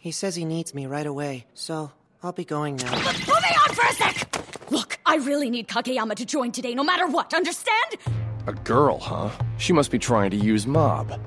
He 0.00 0.12
says 0.12 0.34
he 0.34 0.46
needs 0.46 0.72
me 0.72 0.86
right 0.86 1.06
away, 1.06 1.44
so 1.52 1.92
I'll 2.22 2.32
be 2.32 2.46
going 2.46 2.76
now. 2.76 2.90
Moving 2.90 3.26
on 3.28 3.74
for 3.74 3.86
a 3.86 3.92
sec! 3.92 4.70
Look, 4.70 4.98
I 5.04 5.16
really 5.16 5.50
need 5.50 5.68
Kageyama 5.68 6.14
to 6.14 6.24
join 6.24 6.52
today, 6.52 6.74
no 6.74 6.82
matter 6.82 7.06
what, 7.06 7.34
understand? 7.34 7.98
A 8.46 8.54
girl, 8.54 8.98
huh? 8.98 9.28
She 9.58 9.74
must 9.74 9.90
be 9.90 9.98
trying 9.98 10.30
to 10.30 10.38
use 10.38 10.66
Mob. 10.66 11.20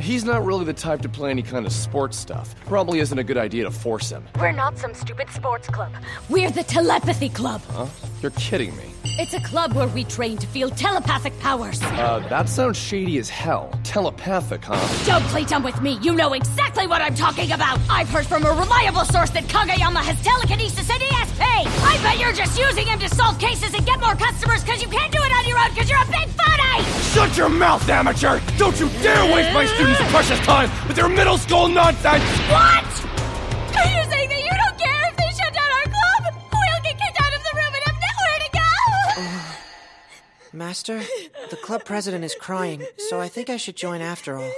He's 0.00 0.24
not 0.24 0.44
really 0.44 0.64
the 0.64 0.72
type 0.72 1.02
to 1.02 1.08
play 1.08 1.30
any 1.30 1.42
kind 1.42 1.66
of 1.66 1.72
sports 1.72 2.16
stuff. 2.16 2.54
Probably 2.66 2.98
isn't 2.98 3.18
a 3.18 3.24
good 3.24 3.36
idea 3.36 3.64
to 3.64 3.70
force 3.70 4.10
him. 4.10 4.24
We're 4.38 4.52
not 4.52 4.78
some 4.78 4.94
stupid 4.94 5.30
sports 5.30 5.68
club. 5.68 5.92
We're 6.28 6.50
the 6.50 6.64
Telepathy 6.64 7.28
Club. 7.28 7.62
Huh? 7.70 7.86
You're 8.20 8.32
kidding 8.32 8.76
me. 8.76 8.84
It's 9.18 9.34
a 9.34 9.40
club 9.40 9.74
where 9.74 9.86
we 9.88 10.04
train 10.04 10.36
to 10.38 10.46
feel 10.46 10.70
telepathic 10.70 11.38
powers. 11.40 11.80
Uh, 11.82 12.26
that 12.30 12.48
sounds 12.48 12.76
shady 12.76 13.18
as 13.18 13.28
hell. 13.28 13.78
Telepathic, 13.84 14.64
huh? 14.64 15.04
Don't 15.06 15.24
play 15.26 15.44
dumb 15.44 15.62
with 15.62 15.80
me. 15.80 15.98
You 16.02 16.14
know 16.14 16.32
exactly 16.32 16.86
what 16.86 17.00
I'm 17.00 17.14
talking 17.14 17.52
about. 17.52 17.78
I've 17.88 18.08
heard 18.08 18.26
from 18.26 18.44
a 18.44 18.50
reliable 18.50 19.04
source 19.04 19.30
that 19.30 19.44
Kageyama 19.44 20.02
has 20.02 20.20
telekinesis 20.22 20.90
and 20.90 21.02
ESP. 21.34 21.66
I 21.84 21.98
bet 22.02 22.18
you're 22.18 22.32
just 22.32 22.58
using 22.58 22.86
him 22.86 22.98
to 23.00 23.08
solve 23.08 23.38
cases 23.38 23.74
and 23.74 23.84
get 23.86 24.00
more 24.00 24.14
customers 24.14 24.62
because 24.62 24.82
you 24.82 24.88
can't 24.88 25.12
do 25.12 25.18
it 25.22 25.32
on 25.32 25.46
your 25.46 25.58
own 25.58 25.68
because 25.70 25.88
you're 25.90 26.00
a 26.00 26.06
big 26.06 26.28
phony! 26.28 26.84
Shut 27.12 27.36
your 27.36 27.48
mouth, 27.48 27.88
amateur! 27.88 28.40
Don't 28.56 28.78
you 28.78 28.88
dare 29.02 29.34
waste 29.34 29.52
my 29.52 29.66
students' 29.66 30.00
precious 30.10 30.38
time 30.40 30.70
with 30.88 30.96
your 30.96 31.08
middle 31.08 31.38
school 31.38 31.68
nonsense! 31.68 32.22
What? 32.50 32.84
Are 33.76 33.90
you 33.90 34.10
saying 34.10 34.28
that 34.28 34.42
you 34.42 34.50
don't 34.50 34.78
care 34.78 35.08
if 35.08 35.16
they 35.16 35.30
shut 35.30 35.52
down 35.52 35.70
our 35.70 35.84
club? 35.84 36.34
We'll 36.52 36.82
get 36.82 36.98
kicked 36.98 37.20
out 37.20 37.34
of 37.34 37.42
the 37.42 37.52
room 37.54 37.74
and 37.74 37.84
have 37.84 37.98
nowhere 38.08 38.38
to 38.40 38.50
go! 40.52 40.56
Master, 40.56 41.02
the 41.50 41.56
club 41.56 41.84
president 41.84 42.24
is 42.24 42.34
crying, 42.34 42.84
so 43.08 43.20
I 43.20 43.28
think 43.28 43.50
I 43.50 43.56
should 43.56 43.76
join 43.76 44.00
after 44.00 44.38
all. 44.38 44.50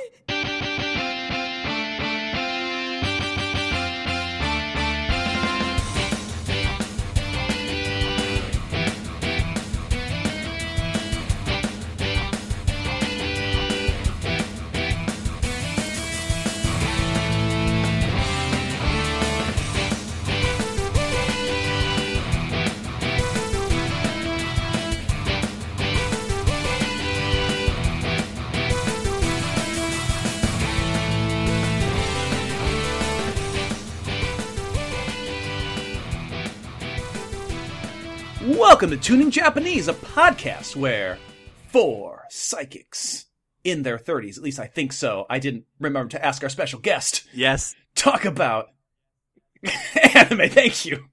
Welcome 38.77 38.91
to 38.91 38.99
Tuning 38.99 39.31
Japanese, 39.31 39.89
a 39.89 39.95
podcast 39.95 40.77
where 40.77 41.17
four 41.69 42.27
psychics 42.29 43.25
in 43.65 43.85
their 43.85 43.97
30s, 43.97 44.37
at 44.37 44.43
least 44.43 44.59
I 44.59 44.67
think 44.67 44.93
so. 44.93 45.25
I 45.31 45.39
didn't 45.39 45.65
remember 45.81 46.11
to 46.11 46.23
ask 46.23 46.43
our 46.43 46.51
special 46.51 46.79
guest. 46.79 47.25
Yes. 47.33 47.75
Talk 47.95 48.27
about 48.27 48.73
anime. 50.15 50.51
Thank 50.51 50.85
you. 50.85 51.07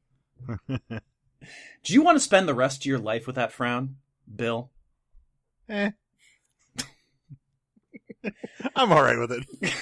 Do 0.68 1.94
you 1.94 2.02
want 2.02 2.18
to 2.18 2.20
spend 2.20 2.50
the 2.50 2.54
rest 2.54 2.82
of 2.82 2.86
your 2.86 3.00
life 3.00 3.26
with 3.26 3.38
that 3.38 3.54
frown, 3.54 3.96
Bill? 4.36 4.70
Eh. 5.70 5.92
I'm 8.76 8.92
all 8.92 9.04
right 9.04 9.18
with 9.18 9.32
it. 9.32 9.74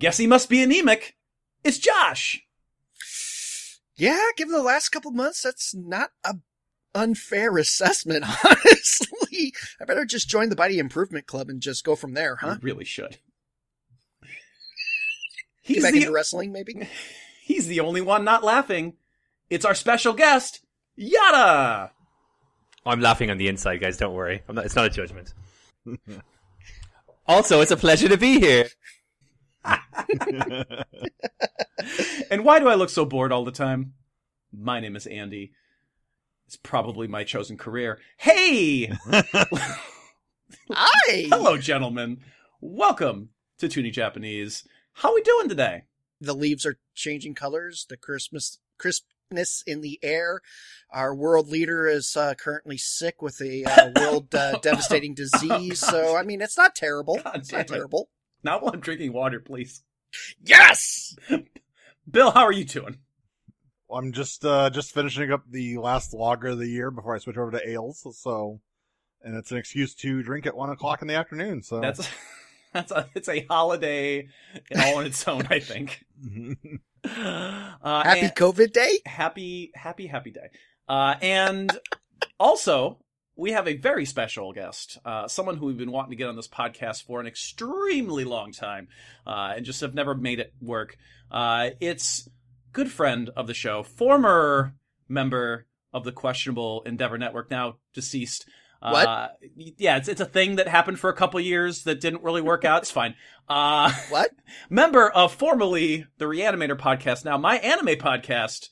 Guess 0.00 0.16
he 0.16 0.26
must 0.26 0.48
be 0.48 0.60
anemic. 0.60 1.14
It's 1.62 1.78
Josh. 1.78 2.44
Yeah, 3.94 4.18
given 4.36 4.52
the 4.52 4.64
last 4.64 4.88
couple 4.88 5.12
months, 5.12 5.42
that's 5.42 5.72
not 5.76 6.10
a 6.24 6.38
unfair 6.94 7.56
assessment, 7.58 8.24
honestly. 8.44 9.54
I 9.80 9.84
better 9.84 10.04
just 10.04 10.28
join 10.28 10.48
the 10.48 10.56
Body 10.56 10.78
Improvement 10.78 11.26
Club 11.26 11.48
and 11.48 11.60
just 11.60 11.84
go 11.84 11.96
from 11.96 12.14
there, 12.14 12.36
huh? 12.36 12.54
You 12.54 12.58
really 12.62 12.84
should. 12.84 13.18
Get 14.22 14.28
He's 15.62 15.82
back 15.82 15.92
the, 15.92 16.00
into 16.00 16.12
wrestling, 16.12 16.52
maybe? 16.52 16.88
he's 17.42 17.68
the 17.68 17.80
only 17.80 18.00
one 18.00 18.24
not 18.24 18.42
laughing. 18.42 18.94
It's 19.48 19.64
our 19.64 19.74
special 19.74 20.12
guest, 20.12 20.60
Yada. 20.96 21.92
I'm 22.84 23.00
laughing 23.00 23.30
on 23.30 23.38
the 23.38 23.48
inside, 23.48 23.76
guys. 23.76 23.96
Don't 23.96 24.14
worry. 24.14 24.42
I'm 24.48 24.56
not, 24.56 24.64
it's 24.64 24.74
not 24.74 24.86
a 24.86 24.90
judgment. 24.90 25.34
also, 27.26 27.60
it's 27.60 27.70
a 27.70 27.76
pleasure 27.76 28.08
to 28.08 28.16
be 28.16 28.40
here. 28.40 28.66
And 32.32 32.44
why 32.44 32.58
do 32.58 32.68
I 32.68 32.74
look 32.74 32.88
so 32.88 33.04
bored 33.04 33.30
all 33.30 33.44
the 33.44 33.52
time? 33.52 33.92
My 34.52 34.80
name 34.80 34.96
is 34.96 35.06
Andy. 35.06 35.52
It's 36.52 36.58
probably 36.62 37.08
my 37.08 37.24
chosen 37.24 37.56
career. 37.56 37.98
Hey! 38.18 38.92
Hi! 40.70 41.24
Hello, 41.30 41.56
gentlemen. 41.56 42.18
Welcome 42.60 43.30
to 43.56 43.70
Tuning 43.70 43.90
Japanese. 43.90 44.68
How 44.92 45.12
are 45.12 45.14
we 45.14 45.22
doing 45.22 45.48
today? 45.48 45.84
The 46.20 46.34
leaves 46.34 46.66
are 46.66 46.76
changing 46.94 47.36
colors, 47.36 47.86
the 47.88 47.96
Christmas 47.96 48.58
crispness 48.78 49.64
in 49.66 49.80
the 49.80 49.98
air. 50.02 50.42
Our 50.90 51.14
world 51.14 51.48
leader 51.48 51.88
is 51.88 52.14
uh, 52.18 52.34
currently 52.34 52.76
sick 52.76 53.22
with 53.22 53.40
a 53.40 53.64
uh, 53.64 53.90
world 53.98 54.34
uh, 54.34 54.58
devastating 54.58 55.14
disease, 55.14 55.78
so 55.78 56.18
I 56.18 56.22
mean, 56.22 56.42
it's 56.42 56.58
not 56.58 56.74
terrible. 56.74 57.18
God 57.24 57.36
It's 57.36 57.50
not 57.50 57.62
it. 57.62 57.68
terrible. 57.68 58.10
Not 58.44 58.60
while 58.62 58.74
I'm 58.74 58.80
drinking 58.80 59.14
water, 59.14 59.40
please. 59.40 59.84
Yes! 60.44 61.16
Bill, 62.10 62.30
how 62.32 62.44
are 62.44 62.52
you 62.52 62.66
doing? 62.66 62.98
I'm 63.92 64.12
just 64.12 64.44
uh 64.44 64.70
just 64.70 64.92
finishing 64.92 65.30
up 65.32 65.42
the 65.48 65.78
last 65.78 66.12
lager 66.14 66.48
of 66.48 66.58
the 66.58 66.68
year 66.68 66.90
before 66.90 67.14
I 67.14 67.18
switch 67.18 67.36
over 67.36 67.50
to 67.52 67.68
ales. 67.68 68.06
So, 68.20 68.60
and 69.22 69.36
it's 69.36 69.50
an 69.50 69.58
excuse 69.58 69.94
to 69.96 70.22
drink 70.22 70.46
at 70.46 70.56
one 70.56 70.70
o'clock 70.70 71.02
in 71.02 71.08
the 71.08 71.14
afternoon. 71.14 71.62
So 71.62 71.80
That's 71.80 72.08
that's 72.72 72.92
a 72.92 73.08
it's 73.14 73.28
a 73.28 73.46
holiday 73.50 74.28
all 74.76 74.98
on 74.98 75.06
its 75.06 75.26
own, 75.28 75.46
I 75.50 75.60
think. 75.60 76.04
Uh, 77.04 78.04
Happy 78.04 78.28
COVID 78.28 78.72
day? 78.72 79.00
happy 79.04 79.72
happy 79.74 80.06
happy 80.06 80.30
day 80.30 80.50
uh 80.88 81.16
and 81.20 81.76
also 82.38 82.98
we 83.34 83.50
have 83.50 83.66
a 83.66 83.76
very 83.76 84.04
special 84.04 84.52
guest 84.52 84.98
uh 85.04 85.26
someone 85.26 85.56
who 85.56 85.66
we've 85.66 85.76
been 85.76 85.90
wanting 85.90 86.10
to 86.10 86.16
get 86.16 86.28
on 86.28 86.36
this 86.36 86.46
podcast 86.46 87.02
for 87.04 87.18
an 87.20 87.26
extremely 87.26 88.22
long 88.22 88.52
time 88.52 88.86
uh 89.26 89.54
and 89.56 89.66
just 89.66 89.80
have 89.80 89.94
never 89.94 90.14
made 90.14 90.38
it 90.38 90.54
work 90.60 90.96
uh 91.32 91.70
it's 91.80 92.28
good 92.72 92.90
friend 92.90 93.30
of 93.36 93.46
the 93.46 93.54
show 93.54 93.82
former 93.82 94.74
member 95.08 95.66
of 95.92 96.04
the 96.04 96.12
questionable 96.12 96.82
endeavor 96.86 97.18
network 97.18 97.50
now 97.50 97.76
deceased 97.94 98.46
What? 98.80 99.06
uh, 99.06 99.28
yeah, 99.56 99.96
it's 99.98 100.08
it's 100.08 100.20
a 100.20 100.26
thing 100.26 100.56
that 100.56 100.68
happened 100.68 100.98
for 100.98 101.10
a 101.10 101.14
couple 101.14 101.38
years 101.40 101.84
that 101.84 102.00
didn't 102.00 102.22
really 102.22 102.40
work 102.42 102.64
out. 102.64 102.82
It's 102.82 102.90
fine. 102.90 103.14
Uh, 103.48 103.92
What? 104.08 104.30
member 104.70 105.08
of 105.10 105.32
formerly 105.34 106.06
the 106.18 106.24
Reanimator 106.24 106.76
podcast, 106.78 107.24
now 107.24 107.36
my 107.36 107.58
anime 107.58 107.98
podcast. 107.98 108.68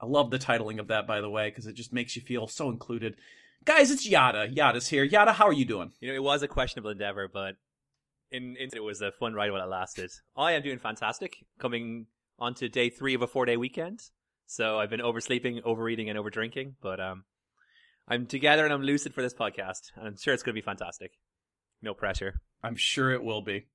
I 0.00 0.06
love 0.06 0.30
the 0.30 0.38
titling 0.38 0.80
of 0.80 0.88
that, 0.88 1.06
by 1.06 1.20
the 1.20 1.30
way, 1.30 1.48
because 1.48 1.66
it 1.66 1.74
just 1.74 1.92
makes 1.92 2.16
you 2.16 2.22
feel 2.22 2.48
so 2.48 2.68
included. 2.70 3.14
Guys, 3.64 3.92
it's 3.92 4.04
Yada. 4.08 4.48
Yada's 4.50 4.88
here. 4.88 5.04
Yada, 5.04 5.32
how 5.32 5.46
are 5.46 5.52
you 5.52 5.64
doing? 5.64 5.92
You 6.00 6.08
know, 6.08 6.14
it 6.14 6.22
was 6.22 6.42
a 6.42 6.48
questionable 6.48 6.90
endeavor, 6.90 7.28
but 7.32 7.54
in, 8.32 8.56
in 8.56 8.70
it 8.74 8.82
was 8.82 9.00
a 9.00 9.12
fun 9.12 9.32
ride 9.34 9.52
while 9.52 9.62
it 9.62 9.68
lasted. 9.68 10.10
I 10.36 10.52
am 10.52 10.62
doing 10.62 10.80
fantastic. 10.80 11.36
Coming 11.60 12.06
onto 12.38 12.68
day 12.68 12.90
three 12.90 13.14
of 13.14 13.22
a 13.22 13.26
four 13.26 13.46
day 13.46 13.56
weekend. 13.56 14.00
So 14.46 14.78
I've 14.78 14.90
been 14.90 15.00
oversleeping, 15.00 15.62
overeating, 15.64 16.10
and 16.10 16.18
overdrinking, 16.18 16.74
but 16.82 17.00
um, 17.00 17.24
I'm 18.08 18.26
together 18.26 18.64
and 18.64 18.72
I'm 18.72 18.82
lucid 18.82 19.14
for 19.14 19.22
this 19.22 19.32
podcast, 19.34 19.92
and 19.96 20.06
I'm 20.06 20.16
sure 20.16 20.34
it's 20.34 20.42
going 20.42 20.54
to 20.54 20.60
be 20.60 20.64
fantastic. 20.64 21.12
No 21.80 21.94
pressure. 21.94 22.40
I'm 22.62 22.76
sure 22.76 23.12
it 23.12 23.22
will 23.24 23.42
be. 23.42 23.66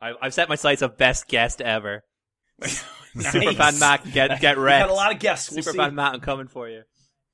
I, 0.00 0.12
I've 0.20 0.34
set 0.34 0.48
my 0.48 0.56
sights 0.56 0.82
of 0.82 0.98
best 0.98 1.28
guest 1.28 1.60
ever. 1.60 2.04
Nice. 3.16 3.32
Superfan 3.32 3.78
Mac, 3.78 4.02
get 4.10 4.40
get 4.40 4.56
We've 4.56 4.64
ready. 4.64 4.80
had 4.80 4.90
a 4.90 4.92
lot 4.92 5.14
of 5.14 5.20
guests. 5.20 5.48
We'll 5.52 5.62
Superfan 5.62 5.90
see. 5.90 5.94
Matt, 5.94 6.14
I'm 6.14 6.20
coming 6.20 6.48
for 6.48 6.68
you. 6.68 6.82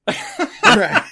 Right. 0.07 1.03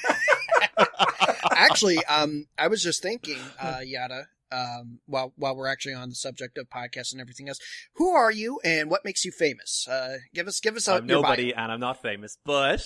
actually, 1.53 2.05
um, 2.05 2.45
I 2.59 2.69
was 2.69 2.83
just 2.83 3.03
thinking, 3.03 3.39
uh, 3.59 3.79
Yada, 3.83 4.27
um, 4.50 5.00
while 5.06 5.33
while 5.37 5.56
we're 5.56 5.67
actually 5.67 5.95
on 5.95 6.09
the 6.09 6.15
subject 6.15 6.59
of 6.59 6.69
podcasts 6.69 7.12
and 7.12 7.21
everything 7.21 7.49
else, 7.49 7.59
who 7.97 8.11
are 8.11 8.31
you 8.31 8.61
and 8.65 8.91
what 8.91 9.05
makes 9.05 9.25
you 9.25 9.33
famous? 9.33 9.87
Uh, 9.89 10.19
give 10.35 10.47
us 10.47 10.61
give 10.61 10.77
us 10.77 10.89
a 10.89 10.95
I'm 10.95 11.09
your 11.09 11.23
bio. 11.23 11.31
nobody 11.31 11.55
and 11.55 11.71
I'm 11.73 11.81
not 11.81 12.00
famous, 12.03 12.39
but 12.45 12.83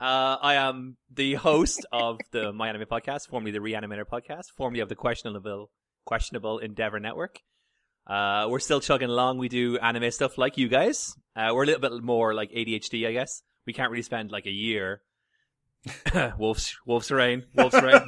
uh, 0.00 0.36
I 0.42 0.54
am 0.54 0.96
the 1.12 1.34
host 1.34 1.86
of 1.92 2.18
the 2.32 2.52
My 2.54 2.68
Anime 2.68 2.86
Podcast, 2.86 3.28
formerly 3.28 3.52
the 3.52 3.60
Reanimator 3.60 4.04
Podcast, 4.04 4.46
formerly 4.56 4.80
of 4.80 4.88
the 4.88 4.96
Questionable 4.96 5.70
Questionable 6.04 6.58
Endeavor 6.58 7.00
Network. 7.00 7.38
Uh, 8.06 8.48
we're 8.50 8.58
still 8.58 8.80
chugging 8.80 9.08
along. 9.08 9.38
We 9.38 9.48
do 9.48 9.78
anime 9.78 10.10
stuff 10.10 10.36
like 10.36 10.58
you 10.58 10.68
guys. 10.68 11.14
Uh, 11.36 11.52
we're 11.54 11.62
a 11.62 11.66
little 11.66 11.80
bit 11.88 12.02
more 12.02 12.34
like 12.34 12.50
ADHD, 12.50 13.06
I 13.06 13.12
guess. 13.12 13.42
We 13.64 13.72
can't 13.72 13.90
really 13.92 14.02
spend 14.02 14.32
like 14.32 14.46
a 14.46 14.50
year. 14.50 15.02
Wolf's 16.38 16.76
Wolf's 16.84 17.10
Rain, 17.12 17.44
Wolf's 17.54 17.80
Rain. 17.80 18.02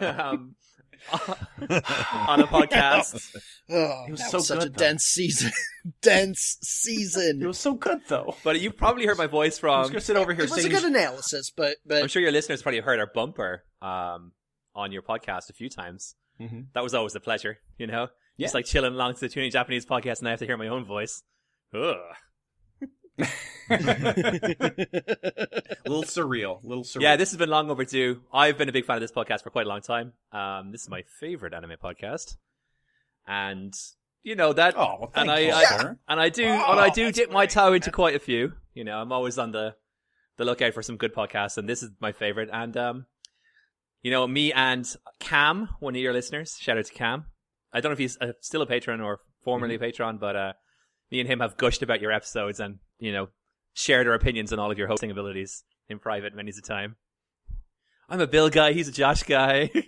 um, 0.00 0.56
on 1.12 2.40
a 2.40 2.46
podcast. 2.46 3.34
Oh, 3.70 4.04
It 4.06 4.10
was 4.10 4.20
that 4.20 4.30
so 4.30 4.36
was 4.38 4.46
such 4.48 4.58
good, 4.58 4.68
a 4.68 4.70
though. 4.72 4.76
dense 4.76 5.04
season. 5.04 5.50
dense 6.02 6.58
season. 6.62 7.40
It 7.42 7.46
was 7.46 7.58
so 7.58 7.72
good 7.72 8.00
though. 8.08 8.36
But 8.44 8.60
you've 8.60 8.76
probably 8.76 9.06
heard 9.06 9.16
my 9.16 9.26
voice 9.26 9.62
I 9.64 9.66
was 9.78 9.86
from. 9.86 9.92
gonna 9.92 10.00
sit 10.02 10.16
over 10.16 10.34
here 10.34 10.44
It 10.44 10.50
was 10.50 10.66
a 10.66 10.68
good 10.68 10.84
analysis, 10.84 11.50
but 11.50 11.78
but 11.86 12.02
I'm 12.02 12.08
sure 12.08 12.20
your 12.20 12.30
listeners 12.30 12.60
probably 12.62 12.80
heard 12.80 13.00
our 13.00 13.06
bumper 13.14 13.64
um, 13.80 14.32
on 14.74 14.92
your 14.92 15.00
podcast 15.00 15.48
a 15.48 15.54
few 15.54 15.70
times. 15.70 16.14
Mhm. 16.38 16.66
That 16.74 16.82
was 16.82 16.92
always 16.92 17.14
a 17.14 17.20
pleasure, 17.20 17.58
you 17.78 17.86
know? 17.86 18.08
Yeah. 18.36 18.44
Just 18.44 18.54
like 18.54 18.66
chilling 18.66 18.92
along 18.92 19.14
to 19.14 19.20
the 19.20 19.28
Tuning 19.30 19.50
Japanese 19.50 19.86
podcast 19.86 20.18
and 20.18 20.28
I 20.28 20.32
have 20.32 20.40
to 20.40 20.46
hear 20.46 20.58
my 20.58 20.68
own 20.68 20.84
voice. 20.84 21.22
Ugh. 21.74 21.96
A 23.18 23.28
little 25.86 26.02
surreal, 26.04 26.60
little 26.62 26.84
surreal. 26.84 27.02
Yeah, 27.02 27.16
this 27.16 27.30
has 27.30 27.38
been 27.38 27.48
long 27.48 27.70
overdue. 27.70 28.20
I've 28.32 28.58
been 28.58 28.68
a 28.68 28.72
big 28.72 28.84
fan 28.84 28.96
of 28.96 29.00
this 29.02 29.12
podcast 29.12 29.42
for 29.42 29.50
quite 29.50 29.66
a 29.66 29.68
long 29.68 29.80
time. 29.80 30.12
Um, 30.32 30.72
this 30.72 30.82
is 30.82 30.88
my 30.90 31.02
favorite 31.20 31.54
anime 31.54 31.76
podcast. 31.82 32.36
And, 33.26 33.72
you 34.22 34.36
know, 34.36 34.52
that. 34.52 34.74
Oh, 34.76 34.96
well, 35.00 35.12
and 35.14 35.30
I, 35.30 35.50
I- 35.50 35.94
and 36.08 36.20
I 36.20 36.28
do, 36.28 36.44
Oh, 36.46 36.72
and 36.72 36.80
I 36.80 36.90
do 36.90 37.06
that's 37.06 37.18
dip 37.18 37.30
my 37.30 37.46
great. 37.46 37.50
toe 37.50 37.72
into 37.72 37.90
quite 37.90 38.14
a 38.14 38.20
few. 38.20 38.52
You 38.74 38.84
know, 38.84 38.98
I'm 38.98 39.12
always 39.12 39.38
on 39.38 39.52
the 39.52 39.76
the 40.36 40.44
lookout 40.44 40.74
for 40.74 40.82
some 40.82 40.96
good 40.96 41.14
podcasts, 41.14 41.56
and 41.58 41.68
this 41.68 41.82
is 41.82 41.90
my 42.00 42.10
favorite. 42.12 42.50
And 42.52 42.76
um, 42.76 43.06
you 44.02 44.10
know, 44.10 44.26
me 44.26 44.52
and 44.52 44.84
Cam, 45.20 45.68
one 45.80 45.94
of 45.94 46.00
your 46.00 46.12
listeners, 46.12 46.56
shout 46.60 46.76
out 46.76 46.84
to 46.86 46.92
Cam. 46.92 47.26
I 47.72 47.80
don't 47.80 47.90
know 47.90 47.94
if 47.94 47.98
he's 47.98 48.18
uh, 48.20 48.32
still 48.40 48.62
a 48.62 48.66
patron 48.66 49.00
or 49.00 49.20
formerly 49.42 49.76
a 49.76 49.78
patron, 49.78 50.18
but 50.18 50.36
uh, 50.36 50.52
me 51.10 51.20
and 51.20 51.28
him 51.28 51.40
have 51.40 51.56
gushed 51.56 51.82
about 51.82 52.00
your 52.00 52.12
episodes 52.12 52.60
and 52.60 52.78
you 52.98 53.12
know 53.12 53.28
shared 53.74 54.06
our 54.06 54.14
opinions 54.14 54.52
on 54.52 54.58
all 54.58 54.70
of 54.70 54.78
your 54.78 54.88
hosting 54.88 55.10
abilities 55.10 55.64
in 55.88 55.98
private 55.98 56.34
many 56.34 56.52
a 56.56 56.60
time. 56.60 56.96
I'm 58.08 58.20
a 58.20 58.26
Bill 58.26 58.50
guy. 58.50 58.72
He's 58.72 58.88
a 58.88 58.92
Josh 58.92 59.22
guy. 59.22 59.70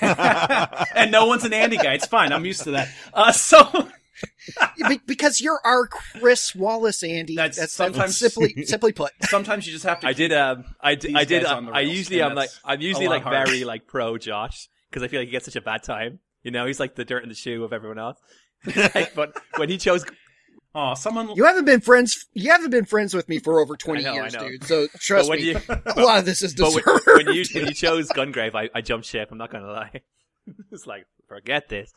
and 0.00 1.10
no 1.10 1.26
one's 1.26 1.44
an 1.44 1.52
Andy 1.52 1.76
guy. 1.76 1.94
It's 1.94 2.06
fine. 2.06 2.32
I'm 2.32 2.44
used 2.44 2.62
to 2.64 2.70
that. 2.72 2.88
Uh, 3.12 3.32
so 3.32 3.88
because 5.06 5.40
you're 5.40 5.60
our 5.64 5.86
Chris 5.86 6.54
Wallace, 6.54 7.02
Andy. 7.02 7.36
That's 7.36 7.58
That's, 7.58 7.72
sometimes- 7.72 8.18
simply 8.18 8.64
simply 8.64 8.92
put. 8.92 9.12
sometimes 9.22 9.66
you 9.66 9.72
just 9.72 9.84
have 9.84 10.00
to. 10.00 10.06
I 10.06 10.12
did. 10.12 10.32
Um, 10.32 10.64
I 10.80 10.94
did. 10.94 11.10
These 11.10 11.16
I 11.16 11.24
did. 11.24 11.42
guys 11.42 11.52
on 11.52 11.66
the 11.66 11.72
I 11.72 11.80
rails, 11.80 11.96
usually 11.96 12.20
and 12.20 12.30
am 12.30 12.36
like. 12.36 12.50
I'm 12.64 12.80
usually 12.80 13.08
like 13.08 13.22
harder. 13.22 13.46
very 13.50 13.64
like 13.64 13.86
pro 13.86 14.18
Josh 14.18 14.68
because 14.88 15.02
I 15.02 15.08
feel 15.08 15.20
like 15.20 15.28
he 15.28 15.32
gets 15.32 15.44
such 15.44 15.56
a 15.56 15.60
bad 15.60 15.82
time. 15.82 16.20
You 16.42 16.50
know, 16.50 16.66
he's 16.66 16.80
like 16.80 16.94
the 16.94 17.04
dirt 17.04 17.22
in 17.22 17.28
the 17.28 17.34
shoe 17.34 17.64
of 17.64 17.72
everyone 17.72 17.98
else. 17.98 18.18
Like, 18.94 19.14
but 19.14 19.36
when 19.56 19.68
he 19.68 19.78
chose, 19.78 20.04
Oh, 20.72 20.94
someone. 20.94 21.34
You 21.34 21.46
haven't 21.46 21.64
been 21.64 21.80
friends. 21.80 22.26
You 22.32 22.52
haven't 22.52 22.70
been 22.70 22.84
friends 22.84 23.12
with 23.12 23.28
me 23.28 23.40
for 23.40 23.58
over 23.60 23.76
twenty 23.76 24.04
know, 24.04 24.12
years, 24.14 24.34
dude. 24.36 24.62
So 24.64 24.86
trust 25.00 25.28
when 25.28 25.40
me, 25.40 25.46
you, 25.50 25.60
a 25.68 26.00
lot 26.00 26.20
of 26.20 26.24
this 26.24 26.42
is 26.42 26.54
but 26.54 26.66
deserved. 26.74 27.06
when, 27.06 27.26
when 27.26 27.34
you 27.34 27.44
when 27.54 27.66
you 27.66 27.74
chose 27.74 28.08
Gungrave, 28.10 28.54
I, 28.54 28.70
I 28.72 28.80
jumped 28.80 29.06
ship. 29.06 29.30
I'm 29.32 29.38
not 29.38 29.50
gonna 29.50 29.66
lie. 29.66 30.00
it's 30.70 30.86
like 30.86 31.06
forget 31.26 31.68
this. 31.68 31.90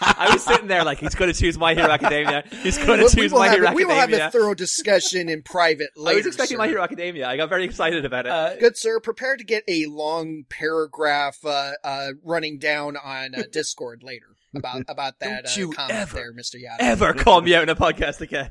I 0.00 0.30
was 0.32 0.42
sitting 0.42 0.66
there 0.66 0.82
like 0.82 0.98
he's 0.98 1.14
going 1.14 1.32
to 1.32 1.38
choose 1.38 1.56
My 1.56 1.74
Hero 1.74 1.88
Academia. 1.88 2.42
He's 2.62 2.76
going 2.76 2.98
to 2.98 3.04
We- 3.04 3.04
we 3.04 3.08
choose 3.10 3.32
will 3.32 3.38
My 3.38 3.46
have 3.48 3.54
Hero 3.58 3.68
a- 3.70 3.74
We 3.74 3.84
will 3.84 3.94
have 3.94 4.12
a 4.12 4.30
thorough 4.30 4.54
discussion 4.54 5.28
in 5.28 5.42
private 5.42 5.90
later. 5.96 6.14
I 6.14 6.16
was 6.16 6.26
expecting 6.26 6.56
sir. 6.56 6.62
My 6.62 6.66
Hero 6.66 6.82
Academia. 6.82 7.28
I 7.28 7.36
got 7.36 7.50
very 7.50 7.64
excited 7.64 8.04
about 8.04 8.26
it. 8.26 8.32
Uh, 8.32 8.56
Good 8.56 8.76
sir, 8.76 8.98
prepare 8.98 9.36
to 9.36 9.44
get 9.44 9.62
a 9.68 9.86
long 9.86 10.44
paragraph 10.48 11.38
uh, 11.44 11.72
uh, 11.84 12.08
running 12.24 12.58
down 12.58 12.96
on 12.96 13.34
uh, 13.36 13.42
Discord 13.52 14.02
later 14.02 14.33
about 14.56 14.84
about 14.88 15.18
that 15.20 15.44
Don't 15.44 15.56
uh, 15.56 15.60
you 15.60 15.72
comment 15.72 15.98
ever, 16.00 16.16
there, 16.16 16.32
Mister 16.32 16.58
Yada. 16.58 16.82
Ever 16.82 17.12
call 17.14 17.40
me 17.40 17.54
out 17.54 17.62
in 17.64 17.68
a 17.68 17.76
podcast 17.76 18.20
again? 18.20 18.50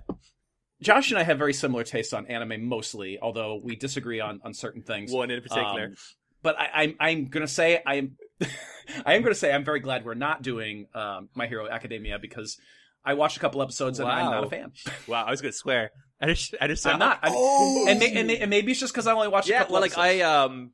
Josh 0.82 1.12
and 1.12 1.20
I 1.20 1.24
have 1.24 1.38
very 1.38 1.54
similar 1.54 1.84
tastes 1.84 2.12
on 2.12 2.28
anime, 2.28 2.66
mostly, 2.66 3.18
although 3.22 3.62
we 3.64 3.76
disagree 3.76 4.20
on, 4.20 4.42
on 4.44 4.54
certain 4.54 4.82
things. 4.82 5.12
One 5.12 5.32
in 5.32 5.42
particular. 5.42 5.86
Um, 5.86 5.96
but 6.42 6.60
I, 6.60 6.70
I'm 6.74 6.96
I'm 7.00 7.26
gonna 7.28 7.48
say 7.48 7.82
I'm 7.86 8.18
I 9.06 9.14
am 9.14 9.22
gonna 9.22 9.34
say 9.36 9.54
I'm 9.54 9.64
very 9.64 9.80
glad 9.80 10.06
we're 10.06 10.14
not 10.14 10.42
doing 10.42 10.88
um, 10.94 11.30
My 11.36 11.48
Hero 11.48 11.70
Academia 11.70 12.20
because 12.20 12.58
I 13.06 13.14
watched 13.16 13.38
a 13.38 13.40
couple 13.40 13.62
episodes 13.62 14.00
and 14.00 14.10
I'm 14.10 14.32
not 14.32 14.44
a 14.46 14.50
fan. 14.50 14.72
wow, 15.08 15.26
I 15.26 15.32
was 15.32 15.42
going 15.42 15.52
to 15.52 15.58
swear. 15.58 15.92
I 16.22 16.28
just, 16.28 16.56
I 16.62 16.68
just 16.68 16.88
I'm 16.88 17.00
not. 17.00 17.20
I'm, 17.22 17.34
Oh, 17.36 17.86
and, 17.88 18.00
may, 18.00 18.14
and, 18.16 18.28
may, 18.28 18.38
and 18.38 18.50
maybe 18.50 18.72
it's 18.72 18.80
just 18.80 18.94
because 18.94 19.08
I 19.08 19.12
only 19.12 19.28
watched. 19.28 19.50
a 19.50 19.52
Yeah, 19.52 19.60
couple 19.60 19.74
well, 19.74 19.82
like 19.82 19.98
I 19.98 20.22
um, 20.22 20.72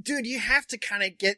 dude, 0.00 0.26
you 0.26 0.38
have 0.38 0.66
to 0.68 0.78
kind 0.78 1.02
of 1.02 1.18
get. 1.18 1.36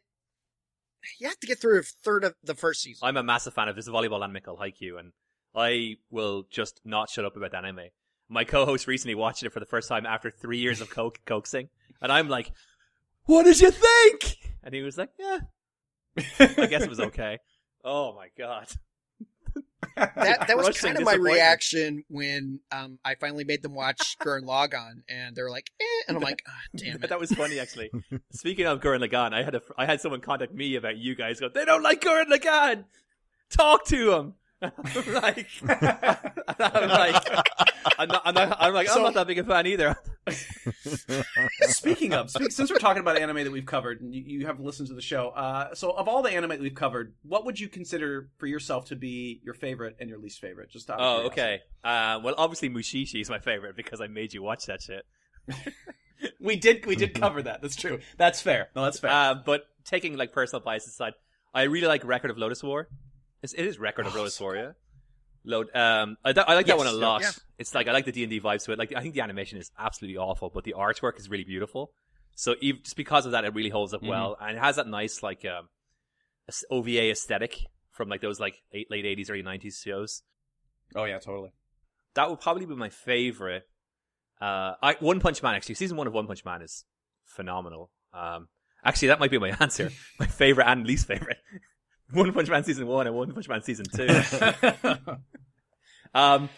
You 1.18 1.28
have 1.28 1.38
to 1.40 1.46
get 1.46 1.60
through 1.60 1.80
a 1.80 1.82
third 1.82 2.24
of 2.24 2.34
the 2.42 2.54
first 2.54 2.82
season. 2.82 3.06
I'm 3.06 3.16
a 3.16 3.22
massive 3.22 3.54
fan 3.54 3.68
of 3.68 3.76
this 3.76 3.88
volleyball 3.88 4.22
anime 4.22 4.42
called 4.42 4.60
Haikyuu, 4.60 4.98
and 4.98 5.12
I 5.54 5.96
will 6.10 6.44
just 6.50 6.80
not 6.84 7.10
shut 7.10 7.24
up 7.24 7.36
about 7.36 7.52
that 7.52 7.64
anime. 7.64 7.88
My 8.28 8.44
co-host 8.44 8.86
recently 8.86 9.14
watched 9.14 9.42
it 9.42 9.52
for 9.52 9.60
the 9.60 9.66
first 9.66 9.88
time 9.88 10.06
after 10.06 10.30
three 10.30 10.58
years 10.58 10.80
of 10.80 10.90
co- 10.90 11.12
coaxing, 11.26 11.68
and 12.00 12.10
I'm 12.10 12.28
like, 12.28 12.50
"What 13.24 13.44
did 13.44 13.60
you 13.60 13.70
think?" 13.70 14.38
And 14.62 14.74
he 14.74 14.82
was 14.82 14.96
like, 14.96 15.10
"Yeah, 15.18 15.38
I 16.40 16.66
guess 16.66 16.82
it 16.82 16.90
was 16.90 17.00
okay." 17.00 17.38
Oh 17.84 18.14
my 18.14 18.28
god! 18.36 18.68
That 19.96 20.46
that 20.48 20.56
was 20.56 20.78
kind 20.80 20.96
of 20.98 21.04
my 21.04 21.14
reaction 21.14 22.04
when 22.08 22.60
um 22.72 22.98
I 23.04 23.14
finally 23.16 23.44
made 23.44 23.62
them 23.62 23.74
watch 23.74 24.16
Gurren 24.22 24.42
Lagann, 24.42 25.02
and 25.08 25.34
they're 25.36 25.50
like, 25.50 25.70
eh, 25.80 25.84
and 26.08 26.16
I'm 26.16 26.22
like, 26.22 26.42
ah, 26.48 26.52
damn 26.76 27.02
it. 27.02 27.08
That 27.08 27.20
was 27.20 27.32
funny, 27.32 27.58
actually. 27.58 27.90
Speaking 28.32 28.66
of 28.66 28.80
Gurren 28.80 29.06
Lagann, 29.06 29.32
I 29.32 29.42
had 29.42 29.54
a 29.54 29.62
I 29.78 29.86
had 29.86 30.00
someone 30.00 30.20
contact 30.20 30.52
me 30.54 30.76
about 30.76 30.96
you 30.96 31.14
guys. 31.14 31.40
Go, 31.40 31.48
they 31.48 31.64
don't 31.64 31.82
like 31.82 32.00
Gurren 32.00 32.26
Lagann. 32.26 32.84
Talk 33.50 33.84
to 33.86 34.10
them. 34.10 34.34
I'm 34.62 34.72
like, 35.12 35.46
I'm 35.68 36.88
like, 36.88 37.26
I'm 37.98 38.08
not, 38.08 38.22
I'm 38.24 38.34
not, 38.34 38.56
I'm 38.60 38.72
like, 38.74 38.88
I'm 38.88 38.94
So- 38.94 39.02
not 39.02 39.14
that 39.14 39.26
big 39.26 39.38
a 39.38 39.44
fan 39.44 39.66
either. 39.66 39.96
Speaking 41.62 42.14
of, 42.14 42.30
speak, 42.30 42.52
since 42.52 42.70
we're 42.70 42.78
talking 42.78 43.00
about 43.00 43.18
anime 43.18 43.44
that 43.44 43.52
we've 43.52 43.66
covered, 43.66 44.00
and 44.00 44.14
you, 44.14 44.22
you 44.22 44.46
have 44.46 44.60
listened 44.60 44.88
to 44.88 44.94
the 44.94 45.02
show, 45.02 45.28
uh, 45.30 45.74
so 45.74 45.90
of 45.90 46.08
all 46.08 46.22
the 46.22 46.30
anime 46.30 46.50
that 46.50 46.60
we've 46.60 46.74
covered, 46.74 47.14
what 47.22 47.44
would 47.44 47.60
you 47.60 47.68
consider 47.68 48.30
for 48.38 48.46
yourself 48.46 48.86
to 48.86 48.96
be 48.96 49.40
your 49.44 49.54
favorite 49.54 49.96
and 50.00 50.08
your 50.08 50.18
least 50.18 50.40
favorite? 50.40 50.70
Just 50.70 50.90
out 50.90 50.98
Oh, 51.00 51.26
okay. 51.26 51.60
Uh, 51.82 52.20
well, 52.22 52.34
obviously 52.38 52.70
Mushishi 52.70 53.20
is 53.20 53.28
my 53.28 53.38
favorite 53.38 53.76
because 53.76 54.00
I 54.00 54.06
made 54.06 54.32
you 54.32 54.42
watch 54.42 54.66
that 54.66 54.82
shit. 54.82 55.04
We 56.40 56.56
did 56.56 56.86
we 56.86 56.96
did 56.96 57.14
cover 57.20 57.42
that. 57.42 57.62
That's 57.62 57.76
true. 57.76 58.00
That's 58.16 58.40
fair. 58.40 58.68
No, 58.74 58.84
that's 58.84 58.98
fair. 58.98 59.10
Uh, 59.10 59.34
but 59.34 59.64
taking 59.84 60.16
like 60.16 60.32
personal 60.32 60.62
biases 60.62 60.94
aside, 60.94 61.14
I 61.52 61.64
really 61.64 61.86
like 61.86 62.04
Record 62.04 62.30
of 62.30 62.36
Lodoss 62.36 62.62
War. 62.62 62.88
It's, 63.42 63.52
it 63.52 63.64
is 63.64 63.78
Record 63.78 64.06
of 64.06 64.12
Lodoss 64.12 64.40
War, 64.40 64.56
yeah. 64.56 64.72
Load. 65.44 65.74
Um, 65.74 66.16
I, 66.24 66.30
I 66.30 66.54
like 66.54 66.66
that 66.66 66.78
one 66.78 66.86
a 66.86 66.92
lot. 66.92 67.22
yeah. 67.22 67.30
It's 67.58 67.74
like 67.74 67.86
I 67.86 67.92
like 67.92 68.06
the 68.06 68.12
D 68.12 68.22
and 68.22 68.30
D 68.30 68.40
vibes 68.40 68.64
to 68.64 68.72
it. 68.72 68.78
Like 68.78 68.94
I 68.96 69.00
think 69.02 69.14
the 69.14 69.20
animation 69.20 69.58
is 69.58 69.70
absolutely 69.78 70.16
awful, 70.16 70.50
but 70.50 70.64
the 70.64 70.74
artwork 70.76 71.18
is 71.18 71.28
really 71.28 71.44
beautiful. 71.44 71.92
So 72.34 72.54
ev 72.62 72.82
just 72.82 72.96
because 72.96 73.26
of 73.26 73.32
that, 73.32 73.44
it 73.44 73.54
really 73.54 73.68
holds 73.68 73.94
up 73.94 74.02
well, 74.02 74.36
and 74.40 74.56
it 74.56 74.60
has 74.60 74.76
that 74.76 74.88
nice 74.88 75.22
like 75.22 75.44
um, 75.44 75.68
OVA 76.70 77.10
aesthetic 77.10 77.66
from 77.92 78.08
like 78.08 78.20
those 78.20 78.40
like 78.40 78.56
eight, 78.72 78.90
late 78.90 79.04
eighties, 79.04 79.30
early 79.30 79.42
nineties 79.42 79.80
shows. 79.84 80.22
oh 80.96 81.04
yeah, 81.04 81.18
totally. 81.18 81.52
That 82.14 82.30
would 82.30 82.40
probably 82.40 82.66
be 82.66 82.74
my 82.74 82.88
favorite. 82.88 83.68
Uh, 84.40 84.74
I 84.82 84.96
One 85.00 85.20
Punch 85.20 85.42
Man 85.42 85.54
actually. 85.54 85.74
Season 85.76 85.96
one 85.96 86.06
of 86.06 86.12
One 86.12 86.26
Punch 86.26 86.44
Man 86.44 86.62
is 86.62 86.84
phenomenal. 87.24 87.90
Um, 88.12 88.48
actually, 88.84 89.08
that 89.08 89.20
might 89.20 89.30
be 89.30 89.38
my 89.38 89.56
answer. 89.60 89.90
my 90.18 90.26
favorite 90.26 90.66
and 90.66 90.86
least 90.86 91.06
favorite. 91.06 91.38
One 92.12 92.32
Punch 92.32 92.48
Man 92.48 92.64
season 92.64 92.86
one 92.86 93.06
and 93.06 93.16
One 93.16 93.32
Punch 93.32 93.48
Man 93.48 93.62
season 93.62 93.86
two. 93.86 94.06
um, 96.14 96.48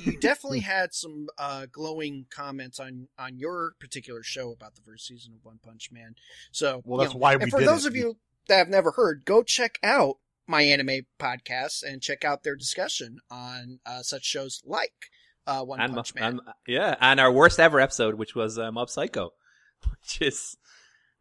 you 0.00 0.18
definitely 0.18 0.60
had 0.60 0.92
some 0.92 1.28
uh, 1.38 1.66
glowing 1.70 2.26
comments 2.30 2.80
on 2.80 3.08
on 3.18 3.38
your 3.38 3.72
particular 3.80 4.22
show 4.22 4.50
about 4.52 4.74
the 4.74 4.82
first 4.82 5.06
season 5.06 5.32
of 5.34 5.44
One 5.44 5.58
Punch 5.64 5.90
Man. 5.92 6.14
So, 6.50 6.82
Well, 6.84 7.00
you 7.00 7.04
that's 7.04 7.14
know, 7.14 7.20
why 7.20 7.32
and 7.34 7.44
we 7.44 7.50
for 7.50 7.60
did 7.60 7.68
those 7.68 7.84
it. 7.84 7.88
of 7.88 7.96
you 7.96 8.16
that 8.48 8.58
have 8.58 8.68
never 8.68 8.92
heard, 8.92 9.24
go 9.24 9.42
check 9.42 9.78
out 9.82 10.16
my 10.46 10.62
anime 10.62 11.06
podcast 11.18 11.82
and 11.82 12.02
check 12.02 12.24
out 12.24 12.42
their 12.44 12.56
discussion 12.56 13.18
on 13.30 13.80
uh, 13.86 14.02
such 14.02 14.24
shows 14.24 14.62
like 14.64 15.10
uh, 15.46 15.62
One 15.62 15.80
and, 15.80 15.94
Punch 15.94 16.14
Man. 16.14 16.24
and- 16.24 16.40
yeah, 16.66 16.96
and 17.00 17.20
our 17.20 17.32
worst 17.32 17.58
ever 17.60 17.80
episode, 17.80 18.16
which 18.16 18.34
was 18.34 18.58
uh, 18.58 18.70
Mob 18.72 18.90
Psycho, 18.90 19.30
which 19.90 20.20
is 20.20 20.56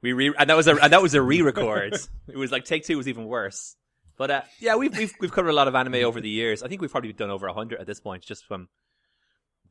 we 0.05 0.13
re 0.13 0.33
and 0.37 0.49
that 0.49 0.55
was 0.55 0.67
a 0.67 0.75
and 0.75 0.93
that 0.93 1.01
was 1.01 1.13
a 1.15 1.21
re-record. 1.21 1.93
it 2.27 2.37
was 2.37 2.51
like 2.51 2.63
take 2.65 2.85
two 2.85 2.97
was 2.97 3.07
even 3.07 3.25
worse. 3.25 3.75
But 4.17 4.31
uh, 4.31 4.41
yeah, 4.59 4.75
we've 4.75 4.95
we've 4.95 5.13
we've 5.19 5.31
covered 5.31 5.49
a 5.49 5.53
lot 5.53 5.67
of 5.67 5.75
anime 5.75 5.95
over 6.05 6.21
the 6.21 6.29
years. 6.29 6.63
I 6.63 6.67
think 6.67 6.81
we've 6.81 6.91
probably 6.91 7.11
done 7.13 7.31
over 7.31 7.47
hundred 7.49 7.79
at 7.81 7.87
this 7.87 7.99
point, 7.99 8.23
just 8.23 8.45
from 8.45 8.69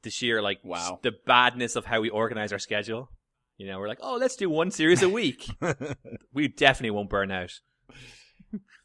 the 0.03 0.11
sheer 0.11 0.43
like 0.43 0.59
Wow. 0.65 0.99
the 1.03 1.13
badness 1.27 1.77
of 1.77 1.85
how 1.87 2.01
we 2.01 2.11
organize 2.11 2.53
our 2.53 2.59
schedule. 2.59 3.11
You 3.57 3.69
know, 3.69 3.79
we're 3.79 3.89
like, 3.89 4.01
oh, 4.03 4.17
let's 4.17 4.37
do 4.37 4.51
one 4.51 4.71
series 4.73 5.03
a 5.03 5.09
week. 5.09 5.49
we 6.33 6.49
definitely 6.49 6.91
won't 6.91 7.09
burn 7.09 7.31
out. 7.31 7.53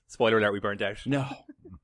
Spoiler 0.08 0.38
alert: 0.38 0.54
we 0.54 0.60
burned 0.60 0.82
out. 0.84 0.98
No. 1.06 1.26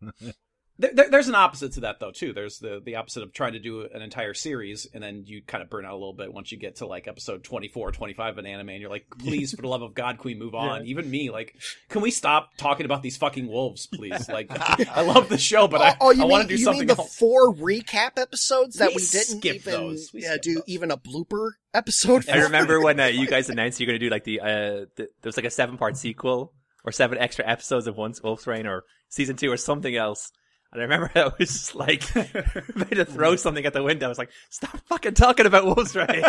There, 0.77 0.91
there, 0.93 1.09
there's 1.09 1.29
an 1.29 1.35
opposite 1.35 1.73
to 1.73 1.79
that 1.81 1.99
though 2.01 2.11
too. 2.11 2.33
There's 2.33 2.59
the 2.59 2.81
the 2.83 2.95
opposite 2.97 3.23
of 3.23 3.31
trying 3.31 3.53
to 3.53 3.59
do 3.59 3.81
an 3.93 4.01
entire 4.01 4.33
series 4.33 4.85
and 4.93 5.01
then 5.01 5.23
you 5.25 5.41
kind 5.41 5.63
of 5.63 5.69
burn 5.69 5.85
out 5.85 5.93
a 5.93 5.95
little 5.95 6.13
bit 6.13 6.33
once 6.33 6.51
you 6.51 6.57
get 6.57 6.77
to 6.77 6.85
like 6.87 7.07
episode 7.07 7.43
24 7.45 7.87
or 7.87 7.91
25 7.93 8.33
of 8.33 8.37
an 8.39 8.45
anime 8.45 8.69
and 8.69 8.81
you're 8.81 8.89
like, 8.89 9.05
please, 9.17 9.53
for 9.53 9.61
the 9.61 9.67
love 9.69 9.81
of 9.81 9.93
God, 9.93 10.17
can 10.19 10.25
we 10.25 10.35
move 10.35 10.53
on? 10.53 10.85
Even 10.85 11.09
me, 11.09 11.29
like, 11.29 11.55
can 11.89 12.01
we 12.01 12.11
stop 12.11 12.49
talking 12.57 12.85
about 12.85 13.01
these 13.03 13.15
fucking 13.17 13.47
wolves, 13.47 13.87
please? 13.87 14.27
Like, 14.35 14.47
I 14.51 15.01
love 15.01 15.29
the 15.29 15.37
show, 15.37 15.67
but 15.69 15.81
I, 15.81 15.95
oh, 16.01 16.11
I 16.11 16.15
mean, 16.15 16.27
want 16.29 16.41
to 16.43 16.47
do 16.49 16.59
you 16.59 16.65
something 16.65 16.87
mean 16.87 16.87
the 16.87 17.01
else. 17.01 17.15
four 17.15 17.53
recap 17.53 18.17
episodes 18.17 18.77
that 18.77 18.89
We 18.89 18.95
we, 18.95 19.01
didn't 19.01 19.39
skipped 19.39 19.55
even 19.67 19.73
those. 19.73 20.11
We 20.13 20.23
yeah, 20.23 20.31
skipped 20.31 20.43
do 20.43 20.53
those. 20.55 20.63
even 20.67 20.91
a 20.91 20.97
blooper 20.97 21.51
episode? 21.73 22.27
I 22.29 22.39
remember 22.43 22.81
when 22.81 22.99
uh, 22.99 23.05
you 23.05 23.27
guys 23.27 23.49
announced 23.51 23.79
you're 23.79 23.87
going 23.87 23.99
to 23.99 24.05
do 24.05 24.09
like 24.09 24.25
the, 24.25 24.41
uh, 24.41 24.45
the 24.45 24.87
there 24.97 25.07
was 25.23 25.37
like 25.37 25.45
a 25.45 25.49
seven 25.51 25.77
part 25.77 25.95
sequel 25.95 26.53
or 26.83 26.91
seven 26.91 27.17
extra 27.17 27.47
episodes 27.47 27.87
of 27.87 27.95
Once 27.95 28.21
Wolf's 28.21 28.45
Rain 28.45 28.67
or 28.67 28.83
season 29.09 29.35
two 29.37 29.51
or 29.51 29.57
something 29.57 29.95
else. 29.95 30.31
And 30.75 30.81
I 30.81 30.85
remember 30.85 31.09
I 31.15 31.31
was 31.39 31.49
just 31.49 31.75
like 31.75 32.03
ready 32.15 32.95
to 32.95 33.05
throw 33.05 33.37
something 33.37 33.65
at 33.65 33.73
the 33.73 33.81
window. 33.81 34.05
I 34.07 34.09
was 34.09 34.17
like, 34.17 34.31
"Stop 34.49 34.77
fucking 34.87 35.13
talking 35.13 35.45
about 35.45 35.65
Wolf's 35.65 35.95
Rain!" 35.95 36.07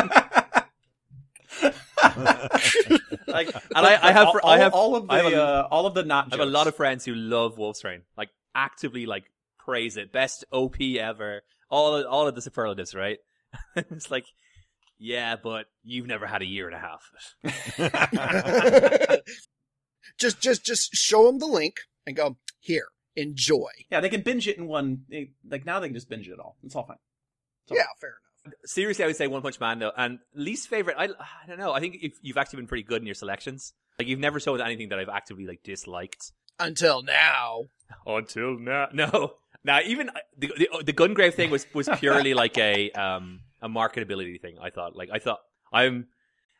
like, 3.27 3.49
and 3.75 3.87
I, 3.87 3.99
I 4.01 4.13
have, 4.13 4.29
all, 4.29 4.41
I 4.45 4.59
have 4.59 4.73
all 4.73 4.95
of 4.95 5.09
the 5.09 5.15
have 5.15 5.27
a, 5.27 5.43
uh, 5.43 5.69
all 5.71 5.87
of 5.87 5.95
the 5.95 6.05
not. 6.05 6.33
I 6.33 6.37
have 6.37 6.47
a 6.47 6.51
lot 6.51 6.69
of 6.69 6.77
friends 6.77 7.05
who 7.05 7.15
love 7.15 7.59
Wolf's 7.59 7.83
Rain, 7.83 8.03
like 8.17 8.29
actively 8.55 9.05
like 9.07 9.25
praise 9.59 9.97
it, 9.97 10.13
best 10.13 10.45
OP 10.53 10.81
ever, 10.81 11.43
all 11.69 11.97
of, 11.97 12.07
all 12.07 12.29
of 12.29 12.37
the 12.37 12.43
superlatives, 12.43 12.95
right? 12.95 13.19
it's 13.75 14.11
like, 14.13 14.27
yeah, 14.99 15.35
but 15.43 15.67
you've 15.83 16.07
never 16.07 16.27
had 16.27 16.43
a 16.43 16.47
year 16.47 16.69
and 16.69 16.77
a 16.77 16.79
half. 16.79 17.11
just, 20.19 20.41
just, 20.41 20.65
just 20.65 20.95
show 20.95 21.27
them 21.27 21.39
the 21.41 21.47
link 21.47 21.81
and 22.07 22.15
go 22.15 22.37
here. 22.61 22.87
Enjoy. 23.17 23.71
yeah, 23.91 24.01
they 24.01 24.09
can 24.09 24.21
binge 24.23 24.47
it 24.47 24.59
in 24.59 24.67
one. 24.67 25.05
eh, 25.11 25.25
Like 25.49 25.65
now, 25.65 25.81
they 25.81 25.89
can 25.89 25.95
just 25.95 26.09
binge 26.09 26.29
it 26.29 26.39
all. 26.39 26.57
It's 26.63 26.75
all 26.77 26.85
fine. 26.85 26.99
Yeah, 27.71 27.83
fair 28.01 28.11
enough. 28.45 28.55
Seriously, 28.65 29.03
I 29.05 29.07
would 29.09 29.17
say 29.17 29.27
One 29.27 29.43
Punch 29.43 29.59
Man 29.59 29.79
though, 29.81 29.93
and 29.97 30.19
least 30.35 30.69
favorite. 30.69 30.97
I, 30.99 31.07
I 31.07 31.47
don't 31.49 31.59
know. 31.59 31.73
I 31.73 31.81
think 31.81 31.97
if 32.01 32.13
you've 32.23 32.37
actually 32.37 32.59
been 32.59 32.69
pretty 32.69 32.85
good 32.85 33.01
in 33.03 33.07
your 33.07 33.15
selections. 33.15 33.73
Like 33.99 34.07
you've 34.09 34.21
never 34.21 34.39
shown 34.39 34.61
anything 34.61 34.91
that 34.91 34.99
I've 34.99 35.09
actively 35.09 35.47
like 35.47 35.63
disliked 35.65 36.33
Until 36.61 37.03
now. 37.03 37.65
until 38.07 38.59
now. 38.59 38.89
No, 38.93 39.35
now 39.65 39.81
even 39.85 40.11
uh, 40.11 40.13
the 40.39 40.53
the, 40.57 40.83
the 40.85 40.93
Gungrave 40.93 41.35
thing 41.35 41.51
was 41.51 41.67
was 41.75 41.89
purely 41.99 42.35
like 42.43 42.57
a 42.59 42.91
um 42.93 43.41
a 43.63 43.69
marketability 43.69 44.41
thing. 44.41 44.59
I 44.61 44.71
thought. 44.71 44.95
Like 44.95 45.09
I 45.13 45.19
thought 45.19 45.41
I'm. 45.73 46.07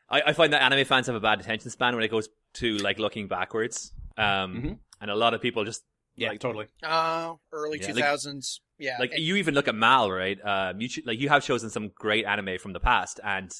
I, 0.09 0.21
I 0.27 0.33
find 0.33 0.51
that 0.53 0.61
anime 0.63 0.85
fans 0.85 1.07
have 1.07 1.15
a 1.15 1.19
bad 1.21 1.39
attention 1.39 1.69
span 1.69 1.93
when 1.95 2.03
it 2.03 2.09
goes 2.11 2.27
to 2.55 2.77
like 2.77 2.97
looking 2.99 3.27
backwards. 3.27 3.91
Um, 4.17 4.25
Mhm. 4.25 4.77
and 5.01 5.11
a 5.11 5.15
lot 5.15 5.33
of 5.35 5.41
people 5.41 5.63
just 5.63 5.83
Yeah, 6.17 6.29
Like- 6.29 6.39
totally. 6.39 6.65
Uh, 6.83 7.35
early 7.51 7.79
Yeah, 7.79 7.87
two 7.87 7.93
like- 7.93 8.43
yeah, 8.79 8.97
like 8.99 9.11
and- 9.13 9.21
you 9.21 9.35
even 9.35 9.53
look 9.53 9.67
at 9.67 9.75
Mal, 9.75 10.11
right? 10.11 10.37
Um, 10.43 10.81
you 10.81 10.89
ch- 10.89 11.05
like 11.05 11.19
you 11.19 11.29
have 11.29 11.43
chosen 11.45 11.69
some 11.69 11.89
great 11.89 12.25
anime 12.25 12.57
from 12.57 12.73
the 12.73 12.79
past, 12.79 13.19
and 13.23 13.51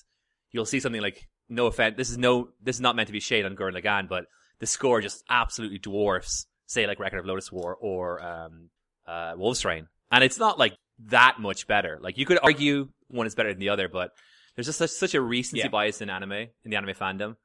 you'll 0.52 0.66
see 0.66 0.80
something 0.80 1.02
like 1.02 1.28
no 1.50 1.68
offense. 1.68 1.96
This 1.98 2.10
is 2.10 2.18
no, 2.18 2.50
this 2.62 2.76
is 2.78 2.82
not 2.82 2.96
meant 2.96 3.08
to 3.08 3.14
be 3.14 3.20
shade 3.20 3.46
on 3.46 3.56
Gurren 3.56 3.80
Lagann, 3.80 4.10
but 4.10 4.26
the 4.60 4.66
score 4.66 5.02
just 5.02 5.24
absolutely 5.30 5.78
dwarfs, 5.78 6.48
say 6.66 6.88
like 6.88 7.00
Record 7.00 7.20
of 7.20 7.26
Lodoss 7.26 7.52
War 7.52 7.76
or 7.80 8.22
um, 8.24 8.70
uh, 9.06 9.36
Wolf's 9.38 9.64
Rain, 9.64 9.88
and 10.12 10.24
it's 10.24 10.40
not 10.40 10.58
like 10.58 10.76
that 11.06 11.40
much 11.40 11.68
better. 11.68 12.00
Like 12.02 12.18
you 12.18 12.26
could 12.26 12.40
argue 12.42 12.90
one 13.08 13.28
is 13.28 13.36
better 13.36 13.50
than 13.52 13.60
the 13.60 13.70
other, 13.70 13.88
but 13.88 14.12
there's 14.56 14.66
just 14.66 14.80
such, 14.80 14.90
such 14.90 15.14
a 15.14 15.22
recency 15.22 15.60
Yeah. 15.60 15.68
bias 15.68 16.02
in 16.02 16.10
anime 16.10 16.32
in 16.34 16.50
the 16.72 16.76
anime 16.76 16.96
fandom 16.96 17.36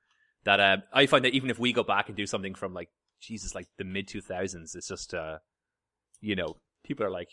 that 0.45 0.59
uh, 0.59 0.79
I 0.91 1.05
find 1.05 1.23
that 1.27 1.35
even 1.35 1.51
if 1.51 1.59
we 1.59 1.75
go 1.75 1.83
back 1.85 2.09
and 2.09 2.17
do 2.17 2.27
something 2.27 2.55
from 2.55 2.73
like 2.73 2.89
Jesus, 3.23 3.55
like 3.55 3.69
the 3.79 3.85
mid 3.85 4.09
two 4.09 4.21
thousands, 4.21 4.75
it's 4.75 4.89
just 4.89 5.15
uh, 5.15 5.39
you 6.21 6.35
know, 6.37 6.57
people 6.85 7.07
are 7.07 7.11
like, 7.11 7.29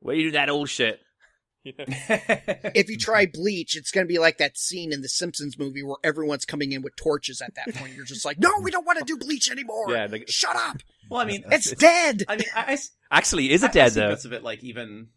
"Where 0.00 0.14
you 0.14 0.24
do 0.24 0.30
that 0.32 0.48
old 0.50 0.68
shit?" 0.68 1.00
If 1.64 2.88
you 2.90 2.98
try 2.98 3.26
Bleach, 3.32 3.76
it's 3.76 3.90
going 3.92 4.04
to 4.06 4.08
be 4.12 4.18
like 4.18 4.38
that 4.38 4.58
scene 4.58 4.92
in 4.92 5.00
the 5.00 5.08
Simpsons 5.08 5.56
movie 5.58 5.82
where 5.82 5.96
everyone's 6.02 6.44
coming 6.44 6.72
in 6.72 6.82
with 6.82 6.96
torches 6.96 7.40
at 7.40 7.54
that 7.54 7.72
point. 7.76 7.94
You're 7.94 8.04
just 8.04 8.24
like, 8.24 8.38
no, 8.40 8.50
we 8.60 8.70
don't 8.72 8.84
want 8.84 8.98
to 8.98 9.04
do 9.04 9.16
Bleach 9.16 9.48
anymore. 9.50 9.86
Yeah, 9.88 10.08
like- 10.10 10.28
Shut 10.28 10.56
up. 10.56 10.78
well, 11.08 11.20
I 11.20 11.24
mean, 11.24 11.44
It's 11.52 11.70
dead. 11.76 12.24
I 12.28 12.36
mean, 12.36 12.46
I, 12.54 12.64
I 12.66 12.72
s- 12.72 12.90
Actually, 13.12 13.52
is 13.52 13.62
it 13.62 13.70
I 13.70 13.72
dead 13.74 13.92
see 13.92 14.00
though? 14.00 14.08
bits 14.10 14.24
of 14.24 14.32
it, 14.32 14.42
like 14.42 14.64
even. 14.64 15.08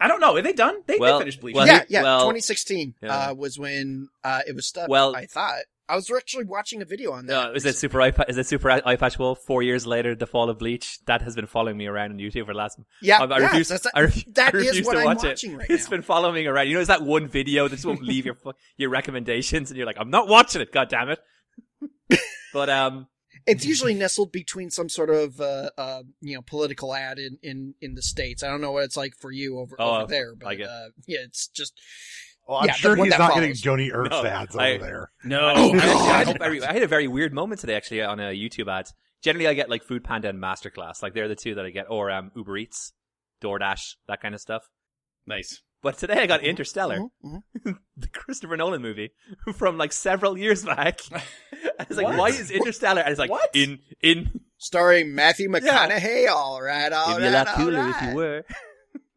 I 0.00 0.06
don't 0.08 0.20
know. 0.20 0.36
Are 0.36 0.42
they 0.42 0.52
done? 0.52 0.82
They, 0.86 0.98
Well- 0.98 1.18
they 1.18 1.22
finished 1.22 1.40
Bleach. 1.40 1.56
well, 1.56 1.66
yeah, 1.66 1.84
yeah. 1.88 2.02
well- 2.02 2.20
2016 2.20 2.94
Yeah. 3.02 3.16
uh, 3.30 3.34
was 3.34 3.58
when 3.58 4.08
uh, 4.22 4.42
it 4.46 4.54
was 4.54 4.66
stuck. 4.66 4.88
Well- 4.90 5.16
I 5.16 5.24
thought 5.26 5.60
I 5.88 5.96
was 5.96 6.10
actually 6.10 6.44
watching 6.44 6.82
a 6.82 6.84
video 6.84 7.12
on 7.12 7.26
that. 7.26 7.32
No, 7.32 7.52
is 7.52 7.64
it 7.64 7.76
Super 7.76 8.00
Eye? 8.02 8.12
Is 8.28 8.36
it 8.36 8.46
Super 8.46 8.68
Eyepatch 8.68 9.18
Wolf? 9.18 9.40
Four 9.40 9.62
years 9.62 9.86
later, 9.86 10.14
the 10.14 10.26
fall 10.26 10.50
of 10.50 10.58
Bleach. 10.58 10.98
That 11.06 11.22
has 11.22 11.34
been 11.34 11.46
following 11.46 11.76
me 11.76 11.86
around 11.86 12.12
on 12.12 12.18
YouTube 12.18 12.46
for 12.46 12.52
the 12.52 12.58
last. 12.58 12.78
Yeah, 13.00 13.18
I, 13.20 13.24
I 13.24 13.38
yeah, 13.38 13.44
refuse. 13.46 13.68
that's- 13.68 13.90
I 13.94 14.02
refu- 14.02 14.34
that 14.34 14.54
I 14.54 14.58
is 14.58 14.84
what 14.84 14.92
to 14.94 14.98
I'm 14.98 15.04
watch 15.06 15.22
watching 15.24 15.52
it. 15.52 15.56
right 15.56 15.70
It's 15.70 15.84
now. 15.84 15.90
been 15.90 16.02
following 16.02 16.34
me 16.34 16.46
around. 16.46 16.68
You 16.68 16.74
know, 16.74 16.80
it's 16.80 16.88
that 16.88 17.02
one 17.02 17.26
video 17.26 17.68
that 17.68 17.76
just 17.76 17.86
won't 17.86 18.02
leave 18.02 18.26
your 18.26 18.36
your 18.76 18.90
recommendations, 18.90 19.70
and 19.70 19.76
you're 19.78 19.86
like, 19.86 19.96
I'm 19.98 20.10
not 20.10 20.28
watching 20.28 20.60
it. 20.60 20.72
God 20.72 20.88
damn 20.88 21.08
it! 21.10 21.20
but 22.52 22.68
um, 22.68 23.06
It's 23.46 23.64
usually 23.64 23.94
nestled 23.94 24.32
between 24.32 24.70
some 24.70 24.88
sort 24.88 25.10
of 25.10 25.40
uh, 25.40 25.70
uh, 25.78 26.02
you 26.20 26.34
know 26.34 26.42
political 26.42 26.94
ad 26.94 27.18
in, 27.18 27.38
in, 27.42 27.74
in 27.80 27.94
the 27.94 28.02
states. 28.02 28.42
I 28.42 28.48
don't 28.48 28.60
know 28.60 28.72
what 28.72 28.84
it's 28.84 28.96
like 28.96 29.14
for 29.16 29.30
you 29.30 29.58
over, 29.58 29.76
Oh, 29.78 29.96
over 30.02 30.06
there, 30.06 30.34
but 30.34 30.60
uh, 30.60 30.88
yeah, 31.06 31.20
it's 31.24 31.48
just 31.48 31.72
Well, 32.48 32.58
I'm 32.58 32.66
Yeah, 32.66 32.72
sure 32.72 32.96
he's 32.96 33.10
that 33.10 33.18
not 33.18 33.34
getting 33.34 33.54
follows. 33.54 33.78
Joni 33.78 33.90
Ernst 33.94 34.10
No, 34.10 34.24
ads 34.24 34.54
over 34.54 34.64
I- 34.64 34.78
there. 34.78 35.10
No. 35.22 35.52
Oh, 35.54 35.72
I, 35.74 35.76
I 35.76 35.78
God. 35.78 36.26
had 36.26 36.36
a 36.36 36.38
very, 36.38 36.64
I 36.64 36.72
had 36.72 36.82
a 36.82 36.86
very 36.88 37.06
weird 37.06 37.32
moment 37.34 37.60
today 37.60 37.74
actually 37.74 38.02
on 38.02 38.18
a 38.18 38.30
YouTube 38.34 38.68
ad. 38.72 38.88
Generally, 39.22 39.48
I 39.48 39.54
get 39.54 39.68
like 39.68 39.82
Food 39.82 40.02
Panda 40.02 40.28
and 40.30 40.40
Masterclass. 40.42 41.02
Like 41.02 41.12
they're 41.12 41.28
the 41.28 41.34
two 41.36 41.54
that 41.56 41.64
I 41.66 41.70
get, 41.70 41.86
or 41.90 42.10
um, 42.10 42.30
Uber 42.34 42.56
Eats, 42.56 42.92
DoorDash, 43.42 43.96
that 44.08 44.20
kind 44.22 44.34
of 44.34 44.40
stuff. 44.40 44.68
nice. 45.26 45.60
But 45.80 45.96
today 45.96 46.20
I 46.20 46.26
got 46.26 46.42
Interstellar, 46.42 46.98
Mhm, 47.24 47.42
mhm. 47.64 47.78
the 47.96 48.08
Christopher 48.08 48.56
Nolan 48.56 48.82
movie 48.82 49.12
from 49.54 49.78
like 49.78 49.92
several 49.92 50.36
years 50.36 50.64
back. 50.64 51.00
I 51.78 51.86
was 51.88 51.96
like, 51.96 52.06
What? 52.06 52.16
why 52.18 52.28
is 52.30 52.50
Interstellar? 52.50 53.00
And 53.02 53.10
it's 53.10 53.18
like 53.20 53.30
What? 53.30 53.50
in 53.54 53.78
in 54.02 54.40
starring 54.56 55.14
Matthew 55.14 55.48
McConaughey. 55.48 56.28
All 56.28 56.60
right, 56.60 56.92
all 56.92 57.10
it'd 57.12 57.22
right, 57.22 57.28
be 57.30 57.34
a 57.34 57.38
lot 57.38 57.46
all 57.48 57.54
cooler 57.54 57.88
if 57.90 58.02
you 58.02 58.14
were. 58.16 58.44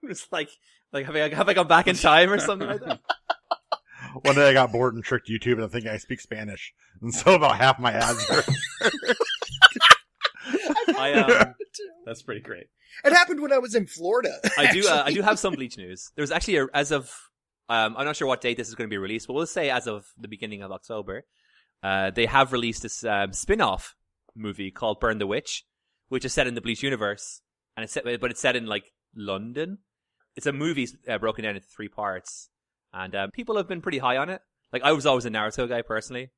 it's 0.04 0.28
like 0.32 0.50
like 0.94 1.06
have 1.06 1.16
I 1.16 1.34
have 1.34 1.50
I 1.50 1.54
gone 1.54 1.68
back 1.68 1.88
in 1.88 1.96
time 1.96 2.32
or 2.32 2.40
something 2.40 2.68
like 2.68 2.82
that? 2.82 3.00
One 4.24 4.36
day 4.36 4.50
I 4.50 4.54
got 4.54 4.72
bored 4.72 4.94
and 4.94 5.04
tricked 5.04 5.30
YouTube 5.30 5.54
into 5.54 5.70
thinking 5.70 5.90
I 5.90 5.98
speak 5.98 6.20
Spanish, 6.20 6.74
and 7.02 7.14
so 7.14 7.36
about 7.36 7.58
half 7.58 7.80
my 7.80 7.92
ads 7.94 8.30
are. 8.30 8.44
I 10.98 11.14
um 11.14 11.56
That's 12.06 12.22
pretty 12.22 12.42
great. 12.42 12.66
It 13.04 13.14
happened 13.14 13.42
when 13.42 13.54
I 13.54 13.58
was 13.58 13.74
in 13.76 13.88
Florida. 13.88 14.38
I 14.58 14.72
do 14.74 14.88
uh, 14.88 15.04
I 15.06 15.12
do 15.12 15.22
have 15.22 15.40
some 15.40 15.54
Bleach 15.54 15.78
news. 15.78 16.12
There 16.16 16.24
was 16.24 16.32
actually 16.32 16.58
a, 16.58 16.68
as 16.74 16.92
of 16.92 17.12
um, 17.70 17.96
I'm 17.98 18.06
not 18.06 18.18
sure 18.18 18.28
what 18.28 18.42
date 18.42 18.58
this 18.58 18.68
is 18.68 18.76
going 18.76 18.90
to 18.90 18.94
be 18.94 18.98
released, 18.98 19.28
but 19.28 19.34
we'll 19.34 19.46
say 19.46 19.70
as 19.70 19.88
of 19.88 20.06
the 20.18 20.28
beginning 20.28 20.62
of 20.62 20.72
October, 20.72 21.24
uh, 21.82 22.12
they 22.12 22.26
have 22.26 22.52
released 22.52 22.84
this 22.84 23.06
um, 23.06 23.32
spin-off 23.32 23.96
movie 24.36 24.72
called 24.72 25.00
Burn 25.00 25.20
the 25.20 25.28
Witch, 25.28 25.64
which 26.10 26.26
is 26.26 26.34
set 26.34 26.48
in 26.48 26.56
the 26.56 26.62
Bleach 26.62 26.84
universe, 26.84 27.42
and 27.78 27.86
it's 27.86 27.94
set, 27.94 28.04
but 28.04 28.30
it's 28.30 28.42
set 28.42 28.58
in 28.58 28.66
like 28.66 28.92
London. 29.16 29.78
It's 30.36 30.46
a 30.46 30.54
movie 30.54 30.88
uh, 31.08 31.18
broken 31.18 31.44
down 31.44 31.56
into 31.56 31.68
three 31.68 31.90
parts, 31.90 32.50
and 32.94 33.14
um, 33.16 33.32
people 33.32 33.58
have 33.58 33.68
been 33.68 33.82
pretty 33.82 33.98
high 34.00 34.18
on 34.18 34.30
it. 34.30 34.42
Like 34.72 34.84
I 34.84 34.92
was 34.94 35.06
always 35.06 35.26
a 35.26 35.30
Naruto 35.30 35.68
guy 35.68 35.82
personally, 35.82 36.30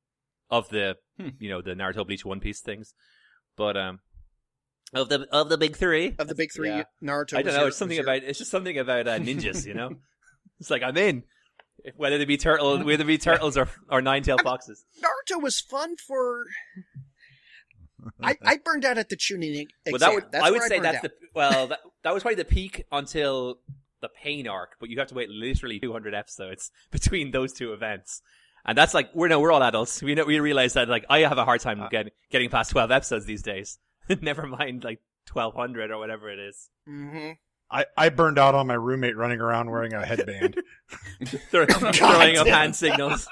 of 0.50 0.68
the 0.68 0.96
Hmm. 1.20 1.28
you 1.38 1.48
know 1.48 1.62
the 1.62 1.74
Naruto 1.74 2.04
Bleach 2.06 2.24
One 2.24 2.40
Piece 2.40 2.60
things, 2.60 2.94
but 3.56 3.76
um. 3.76 4.00
Of 4.92 5.08
the 5.08 5.26
of 5.32 5.48
the 5.48 5.58
big 5.58 5.76
three, 5.76 6.14
of 6.18 6.28
the 6.28 6.34
big 6.36 6.50
three. 6.54 6.68
Yeah. 6.68 6.84
Naruto. 7.02 7.36
I 7.38 7.42
don't 7.42 7.52
know. 7.54 7.60
your- 7.60 7.68
It's 7.68 7.76
something 7.76 7.96
your- 7.96 8.04
about 8.04 8.22
it's 8.22 8.38
just 8.38 8.50
something 8.50 8.78
about 8.78 9.08
uh, 9.08 9.18
ninjas, 9.18 9.66
you 9.66 9.74
know. 9.74 9.90
it's 10.60 10.70
like 10.70 10.82
I'm 10.84 10.96
in, 10.96 11.24
whether 11.96 12.16
they 12.18 12.24
be 12.24 12.36
turtle, 12.36 12.78
whether 12.84 12.98
they 12.98 13.04
be 13.04 13.18
turtles 13.18 13.56
or 13.56 13.68
or 13.88 14.02
nine 14.02 14.22
tailed 14.22 14.42
foxes. 14.42 14.84
Naruto 15.02 15.42
was 15.42 15.58
fun 15.60 15.96
for. 15.96 16.44
I, 18.22 18.36
I 18.44 18.58
burned 18.64 18.84
out 18.84 18.98
at 18.98 19.08
the 19.08 19.16
chunin 19.16 19.66
exam. 19.86 19.92
Well, 19.92 19.98
that 19.98 20.14
would 20.14 20.24
that's 20.32 20.44
I 20.44 20.50
would 20.50 20.60
where 20.60 20.68
say 20.68 20.78
that's 20.80 20.96
out. 20.98 21.02
the 21.02 21.12
well 21.34 21.66
that 21.68 21.80
that 22.02 22.14
was 22.14 22.22
probably 22.22 22.36
the 22.36 22.44
peak 22.44 22.84
until 22.92 23.58
the 24.04 24.08
pain 24.22 24.46
arc, 24.46 24.76
but 24.78 24.88
you 24.90 24.98
have 24.98 25.08
to 25.08 25.14
wait 25.14 25.28
literally 25.30 25.80
200 25.80 26.14
episodes 26.14 26.70
between 26.90 27.30
those 27.32 27.52
two 27.52 27.72
events. 27.72 28.22
And 28.66 28.78
that's 28.78 28.94
like 28.94 29.10
we're 29.14 29.28
no, 29.28 29.40
we're 29.40 29.52
all 29.52 29.62
adults. 29.62 30.00
We 30.02 30.14
know 30.14 30.24
we 30.24 30.38
realize 30.40 30.74
that 30.74 30.88
like 30.88 31.04
I 31.10 31.20
have 31.20 31.36
a 31.38 31.44
hard 31.44 31.60
time 31.60 31.80
Uh. 31.82 31.88
getting 31.88 32.12
getting 32.30 32.48
past 32.50 32.70
12 32.70 32.90
episodes 32.90 33.26
these 33.26 33.42
days. 33.42 33.78
Never 34.22 34.46
mind 34.46 34.84
like 34.84 35.00
1200 35.32 35.90
or 35.90 35.98
whatever 35.98 36.30
it 36.30 36.38
is. 36.38 36.68
hmm 36.86 37.30
I, 37.70 37.86
I 37.96 38.08
burned 38.10 38.38
out 38.38 38.54
on 38.54 38.66
my 38.68 38.74
roommate 38.74 39.16
running 39.16 39.40
around 39.40 39.70
wearing 39.70 39.94
a 39.94 40.04
headband. 40.06 40.54
Throw- 41.50 41.64
throwing 41.66 42.36
up 42.36 42.46
hand 42.46 42.76
signals. 42.76 43.26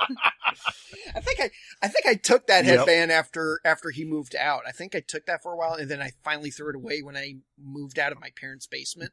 I 1.14 1.20
think 1.20 1.38
I, 1.38 1.50
I 1.82 1.88
think 1.88 2.06
I 2.06 2.14
took 2.14 2.46
that 2.48 2.64
Yep. 2.64 2.78
headband 2.78 3.12
after 3.12 3.60
after 3.64 3.90
he 3.90 4.04
moved 4.04 4.34
out. 4.34 4.62
I 4.66 4.72
think 4.72 4.94
I 4.96 5.00
took 5.00 5.26
that 5.26 5.42
for 5.42 5.52
a 5.52 5.56
while, 5.56 5.74
and 5.74 5.88
then 5.88 6.00
I 6.00 6.10
finally 6.24 6.50
threw 6.50 6.70
it 6.70 6.76
away 6.76 7.02
when 7.02 7.16
I 7.16 7.36
moved 7.62 7.98
out 7.98 8.10
of 8.10 8.20
my 8.20 8.30
parents' 8.34 8.66
basement. 8.66 9.12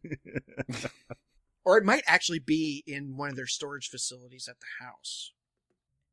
Or 1.65 1.77
it 1.77 1.83
might 1.85 2.03
actually 2.07 2.39
be 2.39 2.83
in 2.87 3.15
one 3.17 3.29
of 3.29 3.35
their 3.35 3.47
storage 3.47 3.89
facilities 3.89 4.47
at 4.49 4.57
the 4.59 4.85
house. 4.85 5.33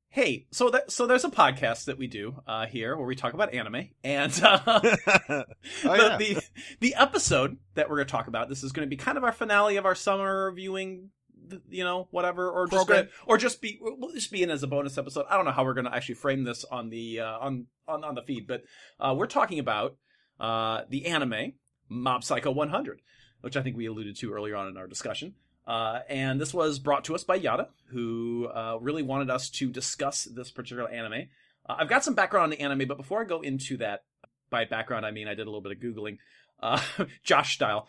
Hey, 0.09 0.47
so 0.51 0.71
that 0.71 0.91
so 0.91 1.07
there's 1.07 1.25
a 1.25 1.31
podcast 1.31 1.85
that 1.87 1.99
we 1.99 2.07
do 2.07 2.41
uh, 2.47 2.67
here 2.67 2.97
where 2.97 3.07
we 3.07 3.17
talk 3.17 3.35
about 3.35 3.53
anime, 3.53 3.89
and 4.03 4.41
uh, 4.43 4.61
Oh, 4.67 4.83
the, 5.29 5.45
yeah. 5.85 6.17
the 6.19 6.43
the 6.81 6.95
episode 6.95 7.59
that 7.75 7.91
we're 7.91 7.97
going 7.97 8.07
to 8.07 8.13
talk 8.13 8.27
about 8.29 8.49
this 8.49 8.63
is 8.63 8.73
going 8.73 8.87
to 8.87 8.91
be 8.91 8.97
kind 8.97 9.19
of 9.19 9.25
our 9.25 9.33
finale 9.33 9.77
of 9.77 9.85
our 9.85 9.95
summer 9.95 10.53
viewing 10.53 11.11
you 11.69 11.85
know 11.85 12.09
whatever 12.11 12.51
or 12.51 12.67
just 12.67 12.89
gonna- 12.89 13.09
or 13.27 13.39
just 13.39 13.61
be 13.61 13.79
we'll 13.81 14.11
just 14.13 14.33
be 14.33 14.43
in 14.43 14.51
as 14.51 14.65
a 14.65 14.67
bonus 14.67 14.99
episode 14.99 15.25
i 15.31 15.37
don't 15.37 15.45
know 15.45 15.53
how 15.53 15.63
we're 15.65 15.75
going 15.75 15.85
to 15.85 15.95
actually 15.95 16.17
frame 16.17 16.43
this 16.43 16.65
on 16.65 16.89
the 16.91 17.21
uh, 17.21 17.39
on, 17.39 17.67
on 17.87 18.03
on 18.03 18.17
the 18.17 18.23
feed 18.23 18.49
but 18.49 18.65
uh, 18.99 19.15
we're 19.17 19.27
talking 19.29 19.61
about 19.61 19.97
uh, 20.41 20.81
the 20.89 21.07
anime 21.07 21.53
mob 21.89 22.25
psycho 22.25 22.51
100 22.51 23.01
which 23.47 23.57
i 23.57 23.63
think 23.63 23.77
we 23.77 23.87
alluded 23.87 24.17
to 24.17 24.33
earlier 24.33 24.57
on 24.57 24.67
in 24.67 24.77
our 24.77 24.89
discussion 24.89 25.33
uh, 25.67 26.01
and 26.09 26.41
this 26.41 26.55
was 26.55 26.79
brought 26.79 27.05
to 27.05 27.15
us 27.15 27.25
by 27.25 27.35
Yada, 27.35 27.69
who 27.87 28.47
uh, 28.55 28.79
really 28.81 29.03
wanted 29.03 29.31
us 29.31 29.51
to 29.51 29.69
discuss 29.69 30.25
this 30.25 30.51
particular 30.51 30.89
anime. 30.89 31.27
Uh, 31.69 31.77
I've 31.79 31.89
got 31.89 32.05
some 32.05 32.15
background 32.15 32.45
on 32.45 32.51
the 32.51 32.61
anime, 32.61 32.87
but 32.87 32.97
before 32.97 33.21
I 33.21 33.25
go 33.25 33.41
into 33.41 33.77
that, 33.79 34.05
by 34.49 34.65
background 34.65 35.05
I 35.05 35.11
mean 35.11 35.27
I 35.27 35.35
did 35.35 35.43
a 35.43 35.51
little 35.51 35.61
bit 35.61 35.73
of 35.73 35.79
googling, 35.79 36.19
uh, 36.63 36.81
Josh 37.25 37.55
style. 37.55 37.89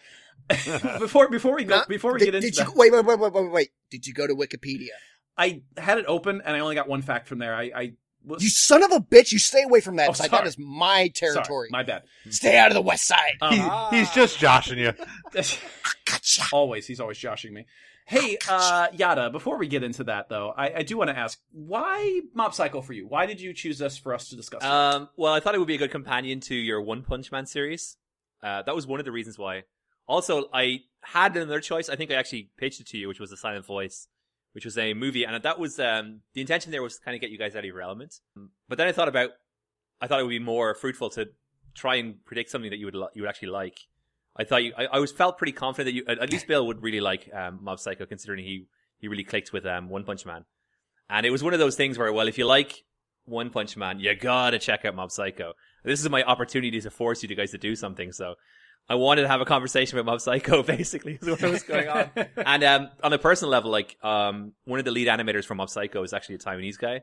before 0.99 1.29
before 1.29 1.55
we 1.55 1.63
go 1.63 1.81
before 1.87 2.13
we 2.13 2.19
did, 2.19 2.25
get 2.25 2.35
into 2.35 2.47
did 2.49 2.55
that, 2.57 2.67
you 2.67 2.73
wait, 2.75 2.91
wait, 2.91 3.05
wait, 3.05 3.19
wait, 3.19 3.33
wait, 3.33 3.51
wait? 3.51 3.69
Did 3.89 4.05
you 4.05 4.13
go 4.13 4.27
to 4.27 4.35
Wikipedia? 4.35 4.89
I 5.37 5.61
had 5.77 5.97
it 5.97 6.05
open 6.07 6.41
and 6.43 6.55
I 6.55 6.59
only 6.59 6.75
got 6.75 6.87
one 6.87 7.01
fact 7.01 7.27
from 7.27 7.39
there. 7.39 7.55
I, 7.55 7.71
I 7.75 7.93
You 8.39 8.49
son 8.49 8.83
of 8.83 8.91
a 8.91 8.99
bitch! 8.99 9.31
You 9.31 9.39
stay 9.39 9.63
away 9.63 9.81
from 9.81 9.95
that 9.97 10.09
Oh, 10.09 10.13
side. 10.13 10.29
sorry. 10.29 10.41
That 10.43 10.47
is 10.47 10.57
my 10.59 11.11
sorry, 11.13 11.33
territory. 11.33 11.67
my 11.71 11.83
bad. 11.83 12.03
Stay 12.29 12.57
out 12.57 12.67
of 12.69 12.75
the 12.75 12.81
west 12.81 13.07
side. 13.07 13.33
He- 13.49 13.59
Um, 13.59 13.87
he's 13.93 14.11
just 14.11 14.37
joshing 14.39 14.77
you. 14.79 14.93
Gotcha. 16.05 16.43
always 16.53 16.87
he's 16.87 16.99
always 16.99 17.17
joshing 17.17 17.53
me. 17.53 17.65
Hey, 18.05 18.37
uh, 18.49 18.87
Yada. 18.93 19.29
Before 19.29 19.57
we 19.57 19.67
get 19.67 19.83
into 19.83 20.05
that, 20.05 20.29
though, 20.29 20.53
I, 20.55 20.75
I 20.77 20.83
do 20.83 20.97
want 20.97 21.09
to 21.09 21.17
ask 21.17 21.39
why 21.51 22.21
Mob 22.33 22.53
Psycho 22.53 22.81
for 22.81 22.93
you? 22.93 23.05
Why 23.05 23.25
did 23.25 23.41
you 23.41 23.53
choose 23.53 23.77
this 23.79 23.97
for 23.97 24.13
us 24.13 24.29
to 24.29 24.37
discuss? 24.37 24.63
Um, 24.63 25.09
well, 25.17 25.33
I 25.33 25.41
thought 25.41 25.55
it 25.55 25.57
would 25.59 25.67
be 25.67 25.75
a 25.75 25.79
good 25.79 25.91
companion 25.91 26.39
to 26.41 26.55
your 26.55 26.81
One 26.81 27.01
Punch 27.03 27.33
Man 27.33 27.45
series. 27.45 27.97
Uh, 28.41 28.61
that 28.61 28.73
was 28.73 28.87
one 28.87 28.99
of 28.99 29.05
the 29.05 29.11
reasons 29.11 29.37
why. 29.37 29.63
Also, 30.07 30.45
I 30.53 30.81
had 31.03 31.35
another 31.35 31.59
choice. 31.59 31.89
I 31.89 31.97
think 31.97 32.09
I 32.11 32.13
actually 32.15 32.49
pitched 32.57 32.79
it 32.79 32.87
to 32.87 32.97
you, 32.97 33.09
which 33.09 33.19
was 33.19 33.29
The 33.29 33.35
Silent 33.35 33.65
Voice, 33.65 34.07
which 34.57 34.65
was 34.65 34.75
a 34.75 34.95
movie, 34.95 35.23
and 35.23 35.43
that 35.43 35.59
was 35.59 35.77
um, 35.79 36.21
the 36.33 36.41
intention 36.41 36.71
there 36.71 36.81
was 36.81 36.95
to 36.95 37.01
kind 37.03 37.13
of 37.13 37.21
get 37.21 37.29
you 37.29 37.37
guys 37.37 37.55
out 37.55 37.59
of 37.59 37.65
your 37.65 37.79
element. 37.79 38.15
But 38.67 38.79
then 38.79 38.87
I 38.87 38.91
thought 38.91 39.07
about, 39.07 39.29
I 40.01 40.07
thought 40.07 40.19
it 40.19 40.23
would 40.23 40.31
be 40.31 40.39
more 40.39 40.73
fruitful 40.73 41.11
to 41.11 41.27
try 41.75 41.97
and 41.97 42.25
predict 42.25 42.49
something 42.49 42.71
that 42.71 42.77
you 42.77 42.87
would 42.87 42.95
you 43.13 43.21
would 43.21 43.29
actually 43.29 43.49
like. 43.49 43.77
I 44.35 44.45
thought 44.45 44.63
you, 44.63 44.73
I, 44.75 44.85
I 44.93 44.97
was 44.97 45.11
felt 45.11 45.37
pretty 45.37 45.51
confident 45.51 45.85
that 45.85 45.93
you, 45.93 46.21
at 46.23 46.31
least 46.31 46.47
Bill 46.47 46.65
would 46.65 46.81
really 46.81 47.01
like 47.01 47.29
um, 47.35 47.59
Mob 47.61 47.79
Psycho, 47.79 48.07
considering 48.07 48.43
he 48.43 48.65
he 48.97 49.07
really 49.07 49.23
clicked 49.23 49.53
with 49.53 49.63
um, 49.67 49.89
One 49.89 50.03
Punch 50.03 50.25
Man. 50.25 50.45
And 51.07 51.23
it 51.23 51.29
was 51.29 51.43
one 51.43 51.53
of 51.53 51.59
those 51.59 51.75
things 51.75 51.99
where, 51.99 52.11
well, 52.11 52.27
if 52.27 52.39
you 52.39 52.47
like 52.47 52.83
One 53.25 53.51
Punch 53.51 53.77
Man, 53.77 53.99
you 53.99 54.15
gotta 54.15 54.57
check 54.57 54.85
out 54.85 54.95
Mob 54.95 55.11
Psycho. 55.11 55.53
This 55.83 55.99
is 56.01 56.09
my 56.09 56.23
opportunity 56.23 56.81
to 56.81 56.89
force 56.89 57.21
you 57.21 57.35
guys 57.35 57.51
to 57.51 57.59
do 57.59 57.75
something. 57.75 58.11
So 58.11 58.33
I 58.89 58.95
wanted 58.95 59.23
to 59.23 59.27
have 59.27 59.41
a 59.41 59.45
conversation 59.45 59.97
with 59.97 60.05
Mob 60.05 60.21
Psycho, 60.21 60.63
basically, 60.63 61.19
is 61.21 61.27
what 61.27 61.41
was 61.41 61.63
going 61.63 61.89
on. 61.89 62.09
and 62.37 62.63
um, 62.63 62.89
on 63.03 63.11
a 63.11 63.17
personal 63.17 63.51
level, 63.51 63.69
like 63.69 63.97
um, 64.03 64.53
one 64.65 64.79
of 64.79 64.85
the 64.85 64.91
lead 64.91 65.07
animators 65.07 65.45
from 65.45 65.57
Mob 65.57 65.69
Psycho 65.69 66.03
is 66.03 66.13
actually 66.13 66.35
a 66.35 66.39
Taiwanese 66.39 66.77
guy. 66.77 67.01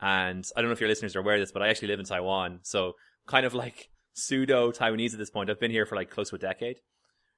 And 0.00 0.44
I 0.56 0.60
don't 0.60 0.68
know 0.68 0.74
if 0.74 0.80
your 0.80 0.88
listeners 0.88 1.16
are 1.16 1.20
aware 1.20 1.34
of 1.34 1.40
this, 1.40 1.52
but 1.52 1.62
I 1.62 1.68
actually 1.68 1.88
live 1.88 1.98
in 1.98 2.06
Taiwan. 2.06 2.60
So 2.62 2.92
kind 3.26 3.46
of 3.46 3.54
like 3.54 3.88
pseudo 4.12 4.70
Taiwanese 4.70 5.12
at 5.12 5.18
this 5.18 5.30
point. 5.30 5.50
I've 5.50 5.60
been 5.60 5.70
here 5.70 5.86
for 5.86 5.96
like 5.96 6.10
close 6.10 6.30
to 6.30 6.36
a 6.36 6.38
decade. 6.38 6.76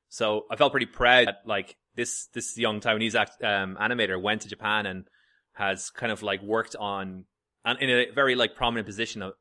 So 0.09 0.45
I 0.51 0.57
felt 0.57 0.73
pretty 0.73 0.87
proud 0.87 1.29
that 1.29 1.43
like 1.47 1.77
this, 1.95 2.29
this 2.35 2.57
young 2.57 2.81
Taiwanese 2.81 3.15
act, 3.15 3.43
um, 3.43 3.79
animator 3.81 4.21
went 4.21 4.43
to 4.43 4.49
Japan 4.49 4.87
and 4.87 5.05
has 5.55 5.91
kind 5.91 6.13
of 6.13 6.23
like 6.23 6.43
worked 6.43 6.77
on, 6.77 7.25
and 7.65 7.79
in 7.81 7.91
a 7.91 8.11
very 8.13 8.35
like 8.35 8.55
prominent 8.55 8.87
position 8.87 9.23
of, 9.23 9.33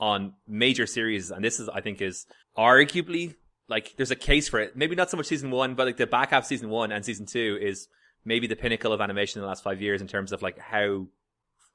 on 0.00 0.34
major 0.48 0.86
series. 0.86 1.30
And 1.30 1.44
this 1.44 1.60
is, 1.60 1.68
I 1.68 1.80
think 1.80 2.02
is 2.02 2.26
arguably 2.58 3.34
like 3.68 3.94
there's 3.96 4.10
a 4.10 4.16
case 4.16 4.48
for 4.48 4.60
it. 4.60 4.76
Maybe 4.76 4.94
not 4.94 5.10
so 5.10 5.16
much 5.16 5.26
season 5.26 5.50
one, 5.50 5.74
but 5.74 5.86
like 5.86 5.96
the 5.96 6.06
back 6.06 6.30
half 6.30 6.46
season 6.46 6.68
one 6.68 6.92
and 6.92 7.04
season 7.04 7.26
two 7.26 7.58
is 7.60 7.88
maybe 8.24 8.46
the 8.46 8.56
pinnacle 8.56 8.92
of 8.92 9.00
animation 9.00 9.38
in 9.38 9.42
the 9.42 9.48
last 9.48 9.62
five 9.62 9.80
years 9.80 10.00
in 10.00 10.06
terms 10.08 10.32
of 10.32 10.42
like 10.42 10.58
how 10.58 11.06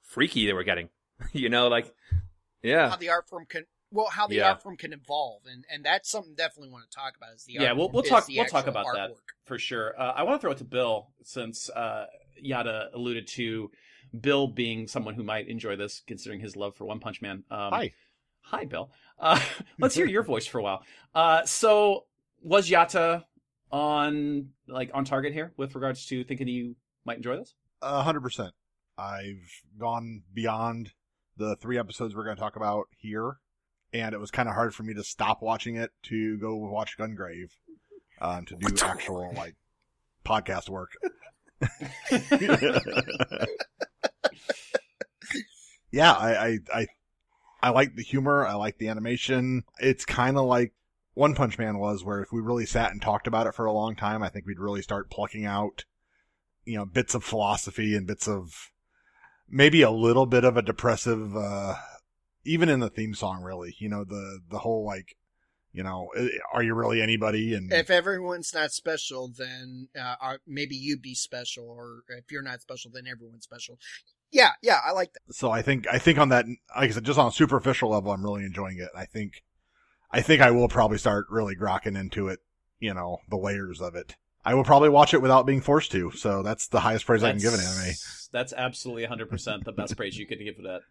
freaky 0.03 0.46
they 0.46 0.53
were 0.53 0.63
getting. 0.63 0.89
you 1.34 1.50
know, 1.50 1.67
like, 1.67 1.93
yeah. 2.62 2.89
How 2.89 2.96
the 2.96 3.10
art 3.10 3.27
form 3.27 3.46
can 3.48 3.65
well, 3.91 4.08
how 4.08 4.27
the 4.27 4.36
Yeah. 4.36 4.50
art 4.50 4.62
form 4.62 4.77
can 4.77 4.93
evolve, 4.93 5.43
and 5.51 5.65
and 5.72 5.84
that's 5.84 6.10
something 6.10 6.36
definitely 6.36 6.69
want 6.69 6.89
to 6.89 6.96
talk 6.96 7.15
about. 7.17 7.34
Is 7.36 7.46
the 7.46 7.53
yeah, 7.53 7.69
art 7.69 7.77
we'll 7.77 7.89
we'll 7.89 8.03
talk 8.03 8.27
we'll 8.27 8.46
talk 8.46 8.67
actual 8.67 8.81
about 8.81 8.86
that 8.96 9.12
for 9.46 9.58
sure. 9.58 10.00
Uh, 10.00 10.13
I 10.15 10.24
want 10.24 10.39
to 10.39 10.41
throw 10.41 10.51
it 10.51 10.60
to 10.60 10.63
Bill 10.63 11.08
since 11.24 11.69
uh, 11.72 12.05
Yada 12.38 12.89
alluded 12.93 13.27
to 13.29 13.72
Bill 14.19 14.48
being 14.48 14.88
someone 14.88 15.15
who 15.15 15.24
might 15.24 15.48
enjoy 15.48 15.75
this, 15.75 16.03
considering 16.05 16.39
his 16.39 16.55
love 16.55 16.75
for 16.75 16.86
One 16.86 17.00
Punch 17.00 17.22
Man. 17.22 17.43
Um, 17.50 17.72
Hi. 17.72 17.93
Hi, 18.41 18.65
Bill. 18.65 18.91
Uh, 19.19 19.39
let's 19.79 19.96
hear 19.96 20.05
your 20.05 20.24
voice 20.24 20.46
for 20.46 20.60
a 20.60 20.63
while. 20.63 20.84
Uh, 21.13 21.46
so 21.46 22.05
was 22.41 22.69
Yada 22.69 23.25
on 23.72 24.50
like 24.67 24.91
on 24.93 25.05
target 25.05 25.34
here 25.34 25.53
with 25.58 25.75
regards 25.75 26.05
to 26.08 26.24
thinking 26.24 26.48
you 26.48 26.75
might 27.05 27.17
enjoy 27.17 27.38
this? 27.38 27.53
A 27.81 28.01
hundred 28.01 28.22
percent. 28.22 28.53
I've 28.98 29.50
gone 29.78 30.23
beyond 30.34 30.93
the 31.38 31.56
three 31.56 31.78
episodes 31.78 32.15
we're 32.15 32.25
going 32.25 32.36
to 32.36 32.41
talk 32.41 32.56
about 32.58 32.88
here, 32.97 33.38
and 33.93 34.13
it 34.13 34.19
was 34.19 34.32
kind 34.32 34.49
of 34.49 34.56
hard 34.56 34.75
for 34.75 34.84
me 34.84 34.93
to 34.95 35.04
stop 35.04 35.41
watching 35.41 35.75
it 35.75 35.91
to 36.04 36.38
go 36.38 36.56
watch 36.56 36.97
Gungrave, 36.97 37.52
um, 38.19 38.45
to 38.45 38.56
do 38.56 38.75
actual 38.84 39.34
like 39.36 39.56
podcast 40.25 40.69
work. 40.69 40.91
yeah, 45.91 46.12
I, 46.13 46.45
I, 46.45 46.58
I, 46.73 46.88
I 47.62 47.69
like 47.72 47.95
the 47.95 48.04
humor. 48.04 48.45
I 48.45 48.54
like 48.54 48.78
the 48.78 48.88
animation. 48.88 49.63
It's 49.80 50.06
kind 50.06 50.38
of 50.38 50.45
like 50.45 50.74
One 51.13 51.36
Punch 51.36 51.58
Man 51.58 51.78
was, 51.78 52.04
where 52.04 52.22
if 52.22 52.32
we 52.32 52.41
really 52.41 52.65
sat 52.65 52.91
and 52.91 53.02
talked 53.02 53.28
about 53.28 53.48
it 53.48 53.56
for 53.56 53.65
a 53.65 53.74
long 53.74 53.95
time, 53.95 54.24
I 54.24 54.30
think 54.30 54.45
we'd 54.45 54.60
really 54.60 54.82
start 54.82 55.10
plucking 55.10 55.45
out, 55.45 55.86
you 56.65 56.78
know, 56.78 56.86
bits 56.86 57.13
of 57.13 57.24
philosophy 57.24 57.95
and 57.95 58.08
bits 58.08 58.28
of 58.28 58.72
maybe 59.50 59.82
a 59.82 59.91
little 59.91 60.26
bit 60.26 60.43
of 60.43 60.58
a 60.58 60.62
depressive, 60.62 61.36
uh, 61.36 61.76
even 62.45 62.69
in 62.69 62.80
the 62.80 62.89
theme 62.89 63.13
song, 63.13 63.41
really, 63.41 63.76
you 63.80 63.89
know, 63.89 64.04
the, 64.04 64.39
the 64.50 64.60
whole 64.60 64.86
like, 64.86 65.17
you 65.72 65.84
know, 65.84 66.10
are 66.54 66.63
you 66.63 66.74
really 66.74 67.02
anybody? 67.02 67.54
And 67.54 67.72
If 67.72 67.89
everyone's 67.89 68.54
not 68.54 68.72
special, 68.72 69.32
then 69.36 69.89
uh, 70.00 70.38
maybe 70.48 70.76
you'd 70.76 71.02
be 71.02 71.13
special, 71.13 71.69
or 71.69 72.04
if 72.08 72.32
you're 72.32 72.41
not 72.41 72.62
special, 72.62 72.89
then 72.91 73.06
everyone's 73.06 73.43
special. 73.43 73.78
Yeah, 74.31 74.51
yeah, 74.61 74.79
I 74.85 74.91
like 74.91 75.13
that. 75.13 75.33
so 75.33 75.49
I 75.51 75.61
think 75.61 75.87
I 75.91 75.97
think 75.97 76.19
on 76.19 76.29
that, 76.29 76.45
like 76.75 76.89
I 76.89 76.93
said, 76.93 77.03
just 77.03 77.19
on 77.19 77.27
a 77.27 77.31
superficial 77.31 77.89
level, 77.89 78.11
I'm 78.11 78.23
really 78.23 78.43
enjoying 78.43 78.77
it. 78.77 78.89
I 78.95 79.05
think, 79.05 79.43
I 80.11 80.21
think 80.21 80.41
I 80.41 80.51
will 80.51 80.67
probably 80.67 80.97
start 80.97 81.25
really 81.29 81.55
grokking 81.55 81.97
into 81.99 82.27
it. 82.27 82.39
You 82.79 82.93
know, 82.93 83.17
the 83.29 83.37
layers 83.37 83.81
of 83.81 83.95
it. 83.95 84.15
I 84.45 84.53
will 84.53 84.63
probably 84.63 84.89
watch 84.89 85.13
it 85.13 85.21
without 85.21 85.45
being 85.45 85.61
forced 85.61 85.91
to. 85.91 86.11
So 86.11 86.43
that's 86.43 86.67
the 86.67 86.79
highest 86.79 87.05
praise 87.05 87.23
I 87.23 87.31
can 87.31 87.41
give 87.41 87.53
an 87.53 87.59
anime. 87.59 87.93
That's 88.31 88.53
absolutely 88.53 89.05
100% 89.05 89.63
the 89.63 89.71
best 89.71 89.97
praise 89.97 90.17
you 90.17 90.25
could 90.25 90.39
give 90.39 90.55
that. 90.63 90.81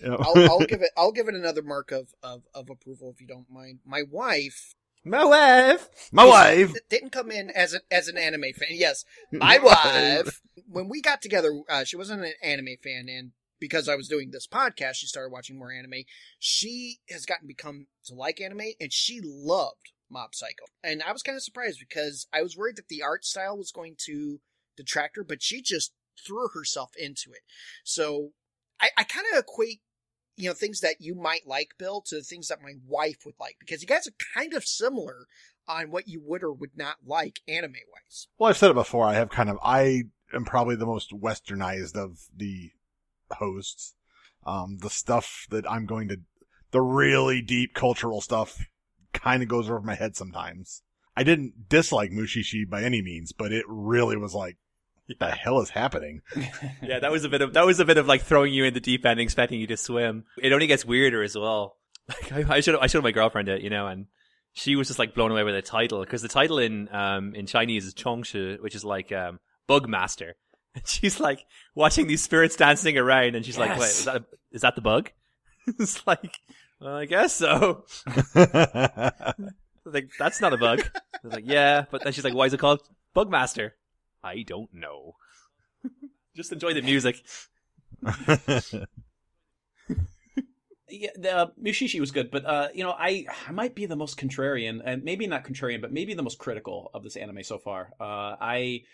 You 0.00 0.10
know? 0.10 0.18
I'll, 0.20 0.50
I'll 0.50 0.58
give 0.66 0.80
it. 0.82 0.90
I'll 0.96 1.12
give 1.12 1.28
it 1.28 1.34
another 1.34 1.62
mark 1.62 1.90
of, 1.90 2.14
of, 2.22 2.42
of 2.54 2.70
approval 2.70 3.10
if 3.10 3.20
you 3.20 3.26
don't 3.26 3.50
mind. 3.50 3.80
My 3.84 4.02
wife 4.08 4.74
My 5.04 5.24
wife. 5.24 5.88
My 6.12 6.24
wife. 6.24 6.74
d- 6.74 6.80
didn't 6.88 7.10
come 7.10 7.30
in 7.30 7.50
as 7.50 7.74
a, 7.74 7.80
as 7.90 8.08
an 8.08 8.18
anime 8.18 8.52
fan. 8.54 8.68
Yes, 8.70 9.04
my 9.32 9.58
wife. 9.62 10.40
When 10.68 10.88
we 10.88 11.00
got 11.00 11.22
together, 11.22 11.50
uh, 11.68 11.84
she 11.84 11.96
wasn't 11.96 12.24
an 12.24 12.32
anime 12.42 12.76
fan, 12.82 13.06
and 13.08 13.32
because 13.60 13.88
I 13.88 13.96
was 13.96 14.08
doing 14.08 14.30
this 14.30 14.46
podcast, 14.46 14.94
she 14.94 15.06
started 15.06 15.32
watching 15.32 15.58
more 15.58 15.72
anime. 15.72 16.04
She 16.38 16.98
has 17.10 17.26
gotten 17.26 17.46
become 17.46 17.86
to 18.06 18.14
like 18.14 18.40
anime, 18.40 18.72
and 18.80 18.92
she 18.92 19.20
loved 19.22 19.92
Mob 20.10 20.34
Psycho. 20.34 20.64
And 20.82 21.02
I 21.02 21.12
was 21.12 21.22
kind 21.22 21.36
of 21.36 21.42
surprised 21.42 21.78
because 21.80 22.26
I 22.32 22.42
was 22.42 22.56
worried 22.56 22.76
that 22.76 22.88
the 22.88 23.02
art 23.02 23.24
style 23.24 23.56
was 23.56 23.72
going 23.72 23.96
to 24.06 24.40
detract 24.76 25.16
her, 25.16 25.24
but 25.24 25.42
she 25.42 25.62
just 25.62 25.92
threw 26.26 26.48
herself 26.54 26.90
into 26.98 27.30
it. 27.30 27.42
So 27.84 28.30
I, 28.80 28.90
I 28.96 29.04
kind 29.04 29.26
of 29.32 29.38
equate, 29.38 29.80
you 30.38 30.48
know, 30.48 30.54
things 30.54 30.80
that 30.80 31.00
you 31.00 31.14
might 31.14 31.46
like, 31.46 31.74
Bill, 31.78 32.00
to 32.06 32.22
things 32.22 32.48
that 32.48 32.62
my 32.62 32.74
wife 32.86 33.18
would 33.26 33.34
like 33.40 33.56
because 33.58 33.82
you 33.82 33.88
guys 33.88 34.06
are 34.06 34.12
kind 34.34 34.54
of 34.54 34.64
similar 34.64 35.26
on 35.66 35.90
what 35.90 36.06
you 36.06 36.22
would 36.24 36.44
or 36.44 36.52
would 36.52 36.76
not 36.76 36.96
like 37.04 37.40
anime 37.48 37.72
wise. 37.72 38.28
Well, 38.38 38.48
I've 38.48 38.56
said 38.56 38.70
it 38.70 38.74
before. 38.74 39.04
I 39.04 39.14
have 39.14 39.30
kind 39.30 39.50
of, 39.50 39.58
I 39.62 40.04
am 40.32 40.44
probably 40.44 40.76
the 40.76 40.86
most 40.86 41.10
westernized 41.10 41.96
of 41.96 42.20
the 42.34 42.70
hosts. 43.32 43.94
Um, 44.46 44.78
the 44.80 44.90
stuff 44.90 45.46
that 45.50 45.70
I'm 45.70 45.86
going 45.86 46.08
to, 46.08 46.20
the 46.70 46.80
really 46.80 47.42
deep 47.42 47.74
cultural 47.74 48.20
stuff 48.20 48.64
kind 49.12 49.42
of 49.42 49.48
goes 49.48 49.68
over 49.68 49.80
my 49.80 49.96
head 49.96 50.16
sometimes. 50.16 50.82
I 51.16 51.24
didn't 51.24 51.68
dislike 51.68 52.12
Mushishi 52.12 52.68
by 52.68 52.82
any 52.82 53.02
means, 53.02 53.32
but 53.32 53.52
it 53.52 53.64
really 53.68 54.16
was 54.16 54.34
like, 54.34 54.56
the 55.18 55.30
hell 55.30 55.60
is 55.60 55.70
happening? 55.70 56.22
Yeah, 56.82 56.98
that 57.00 57.10
was 57.10 57.24
a 57.24 57.28
bit 57.28 57.40
of 57.42 57.54
that 57.54 57.64
was 57.66 57.80
a 57.80 57.84
bit 57.84 57.96
of 57.98 58.06
like 58.06 58.22
throwing 58.22 58.52
you 58.52 58.64
in 58.64 58.74
the 58.74 58.80
deep 58.80 59.04
end, 59.06 59.20
expecting 59.20 59.60
you 59.60 59.66
to 59.68 59.76
swim. 59.76 60.24
It 60.42 60.52
only 60.52 60.66
gets 60.66 60.84
weirder 60.84 61.22
as 61.22 61.36
well. 61.36 61.76
Like 62.32 62.32
I, 62.50 62.56
I 62.56 62.60
should 62.60 62.76
I 62.76 62.86
showed 62.86 63.04
my 63.04 63.12
girlfriend 63.12 63.48
it, 63.50 63.60
you 63.60 63.68
know, 63.68 63.86
and 63.86 64.06
she 64.54 64.76
was 64.76 64.86
just 64.88 64.98
like 64.98 65.14
blown 65.14 65.30
away 65.30 65.42
by 65.42 65.52
the 65.52 65.60
title 65.60 66.00
because 66.00 66.22
the 66.22 66.28
title 66.28 66.58
in 66.58 66.88
um 66.94 67.34
in 67.34 67.46
Chinese 67.46 67.84
is 67.84 67.92
Chongshu, 67.94 68.60
which 68.62 68.74
is 68.74 68.82
like 68.84 69.12
um 69.12 69.40
bug 69.66 69.88
master. 69.88 70.34
And 70.74 70.86
she's 70.86 71.18
like 71.18 71.44
watching 71.74 72.06
these 72.06 72.22
spirits 72.22 72.54
dancing 72.56 72.96
around, 72.98 73.34
and 73.34 73.44
she's 73.44 73.58
like, 73.58 73.70
"Wait, 73.70 73.78
Yes. 74.06 74.08
is 74.52 74.60
that 74.62 74.74
the 74.74 74.80
bug?" 74.82 75.10
it's 75.66 76.06
like, 76.06 76.38
well, 76.80 76.94
I 76.96 77.04
guess 77.06 77.34
so. 77.34 77.84
like 79.84 80.10
that's 80.18 80.40
not 80.40 80.52
a 80.52 80.56
bug. 80.58 80.80
I 80.94 81.18
was 81.24 81.32
like, 81.34 81.44
yeah, 81.46 81.84
but 81.90 82.04
then 82.04 82.12
she's 82.12 82.24
like, 82.24 82.34
why 82.34 82.46
is 82.46 82.52
it 82.54 82.60
called 82.60 82.80
Bugmaster? 83.16 83.72
I 84.22 84.42
don't 84.42 84.72
know. 84.72 85.16
Just 86.36 86.52
enjoy 86.52 86.74
the 86.74 86.82
music. 86.82 87.22
Yeah, 90.90 91.10
the 91.16 91.36
uh, 91.36 91.46
Mushishi 91.62 92.00
was 92.00 92.12
good, 92.12 92.30
but 92.30 92.46
uh, 92.46 92.68
you 92.72 92.82
know, 92.82 92.92
I 92.92 93.26
I 93.46 93.52
might 93.52 93.74
be 93.74 93.84
the 93.84 93.96
most 93.96 94.18
contrarian, 94.18 94.80
and 94.82 95.04
maybe 95.04 95.26
not 95.26 95.44
contrarian, 95.44 95.82
but 95.82 95.92
maybe 95.92 96.14
the 96.14 96.22
most 96.22 96.38
critical 96.38 96.90
of 96.94 97.02
this 97.02 97.16
anime 97.16 97.42
so 97.42 97.58
far. 97.58 97.90
Uh, 98.00 98.36
I 98.40 98.84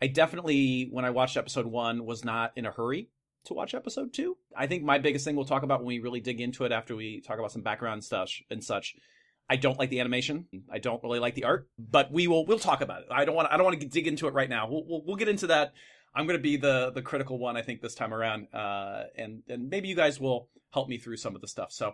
I 0.00 0.06
definitely, 0.06 0.88
when 0.90 1.04
I 1.04 1.10
watched 1.10 1.36
episode 1.36 1.66
one, 1.66 2.06
was 2.06 2.24
not 2.24 2.52
in 2.56 2.64
a 2.64 2.70
hurry 2.70 3.08
to 3.44 3.54
watch 3.54 3.74
episode 3.74 4.14
two. 4.14 4.36
I 4.56 4.66
think 4.66 4.82
my 4.82 4.98
biggest 4.98 5.24
thing 5.24 5.36
we'll 5.36 5.44
talk 5.44 5.62
about 5.62 5.80
when 5.80 5.86
we 5.86 5.98
really 5.98 6.20
dig 6.20 6.40
into 6.40 6.64
it 6.64 6.72
after 6.72 6.96
we 6.96 7.20
talk 7.20 7.38
about 7.38 7.52
some 7.52 7.62
background 7.62 8.02
stuff 8.02 8.30
and 8.50 8.64
such. 8.64 8.96
I 9.52 9.56
don't 9.56 9.78
like 9.78 9.90
the 9.90 10.00
animation. 10.00 10.46
I 10.72 10.78
don't 10.78 11.02
really 11.02 11.18
like 11.18 11.34
the 11.34 11.44
art, 11.44 11.68
but 11.78 12.10
we 12.10 12.26
will 12.26 12.46
we'll 12.46 12.58
talk 12.58 12.80
about 12.80 13.02
it. 13.02 13.08
I 13.10 13.26
don't 13.26 13.34
want 13.34 13.48
I 13.52 13.58
don't 13.58 13.66
want 13.66 13.78
to 13.78 13.86
dig 13.86 14.06
into 14.06 14.26
it 14.26 14.32
right 14.32 14.48
now. 14.48 14.66
We'll 14.66 14.82
we'll, 14.86 15.02
we'll 15.04 15.16
get 15.16 15.28
into 15.28 15.48
that. 15.48 15.74
I'm 16.14 16.26
going 16.26 16.38
to 16.38 16.42
be 16.42 16.56
the 16.56 16.90
the 16.90 17.02
critical 17.02 17.38
one 17.38 17.54
I 17.54 17.60
think 17.60 17.82
this 17.82 17.94
time 17.94 18.14
around, 18.14 18.46
uh, 18.54 19.02
and 19.14 19.42
and 19.50 19.68
maybe 19.68 19.88
you 19.88 19.94
guys 19.94 20.18
will 20.18 20.48
help 20.72 20.88
me 20.88 20.96
through 20.96 21.18
some 21.18 21.34
of 21.34 21.42
the 21.42 21.48
stuff. 21.48 21.70
So 21.70 21.92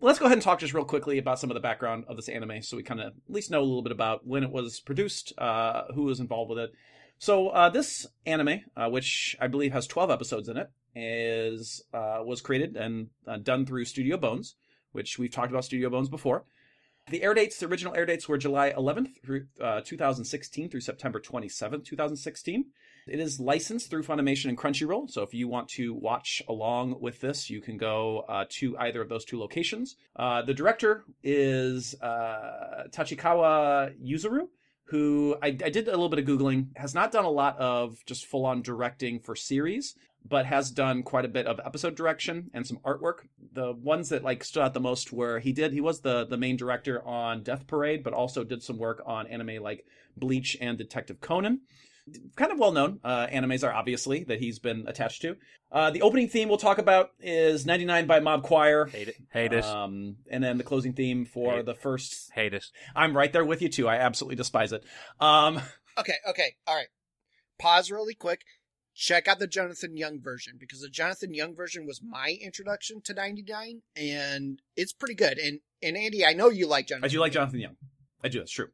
let's 0.00 0.18
go 0.18 0.24
ahead 0.24 0.38
and 0.38 0.42
talk 0.42 0.60
just 0.60 0.72
real 0.72 0.86
quickly 0.86 1.18
about 1.18 1.38
some 1.38 1.50
of 1.50 1.54
the 1.54 1.60
background 1.60 2.06
of 2.08 2.16
this 2.16 2.30
anime, 2.30 2.62
so 2.62 2.78
we 2.78 2.82
kind 2.82 3.02
of 3.02 3.08
at 3.08 3.14
least 3.28 3.50
know 3.50 3.60
a 3.60 3.68
little 3.68 3.82
bit 3.82 3.92
about 3.92 4.26
when 4.26 4.42
it 4.42 4.50
was 4.50 4.80
produced, 4.80 5.34
uh, 5.36 5.92
who 5.94 6.04
was 6.04 6.20
involved 6.20 6.48
with 6.48 6.58
it. 6.58 6.72
So 7.18 7.48
uh, 7.50 7.68
this 7.68 8.06
anime, 8.24 8.60
uh, 8.74 8.88
which 8.88 9.36
I 9.38 9.48
believe 9.48 9.72
has 9.74 9.86
12 9.86 10.10
episodes 10.10 10.48
in 10.48 10.56
it, 10.56 10.70
is 10.94 11.82
uh, 11.92 12.20
was 12.24 12.40
created 12.40 12.76
and 12.76 13.08
uh, 13.26 13.36
done 13.36 13.66
through 13.66 13.84
Studio 13.84 14.16
Bones, 14.16 14.54
which 14.92 15.18
we've 15.18 15.30
talked 15.30 15.50
about 15.50 15.66
Studio 15.66 15.90
Bones 15.90 16.08
before. 16.08 16.46
The 17.10 17.22
air 17.22 17.32
dates, 17.32 17.58
the 17.58 17.66
original 17.66 17.94
air 17.94 18.04
dates 18.04 18.28
were 18.28 18.36
July 18.36 18.70
11th 18.72 19.22
through 19.24 19.46
uh, 19.62 19.80
2016 19.82 20.68
through 20.68 20.80
September 20.80 21.18
27th, 21.18 21.84
2016. 21.84 22.66
It 23.06 23.20
is 23.20 23.40
licensed 23.40 23.88
through 23.88 24.02
Funimation 24.02 24.50
and 24.50 24.58
Crunchyroll, 24.58 25.10
so 25.10 25.22
if 25.22 25.32
you 25.32 25.48
want 25.48 25.68
to 25.70 25.94
watch 25.94 26.42
along 26.48 27.00
with 27.00 27.20
this, 27.22 27.48
you 27.48 27.62
can 27.62 27.78
go 27.78 28.24
uh, 28.28 28.44
to 28.50 28.76
either 28.78 29.00
of 29.00 29.08
those 29.08 29.24
two 29.24 29.38
locations. 29.38 29.96
Uh, 30.16 30.42
the 30.42 30.52
director 30.52 31.04
is 31.22 31.94
uh, 32.02 32.84
Tachikawa 32.90 33.94
Yuzuru, 34.04 34.48
who 34.84 35.36
I, 35.42 35.48
I 35.48 35.70
did 35.70 35.88
a 35.88 35.92
little 35.92 36.10
bit 36.10 36.18
of 36.18 36.26
Googling, 36.26 36.76
has 36.76 36.94
not 36.94 37.10
done 37.10 37.24
a 37.24 37.30
lot 37.30 37.58
of 37.58 37.96
just 38.04 38.26
full 38.26 38.44
on 38.44 38.60
directing 38.60 39.20
for 39.20 39.34
series, 39.34 39.94
but 40.28 40.46
has 40.46 40.70
done 40.70 41.02
quite 41.02 41.24
a 41.24 41.28
bit 41.28 41.46
of 41.46 41.60
episode 41.64 41.94
direction 41.94 42.50
and 42.52 42.66
some 42.66 42.78
artwork. 42.84 43.26
The 43.52 43.72
ones 43.72 44.08
that 44.10 44.22
like 44.22 44.44
stood 44.44 44.62
out 44.62 44.74
the 44.74 44.80
most 44.80 45.12
were 45.12 45.38
he 45.38 45.52
did 45.52 45.72
he 45.72 45.80
was 45.80 46.00
the 46.00 46.26
the 46.26 46.36
main 46.36 46.56
director 46.56 47.02
on 47.06 47.42
Death 47.42 47.66
Parade, 47.66 48.02
but 48.02 48.12
also 48.12 48.44
did 48.44 48.62
some 48.62 48.78
work 48.78 49.02
on 49.06 49.26
anime 49.26 49.62
like 49.62 49.84
Bleach 50.16 50.56
and 50.60 50.76
Detective 50.76 51.20
Conan. 51.20 51.60
Kind 52.36 52.52
of 52.52 52.58
well 52.58 52.72
known 52.72 53.00
uh, 53.04 53.26
animes 53.26 53.62
are 53.62 53.72
obviously 53.72 54.24
that 54.24 54.38
he's 54.40 54.58
been 54.58 54.84
attached 54.88 55.20
to. 55.22 55.36
Uh, 55.70 55.90
the 55.90 56.00
opening 56.00 56.26
theme 56.26 56.48
we'll 56.48 56.56
talk 56.56 56.78
about 56.78 57.10
is 57.20 57.66
99 57.66 58.06
by 58.06 58.20
Mob 58.20 58.42
Choir. 58.42 58.86
Hate 58.86 59.08
it. 59.08 59.16
Hate 59.30 59.52
it. 59.52 59.64
Um, 59.64 60.16
and 60.30 60.42
then 60.42 60.56
the 60.56 60.64
closing 60.64 60.94
theme 60.94 61.26
for 61.26 61.56
Hate- 61.56 61.66
the 61.66 61.74
first. 61.74 62.30
Hate 62.32 62.54
it. 62.54 62.64
I'm 62.96 63.14
right 63.14 63.30
there 63.30 63.44
with 63.44 63.60
you 63.60 63.68
too. 63.68 63.86
I 63.86 63.96
absolutely 63.96 64.36
despise 64.36 64.72
it. 64.72 64.84
Um, 65.20 65.60
Okay, 65.98 66.14
okay, 66.28 66.54
all 66.66 66.76
right. 66.76 66.86
Pause 67.58 67.90
really 67.90 68.14
quick. 68.14 68.42
Check 69.00 69.28
out 69.28 69.38
the 69.38 69.46
Jonathan 69.46 69.96
Young 69.96 70.20
version 70.20 70.54
because 70.58 70.80
the 70.80 70.88
Jonathan 70.88 71.32
Young 71.32 71.54
version 71.54 71.86
was 71.86 72.02
my 72.02 72.36
introduction 72.42 73.00
to 73.02 73.14
99 73.14 73.82
and 73.94 74.60
it's 74.76 74.92
pretty 74.92 75.14
good. 75.14 75.38
And 75.38 75.60
and 75.80 75.96
Andy, 75.96 76.26
I 76.26 76.32
know 76.32 76.48
you 76.48 76.66
like 76.66 76.88
Jonathan. 76.88 77.04
I 77.04 77.08
do 77.12 77.20
like 77.20 77.32
Young. 77.32 77.44
Jonathan 77.44 77.60
Young. 77.60 77.76
I 78.24 78.28
do. 78.28 78.38
That's 78.40 78.50
true. 78.50 78.70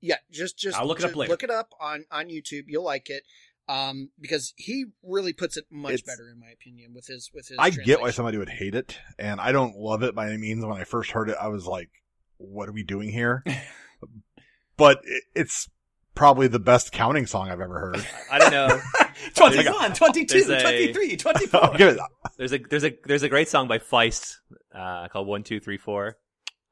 Yeah, 0.00 0.16
just 0.28 0.58
just 0.58 0.76
I'll 0.76 0.88
look 0.88 0.98
it 0.98 1.04
up 1.04 1.10
just 1.10 1.16
later. 1.16 1.30
Look 1.30 1.44
it 1.44 1.50
up 1.50 1.70
on 1.80 2.04
on 2.10 2.26
YouTube. 2.30 2.64
You'll 2.66 2.82
like 2.84 3.08
it. 3.08 3.22
Um 3.68 4.10
because 4.20 4.54
he 4.56 4.86
really 5.04 5.32
puts 5.32 5.56
it 5.56 5.66
much 5.70 5.94
It's- 5.94 6.04
better 6.16 6.28
in 6.28 6.40
my 6.40 6.50
opinion 6.50 6.92
with 6.92 7.06
his 7.06 7.30
with 7.32 7.46
his 7.46 7.56
I 7.60 7.70
get 7.70 8.00
why 8.00 8.10
somebody 8.10 8.38
would 8.38 8.48
hate 8.48 8.74
it, 8.74 8.98
and 9.20 9.40
I 9.40 9.52
don't 9.52 9.76
love 9.76 10.02
it 10.02 10.16
by 10.16 10.26
any 10.26 10.36
means. 10.36 10.64
When 10.66 10.76
I 10.76 10.82
first 10.82 11.12
heard 11.12 11.30
it, 11.30 11.36
I 11.40 11.46
was 11.46 11.64
like, 11.64 11.90
"What 12.38 12.68
are 12.68 12.72
we 12.72 12.82
doing 12.82 13.10
here?" 13.10 13.44
but 14.76 14.98
it, 15.04 15.22
it's 15.36 15.68
probably 16.14 16.48
the 16.48 16.58
best 16.58 16.92
counting 16.92 17.26
song 17.26 17.50
I've 17.50 17.60
ever 17.60 17.78
heard. 17.78 18.06
I 18.30 18.38
don't 18.38 18.50
know. 18.52 18.80
21, 19.34 19.94
22, 19.94 20.44
there's 20.44 20.48
a- 20.48 20.62
23, 20.62 21.16
24. 21.18 21.70
Give 21.76 21.88
it- 21.88 22.00
There's 22.36 22.52
a 22.52 22.58
there's 22.58 22.84
a 22.84 22.92
there's 23.04 23.22
a 23.22 23.28
great 23.28 23.48
song 23.48 23.68
by 23.68 23.78
Feist 23.78 24.34
uh, 24.74 25.08
called 25.08 25.26
One 25.26 25.42
Two 25.44 25.60
Three 25.60 25.78
Four. 25.78 26.16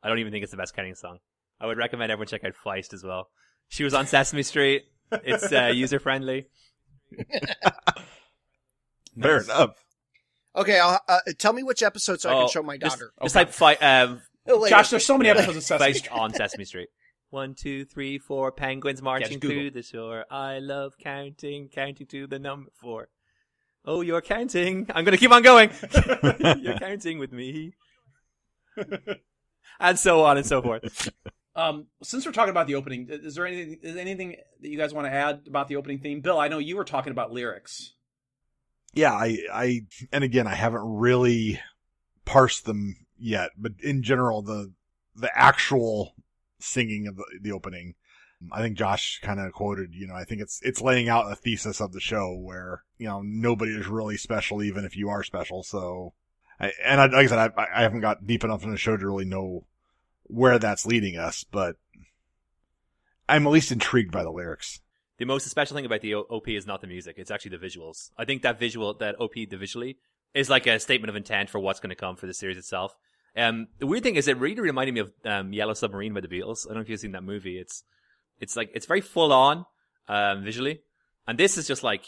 I 0.02 0.09
don't 0.09 0.18
even 0.18 0.33
think 0.33 0.42
it's 0.42 0.50
the 0.50 0.57
best 0.57 0.74
counting 0.74 0.94
song. 0.94 1.18
I 1.61 1.66
would 1.66 1.78
recommend 1.78 2.11
everyone 2.11 2.26
check 2.26 2.44
out 2.44 2.55
Feist 2.64 2.92
as 2.92 3.05
well. 3.05 3.28
She 3.68 3.85
was 3.85 3.94
on 3.94 4.07
Sesame 4.07 4.42
Street. 4.42 4.83
It's 5.12 5.52
uh, 5.52 5.66
user 5.74 5.98
friendly. 6.00 6.46
Fair 9.20 9.38
enough. 9.42 9.70
Okay, 10.57 10.78
I'll, 10.81 11.00
uh, 11.09 11.18
tell 11.38 11.52
me 11.52 11.62
which 11.62 11.83
episode 11.83 12.20
so 12.20 12.31
I 12.31 12.35
Oh, 12.35 12.38
can 12.40 12.48
show 12.48 12.62
my 12.62 12.76
just- 12.76 12.98
daughter. 12.98 13.12
Just 13.22 13.35
type 13.35 13.50
fi- 13.50 13.74
um, 13.76 14.20
Josh, 14.68 14.90
there's 14.90 15.05
so 15.07 15.16
many 15.16 15.31
episodes 15.31 15.57
of 15.57 15.62
Sesame 15.62 15.92
Feist 15.92 15.96
Street. 15.98 16.12
on 16.12 16.35
Sesame 16.35 16.64
Street. 16.64 16.88
One, 17.33 17.55
two, 17.55 17.87
three, 17.87 18.18
four. 18.18 18.53
Penguins 18.53 19.01
marching 19.01 19.38
Google. 19.38 19.57
through 19.57 19.71
the 19.71 19.83
shore. 19.83 20.27
I 20.31 20.59
love 20.59 20.99
counting, 20.99 21.71
counting 21.71 22.07
to 22.09 22.27
the 22.27 22.38
number 22.38 22.71
four. 22.75 23.09
Oh, 23.87 24.03
you're 24.03 24.21
counting. 24.21 24.87
I'm 24.95 25.03
gonna 25.03 25.16
keep 25.16 25.33
on 25.33 25.42
going. 25.42 25.71
you're 26.61 26.79
counting 26.79 27.18
with 27.18 27.33
me. 27.33 27.73
and 29.81 29.99
so 29.99 30.25
on 30.25 30.37
and 30.37 30.45
so 30.45 30.61
forth. 30.61 31.09
Um, 31.57 31.87
since 32.03 32.27
we're 32.27 32.33
talking 32.33 32.51
about 32.51 32.66
the 32.66 32.75
opening, 32.75 33.09
is 33.09 33.37
there 33.37 33.47
anything 33.47 33.79
is 33.81 33.97
anything 33.97 34.37
that 34.61 34.68
you 34.68 34.77
guys 34.77 34.92
want 34.92 35.07
to 35.07 35.11
add 35.11 35.45
about 35.47 35.68
the 35.68 35.77
opening 35.77 36.01
theme? 36.01 36.21
Bill, 36.21 36.38
I 36.38 36.49
know 36.49 36.59
you 36.59 36.77
were 36.77 36.85
talking 36.85 37.12
about 37.12 37.33
lyrics. 37.33 37.95
Yeah, 38.92 39.14
I, 39.14 39.38
I, 39.51 39.81
and 40.12 40.23
again, 40.23 40.47
I 40.47 40.55
haven't 40.55 40.85
really 40.85 41.59
parsed 42.27 42.66
them 42.66 43.07
yet, 43.16 43.53
but 43.57 43.73
in 43.83 44.03
general, 44.03 44.42
the, 44.42 44.75
the 45.16 45.31
actual 45.35 46.14
singing 46.62 47.07
of 47.07 47.16
the, 47.16 47.25
the 47.40 47.53
opening, 47.53 47.94
I 48.51 48.61
think 48.61 48.77
Josh 48.77 49.20
kind 49.22 49.40
of 49.40 49.53
quoted, 49.53 49.94
you 49.94 50.07
know, 50.07 50.14
I 50.14 50.25
think 50.25 50.40
it's, 50.40 50.61
it's 50.62 50.81
laying 50.81 51.09
out 51.09 51.31
a 51.31 51.37
thesis 51.37 51.81
of 51.81 51.92
the 51.92 52.01
show 52.01 52.37
where, 52.37 52.83
you 52.98 53.07
know, 53.07 53.22
nobody 53.22 53.72
is 53.72 53.87
really 53.87 54.16
special, 54.16 54.62
even 54.62 54.85
if 54.85 54.96
you 54.96 55.09
are 55.09 55.22
special. 55.22 55.62
So, 55.62 56.14
I, 56.59 56.72
and 56.85 57.01
I, 57.01 57.07
like 57.07 57.14
I 57.14 57.27
said, 57.27 57.53
I, 57.57 57.66
I 57.75 57.83
haven't 57.83 58.01
got 58.01 58.27
deep 58.27 58.44
enough 58.44 58.64
in 58.64 58.70
the 58.70 58.77
show 58.77 58.96
to 58.96 59.07
really 59.07 59.25
know 59.25 59.64
where 60.25 60.59
that's 60.59 60.87
leading 60.87 61.16
us, 61.16 61.44
but 61.44 61.77
I'm 63.29 63.46
at 63.46 63.53
least 63.53 63.72
intrigued 63.72 64.12
by 64.12 64.22
the 64.22 64.31
lyrics. 64.31 64.81
The 65.18 65.27
most 65.27 65.48
special 65.48 65.77
thing 65.77 65.87
about 65.87 66.01
the 66.01 66.14
OP 66.14 66.48
is 66.48 66.66
not 66.66 66.81
the 66.81 66.87
music; 66.87 67.14
it's 67.16 67.31
actually 67.31 67.57
the 67.57 67.64
visuals. 67.64 68.11
I 68.18 68.25
think 68.25 68.42
that 68.42 68.59
visual, 68.59 68.94
that 68.94 69.20
OP, 69.20 69.35
the 69.35 69.57
visually, 69.57 69.98
is 70.35 70.51
like 70.51 70.66
a 70.66 70.81
statement 70.81 71.11
of 71.11 71.16
intent 71.16 71.51
for 71.51 71.61
what's 71.61 71.81
going 71.81 71.90
to 71.90 71.96
come 71.96 72.16
for 72.16 72.27
the 72.27 72.35
series 72.35 72.57
itself. 72.57 72.96
Um, 73.37 73.68
the 73.79 73.87
weird 73.87 74.03
thing 74.03 74.16
is, 74.16 74.29
it 74.29 74.37
really 74.38 74.61
reminded 74.61 74.95
me 74.95 75.01
of 75.01 75.12
um, 75.25 75.53
Yellow 75.53 75.75
Submarine 75.75 76.12
by 76.12 76.21
the 76.21 76.29
Beatles. 76.29 76.66
I 76.66 76.71
don't 76.71 76.77
know 76.77 76.83
if 76.83 76.88
you've 76.88 77.01
seen 77.01 77.12
that 77.12 77.25
movie. 77.25 77.59
It's 77.59 77.83
it's 78.38 78.57
like 78.57 78.71
it's 78.75 78.87
very 78.87 79.01
full 79.01 79.33
on 79.33 79.64
um, 80.09 80.45
visually, 80.45 80.81
and 81.27 81.38
this 81.38 81.57
is 81.57 81.66
just 81.66 81.83
like 81.83 82.05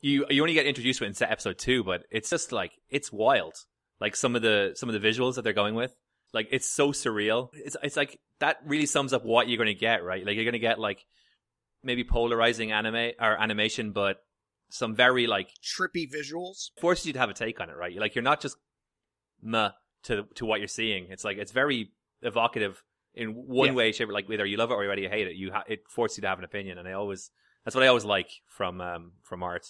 you 0.00 0.26
you 0.28 0.42
only 0.42 0.54
get 0.54 0.66
introduced 0.66 0.98
to 0.98 1.06
it 1.06 1.20
in 1.20 1.28
episode 1.28 1.58
two, 1.58 1.84
but 1.84 2.02
it's 2.10 2.30
just 2.30 2.52
like 2.52 2.72
it's 2.90 3.12
wild. 3.12 3.54
Like 4.00 4.14
some 4.14 4.36
of 4.36 4.42
the 4.42 4.72
some 4.74 4.88
of 4.88 5.00
the 5.00 5.06
visuals 5.06 5.36
that 5.36 5.42
they're 5.42 5.52
going 5.52 5.74
with, 5.74 5.94
like 6.32 6.48
it's 6.50 6.68
so 6.68 6.92
surreal. 6.92 7.48
It's 7.54 7.76
it's 7.82 7.96
like 7.96 8.20
that 8.40 8.58
really 8.64 8.86
sums 8.86 9.12
up 9.12 9.24
what 9.24 9.48
you're 9.48 9.56
going 9.56 9.66
to 9.66 9.74
get, 9.74 10.04
right? 10.04 10.24
Like 10.24 10.36
you're 10.36 10.44
going 10.44 10.52
to 10.52 10.58
get 10.58 10.78
like 10.78 11.04
maybe 11.82 12.04
polarizing 12.04 12.72
anime 12.72 13.12
or 13.20 13.40
animation, 13.40 13.92
but 13.92 14.18
some 14.70 14.94
very 14.94 15.26
like 15.26 15.50
Trippy 15.62 16.06
visuals. 16.10 16.70
forces 16.80 17.06
you 17.06 17.12
to 17.14 17.18
have 17.18 17.30
a 17.30 17.34
take 17.34 17.60
on 17.60 17.70
it, 17.70 17.76
right? 17.76 17.96
Like 17.96 18.14
you're 18.14 18.22
not 18.22 18.40
just 18.40 18.56
meh 19.42 19.70
to 20.04 20.24
to 20.36 20.44
what 20.46 20.60
you're 20.60 20.68
seeing. 20.68 21.06
It's 21.10 21.24
like 21.24 21.36
it's 21.38 21.52
very 21.52 21.90
evocative 22.22 22.82
in 23.14 23.30
one 23.30 23.68
Yeah. 23.68 23.74
way, 23.74 23.92
shape, 23.92 24.08
like 24.10 24.28
whether 24.28 24.46
you 24.46 24.56
love 24.56 24.70
it 24.70 24.74
or 24.74 24.84
you 24.96 25.08
hate 25.08 25.26
it. 25.28 25.34
You 25.36 25.52
ha- 25.52 25.64
it 25.66 25.80
forces 25.88 26.18
you 26.18 26.22
to 26.22 26.28
have 26.28 26.38
an 26.38 26.44
opinion, 26.44 26.78
and 26.78 26.86
I 26.88 26.92
always 26.92 27.30
that's 27.64 27.74
what 27.74 27.84
I 27.84 27.88
always 27.88 28.04
like 28.04 28.30
from 28.46 28.80
um 28.80 29.12
from 29.22 29.42
art. 29.42 29.66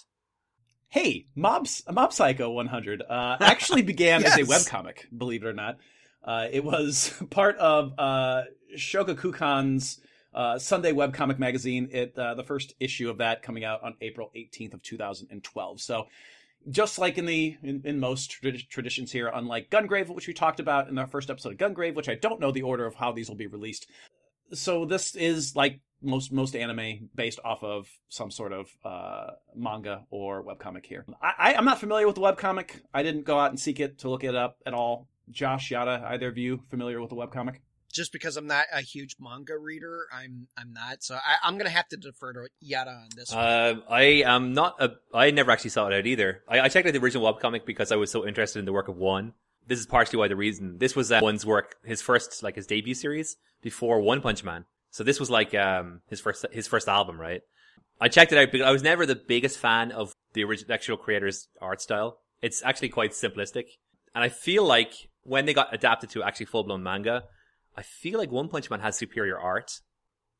Hey, 0.89 1.27
Mob 1.35 1.67
Mob 1.91 2.13
Psycho 2.13 2.49
100 2.51 3.03
uh, 3.07 3.37
actually 3.41 3.81
began 3.93 4.23
as 4.23 4.35
a 4.35 4.39
Yes. 4.39 4.67
webcomic, 4.67 5.05
believe 5.15 5.43
it 5.43 5.47
or 5.47 5.53
not. 5.53 5.77
Uh, 6.23 6.47
it 6.51 6.63
was 6.63 7.13
part 7.29 7.57
of 7.57 7.93
uh, 7.97 8.41
Shogakukan's 8.75 9.99
uh, 10.33 10.59
Sunday 10.59 10.91
webcomic 10.91 11.39
magazine. 11.39 11.89
It 11.91 12.17
uh, 12.17 12.35
the 12.35 12.43
first 12.43 12.73
issue 12.79 13.09
of 13.09 13.17
that 13.19 13.41
coming 13.41 13.63
out 13.63 13.83
on 13.83 13.95
April 14.01 14.31
18th 14.35 14.73
of 14.75 14.81
2012. 14.83 15.81
So, 15.81 16.07
just 16.69 16.99
like 16.99 17.17
in 17.17 17.25
the 17.25 17.57
in, 17.63 17.81
in 17.85 17.99
most 17.99 18.37
tradi- 18.41 18.67
traditions 18.67 19.11
here, 19.11 19.31
unlike 19.33 19.69
Gungrave, 19.69 20.09
which 20.09 20.27
we 20.27 20.33
talked 20.33 20.59
about 20.59 20.89
in 20.89 20.97
our 20.97 21.07
first 21.07 21.29
episode 21.29 21.53
of 21.53 21.57
Gungrave, 21.57 21.95
which 21.95 22.09
I 22.09 22.15
don't 22.15 22.39
know 22.39 22.51
the 22.51 22.63
order 22.63 22.85
of 22.85 22.95
how 22.95 23.11
these 23.11 23.29
will 23.29 23.35
be 23.35 23.47
released. 23.47 23.87
So 24.51 24.85
this 24.85 25.15
is 25.15 25.55
like 25.55 25.79
most 26.01 26.31
most 26.31 26.55
anime 26.55 27.09
based 27.15 27.39
off 27.43 27.63
of 27.63 27.87
some 28.07 28.31
sort 28.31 28.53
of 28.53 28.69
uh, 28.83 29.31
manga 29.55 30.05
or 30.09 30.43
webcomic 30.43 30.85
here. 30.85 31.05
I, 31.21 31.55
I'm 31.55 31.65
not 31.65 31.79
familiar 31.79 32.07
with 32.07 32.15
the 32.15 32.21
webcomic. 32.21 32.81
I 32.93 33.03
didn't 33.03 33.25
go 33.25 33.39
out 33.39 33.51
and 33.51 33.59
seek 33.59 33.79
it 33.79 33.99
to 33.99 34.09
look 34.09 34.23
it 34.23 34.35
up 34.35 34.57
at 34.65 34.73
all. 34.73 35.07
Josh, 35.29 35.71
Yada, 35.71 36.03
either 36.07 36.27
of 36.27 36.37
you 36.37 36.63
familiar 36.69 36.99
with 36.99 37.11
the 37.11 37.15
webcomic? 37.15 37.57
Just 37.91 38.11
because 38.11 38.37
I'm 38.37 38.47
not 38.47 38.65
a 38.71 38.81
huge 38.81 39.15
manga 39.19 39.57
reader, 39.57 40.05
I'm 40.13 40.47
I'm 40.57 40.73
not. 40.73 41.03
So 41.03 41.15
I, 41.15 41.37
I'm 41.43 41.57
gonna 41.57 41.69
have 41.69 41.87
to 41.89 41.97
defer 41.97 42.33
to 42.33 42.47
Yada 42.59 42.91
on 42.91 43.09
this 43.15 43.33
one. 43.33 43.43
Uh, 43.43 43.75
I 43.89 44.01
am 44.25 44.53
not 44.53 44.75
a. 44.79 44.91
I 45.13 45.31
never 45.31 45.51
actually 45.51 45.71
saw 45.71 45.87
it 45.87 45.93
out 45.93 46.05
either. 46.05 46.43
I, 46.47 46.61
I 46.61 46.69
checked 46.69 46.87
out 46.87 46.93
the 46.93 46.99
original 46.99 47.31
webcomic 47.31 47.65
because 47.65 47.91
I 47.91 47.95
was 47.95 48.11
so 48.11 48.27
interested 48.27 48.59
in 48.59 48.65
the 48.65 48.73
work 48.73 48.87
of 48.87 48.97
One. 48.97 49.33
This 49.67 49.79
is 49.79 49.87
partially 49.87 50.19
why 50.19 50.27
the 50.27 50.35
reason. 50.35 50.77
This 50.77 50.95
was 50.95 51.11
uh, 51.11 51.19
One's 51.21 51.45
work, 51.45 51.75
his 51.83 52.01
first 52.01 52.43
like 52.43 52.55
his 52.55 52.67
debut 52.67 52.93
series 52.93 53.37
before 53.61 53.99
One 54.01 54.21
Punch 54.21 54.43
Man. 54.43 54.65
So 54.91 55.03
this 55.03 55.19
was 55.19 55.29
like 55.29 55.53
um 55.55 56.01
his 56.07 56.19
first 56.19 56.45
his 56.51 56.67
first 56.67 56.87
album, 56.87 57.19
right? 57.19 57.41
I 58.01 58.07
checked 58.07 58.31
it 58.31 58.37
out 58.37 58.51
because 58.51 58.67
I 58.67 58.71
was 58.71 58.83
never 58.83 59.05
the 59.05 59.15
biggest 59.15 59.57
fan 59.57 59.91
of 59.91 60.13
the 60.33 60.43
original 60.43 60.73
actual 60.73 60.97
creator's 60.97 61.47
art 61.61 61.81
style. 61.81 62.19
It's 62.41 62.63
actually 62.63 62.89
quite 62.89 63.11
simplistic, 63.11 63.65
and 64.15 64.23
I 64.23 64.29
feel 64.29 64.63
like 64.63 64.93
when 65.23 65.45
they 65.45 65.53
got 65.53 65.73
adapted 65.73 66.09
to 66.11 66.23
actually 66.23 66.45
full 66.45 66.63
blown 66.63 66.81
manga, 66.81 67.23
I 67.77 67.81
feel 67.81 68.19
like 68.19 68.31
One 68.31 68.49
Punch 68.49 68.69
Man 68.69 68.79
has 68.81 68.97
superior 68.97 69.39
art 69.39 69.81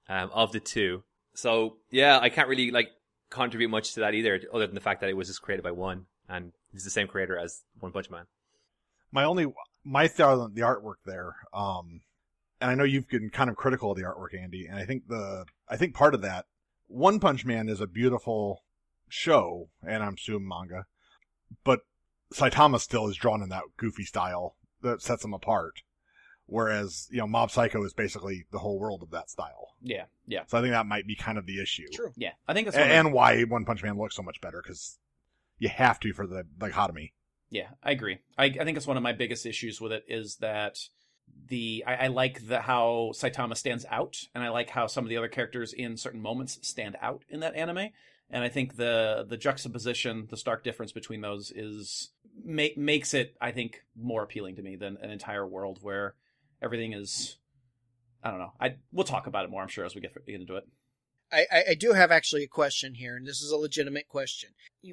um, 0.08 0.30
of 0.34 0.52
the 0.52 0.60
two. 0.60 1.04
So 1.34 1.78
yeah, 1.90 2.20
I 2.20 2.30
can't 2.30 2.50
really 2.50 2.72
like 2.72 2.90
contribute 3.30 3.70
much 3.70 3.94
to 3.94 4.02
that 4.02 4.14
either, 4.14 4.42
other 4.54 4.66
than 4.66 4.76
the 4.76 4.82
fact 4.82 5.02
that 5.02 5.10
it 5.10 5.18
was 5.18 5.28
just 5.28 5.42
created 5.42 5.64
by 5.64 5.72
one, 5.72 6.06
and 6.28 6.52
he's 6.72 6.84
the 6.84 6.90
same 6.90 7.08
creator 7.08 7.38
as 7.38 7.64
One 7.80 7.92
Punch 7.92 8.10
Man. 8.10 8.26
My 9.12 9.24
only 9.24 9.48
my 9.84 10.08
thought 10.08 10.40
on 10.40 10.54
the 10.54 10.62
artwork 10.62 10.96
there, 11.06 11.36
um, 11.54 12.02
and 12.60 12.72
I 12.72 12.76
know 12.76 12.84
you've 12.84 13.08
been 13.08 13.30
kind 13.30 13.50
of 13.50 13.56
critical 13.56 13.92
of 13.92 13.98
the 13.98 14.04
artwork, 14.04 14.38
Andy, 14.38 14.66
and 14.66 14.78
I 14.78 14.86
think 14.86 15.08
the 15.08 15.46
I 15.68 15.78
think 15.78 15.96
part 15.96 16.14
of 16.14 16.22
that 16.22 16.46
One 16.88 17.20
Punch 17.20 17.46
Man 17.46 17.70
is 17.70 17.82
a 17.82 17.88
beautiful 17.88 18.64
show, 19.08 19.70
and 19.86 20.04
I'm 20.04 20.16
assuming 20.16 20.48
manga, 20.48 20.86
but 21.64 21.82
Saitama 22.34 22.80
still 22.80 23.08
is 23.08 23.16
drawn 23.16 23.42
in 23.42 23.50
that 23.50 23.64
goofy 23.78 24.04
style 24.04 24.56
that 24.82 25.02
sets 25.02 25.24
him 25.24 25.34
apart. 25.34 25.82
Whereas, 26.50 27.08
you 27.12 27.18
know, 27.20 27.28
Mob 27.28 27.52
Psycho 27.52 27.84
is 27.84 27.94
basically 27.94 28.46
the 28.52 28.60
whole 28.60 28.80
world 28.80 29.04
of 29.04 29.12
that 29.12 29.30
style. 29.30 29.68
Yeah, 29.82 30.06
yeah, 30.28 30.44
So 30.48 30.58
I 30.58 30.62
think 30.62 30.72
that 30.74 30.86
might 30.86 31.08
be 31.08 31.16
kind 31.16 31.38
of 31.38 31.46
the 31.46 31.62
issue. 31.62 31.86
True. 31.94 32.12
yeah. 32.18 32.32
I 32.48 32.54
think 32.54 32.66
that's 32.66 32.76
A- 32.78 32.82
and 32.82 33.14
why 33.14 33.44
One 33.44 33.66
Punch 33.66 33.82
Man 33.84 33.98
looks 33.98 34.16
so 34.16 34.24
much 34.24 34.42
better 34.42 34.62
because 34.62 34.98
you 35.58 35.70
have 35.70 36.00
to 36.02 36.12
for 36.14 36.28
the 36.28 36.44
dichotomy. 36.58 37.14
Yeah, 37.50 37.70
I 37.84 37.92
agree. 37.92 38.20
I, 38.38 38.46
I 38.46 38.64
think 38.66 38.78
it's 38.78 38.88
one 38.88 38.98
of 38.98 39.04
my 39.04 39.14
biggest 39.14 39.46
issues 39.46 39.80
with 39.82 39.92
it 39.92 40.04
is 40.08 40.38
that 40.38 40.80
the 41.48 41.84
I, 41.88 41.96
I 41.96 42.08
like 42.08 42.48
the 42.48 42.60
how 42.62 43.12
Saitama 43.14 43.56
stands 43.56 43.86
out, 43.90 44.18
and 44.36 44.44
I 44.44 44.50
like 44.50 44.70
how 44.70 44.88
some 44.88 45.04
of 45.06 45.10
the 45.10 45.18
other 45.18 45.28
characters 45.30 45.74
in 45.74 45.98
certain 45.98 46.22
moments 46.22 46.60
stand 46.68 46.96
out 47.02 47.24
in 47.30 47.40
that 47.40 47.56
anime. 47.56 47.90
And 48.30 48.44
I 48.44 48.50
think 48.50 48.76
the 48.76 49.26
the 49.28 49.38
juxtaposition, 49.38 50.28
the 50.30 50.38
stark 50.38 50.64
difference 50.64 50.92
between 50.92 51.22
those 51.22 51.52
is 51.52 52.10
ma- 52.44 52.76
makes 52.78 53.14
it, 53.14 53.36
I 53.42 53.52
think, 53.52 53.84
more 53.96 54.24
appealing 54.24 54.56
to 54.58 54.62
me 54.62 54.76
than 54.76 54.98
an 55.02 55.10
entire 55.10 55.46
world 55.48 55.80
where 55.82 56.14
everything 56.62 56.94
is. 56.94 57.38
I 58.24 58.32
don't 58.32 58.40
know. 58.40 58.54
I 58.60 58.76
we'll 58.92 59.06
talk 59.06 59.28
about 59.28 59.46
it 59.46 59.52
more, 59.52 59.62
I'm 59.62 59.70
sure, 59.70 59.86
as 59.86 59.96
we 59.96 60.02
get, 60.02 60.14
get 60.26 60.42
into 60.42 60.58
it. 60.58 60.66
I, 61.32 61.46
I, 61.70 61.74
do 61.76 61.94
have 61.94 62.12
actually 62.12 62.44
a 62.44 62.48
question 62.48 62.96
here, 62.96 63.16
and 63.16 63.26
this 63.26 63.42
is 63.42 63.52
a 63.52 63.58
legitimate 63.58 64.08
question. 64.08 64.50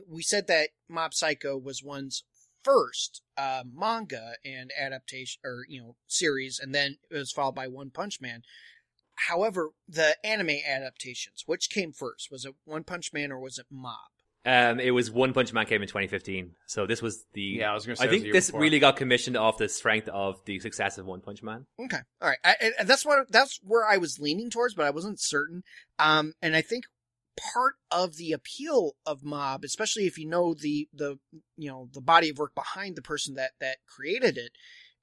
We 0.06 0.22
said 0.22 0.48
that 0.48 0.68
Mob 0.86 1.14
Psycho 1.14 1.56
was 1.56 1.82
one's 1.82 2.24
first 2.62 3.22
uh, 3.38 3.62
manga 3.72 4.34
and 4.44 4.70
adaptation, 4.78 5.40
or 5.44 5.64
you 5.68 5.80
know, 5.80 5.96
series, 6.06 6.58
and 6.58 6.74
then 6.74 6.98
it 7.10 7.16
was 7.16 7.32
followed 7.32 7.54
by 7.54 7.68
One 7.68 7.90
Punch 7.90 8.20
Man. 8.20 8.42
However, 9.28 9.70
the 9.88 10.16
anime 10.24 10.58
adaptations, 10.68 11.44
which 11.46 11.70
came 11.70 11.92
first? 11.92 12.30
Was 12.30 12.44
it 12.44 12.54
One 12.64 12.84
Punch 12.84 13.12
Man 13.14 13.32
or 13.32 13.40
was 13.40 13.58
it 13.58 13.66
Mob? 13.70 14.10
Um, 14.46 14.78
it 14.78 14.92
was 14.92 15.10
One 15.10 15.32
Punch 15.32 15.52
Man 15.52 15.66
came 15.66 15.82
in 15.82 15.88
2015, 15.88 16.52
so 16.66 16.86
this 16.86 17.02
was 17.02 17.24
the. 17.34 17.42
Yeah, 17.42 17.72
I 17.72 17.74
was 17.74 17.84
gonna 17.84 17.96
say 17.96 18.04
I 18.04 18.06
it 18.06 18.10
was 18.10 18.18
the 18.18 18.22
think 18.22 18.32
this 18.32 18.46
before. 18.46 18.60
really 18.60 18.78
got 18.78 18.96
commissioned 18.96 19.36
off 19.36 19.58
the 19.58 19.68
strength 19.68 20.08
of 20.08 20.40
the 20.44 20.60
success 20.60 20.98
of 20.98 21.06
One 21.06 21.20
Punch 21.20 21.42
Man. 21.42 21.66
Okay, 21.84 21.98
all 22.22 22.28
right. 22.28 22.38
I, 22.44 22.54
and 22.78 22.88
that's 22.88 23.04
what 23.04 23.30
that's 23.30 23.58
where 23.64 23.84
I 23.84 23.96
was 23.96 24.20
leaning 24.20 24.48
towards, 24.48 24.74
but 24.74 24.86
I 24.86 24.90
wasn't 24.90 25.20
certain. 25.20 25.64
Um, 25.98 26.34
and 26.40 26.54
I 26.54 26.62
think 26.62 26.84
part 27.36 27.74
of 27.90 28.16
the 28.16 28.30
appeal 28.30 28.92
of 29.04 29.24
Mob, 29.24 29.64
especially 29.64 30.06
if 30.06 30.16
you 30.16 30.28
know 30.28 30.54
the 30.54 30.88
the 30.94 31.18
you 31.56 31.68
know 31.68 31.88
the 31.92 32.00
body 32.00 32.30
of 32.30 32.38
work 32.38 32.54
behind 32.54 32.94
the 32.94 33.02
person 33.02 33.34
that 33.34 33.50
that 33.60 33.78
created 33.88 34.38
it, 34.38 34.52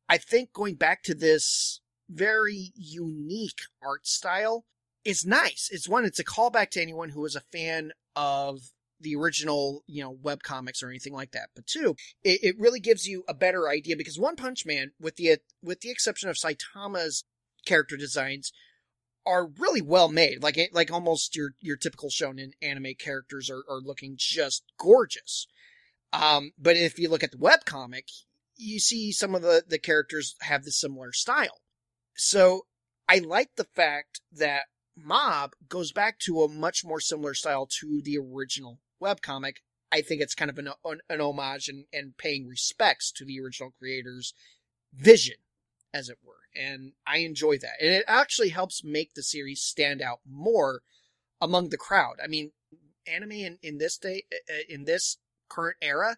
I 0.08 0.18
think 0.20 0.54
going 0.54 0.76
back 0.76 1.04
to 1.04 1.14
this 1.14 1.82
very 2.10 2.72
unique 2.76 3.60
art 3.82 4.08
style 4.08 4.64
is 5.04 5.26
nice. 5.26 5.70
It's 5.70 5.90
one. 5.90 6.06
It's 6.06 6.20
a 6.20 6.24
callback 6.24 6.70
to 6.72 6.82
anyone 6.82 7.10
who 7.10 7.26
is 7.26 7.36
a 7.36 7.42
fan 7.42 7.92
of 8.16 8.62
the 9.04 9.16
original, 9.16 9.84
you 9.88 10.04
know, 10.04 10.18
web 10.22 10.44
comics 10.44 10.82
or 10.82 10.90
anything 10.90 11.14
like 11.14 11.32
that. 11.32 11.50
But 11.56 11.68
two, 11.68 11.96
it, 12.24 12.40
it 12.44 12.60
really 12.60 12.80
gives 12.80 13.06
you 13.06 13.24
a 13.28 13.34
better 13.34 13.70
idea 13.70 13.96
because 13.96 14.20
One 14.20 14.36
Punch 14.36 14.66
Man, 14.66 14.92
with 15.00 15.18
the 15.18 15.38
with 15.62 15.82
the 15.82 15.92
exception 15.92 16.30
of 16.30 16.36
Saitama's 16.36 17.24
character 17.66 17.98
designs, 17.98 18.52
are 19.26 19.48
really 19.48 19.82
well 19.82 20.10
made. 20.10 20.42
Like 20.42 20.58
like 20.74 20.92
almost 20.92 21.36
your 21.36 21.52
your 21.60 21.78
typical 21.78 22.10
shonen 22.10 22.52
anime 22.62 22.96
characters 22.98 23.50
are, 23.50 23.64
are 23.70 23.82
looking 23.82 24.16
just 24.18 24.64
gorgeous. 24.78 25.48
Um, 26.12 26.52
but 26.58 26.78
if 26.78 27.00
you 27.00 27.10
look 27.10 27.24
at 27.24 27.32
the 27.32 27.38
web 27.38 27.66
comic, 27.66 28.08
you 28.56 28.80
see 28.80 29.12
some 29.12 29.36
of 29.36 29.42
the 29.42 29.64
the 29.68 29.80
characters 29.80 30.36
have 30.42 30.64
the 30.64 30.72
similar 30.72 31.12
style. 31.14 31.62
So 32.16 32.66
I 33.10 33.20
like 33.20 33.56
the 33.56 33.64
fact 33.66 34.22
that 34.32 34.64
Mob 34.96 35.54
goes 35.68 35.92
back 35.92 36.20
to 36.20 36.44
a 36.44 36.50
much 36.50 36.86
more 36.86 37.00
similar 37.00 37.34
style 37.34 37.68
to 37.80 38.02
the 38.04 38.18
original 38.18 38.80
webcomic. 39.04 39.58
I 39.92 40.02
think 40.02 40.22
it's 40.22 40.36
kind 40.36 40.50
of 40.50 40.58
an, 40.58 40.70
an, 40.84 41.02
an 41.10 41.22
homage 41.22 41.68
and, 41.68 41.86
and 41.94 42.18
paying 42.18 42.48
respects 42.48 43.12
to 43.14 43.26
the 43.26 43.40
original 43.40 43.74
creator's 43.78 44.34
vision, 44.94 45.36
as 45.94 46.10
it 46.10 46.18
were. 46.24 46.34
And 46.56 46.94
I 47.06 47.18
enjoy 47.18 47.58
that. 47.60 47.82
And 47.82 47.92
it 47.92 48.06
actually 48.08 48.50
helps 48.50 48.84
make 48.84 49.14
the 49.14 49.24
series 49.24 49.62
stand 49.62 50.02
out 50.02 50.20
more 50.28 50.82
among 51.40 51.70
the 51.70 51.78
crowd. 51.78 52.16
I 52.24 52.28
mean, 52.28 52.52
anime 53.06 53.32
in, 53.32 53.58
in 53.62 53.78
this 53.78 53.98
day, 53.98 54.24
uh, 54.32 54.64
in 54.68 54.86
this 54.86 55.18
current 55.50 55.78
era, 55.82 56.18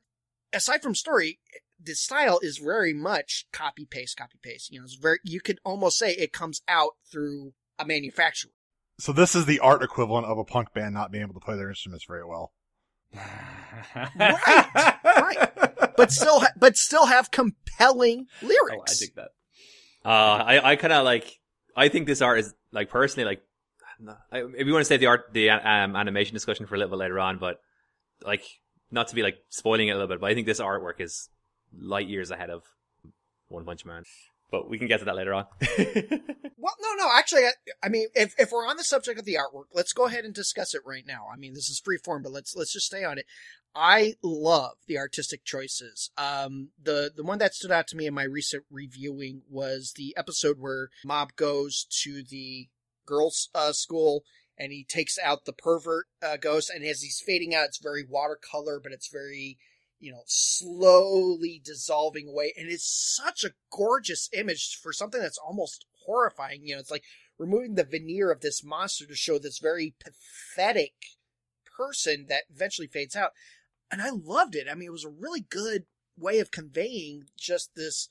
aside 0.54 0.82
from 0.82 0.96
story, 0.96 1.40
the 1.82 1.96
style 1.96 2.40
is 2.42 2.58
very 2.58 2.94
much 2.94 3.46
copy 3.52 3.86
paste, 3.86 4.18
copy 4.18 4.38
paste. 4.42 4.72
You 4.72 4.80
know, 4.80 4.86
it's 4.86 4.96
very, 4.96 5.20
you 5.24 5.42
could 5.42 5.60
almost 5.66 5.98
say 5.98 6.12
it 6.12 6.32
comes 6.32 6.62
out 6.68 6.92
through 7.12 7.54
a 7.78 7.86
manufacturer. 7.86 8.52
So 9.00 9.12
this 9.12 9.36
is 9.36 9.46
the 9.46 9.60
art 9.60 9.84
equivalent 9.84 10.26
of 10.28 10.38
a 10.38 10.46
punk 10.46 10.74
band 10.74 10.94
not 10.94 11.12
being 11.12 11.24
able 11.24 11.34
to 11.34 11.46
play 11.46 11.58
their 11.58 11.70
instruments 11.70 12.06
very 12.08 12.24
well. 12.24 12.54
Right, 13.14 14.96
right. 15.06 15.50
But 15.98 16.12
still, 16.12 16.40
ha- 16.42 16.54
but 16.58 16.78
still 16.78 17.06
have 17.06 17.32
compelling 17.32 18.28
Oh, 18.44 18.48
lyrics. 18.48 19.02
I 19.02 19.06
dig 19.06 19.16
that. 19.16 19.30
Uh, 20.04 20.44
I, 20.44 20.72
I 20.72 20.76
kind 20.76 20.94
of 20.94 21.06
like, 21.06 21.40
I 21.76 21.90
think 21.90 22.08
this 22.08 22.22
art 22.22 22.40
is, 22.40 22.54
like, 22.72 22.90
personally, 22.90 23.26
like, 23.26 23.42
I, 24.32 24.40
if 24.40 24.68
you 24.68 24.74
want 24.74 24.82
to 24.84 24.88
save 24.88 25.00
the 25.00 25.08
art, 25.08 25.34
the 25.34 25.50
um, 25.50 25.96
animation 25.96 26.34
discussion 26.34 26.66
for 26.68 26.76
a 26.76 26.78
little 26.78 26.92
bit 26.92 27.00
later 27.00 27.20
on, 27.20 27.38
but, 27.38 27.60
like, 28.22 28.44
not 28.92 29.08
to 29.10 29.16
be, 29.16 29.24
like, 29.24 29.38
spoiling 29.50 29.88
it 29.88 29.92
a 29.92 29.96
little 29.96 30.08
bit, 30.08 30.20
but 30.22 30.30
I 30.30 30.34
think 30.36 30.46
this 30.48 30.60
artwork 30.60 31.00
is 31.00 31.30
light 31.78 32.08
years 32.08 32.32
ahead 32.32 32.50
of 32.50 32.64
One 33.48 33.66
Punch 33.66 33.86
Man. 33.86 34.04
But 34.56 34.70
we 34.70 34.78
can 34.78 34.88
get 34.88 35.00
to 35.00 35.06
that 35.06 35.16
later 35.16 35.34
on. 35.34 35.46
Well, 36.58 36.74
no, 36.82 37.06
no. 37.06 37.12
Actually, 37.16 37.44
I, 37.44 37.52
I 37.84 37.90
mean, 37.90 38.08
if 38.16 38.34
if 38.40 38.52
we're 38.52 38.68
on 38.68 38.78
the 38.78 38.84
subject 38.84 39.20
of 39.20 39.26
the 39.26 39.36
artwork, 39.36 39.66
let's 39.76 39.94
go 39.94 40.08
ahead 40.08 40.26
and 40.26 40.34
discuss 40.34 40.74
it 40.74 40.82
right 40.84 41.06
now. 41.06 41.28
I 41.32 41.38
mean, 41.38 41.54
this 41.54 41.70
is 41.70 41.80
free 41.80 42.00
form, 42.04 42.24
but 42.24 42.32
let's 42.32 42.56
let's 42.56 42.74
just 42.74 42.88
stay 42.88 43.04
on 43.04 43.20
it. 43.20 43.28
I 43.76 44.16
love 44.24 44.78
the 44.88 44.98
artistic 44.98 45.46
choices. 45.46 46.10
Um, 46.18 46.70
the 46.82 47.12
the 47.16 47.22
one 47.24 47.38
that 47.38 47.54
stood 47.54 47.70
out 47.70 47.88
to 47.90 47.96
me 47.96 48.08
in 48.08 48.16
my 48.16 48.24
recent 48.24 48.64
reviewing 48.72 49.44
was 49.48 49.94
the 49.96 50.16
episode 50.18 50.58
where 50.60 50.90
Mob 51.06 51.36
goes 51.36 51.86
to 52.02 52.24
the 52.24 52.68
girls' 53.06 53.50
uh, 53.54 53.72
school 53.72 54.24
and 54.58 54.72
he 54.72 54.84
takes 54.84 55.20
out 55.20 55.46
the 55.46 55.54
pervert 55.54 56.08
uh, 56.24 56.38
ghost, 56.38 56.72
and 56.74 56.84
as 56.84 57.02
he's 57.02 57.22
fading 57.24 57.54
out, 57.54 57.66
it's 57.66 57.78
very 57.78 58.04
watercolor, 58.10 58.80
but 58.82 58.92
it's 58.92 59.10
very 59.10 59.60
you 60.06 60.12
know, 60.12 60.24
slowly 60.28 61.60
dissolving 61.66 62.30
away. 62.30 62.54
And 62.56 62.70
it's 62.70 62.88
such 62.88 63.44
a 63.44 63.54
gorgeous 63.72 64.30
image 64.34 64.78
for 64.82 64.94
something 64.94 65.20
that's 65.20 65.40
almost 65.40 65.86
horrifying. 66.06 66.62
You 66.64 66.76
know, 66.76 66.80
it's 66.80 66.92
like 66.92 67.04
removing 67.40 67.74
the 67.74 67.84
veneer 67.84 68.32
of 68.32 68.42
this 68.42 68.64
monster 68.64 69.08
to 69.08 69.16
show 69.16 69.40
this 69.40 69.58
very 69.58 69.96
pathetic 70.00 70.94
person 71.76 72.28
that 72.30 72.44
eventually 72.54 72.88
fades 72.88 73.16
out. 73.16 73.32
And 73.92 74.00
I 74.00 74.12
loved 74.12 74.56
it. 74.56 74.68
I 74.70 74.76
mean, 74.76 74.88
it 74.88 74.92
was 74.92 75.06
a 75.06 75.10
really 75.10 75.42
good 75.42 75.86
way 76.16 76.38
of 76.38 76.52
conveying 76.52 77.24
just 77.36 77.72
this 77.76 78.08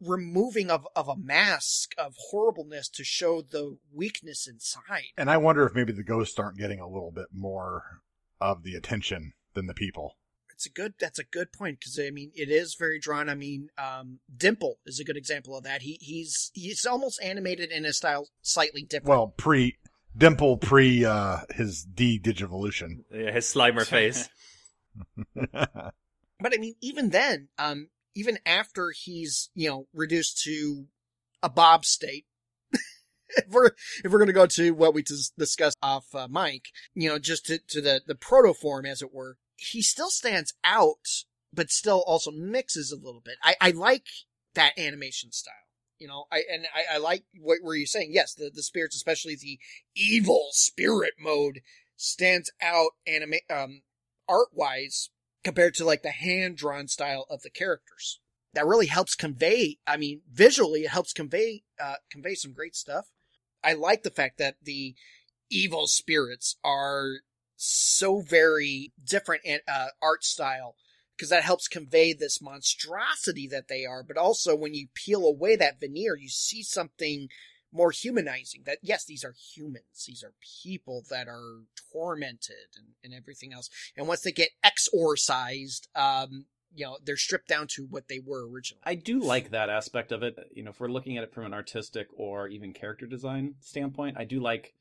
removing 0.00 0.72
of, 0.72 0.88
of 0.96 1.08
a 1.08 1.16
mask 1.16 1.92
of 1.96 2.14
horribleness 2.30 2.88
to 2.88 3.04
show 3.04 3.42
the 3.42 3.78
weakness 3.92 4.48
inside. 4.48 5.12
And 5.16 5.30
I 5.30 5.36
wonder 5.36 5.64
if 5.64 5.74
maybe 5.74 5.92
the 5.92 6.02
ghosts 6.02 6.38
aren't 6.38 6.58
getting 6.58 6.80
a 6.80 6.88
little 6.88 7.12
bit 7.12 7.26
more 7.32 8.00
of 8.40 8.64
the 8.64 8.74
attention 8.74 9.34
than 9.54 9.66
the 9.66 9.74
people. 9.74 10.16
It's 10.58 10.66
a 10.66 10.70
good. 10.70 10.94
That's 10.98 11.20
a 11.20 11.24
good 11.24 11.52
point 11.52 11.78
because 11.78 12.00
I 12.04 12.10
mean 12.10 12.32
it 12.34 12.50
is 12.50 12.74
very 12.74 12.98
drawn. 12.98 13.28
I 13.28 13.36
mean, 13.36 13.68
um, 13.78 14.18
Dimple 14.36 14.80
is 14.86 14.98
a 14.98 15.04
good 15.04 15.16
example 15.16 15.56
of 15.56 15.62
that. 15.62 15.82
He 15.82 15.98
he's 16.00 16.50
he's 16.52 16.84
almost 16.84 17.22
animated 17.22 17.70
in 17.70 17.86
a 17.86 17.92
style 17.92 18.26
slightly 18.42 18.82
different. 18.82 19.08
Well, 19.08 19.34
pre 19.36 19.78
Dimple 20.16 20.56
pre 20.56 21.04
uh, 21.04 21.42
his 21.54 21.84
D 21.84 22.18
digivolution. 22.18 23.04
Yeah, 23.14 23.30
his 23.30 23.46
Slimer 23.46 23.86
face. 23.86 24.28
But 26.40 26.54
I 26.54 26.58
mean, 26.58 26.74
even 26.80 27.10
then, 27.10 27.48
um, 27.58 27.88
even 28.14 28.38
after 28.46 28.90
he's 28.90 29.50
you 29.54 29.68
know 29.68 29.86
reduced 29.92 30.42
to 30.44 30.86
a 31.40 31.48
Bob 31.48 31.84
state, 31.84 32.26
if 32.72 33.48
we're 33.48 33.70
if 34.04 34.10
we're 34.10 34.18
gonna 34.18 34.32
go 34.32 34.46
to 34.46 34.72
what 34.72 34.94
we 34.94 35.02
dis- 35.02 35.32
discussed 35.36 35.78
off 35.82 36.14
uh, 36.14 36.28
mic, 36.28 36.66
you 36.94 37.08
know, 37.08 37.18
just 37.18 37.46
to, 37.46 37.58
to 37.68 37.80
the 37.80 38.02
the 38.06 38.14
proto 38.14 38.54
form 38.54 38.86
as 38.86 39.02
it 39.02 39.12
were, 39.12 39.36
he 39.58 39.82
still 39.82 40.10
stands 40.10 40.54
out, 40.64 41.24
but 41.52 41.70
still 41.70 42.02
also 42.06 42.30
mixes 42.30 42.92
a 42.92 42.96
little 42.96 43.20
bit. 43.20 43.36
I 43.42 43.56
I 43.60 43.70
like 43.72 44.06
that 44.54 44.78
animation 44.78 45.32
style. 45.32 45.54
You 45.98 46.06
know, 46.08 46.24
I 46.30 46.42
and 46.50 46.66
I, 46.74 46.94
I 46.94 46.98
like 46.98 47.24
what 47.38 47.58
were 47.62 47.74
you 47.74 47.86
saying? 47.86 48.10
Yes, 48.12 48.34
the 48.34 48.50
the 48.54 48.62
spirits, 48.62 48.96
especially 48.96 49.36
the 49.36 49.58
evil 49.94 50.48
spirit 50.52 51.14
mode, 51.18 51.60
stands 51.96 52.50
out 52.62 52.92
anime 53.06 53.34
um 53.50 53.82
art 54.28 54.48
wise 54.52 55.10
compared 55.42 55.74
to 55.74 55.84
like 55.84 56.02
the 56.02 56.10
hand 56.10 56.56
drawn 56.56 56.86
style 56.86 57.26
of 57.28 57.42
the 57.42 57.50
characters. 57.50 58.20
That 58.54 58.66
really 58.66 58.86
helps 58.86 59.14
convey. 59.14 59.78
I 59.86 59.96
mean, 59.96 60.22
visually, 60.30 60.82
it 60.84 60.90
helps 60.90 61.12
convey 61.12 61.64
uh 61.80 61.96
convey 62.10 62.34
some 62.34 62.52
great 62.52 62.76
stuff. 62.76 63.06
I 63.64 63.72
like 63.72 64.04
the 64.04 64.10
fact 64.10 64.38
that 64.38 64.56
the 64.62 64.94
evil 65.50 65.88
spirits 65.88 66.56
are 66.62 67.20
so 67.58 68.20
very 68.20 68.92
different 69.04 69.42
uh, 69.66 69.88
art 70.00 70.24
style 70.24 70.76
because 71.16 71.30
that 71.30 71.42
helps 71.42 71.66
convey 71.66 72.12
this 72.12 72.40
monstrosity 72.40 73.48
that 73.48 73.66
they 73.68 73.84
are. 73.84 74.04
But 74.04 74.16
also, 74.16 74.54
when 74.54 74.74
you 74.74 74.86
peel 74.94 75.26
away 75.26 75.56
that 75.56 75.80
veneer, 75.80 76.16
you 76.16 76.28
see 76.28 76.62
something 76.62 77.28
more 77.72 77.90
humanizing. 77.90 78.62
That 78.64 78.78
yes, 78.80 79.04
these 79.04 79.24
are 79.24 79.34
humans. 79.54 80.04
These 80.06 80.22
are 80.22 80.32
people 80.62 81.04
that 81.10 81.26
are 81.26 81.64
tormented 81.92 82.76
and, 82.76 82.86
and 83.02 83.12
everything 83.12 83.52
else. 83.52 83.68
And 83.96 84.06
once 84.06 84.20
they 84.20 84.32
get 84.32 84.50
exorcised, 84.62 85.88
um, 85.96 86.46
you 86.72 86.84
know, 86.84 86.98
they're 87.04 87.16
stripped 87.16 87.48
down 87.48 87.66
to 87.70 87.86
what 87.90 88.08
they 88.08 88.20
were 88.24 88.48
originally. 88.48 88.82
I 88.84 88.94
do 88.94 89.18
like 89.18 89.50
that 89.50 89.70
aspect 89.70 90.12
of 90.12 90.22
it. 90.22 90.36
You 90.54 90.62
know, 90.62 90.70
if 90.70 90.78
we're 90.78 90.88
looking 90.88 91.16
at 91.16 91.24
it 91.24 91.34
from 91.34 91.44
an 91.46 91.54
artistic 91.54 92.06
or 92.16 92.46
even 92.46 92.72
character 92.72 93.06
design 93.06 93.54
standpoint, 93.60 94.16
I 94.18 94.24
do 94.24 94.38
like 94.38 94.74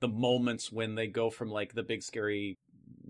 the 0.00 0.08
moments 0.08 0.70
when 0.70 0.94
they 0.94 1.06
go 1.06 1.30
from 1.30 1.50
like 1.50 1.74
the 1.74 1.82
big 1.82 2.02
scary 2.02 2.58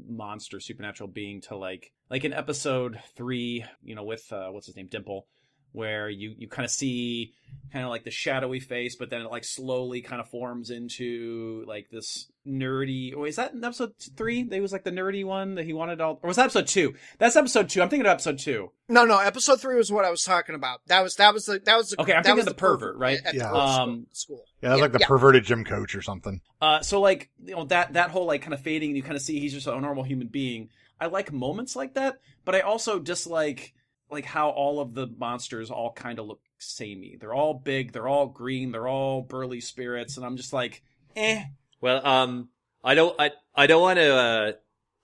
monster 0.08 0.60
supernatural 0.60 1.08
being 1.08 1.40
to 1.40 1.56
like 1.56 1.92
like 2.10 2.24
in 2.24 2.32
episode 2.32 3.00
3, 3.16 3.64
you 3.82 3.94
know, 3.94 4.04
with 4.04 4.32
uh 4.32 4.48
what's 4.48 4.66
his 4.66 4.76
name, 4.76 4.88
Dimple, 4.88 5.26
where 5.76 6.08
you 6.08 6.34
you 6.38 6.48
kind 6.48 6.64
of 6.64 6.70
see 6.70 7.34
kind 7.72 7.84
of 7.84 7.90
like 7.90 8.04
the 8.04 8.10
shadowy 8.10 8.60
face, 8.60 8.96
but 8.96 9.10
then 9.10 9.20
it 9.20 9.30
like 9.30 9.44
slowly 9.44 10.00
kind 10.00 10.20
of 10.20 10.28
forms 10.30 10.70
into 10.70 11.64
like 11.66 11.90
this 11.90 12.26
nerdy. 12.46 13.12
Oh, 13.14 13.24
is 13.24 13.36
that 13.36 13.52
in 13.52 13.62
episode 13.62 13.92
three? 14.16 14.42
They 14.42 14.60
was 14.60 14.72
like 14.72 14.84
the 14.84 14.90
nerdy 14.90 15.24
one 15.24 15.56
that 15.56 15.64
he 15.66 15.72
wanted 15.74 16.00
all, 16.00 16.18
or 16.22 16.28
was 16.28 16.36
that 16.36 16.44
episode 16.44 16.66
two? 16.66 16.94
That's 17.18 17.36
episode 17.36 17.68
two. 17.68 17.82
I'm 17.82 17.88
thinking 17.90 18.06
of 18.06 18.12
episode 18.12 18.38
two. 18.38 18.72
No, 18.88 19.04
no, 19.04 19.18
episode 19.18 19.60
three 19.60 19.76
was 19.76 19.92
what 19.92 20.04
I 20.04 20.10
was 20.10 20.22
talking 20.24 20.54
about. 20.54 20.80
That 20.86 21.02
was 21.02 21.16
that 21.16 21.34
was 21.34 21.44
the 21.46 21.58
that 21.64 21.76
was 21.76 21.90
the 21.90 22.00
Okay, 22.00 22.12
I'm 22.14 22.22
thinking 22.22 22.36
was 22.36 22.46
of 22.46 22.52
the 22.54 22.58
pervert, 22.58 22.96
right? 22.96 23.18
at 23.24 23.32
the 23.32 23.38
Yeah. 23.38 23.48
pervert 23.50 23.60
Um, 23.60 24.06
school. 24.12 24.44
Yeah, 24.62 24.70
that's 24.70 24.80
like 24.80 24.92
the 24.92 24.98
yeah. 25.00 25.06
perverted 25.08 25.44
gym 25.44 25.64
coach 25.64 25.94
or 25.94 26.02
something. 26.02 26.40
Uh, 26.62 26.80
so 26.80 27.00
like 27.00 27.28
you 27.44 27.54
know 27.54 27.64
that 27.66 27.92
that 27.92 28.10
whole 28.10 28.24
like 28.26 28.42
kind 28.42 28.54
of 28.54 28.60
fading, 28.60 28.90
and 28.90 28.96
you 28.96 29.02
kind 29.02 29.16
of 29.16 29.22
see 29.22 29.38
he's 29.40 29.52
just 29.52 29.66
a 29.66 29.78
normal 29.78 30.04
human 30.04 30.28
being. 30.28 30.70
I 30.98 31.06
like 31.06 31.30
moments 31.32 31.76
like 31.76 31.92
that, 31.94 32.20
but 32.46 32.54
I 32.54 32.60
also 32.60 32.98
dislike 32.98 33.74
like 34.10 34.24
how 34.24 34.50
all 34.50 34.80
of 34.80 34.94
the 34.94 35.06
monsters 35.06 35.70
all 35.70 35.92
kind 35.92 36.18
of 36.18 36.26
look 36.26 36.40
samey. 36.58 37.16
They're 37.18 37.34
all 37.34 37.54
big, 37.54 37.92
they're 37.92 38.08
all 38.08 38.26
green, 38.26 38.72
they're 38.72 38.88
all 38.88 39.22
burly 39.22 39.60
spirits, 39.60 40.16
and 40.16 40.24
I'm 40.24 40.36
just 40.36 40.52
like, 40.52 40.82
eh. 41.16 41.44
Well, 41.80 42.06
um, 42.06 42.48
I 42.84 42.94
don't, 42.94 43.18
I, 43.20 43.32
I 43.54 43.66
don't 43.66 43.82
want 43.82 43.98
to, 43.98 44.14
uh, 44.14 44.52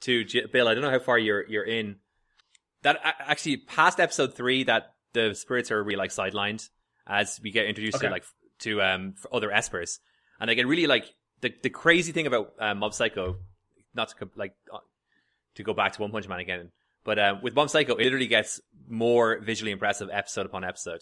to 0.02 0.24
Bill. 0.52 0.66
I 0.68 0.74
don't 0.74 0.82
know 0.82 0.90
how 0.90 0.98
far 0.98 1.18
you're 1.18 1.46
you're 1.48 1.64
in. 1.64 1.96
That 2.82 2.98
actually 3.04 3.58
past 3.58 4.00
episode 4.00 4.34
three, 4.34 4.64
that 4.64 4.94
the 5.12 5.34
spirits 5.34 5.70
are 5.70 5.82
really 5.82 5.96
like 5.96 6.10
sidelined 6.10 6.68
as 7.06 7.38
we 7.42 7.52
get 7.52 7.66
introduced 7.66 7.98
Okay. 7.98 8.06
to 8.08 8.12
like 8.12 8.24
to 8.60 8.82
um 8.82 9.14
other 9.32 9.50
espers, 9.50 10.00
and 10.40 10.50
I 10.50 10.54
get 10.54 10.66
really 10.66 10.88
like 10.88 11.04
the 11.40 11.54
the 11.62 11.70
crazy 11.70 12.10
thing 12.10 12.26
about 12.26 12.54
uh, 12.58 12.74
Mob 12.74 12.94
Psycho, 12.94 13.36
not 13.94 14.08
to 14.18 14.28
like 14.34 14.54
uh, 14.72 14.78
to 15.54 15.62
go 15.62 15.72
back 15.74 15.92
to 15.92 16.02
One 16.02 16.10
Punch 16.10 16.26
Man 16.26 16.40
again, 16.40 16.72
but 17.04 17.18
uh, 17.18 17.36
with 17.42 17.54
Mob 17.54 17.70
Psycho, 17.70 17.94
it 17.94 18.04
literally 18.04 18.26
gets 18.26 18.60
more 18.88 19.40
visually 19.40 19.72
impressive 19.72 20.08
episode 20.12 20.46
upon 20.46 20.64
episode, 20.64 21.00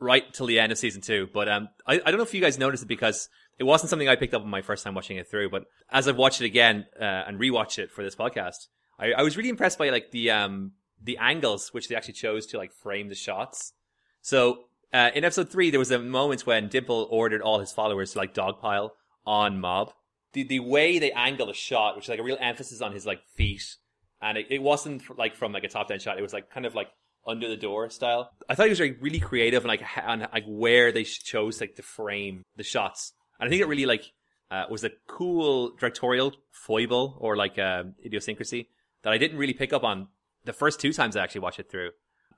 right 0.00 0.32
till 0.32 0.46
the 0.46 0.60
end 0.60 0.72
of 0.72 0.78
season 0.78 1.00
two. 1.00 1.28
But 1.32 1.48
um, 1.48 1.68
I, 1.86 1.94
I 1.94 2.10
don't 2.10 2.16
know 2.16 2.22
if 2.22 2.34
you 2.34 2.40
guys 2.40 2.58
noticed 2.58 2.84
it 2.84 2.88
because 2.88 3.28
it 3.58 3.64
wasn't 3.64 3.90
something 3.90 4.08
I 4.08 4.16
picked 4.16 4.34
up 4.34 4.42
on 4.42 4.50
my 4.50 4.62
first 4.62 4.84
time 4.84 4.94
watching 4.94 5.16
it 5.16 5.28
through. 5.28 5.50
But 5.50 5.64
as 5.90 6.08
I've 6.08 6.16
watched 6.16 6.40
it 6.40 6.46
again 6.46 6.86
uh, 7.00 7.04
and 7.04 7.38
rewatched 7.38 7.78
it 7.78 7.90
for 7.90 8.02
this 8.02 8.14
podcast, 8.14 8.68
I, 8.98 9.12
I 9.12 9.22
was 9.22 9.36
really 9.36 9.50
impressed 9.50 9.78
by 9.78 9.90
like 9.90 10.10
the 10.10 10.30
um 10.30 10.72
the 11.02 11.18
angles 11.18 11.74
which 11.74 11.88
they 11.88 11.96
actually 11.96 12.14
chose 12.14 12.46
to 12.46 12.58
like 12.58 12.72
frame 12.72 13.08
the 13.08 13.14
shots. 13.14 13.72
So 14.20 14.64
uh, 14.92 15.10
in 15.14 15.24
episode 15.24 15.50
three, 15.50 15.70
there 15.70 15.80
was 15.80 15.90
a 15.90 15.98
moment 15.98 16.46
when 16.46 16.68
Dimple 16.68 17.08
ordered 17.10 17.42
all 17.42 17.58
his 17.58 17.72
followers 17.72 18.12
to 18.12 18.18
like 18.18 18.34
dogpile 18.34 18.90
on 19.26 19.60
Mob. 19.60 19.92
The 20.32 20.44
the 20.44 20.60
way 20.60 20.98
they 20.98 21.12
angle 21.12 21.46
the 21.46 21.54
shot, 21.54 21.96
which 21.96 22.06
is 22.06 22.08
like 22.08 22.20
a 22.20 22.24
real 22.24 22.38
emphasis 22.40 22.80
on 22.80 22.92
his 22.92 23.04
like 23.06 23.22
feet, 23.34 23.76
and 24.22 24.38
it, 24.38 24.46
it 24.50 24.62
wasn't 24.62 25.02
like 25.18 25.34
from 25.34 25.52
like 25.52 25.64
a 25.64 25.68
top 25.68 25.88
down 25.88 25.98
shot. 25.98 26.18
It 26.18 26.22
was 26.22 26.32
like 26.32 26.50
kind 26.50 26.64
of 26.64 26.74
like 26.74 26.88
under 27.26 27.48
the 27.48 27.56
door 27.56 27.90
style. 27.90 28.30
I 28.48 28.54
thought 28.54 28.66
it 28.66 28.70
was 28.70 28.80
like 28.80 28.98
really 29.00 29.20
creative 29.20 29.64
and 29.64 29.68
like 29.68 29.82
on 30.04 30.20
like 30.32 30.44
where 30.46 30.92
they 30.92 31.04
chose 31.04 31.60
like 31.60 31.74
to 31.76 31.82
frame 31.82 32.42
the 32.56 32.62
shots. 32.62 33.12
And 33.38 33.48
I 33.48 33.50
think 33.50 33.60
it 33.60 33.66
really 33.66 33.86
like 33.86 34.12
uh, 34.50 34.64
was 34.70 34.84
a 34.84 34.90
cool 35.08 35.72
directorial 35.78 36.34
foible 36.50 37.16
or 37.20 37.36
like 37.36 37.58
um, 37.58 37.94
idiosyncrasy 38.04 38.68
that 39.02 39.12
I 39.12 39.18
didn't 39.18 39.38
really 39.38 39.54
pick 39.54 39.72
up 39.72 39.82
on 39.82 40.08
the 40.44 40.52
first 40.52 40.80
two 40.80 40.92
times 40.92 41.16
I 41.16 41.22
actually 41.22 41.40
watched 41.40 41.58
it 41.58 41.70
through. 41.70 41.90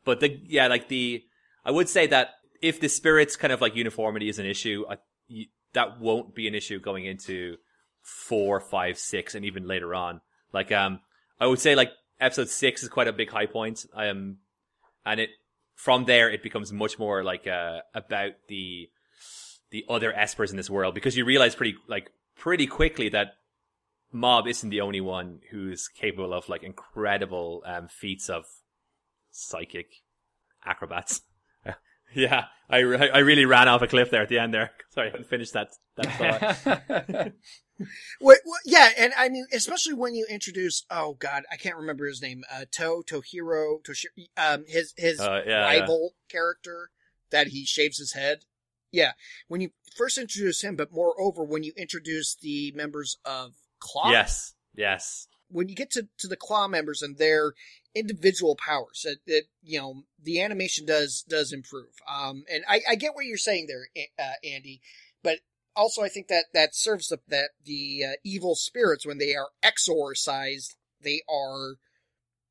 But 0.04 0.20
the 0.20 0.40
yeah, 0.44 0.66
like 0.66 0.88
the 0.88 1.22
I 1.64 1.70
would 1.70 1.88
say 1.88 2.06
that 2.08 2.30
if 2.62 2.80
the 2.80 2.88
spirits 2.88 3.36
kind 3.36 3.52
of 3.52 3.60
like 3.60 3.76
uniformity 3.76 4.28
is 4.28 4.38
an 4.38 4.46
issue, 4.46 4.84
I, 4.88 4.96
you, 5.28 5.46
that 5.74 6.00
won't 6.00 6.34
be 6.34 6.48
an 6.48 6.54
issue 6.54 6.80
going 6.80 7.04
into 7.04 7.56
four, 8.02 8.60
five, 8.60 8.98
six, 8.98 9.34
and 9.34 9.44
even 9.44 9.66
later 9.66 9.94
on. 9.94 10.20
Like 10.52 10.72
um, 10.72 11.00
I 11.40 11.46
would 11.46 11.60
say 11.60 11.74
like 11.74 11.90
episode 12.20 12.48
six 12.48 12.82
is 12.82 12.88
quite 12.88 13.08
a 13.08 13.12
big 13.12 13.30
high 13.30 13.46
point. 13.46 13.84
Um, 13.94 14.38
and 15.04 15.20
it 15.20 15.30
from 15.74 16.04
there 16.04 16.30
it 16.30 16.42
becomes 16.42 16.72
much 16.72 16.98
more 16.98 17.24
like 17.24 17.46
uh 17.46 17.80
about 17.94 18.32
the 18.48 18.88
the 19.70 19.84
other 19.88 20.12
espers 20.12 20.50
in 20.50 20.56
this 20.56 20.70
world 20.70 20.94
because 20.94 21.16
you 21.16 21.24
realize 21.24 21.54
pretty 21.54 21.76
like 21.88 22.10
pretty 22.36 22.66
quickly 22.66 23.08
that 23.08 23.32
Mob 24.12 24.46
isn't 24.46 24.70
the 24.70 24.80
only 24.80 25.00
one 25.00 25.40
who's 25.50 25.88
capable 25.88 26.32
of 26.32 26.48
like 26.48 26.62
incredible 26.62 27.62
um 27.66 27.88
feats 27.88 28.28
of 28.28 28.44
psychic 29.30 29.86
acrobats. 30.64 31.22
yeah, 32.14 32.44
I, 32.70 32.78
re- 32.78 33.10
I 33.10 33.18
really 33.18 33.44
ran 33.44 33.68
off 33.68 33.82
a 33.82 33.86
cliff 33.86 34.10
there 34.10 34.22
at 34.22 34.28
the 34.28 34.38
end 34.38 34.54
there. 34.54 34.70
Sorry, 34.90 35.08
I 35.08 35.10
haven't 35.10 35.28
finished 35.28 35.54
that 35.54 35.70
that 35.96 37.32
yeah, 38.64 38.90
and 38.98 39.12
I 39.16 39.28
mean, 39.28 39.46
especially 39.52 39.94
when 39.94 40.14
you 40.14 40.26
introduce, 40.30 40.84
oh 40.90 41.14
god, 41.14 41.44
I 41.50 41.56
can't 41.56 41.76
remember 41.76 42.06
his 42.06 42.22
name, 42.22 42.44
uh, 42.52 42.64
To 42.72 43.02
Tohiro 43.06 43.82
Toshiro, 43.82 44.26
um, 44.36 44.64
his 44.66 44.94
his 44.96 45.20
Uh, 45.20 45.42
yeah, 45.46 45.72
yeah. 45.72 45.80
rival 45.80 46.14
character 46.28 46.90
that 47.30 47.48
he 47.48 47.64
shaves 47.64 47.98
his 47.98 48.12
head. 48.12 48.44
Yeah, 48.92 49.12
when 49.48 49.60
you 49.60 49.70
first 49.96 50.18
introduce 50.18 50.62
him, 50.62 50.76
but 50.76 50.92
moreover, 50.92 51.42
when 51.42 51.64
you 51.64 51.72
introduce 51.76 52.36
the 52.36 52.72
members 52.76 53.18
of 53.24 53.54
Claw, 53.80 54.10
yes, 54.10 54.54
yes. 54.74 55.26
when 55.48 55.68
you 55.68 55.74
get 55.74 55.90
to, 55.92 56.08
to 56.18 56.28
the 56.28 56.36
claw 56.36 56.68
members 56.68 57.02
and 57.02 57.18
their 57.18 57.54
individual 57.94 58.56
powers 58.56 59.04
it, 59.08 59.18
it 59.26 59.44
you 59.62 59.78
know 59.78 60.02
the 60.20 60.40
animation 60.40 60.84
does 60.84 61.24
does 61.28 61.52
improve 61.52 61.92
um 62.12 62.42
and 62.52 62.64
i 62.68 62.80
i 62.90 62.94
get 62.96 63.14
what 63.14 63.24
you're 63.24 63.36
saying 63.36 63.68
there 63.68 63.86
uh, 64.18 64.32
andy 64.42 64.80
also 65.76 66.02
i 66.02 66.08
think 66.08 66.28
that 66.28 66.46
that 66.52 66.74
serves 66.74 67.08
the 67.08 67.18
that 67.28 67.50
the 67.64 68.04
uh, 68.04 68.12
evil 68.24 68.54
spirits 68.54 69.06
when 69.06 69.18
they 69.18 69.34
are 69.34 69.48
exorcised 69.62 70.76
they 71.02 71.22
are 71.28 71.76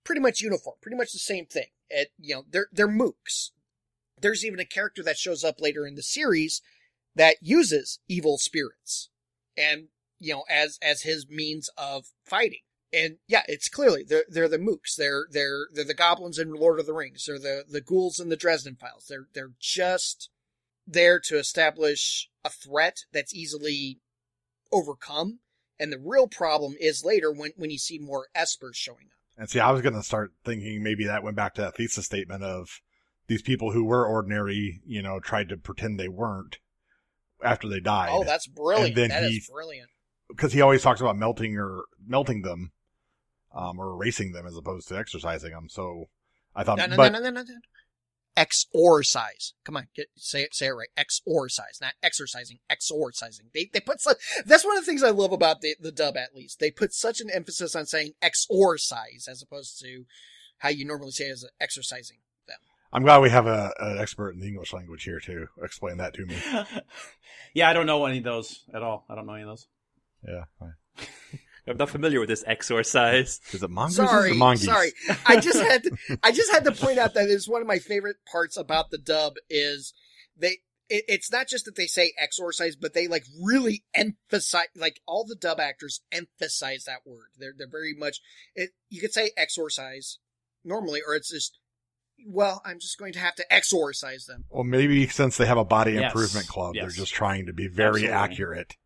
pretty 0.03 0.21
much 0.21 0.41
uniform 0.41 0.75
pretty 0.81 0.97
much 0.97 1.11
the 1.11 1.19
same 1.19 1.45
thing 1.45 1.67
it 1.89 2.09
you 2.17 2.33
know 2.33 2.43
they're 2.49 2.67
they're 2.71 2.87
mooks 2.87 3.51
there's 4.19 4.45
even 4.45 4.59
a 4.59 4.65
character 4.65 5.03
that 5.03 5.17
shows 5.17 5.43
up 5.43 5.59
later 5.59 5.85
in 5.85 5.95
the 5.95 6.03
series 6.03 6.61
that 7.15 7.37
uses 7.41 7.99
evil 8.07 8.37
spirits 8.37 9.09
and 9.57 9.87
you 10.19 10.33
know 10.33 10.43
as 10.49 10.77
as 10.81 11.01
his 11.01 11.27
means 11.29 11.69
of 11.77 12.07
fighting 12.25 12.61
and 12.93 13.17
yeah, 13.27 13.41
it's 13.47 13.69
clearly 13.69 14.03
they're 14.03 14.25
they're 14.29 14.47
the 14.47 14.57
mooks. 14.57 14.95
They're 14.95 15.25
they're 15.31 15.67
they're 15.73 15.83
the 15.83 15.93
goblins 15.93 16.37
in 16.37 16.53
Lord 16.53 16.79
of 16.79 16.85
the 16.85 16.93
Rings. 16.93 17.25
They're 17.25 17.39
the 17.39 17.65
the 17.67 17.81
ghouls 17.81 18.19
in 18.19 18.29
the 18.29 18.37
Dresden 18.37 18.75
Files. 18.75 19.07
They're 19.09 19.27
they're 19.33 19.53
just 19.59 20.29
there 20.87 21.19
to 21.19 21.37
establish 21.37 22.29
a 22.43 22.49
threat 22.49 22.97
that's 23.11 23.33
easily 23.33 23.99
overcome. 24.71 25.39
And 25.79 25.91
the 25.91 25.99
real 25.99 26.27
problem 26.27 26.75
is 26.79 27.03
later 27.03 27.31
when 27.31 27.51
when 27.57 27.69
you 27.71 27.77
see 27.77 27.99
more 27.99 28.27
espers 28.35 28.75
showing 28.75 29.07
up. 29.07 29.39
And 29.41 29.49
see, 29.49 29.59
I 29.59 29.71
was 29.71 29.81
going 29.81 29.95
to 29.95 30.03
start 30.03 30.33
thinking 30.45 30.83
maybe 30.83 31.05
that 31.05 31.23
went 31.23 31.35
back 31.35 31.55
to 31.55 31.61
that 31.61 31.75
thesis 31.75 32.05
statement 32.05 32.43
of 32.43 32.81
these 33.27 33.41
people 33.41 33.71
who 33.71 33.83
were 33.83 34.05
ordinary, 34.05 34.81
you 34.85 35.01
know, 35.01 35.19
tried 35.19 35.49
to 35.49 35.57
pretend 35.57 35.99
they 35.99 36.07
weren't 36.09 36.59
after 37.43 37.67
they 37.67 37.79
died. 37.79 38.09
Oh, 38.11 38.23
that's 38.23 38.47
brilliant. 38.47 38.95
then 38.95 39.09
That 39.09 39.23
is 39.23 39.29
he- 39.31 39.43
brilliant. 39.51 39.89
because 40.29 40.53
he 40.53 40.61
always 40.61 40.83
talks 40.83 41.01
about 41.01 41.17
melting 41.17 41.57
or 41.57 41.85
melting 42.05 42.43
them, 42.43 42.71
um, 43.55 43.79
or 43.79 43.93
erasing 43.93 44.33
them 44.33 44.45
as 44.45 44.55
opposed 44.55 44.87
to 44.89 44.97
exercising 44.97 45.51
them. 45.51 45.67
So 45.67 46.09
I 46.55 46.63
thought, 46.63 46.77
No, 46.77 46.85
no, 46.85 46.95
but 46.97 47.11
no, 47.11 47.19
no, 47.19 47.29
no, 47.31 47.41
no. 47.41 47.55
Exorcise. 48.35 49.53
Come 49.63 49.77
on, 49.77 49.87
get 49.95 50.07
say 50.15 50.41
it 50.41 50.55
say 50.55 50.67
it 50.67 50.71
right. 50.71 50.87
Exorcise, 50.97 51.79
not 51.81 51.93
exercising. 52.01 52.59
Exorcising. 52.69 53.47
They 53.53 53.69
they 53.71 53.79
put 53.79 54.01
such, 54.01 54.17
that's 54.45 54.65
one 54.65 54.77
of 54.77 54.83
the 54.83 54.89
things 54.89 55.03
I 55.03 55.11
love 55.11 55.31
about 55.31 55.61
the 55.61 55.75
the 55.79 55.91
dub. 55.91 56.17
At 56.17 56.35
least 56.35 56.59
they 56.59 56.71
put 56.71 56.93
such 56.93 57.21
an 57.21 57.29
emphasis 57.29 57.75
on 57.75 57.85
saying 57.85 58.13
exorcise 58.21 59.27
as 59.29 59.41
opposed 59.41 59.79
to 59.81 60.05
how 60.59 60.69
you 60.69 60.85
normally 60.85 61.11
say 61.11 61.25
it 61.25 61.31
as 61.31 61.45
exercising 61.59 62.17
them. 62.47 62.57
I'm 62.91 63.03
glad 63.03 63.21
we 63.21 63.29
have 63.29 63.47
a, 63.47 63.71
an 63.79 63.97
expert 63.99 64.31
in 64.31 64.39
the 64.39 64.47
English 64.47 64.73
language 64.73 65.03
here 65.03 65.19
to 65.21 65.47
explain 65.61 65.97
that 65.97 66.13
to 66.15 66.25
me. 66.25 66.35
yeah, 67.53 67.69
I 67.69 67.73
don't 67.73 67.85
know 67.85 68.05
any 68.05 68.19
of 68.19 68.23
those 68.23 68.63
at 68.73 68.81
all. 68.81 69.05
I 69.09 69.15
don't 69.15 69.25
know 69.25 69.33
any 69.33 69.43
of 69.43 69.49
those. 69.49 69.67
Yeah. 70.27 70.43
fine. 71.65 71.71
I'm 71.73 71.77
not 71.77 71.89
familiar 71.89 72.19
with 72.19 72.29
this 72.29 72.43
exorcise. 72.47 73.39
Is 73.51 73.63
it 73.63 73.69
mongoose 73.69 73.95
Sorry, 73.95 74.31
or 74.31 74.35
mongoose? 74.35 74.65
sorry. 74.65 74.91
I 75.25 75.39
just 75.39 75.59
had 75.59 75.83
to, 75.83 75.97
I 76.23 76.31
just 76.31 76.51
had 76.51 76.63
to 76.65 76.71
point 76.71 76.99
out 76.99 77.13
that 77.13 77.29
is 77.29 77.47
one 77.47 77.61
of 77.61 77.67
my 77.67 77.79
favorite 77.79 78.17
parts 78.31 78.57
about 78.57 78.89
the 78.91 78.97
dub 78.97 79.35
is 79.49 79.93
they 80.37 80.57
it, 80.89 81.05
it's 81.07 81.31
not 81.31 81.47
just 81.47 81.65
that 81.65 81.75
they 81.75 81.87
say 81.87 82.13
exorcise, 82.17 82.75
but 82.75 82.93
they 82.93 83.07
like 83.07 83.23
really 83.41 83.83
emphasize 83.93 84.67
like 84.75 84.99
all 85.07 85.25
the 85.25 85.35
dub 85.35 85.59
actors 85.59 86.01
emphasize 86.11 86.83
that 86.85 86.99
word. 87.05 87.27
They're 87.37 87.53
they're 87.57 87.67
very 87.69 87.93
much 87.97 88.19
it. 88.55 88.71
You 88.89 88.99
could 89.01 89.13
say 89.13 89.31
exorcise 89.37 90.19
normally, 90.63 91.01
or 91.05 91.15
it's 91.15 91.31
just 91.31 91.57
well, 92.27 92.61
I'm 92.63 92.79
just 92.79 92.97
going 92.99 93.11
to 93.13 93.19
have 93.19 93.35
to 93.35 93.53
exorcise 93.53 94.25
them 94.27 94.45
Well, 94.49 94.63
maybe 94.63 95.07
since 95.07 95.35
they 95.35 95.45
have 95.47 95.57
a 95.57 95.65
body 95.65 95.93
Yes. 95.93 96.03
improvement 96.13 96.47
club, 96.47 96.75
Yes. 96.75 96.83
they're 96.83 96.91
just 97.05 97.13
trying 97.13 97.47
to 97.47 97.53
be 97.53 97.67
very 97.67 98.07
Absolutely. 98.07 98.13
accurate 98.13 98.77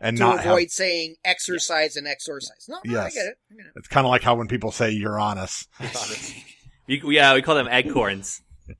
and 0.00 0.16
to 0.16 0.22
not 0.22 0.40
avoid 0.44 0.62
have. 0.62 0.70
saying 0.70 1.16
exercise 1.24 1.96
and 1.96 2.06
exorcise. 2.06 2.66
No, 2.68 2.78
no, 2.84 3.00
I 3.00 3.10
get 3.10 3.26
it. 3.26 3.38
I 3.50 3.54
get 3.54 3.66
it. 3.66 3.72
It's 3.76 3.88
kind 3.88 4.06
of 4.06 4.10
like 4.10 4.22
how 4.22 4.34
when 4.34 4.48
people 4.48 4.70
say 4.72 4.90
Uranus. 4.90 5.66
You, 6.88 7.10
yeah, 7.10 7.34
we 7.34 7.42
call 7.42 7.56
them 7.56 7.66
eggcorns. 7.66 8.40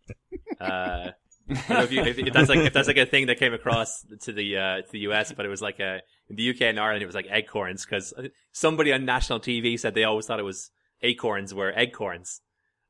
Uh, 0.60 1.10
I 1.50 1.54
don't 1.54 1.68
know 1.70 1.82
if, 1.82 1.92
you, 1.92 2.02
if, 2.02 2.18
if 2.18 2.32
that's 2.32 2.48
like 2.48 2.58
if 2.60 2.72
that's 2.72 2.88
like 2.88 2.96
a 2.96 3.04
thing 3.06 3.26
that 3.26 3.38
came 3.38 3.52
across 3.52 4.04
to 4.22 4.32
the 4.32 4.56
uh, 4.56 4.76
to 4.82 4.92
the 4.92 5.00
US, 5.00 5.32
but 5.32 5.44
it 5.44 5.48
was 5.48 5.60
like 5.60 5.78
a 5.80 6.00
in 6.28 6.36
the 6.36 6.50
UK 6.50 6.62
and 6.62 6.80
Ireland 6.80 7.02
it 7.02 7.06
was 7.06 7.14
like 7.14 7.26
eggcorns 7.28 7.84
because 7.84 8.14
somebody 8.52 8.92
on 8.92 9.04
national 9.04 9.40
TV 9.40 9.78
said 9.78 9.94
they 9.94 10.04
always 10.04 10.26
thought 10.26 10.40
it 10.40 10.44
was 10.44 10.70
acorns 11.02 11.52
were 11.52 11.72
eggcorns, 11.72 12.40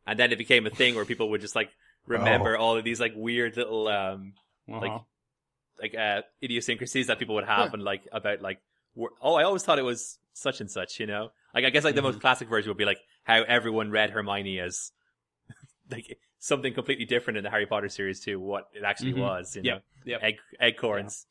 and 0.07 0.19
then 0.19 0.33
it 0.33 0.39
became 0.39 0.67
a 0.67 0.71
thing 0.71 0.95
where 0.95 1.05
people 1.05 1.29
would 1.31 1.41
just 1.41 1.57
like 1.57 1.71
remember 2.07 2.57
all 2.57 2.77
of 2.77 2.85
these 2.85 3.01
like 3.01 3.13
weird 3.17 3.57
little 3.57 3.89
um 3.89 4.35
Uh-huh. 4.69 4.81
like 4.81 5.01
like 5.81 5.95
uh 5.95 6.23
idiosyncrasies 6.43 7.07
that 7.09 7.19
people 7.19 7.35
would 7.35 7.45
have 7.47 7.75
and 7.75 7.83
like 7.83 8.03
about 8.13 8.41
like 8.43 8.59
wor- 8.95 9.11
oh 9.21 9.35
I 9.35 9.43
always 9.45 9.63
thought 9.63 9.79
it 9.79 9.83
was 9.85 10.19
such 10.33 10.61
and 10.61 10.71
such 10.71 10.99
you 11.01 11.07
know 11.07 11.31
like 11.55 11.65
I 11.65 11.71
guess 11.71 11.85
like 11.85 11.95
the 11.95 12.03
most 12.03 12.21
classic 12.21 12.49
version 12.49 12.71
would 12.71 12.77
be 12.79 12.85
like 12.85 12.99
how 13.25 13.43
everyone 13.43 13.91
read 13.91 14.11
Hermione 14.11 14.59
as 14.61 14.93
like 15.91 16.19
something 16.39 16.73
completely 16.75 17.05
different 17.05 17.37
in 17.39 17.45
the 17.45 17.51
Harry 17.51 17.67
Potter 17.67 17.89
series 17.89 18.21
to 18.21 18.37
what 18.37 18.69
it 18.75 18.83
actually 18.85 19.13
Mhm. 19.15 19.19
was 19.21 19.57
you 19.57 19.63
know 19.63 19.81
Yep, 20.05 20.21
yep. 20.23 20.23
egg 20.23 20.37
eggcorns 20.77 21.25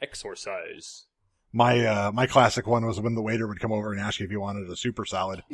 exorcise 0.00 1.04
My 1.52 1.84
uh, 1.84 2.12
my 2.12 2.26
classic 2.26 2.66
one 2.66 2.84
was 2.86 3.00
when 3.00 3.14
the 3.14 3.22
waiter 3.22 3.46
would 3.46 3.60
come 3.60 3.72
over 3.72 3.92
and 3.92 4.00
ask 4.00 4.20
you 4.20 4.26
if 4.26 4.32
you 4.32 4.40
wanted 4.40 4.68
a 4.70 4.76
super 4.76 5.04
salad. 5.04 5.42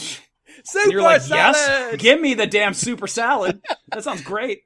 And 0.77 0.93
you're 0.93 1.03
like, 1.03 1.23
yes, 1.29 1.97
give 1.97 2.21
me 2.21 2.35
the 2.35 2.47
damn 2.47 2.75
super 2.75 3.07
salad. 3.09 3.61
That 3.89 4.05
sounds 4.05 4.23
great. 4.23 4.61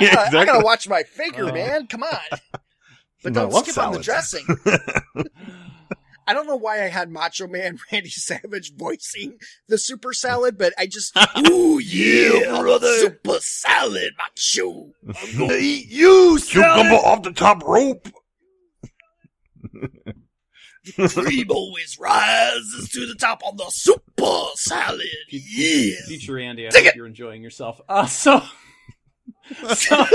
Yeah, 0.00 0.26
I, 0.32 0.38
I 0.38 0.44
gotta 0.44 0.64
watch 0.64 0.88
my 0.88 1.02
figure, 1.02 1.48
Oh. 1.48 1.52
man. 1.52 1.86
Come 1.86 2.02
on. 2.02 2.38
But 3.22 3.32
don't 3.32 3.52
love 3.52 3.64
skip 3.66 3.78
on 3.82 3.92
the 3.94 4.00
dressing. 4.00 4.44
I 6.26 6.32
don't 6.32 6.46
know 6.46 6.56
why 6.56 6.82
I 6.82 6.88
had 6.88 7.10
Macho 7.10 7.46
Man 7.46 7.78
Randy 7.92 8.08
Savage 8.08 8.74
voicing 8.76 9.38
the 9.68 9.76
super 9.78 10.12
salad, 10.14 10.56
but 10.56 10.72
I 10.78 10.86
just 10.86 11.16
ooh 11.50 11.78
yeah, 11.78 12.60
brother, 12.60 12.88
super 12.98 13.36
salad, 13.40 14.12
macho. 14.18 14.92
I'm 15.06 15.38
gonna 15.38 15.54
eat 15.54 15.88
you, 15.90 16.38
cucumber 16.46 16.94
off 16.96 17.22
the 17.22 17.32
top 17.32 17.62
rope. 17.64 18.08
Cream 21.08 21.46
always 21.50 21.98
rises 21.98 22.90
to 22.90 23.06
the 23.06 23.14
top 23.14 23.42
on 23.44 23.56
the 23.56 23.64
super 23.70 24.46
salad. 24.56 25.00
Yeah. 25.30 25.94
Future 26.08 26.38
Andy, 26.38 26.66
I 26.66 26.70
Dig 26.70 26.84
hope 26.84 26.90
it. 26.92 26.96
you're 26.96 27.06
enjoying 27.06 27.42
yourself. 27.42 27.80
Uh, 27.88 28.04
so, 28.06 28.42
so 29.74 30.06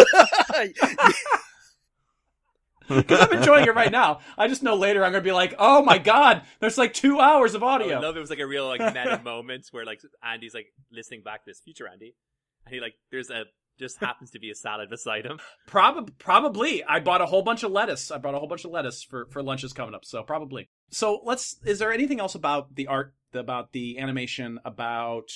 because 2.89 3.19
I'm 3.21 3.33
enjoying 3.37 3.65
it 3.65 3.75
right 3.75 3.91
now. 3.91 4.19
I 4.37 4.47
just 4.47 4.63
know 4.63 4.75
later 4.75 5.03
I'm 5.03 5.11
gonna 5.11 5.23
be 5.23 5.31
like, 5.31 5.55
oh 5.59 5.83
my 5.83 5.97
god, 5.97 6.43
there's 6.59 6.77
like 6.77 6.93
two 6.93 7.19
hours 7.19 7.53
of 7.55 7.63
audio. 7.63 7.87
would 7.87 8.03
love 8.03 8.17
it 8.17 8.19
was 8.19 8.29
like 8.29 8.39
a 8.39 8.47
real 8.47 8.67
like 8.67 8.81
meta 8.81 9.21
moment 9.23 9.67
where 9.71 9.85
like 9.85 10.01
Andy's 10.23 10.53
like 10.53 10.67
listening 10.91 11.21
back 11.23 11.43
to 11.43 11.49
this 11.51 11.59
future 11.59 11.87
Andy 11.87 12.15
and 12.65 12.73
he 12.73 12.81
like 12.81 12.95
there's 13.11 13.29
a 13.29 13.43
just 13.77 13.97
happens 13.99 14.31
to 14.31 14.39
be 14.39 14.49
a 14.51 14.55
salad 14.55 14.89
beside 14.89 15.25
him 15.25 15.39
Probably, 15.65 16.13
probably. 16.17 16.83
I 16.83 16.99
bought 16.99 17.21
a 17.21 17.25
whole 17.25 17.43
bunch 17.43 17.63
of 17.63 17.71
lettuce. 17.71 18.11
I 18.11 18.17
bought 18.17 18.35
a 18.35 18.39
whole 18.39 18.47
bunch 18.47 18.65
of 18.65 18.71
lettuce 18.71 19.03
for 19.03 19.27
for 19.27 19.41
lunches 19.41 19.71
coming 19.71 19.95
up. 19.95 20.03
So 20.03 20.23
probably. 20.23 20.67
So 20.89 21.21
let's. 21.23 21.57
Is 21.65 21.79
there 21.79 21.93
anything 21.93 22.19
else 22.19 22.35
about 22.35 22.75
the 22.75 22.87
art, 22.87 23.13
about 23.33 23.71
the 23.71 23.99
animation, 23.99 24.59
about? 24.65 25.29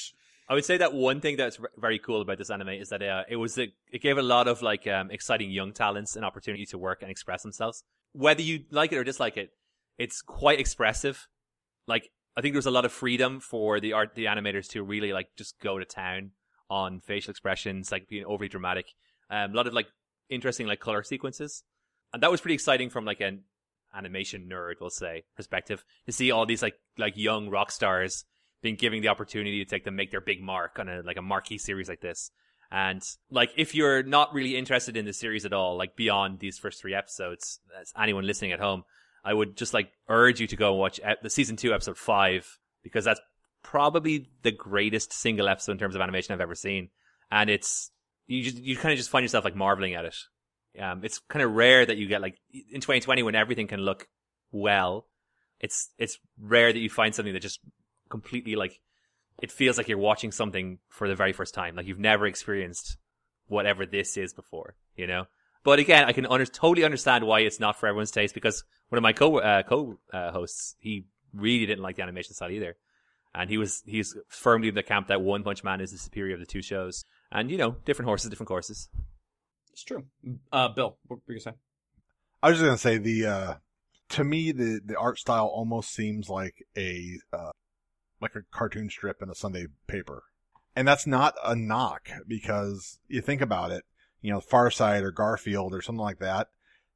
I 0.53 0.55
would 0.55 0.65
say 0.65 0.77
that 0.77 0.93
one 0.93 1.19
thing 1.19 1.35
that's 1.35 1.57
very 1.77 1.97
cool 1.97 2.21
about 2.21 2.37
this 2.37 2.51
anime 2.51 2.69
is 2.69 2.89
that 2.89 3.01
uh, 3.01 3.23
it 3.27 3.37
was 3.37 3.57
a, 3.57 3.73
it 3.91 4.03
gave 4.03 4.19
a 4.19 4.21
lot 4.21 4.47
of 4.47 4.61
like 4.61 4.85
um, 4.85 5.09
exciting 5.09 5.49
young 5.49 5.73
talents 5.73 6.15
an 6.15 6.23
opportunity 6.23 6.63
to 6.67 6.77
work 6.77 7.01
and 7.01 7.09
express 7.09 7.41
themselves. 7.41 7.83
Whether 8.11 8.43
you 8.43 8.65
like 8.69 8.91
it 8.91 8.97
or 8.99 9.03
dislike 9.03 9.35
it, 9.35 9.49
it's 9.97 10.21
quite 10.21 10.59
expressive. 10.59 11.27
Like 11.87 12.11
I 12.37 12.41
think 12.41 12.53
there's 12.53 12.67
a 12.67 12.71
lot 12.71 12.85
of 12.85 12.91
freedom 12.91 13.39
for 13.39 13.79
the 13.79 13.93
art 13.93 14.13
the 14.13 14.25
animators 14.25 14.67
to 14.73 14.83
really 14.83 15.11
like 15.11 15.29
just 15.35 15.59
go 15.59 15.79
to 15.79 15.85
town 15.85 16.33
on 16.69 16.99
facial 16.99 17.31
expressions, 17.31 17.91
like 17.91 18.07
being 18.07 18.23
overly 18.23 18.47
dramatic. 18.47 18.85
Um, 19.31 19.53
a 19.53 19.55
lot 19.55 19.65
of 19.65 19.73
like 19.73 19.87
interesting 20.29 20.67
like 20.67 20.79
color 20.79 21.01
sequences, 21.01 21.63
and 22.13 22.21
that 22.21 22.29
was 22.29 22.41
pretty 22.41 22.53
exciting 22.53 22.91
from 22.91 23.05
like 23.05 23.21
an 23.21 23.45
animation 23.91 24.47
nerd, 24.47 24.75
we'll 24.79 24.91
say, 24.91 25.23
perspective 25.35 25.83
to 26.05 26.11
see 26.11 26.29
all 26.29 26.45
these 26.45 26.61
like 26.61 26.75
like 26.99 27.17
young 27.17 27.49
rock 27.49 27.71
stars 27.71 28.25
being 28.63 28.75
given 28.75 29.01
the 29.01 29.09
opportunity 29.09 29.63
to 29.63 29.69
take 29.69 29.83
them 29.83 29.95
make 29.95 30.09
their 30.09 30.21
big 30.21 30.41
mark 30.41 30.79
on 30.79 30.89
a 30.89 31.01
like 31.03 31.17
a 31.17 31.21
marquee 31.21 31.59
series 31.59 31.89
like 31.89 32.01
this. 32.01 32.31
And 32.71 33.03
like 33.29 33.51
if 33.55 33.75
you're 33.75 34.01
not 34.01 34.33
really 34.33 34.55
interested 34.55 34.97
in 34.97 35.05
the 35.05 35.13
series 35.13 35.45
at 35.45 35.53
all, 35.53 35.77
like 35.77 35.95
beyond 35.95 36.39
these 36.39 36.57
first 36.57 36.81
three 36.81 36.95
episodes, 36.95 37.59
as 37.79 37.93
anyone 38.01 38.25
listening 38.25 38.53
at 38.53 38.59
home, 38.59 38.83
I 39.23 39.33
would 39.33 39.55
just 39.57 39.73
like 39.73 39.91
urge 40.07 40.39
you 40.39 40.47
to 40.47 40.55
go 40.55 40.71
and 40.71 40.79
watch 40.79 40.99
the 41.21 41.29
season 41.29 41.55
two 41.55 41.73
episode 41.73 41.97
five 41.97 42.57
because 42.81 43.05
that's 43.05 43.21
probably 43.61 44.29
the 44.41 44.51
greatest 44.51 45.13
single 45.13 45.49
episode 45.49 45.73
in 45.73 45.77
terms 45.77 45.93
of 45.93 46.01
animation 46.01 46.33
I've 46.33 46.41
ever 46.41 46.55
seen. 46.55 46.89
And 47.29 47.49
it's 47.49 47.91
you 48.27 48.43
just 48.43 48.57
you 48.57 48.77
kind 48.77 48.93
of 48.93 48.97
just 48.97 49.09
find 49.09 49.23
yourself 49.23 49.43
like 49.43 49.55
marveling 49.55 49.93
at 49.93 50.05
it. 50.05 50.15
Um, 50.81 51.01
it's 51.03 51.19
kind 51.19 51.43
of 51.43 51.51
rare 51.51 51.85
that 51.85 51.97
you 51.97 52.07
get 52.07 52.21
like 52.21 52.39
in 52.71 52.81
2020 52.81 53.23
when 53.23 53.35
everything 53.35 53.67
can 53.67 53.81
look 53.81 54.07
well. 54.51 55.05
It's 55.59 55.89
it's 55.97 56.17
rare 56.39 56.71
that 56.71 56.79
you 56.79 56.89
find 56.89 57.13
something 57.13 57.33
that 57.33 57.41
just 57.41 57.59
completely 58.13 58.55
like 58.55 58.79
it 59.41 59.51
feels 59.51 59.77
like 59.77 59.87
you're 59.89 59.97
watching 59.97 60.31
something 60.31 60.77
for 60.87 61.07
the 61.07 61.15
very 61.15 61.33
first 61.33 61.53
time. 61.53 61.75
Like 61.75 61.87
you've 61.87 61.99
never 61.99 62.27
experienced 62.27 62.97
whatever 63.47 63.85
this 63.85 64.15
is 64.17 64.33
before, 64.33 64.75
you 64.95 65.07
know. 65.07 65.25
But 65.63 65.79
again, 65.79 66.05
I 66.05 66.13
can 66.13 66.27
under- 66.27 66.45
totally 66.45 66.85
understand 66.85 67.25
why 67.25 67.39
it's 67.39 67.59
not 67.59 67.79
for 67.79 67.87
everyone's 67.87 68.11
taste 68.11 68.35
because 68.35 68.63
one 68.89 68.97
of 68.97 69.03
my 69.03 69.13
co 69.13 69.39
uh, 69.39 69.63
co 69.63 69.97
uh, 70.13 70.31
hosts 70.31 70.75
he 70.79 71.05
really 71.33 71.65
didn't 71.65 71.83
like 71.83 71.95
the 71.95 72.03
animation 72.03 72.35
style 72.35 72.51
either, 72.51 72.75
and 73.33 73.49
he 73.49 73.57
was 73.57 73.81
he's 73.85 74.15
firmly 74.27 74.67
in 74.67 74.75
the 74.75 74.83
camp 74.83 75.07
that 75.07 75.21
One 75.21 75.43
Punch 75.43 75.63
Man 75.63 75.81
is 75.81 75.91
the 75.91 75.97
superior 75.97 76.35
of 76.35 76.39
the 76.39 76.45
two 76.45 76.61
shows. 76.61 77.03
And 77.31 77.49
you 77.49 77.57
know, 77.57 77.77
different 77.85 78.07
horses, 78.07 78.29
different 78.29 78.49
courses. 78.49 78.89
It's 79.71 79.83
true. 79.83 80.03
Uh, 80.51 80.69
Bill, 80.69 80.97
what 81.07 81.21
were 81.27 81.33
you 81.33 81.39
saying? 81.39 81.57
I 82.43 82.49
was 82.49 82.59
just 82.59 82.65
gonna 82.65 82.77
say 82.77 82.97
the 82.99 83.25
uh 83.25 83.53
to 84.09 84.23
me 84.23 84.51
the 84.51 84.79
the 84.85 84.97
art 84.97 85.17
style 85.17 85.47
almost 85.47 85.93
seems 85.93 86.29
like 86.29 86.63
a 86.77 87.17
uh 87.31 87.51
like 88.23 88.35
a 88.35 88.43
cartoon 88.51 88.89
strip 88.89 89.21
in 89.21 89.29
a 89.29 89.35
Sunday 89.35 89.67
paper. 89.87 90.23
And 90.75 90.87
that's 90.87 91.05
not 91.05 91.35
a 91.43 91.55
knock 91.55 92.09
because 92.27 92.99
you 93.07 93.21
think 93.21 93.41
about 93.41 93.71
it, 93.71 93.83
you 94.21 94.31
know, 94.31 94.39
Far 94.39 94.71
Side 94.71 95.03
or 95.03 95.11
Garfield 95.11 95.73
or 95.73 95.81
something 95.81 96.01
like 96.01 96.19
that, 96.19 96.47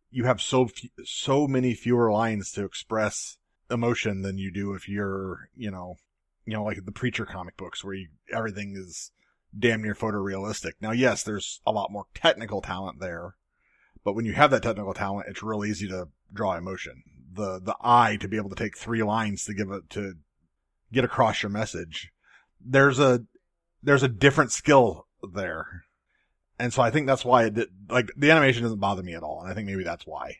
you 0.09 0.23
have 0.23 0.41
so 0.41 0.67
few, 0.67 0.89
so 1.03 1.47
many 1.47 1.75
fewer 1.75 2.11
lines 2.11 2.51
to 2.53 2.65
express 2.65 3.37
emotion 3.69 4.21
than 4.21 4.37
you 4.37 4.51
do 4.51 4.73
if 4.73 4.89
you're, 4.89 5.49
you 5.55 5.69
know, 5.69 5.97
you 6.45 6.53
know, 6.53 6.63
like 6.63 6.83
the 6.85 6.91
Preacher 6.91 7.25
comic 7.25 7.57
books 7.57 7.83
where 7.83 7.93
you, 7.93 8.07
everything 8.33 8.75
is 8.75 9.11
damn 9.57 9.81
near 9.81 9.93
photorealistic. 9.93 10.71
Now, 10.81 10.91
yes, 10.91 11.23
there's 11.23 11.61
a 11.65 11.71
lot 11.71 11.91
more 11.91 12.05
technical 12.15 12.61
talent 12.61 12.99
there, 12.99 13.35
but 14.03 14.13
when 14.13 14.25
you 14.25 14.33
have 14.33 14.51
that 14.51 14.63
technical 14.63 14.93
talent, 14.93 15.27
it's 15.29 15.43
real 15.43 15.65
easy 15.65 15.87
to 15.89 16.07
draw 16.33 16.55
emotion. 16.55 17.03
The 17.33 17.59
the 17.61 17.75
eye 17.81 18.17
to 18.21 18.27
be 18.27 18.37
able 18.37 18.49
to 18.49 18.55
take 18.55 18.77
three 18.77 19.03
lines 19.03 19.43
to 19.43 19.53
give 19.53 19.69
it 19.69 19.89
to 19.91 20.15
get 20.91 21.03
across 21.03 21.43
your 21.43 21.49
message. 21.49 22.11
There's 22.59 22.99
a 22.99 23.23
there's 23.83 24.03
a 24.03 24.07
different 24.07 24.51
skill 24.51 25.07
there. 25.33 25.85
And 26.59 26.73
so 26.73 26.81
I 26.81 26.89
think 26.89 27.05
that's 27.05 27.25
why 27.25 27.45
it 27.45 27.53
did, 27.53 27.69
like 27.89 28.11
the 28.17 28.31
animation 28.31 28.63
doesn't 28.63 28.79
bother 28.79 29.03
me 29.03 29.13
at 29.13 29.23
all. 29.23 29.41
And 29.41 29.51
I 29.51 29.53
think 29.53 29.67
maybe 29.67 29.83
that's 29.83 30.07
why. 30.07 30.37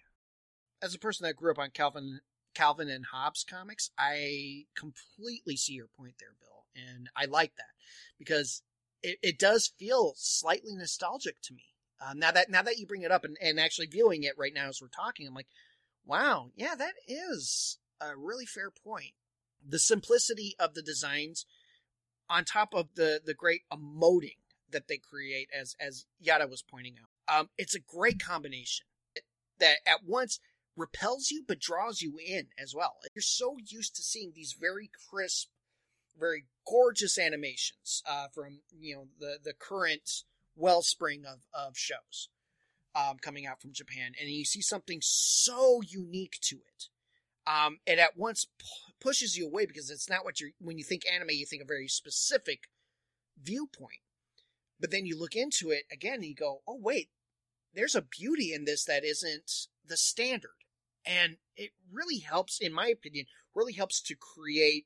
As 0.82 0.95
a 0.95 1.00
person 1.00 1.26
that 1.26 1.36
grew 1.36 1.52
up 1.52 1.60
on 1.60 1.70
Calvin 1.72 2.22
Calvin 2.56 2.89
and 2.89 3.06
Hobbes 3.06 3.45
comics, 3.48 3.91
I 3.98 4.66
completely 4.76 5.56
see 5.56 5.74
your 5.74 5.88
point 5.98 6.16
there, 6.20 6.36
Bill, 6.39 6.66
and 6.76 7.10
I 7.16 7.26
like 7.26 7.56
that 7.58 7.74
because 8.18 8.64
it, 9.04 9.20
it 9.22 9.39
does 9.39 9.72
feel 9.78 10.14
slightly 10.16 10.76
nostalgic 10.76 11.39
to 11.43 11.54
me. 11.54 11.64
Uh, 12.00 12.14
now 12.16 12.32
that 12.32 12.50
now 12.50 12.64
that 12.64 12.78
you 12.78 12.88
bring 12.88 13.04
it 13.04 13.12
up 13.12 13.24
and, 13.24 13.38
and 13.41 13.60
actually 13.60 13.88
viewing 13.88 14.24
it 14.24 14.38
right 14.38 14.54
now 14.54 14.70
as 14.70 14.82
we're 14.82 14.88
talking, 14.88 15.28
I'm 15.28 15.36
like, 15.36 15.48
wow, 16.06 16.52
yeah, 16.56 16.74
that 16.76 16.93
is 17.08 17.78
a 18.02 18.16
really 18.16 18.45
fair 18.45 18.72
point. 18.72 19.14
The 19.66 19.80
simplicity 19.80 20.55
of 20.60 20.74
the 20.74 20.82
designs, 20.82 21.45
on 22.30 22.45
top 22.45 22.74
of 22.74 22.89
the 22.95 23.22
the 23.24 23.34
great 23.34 23.62
emoting 23.72 24.38
that 24.72 24.88
they 24.88 24.97
create, 24.97 25.49
as 25.58 25.76
as 25.80 26.05
Yada 26.20 26.47
was 26.47 26.62
pointing 26.62 26.95
out, 27.01 27.39
um, 27.39 27.49
it's 27.58 27.76
a 27.76 27.80
great 27.80 28.20
combination 28.24 28.86
that 29.60 29.78
at 29.86 30.05
once 30.05 30.39
repels 30.76 31.32
you 31.32 31.43
but 31.47 31.60
draws 31.60 32.01
you 32.01 32.18
in 32.24 32.47
as 32.58 32.74
well. 32.76 32.97
You're 33.16 33.22
so 33.22 33.58
used 33.66 33.95
to 33.95 34.03
seeing 34.03 34.34
these 34.36 34.55
very 34.60 34.89
crisp, 35.10 35.49
very 36.18 36.45
gorgeous 36.70 37.18
animations 37.18 38.03
uh, 38.08 38.28
from 38.34 38.62
you 38.80 38.95
know 38.95 39.08
the 39.20 39.38
the 39.43 39.53
current 39.53 40.24
wellspring 40.55 41.26
of 41.26 41.39
of 41.53 41.78
shows 41.78 42.30
um, 42.95 43.18
coming 43.22 43.45
out 43.45 43.62
from 43.62 43.74
Japan, 43.74 44.14
and 44.20 44.30
you 44.30 44.45
see 44.45 44.62
something 44.62 44.99
so 45.01 45.82
unique 45.82 46.38
to 46.41 46.58
it. 46.58 46.88
Um, 47.48 47.78
it 47.86 47.98
at 48.00 48.18
once 48.18 48.45
p- 48.60 48.66
pushes 49.00 49.38
you 49.38 49.45
away 49.48 49.66
because 49.66 49.89
it's 49.89 50.10
not 50.10 50.26
what 50.26 50.41
you're 50.41 50.50
when 50.60 50.78
you 50.78 50.84
think 50.84 51.04
anime, 51.12 51.30
you 51.32 51.45
think 51.45 51.62
a 51.62 51.66
very 51.66 51.88
specific 51.88 52.64
viewpoint. 53.41 54.02
But 54.80 54.91
then 54.91 55.06
you 55.06 55.18
look 55.20 55.36
into 55.36 55.72
it 55.72 55.84
again 55.91 56.16
and 56.16 56.26
you 56.26 56.36
go, 56.36 56.62
oh 56.68 56.78
wait, 56.80 57.10
there's 57.74 57.95
a 57.95 58.02
beauty 58.02 58.54
in 58.54 58.66
this 58.66 58.84
that 58.86 59.04
isn't 59.04 59.68
the 59.86 59.98
standard. 59.98 60.52
And 61.06 61.38
it 61.56 61.72
really 61.91 62.20
helps, 62.20 62.60
in 62.60 62.74
my 62.74 62.88
opinion, 62.88 63.26
really 63.56 63.74
helps 63.74 64.02
to 64.02 64.16
create 64.16 64.86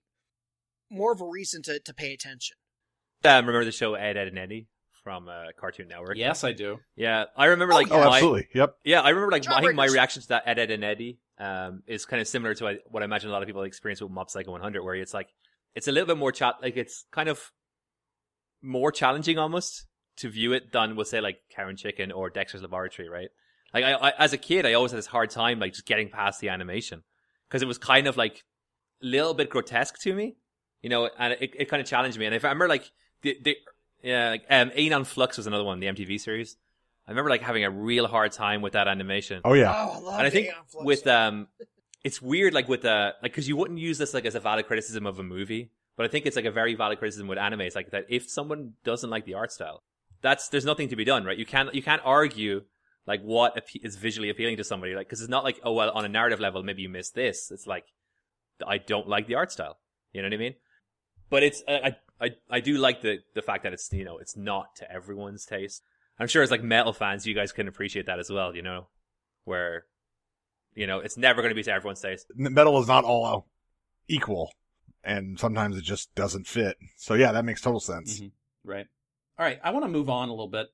more 0.89 1.11
of 1.13 1.19
a 1.21 1.25
reason 1.25 1.63
to, 1.63 1.79
to 1.79 1.93
pay 1.93 2.13
attention. 2.13 2.57
Um, 3.23 3.45
remember 3.47 3.65
the 3.65 3.71
show 3.71 3.95
Ed, 3.95 4.17
Edd 4.17 4.27
n 4.29 4.37
Eddy 4.37 4.67
from 5.03 5.27
uh, 5.29 5.45
Cartoon 5.59 5.87
Network? 5.87 6.17
Yes, 6.17 6.43
I 6.43 6.51
do. 6.53 6.79
Yeah, 6.95 7.25
I 7.35 7.45
remember 7.45 7.73
like 7.73 7.87
Oh, 7.91 7.97
my- 7.99 8.15
absolutely. 8.17 8.47
Yep. 8.53 8.75
Yeah, 8.83 9.01
I 9.01 9.09
remember 9.09 9.31
like 9.31 9.41
John 9.43 9.53
I 9.55 9.61
think 9.61 9.75
my 9.75 9.83
Riggers. 9.85 9.93
reaction 9.93 10.21
to 10.21 10.27
that 10.29 10.43
Ed, 10.45 10.59
Edd 10.59 10.71
n 10.71 10.83
Eddy 10.83 11.17
um, 11.41 11.81
is 11.87 12.05
kind 12.05 12.21
of 12.21 12.27
similar 12.27 12.53
to 12.53 12.77
what 12.89 13.01
I 13.01 13.05
imagine 13.05 13.29
a 13.29 13.33
lot 13.33 13.41
of 13.41 13.47
people 13.47 13.63
experience 13.63 13.99
with 13.99 14.11
Mob 14.11 14.29
Psycho 14.29 14.51
100, 14.51 14.83
where 14.83 14.95
it's 14.95 15.13
like 15.13 15.29
it's 15.73 15.87
a 15.87 15.91
little 15.91 16.07
bit 16.07 16.17
more 16.17 16.31
chat, 16.31 16.55
like 16.61 16.77
it's 16.77 17.05
kind 17.11 17.27
of 17.27 17.51
more 18.61 18.91
challenging 18.91 19.39
almost 19.39 19.87
to 20.17 20.29
view 20.29 20.53
it 20.53 20.71
than 20.71 20.95
we'll 20.95 21.05
say 21.05 21.19
like 21.19 21.39
and 21.57 21.77
Chicken 21.77 22.11
or 22.11 22.29
Dexter's 22.29 22.61
Laboratory, 22.61 23.09
right? 23.09 23.29
Like 23.73 23.83
I, 23.83 23.93
I 23.93 24.13
as 24.19 24.33
a 24.33 24.37
kid, 24.37 24.67
I 24.67 24.73
always 24.73 24.91
had 24.91 24.99
this 24.99 25.07
hard 25.07 25.31
time 25.31 25.59
like 25.59 25.73
just 25.73 25.87
getting 25.87 26.09
past 26.09 26.41
the 26.41 26.49
animation 26.49 27.01
because 27.47 27.63
it 27.63 27.67
was 27.67 27.79
kind 27.79 28.05
of 28.05 28.17
like 28.17 28.43
a 29.01 29.05
little 29.05 29.33
bit 29.33 29.49
grotesque 29.49 29.99
to 30.01 30.13
me, 30.13 30.35
you 30.83 30.89
know, 30.89 31.09
and 31.17 31.33
it, 31.33 31.53
it 31.57 31.69
kind 31.69 31.81
of 31.81 31.87
challenged 31.87 32.19
me. 32.19 32.27
And 32.27 32.35
if 32.35 32.45
I 32.45 32.49
remember 32.49 32.67
like 32.67 32.91
the, 33.23 33.35
the 33.41 33.57
yeah, 34.03 34.29
like 34.29 34.43
um, 34.49 34.71
Aeon 34.77 35.05
Flux 35.05 35.37
was 35.37 35.47
another 35.47 35.63
one, 35.63 35.79
the 35.79 35.87
MTV 35.87 36.19
series. 36.19 36.57
I 37.11 37.13
remember 37.13 37.29
like 37.29 37.41
having 37.41 37.65
a 37.65 37.69
real 37.69 38.07
hard 38.07 38.31
time 38.31 38.61
with 38.61 38.71
that 38.71 38.87
animation. 38.87 39.41
Oh 39.43 39.51
yeah. 39.51 39.73
Oh, 39.75 39.91
I 39.91 39.99
love 39.99 40.19
and 40.19 40.27
I 40.27 40.29
think 40.29 40.47
Aeon 40.47 40.85
with 40.85 41.05
um, 41.07 41.47
it's 42.05 42.21
weird 42.21 42.53
like 42.53 42.69
with 42.69 42.85
uh, 42.85 43.11
like 43.21 43.33
because 43.33 43.49
you 43.49 43.57
wouldn't 43.57 43.79
use 43.79 43.97
this 43.97 44.13
like 44.13 44.25
as 44.25 44.33
a 44.33 44.39
valid 44.39 44.65
criticism 44.65 45.05
of 45.05 45.19
a 45.19 45.23
movie, 45.23 45.71
but 45.97 46.05
I 46.05 46.09
think 46.09 46.25
it's 46.25 46.37
like 46.37 46.45
a 46.45 46.51
very 46.51 46.73
valid 46.73 46.99
criticism 46.99 47.27
with 47.27 47.37
anime. 47.37 47.61
It's 47.61 47.75
like 47.75 47.91
that 47.91 48.05
if 48.07 48.29
someone 48.29 48.75
doesn't 48.85 49.09
like 49.09 49.25
the 49.25 49.33
art 49.33 49.51
style, 49.51 49.83
that's 50.21 50.47
there's 50.47 50.63
nothing 50.63 50.87
to 50.87 50.95
be 50.95 51.03
done, 51.03 51.25
right? 51.25 51.37
You 51.37 51.45
can't 51.45 51.75
you 51.75 51.83
can't 51.83 52.01
argue 52.05 52.61
like 53.05 53.21
what 53.23 53.57
appe- 53.57 53.83
is 53.83 53.97
visually 53.97 54.29
appealing 54.29 54.55
to 54.55 54.63
somebody, 54.63 54.95
like 54.95 55.07
because 55.07 55.19
it's 55.19 55.29
not 55.29 55.43
like 55.43 55.59
oh 55.65 55.73
well 55.73 55.91
on 55.91 56.05
a 56.05 56.09
narrative 56.09 56.39
level 56.39 56.63
maybe 56.63 56.81
you 56.81 56.89
missed 56.89 57.13
this. 57.13 57.51
It's 57.51 57.67
like 57.67 57.87
I 58.65 58.77
don't 58.77 59.09
like 59.09 59.27
the 59.27 59.35
art 59.35 59.51
style. 59.51 59.79
You 60.13 60.21
know 60.21 60.27
what 60.27 60.33
I 60.33 60.37
mean? 60.37 60.55
But 61.29 61.43
it's 61.43 61.61
I 61.67 61.97
I 62.21 62.29
I 62.49 62.59
do 62.61 62.77
like 62.77 63.01
the 63.01 63.19
the 63.35 63.41
fact 63.41 63.63
that 63.63 63.73
it's 63.73 63.91
you 63.91 64.05
know 64.05 64.17
it's 64.17 64.37
not 64.37 64.75
to 64.77 64.89
everyone's 64.89 65.45
taste. 65.45 65.83
I'm 66.19 66.27
sure 66.27 66.43
as 66.43 66.51
like 66.51 66.63
metal 66.63 66.93
fans, 66.93 67.25
you 67.25 67.33
guys 67.33 67.51
can 67.51 67.67
appreciate 67.67 68.05
that 68.05 68.19
as 68.19 68.29
well. 68.29 68.55
You 68.55 68.61
know, 68.61 68.87
where 69.45 69.85
you 70.75 70.87
know 70.87 70.99
it's 70.99 71.17
never 71.17 71.41
going 71.41 71.51
to 71.51 71.55
be 71.55 71.63
to 71.63 71.71
everyone's 71.73 72.01
taste. 72.01 72.27
Metal 72.35 72.79
is 72.79 72.87
not 72.87 73.03
all 73.03 73.47
equal, 74.07 74.51
and 75.03 75.39
sometimes 75.39 75.77
it 75.77 75.83
just 75.83 76.13
doesn't 76.15 76.47
fit. 76.47 76.77
So 76.97 77.13
yeah, 77.15 77.31
that 77.31 77.45
makes 77.45 77.61
total 77.61 77.79
sense. 77.79 78.19
Mhm. 78.19 78.31
Right. 78.63 78.87
All 79.39 79.45
right. 79.45 79.59
I 79.63 79.71
want 79.71 79.85
to 79.85 79.89
move 79.89 80.09
on 80.09 80.29
a 80.29 80.31
little 80.31 80.47
bit 80.49 80.67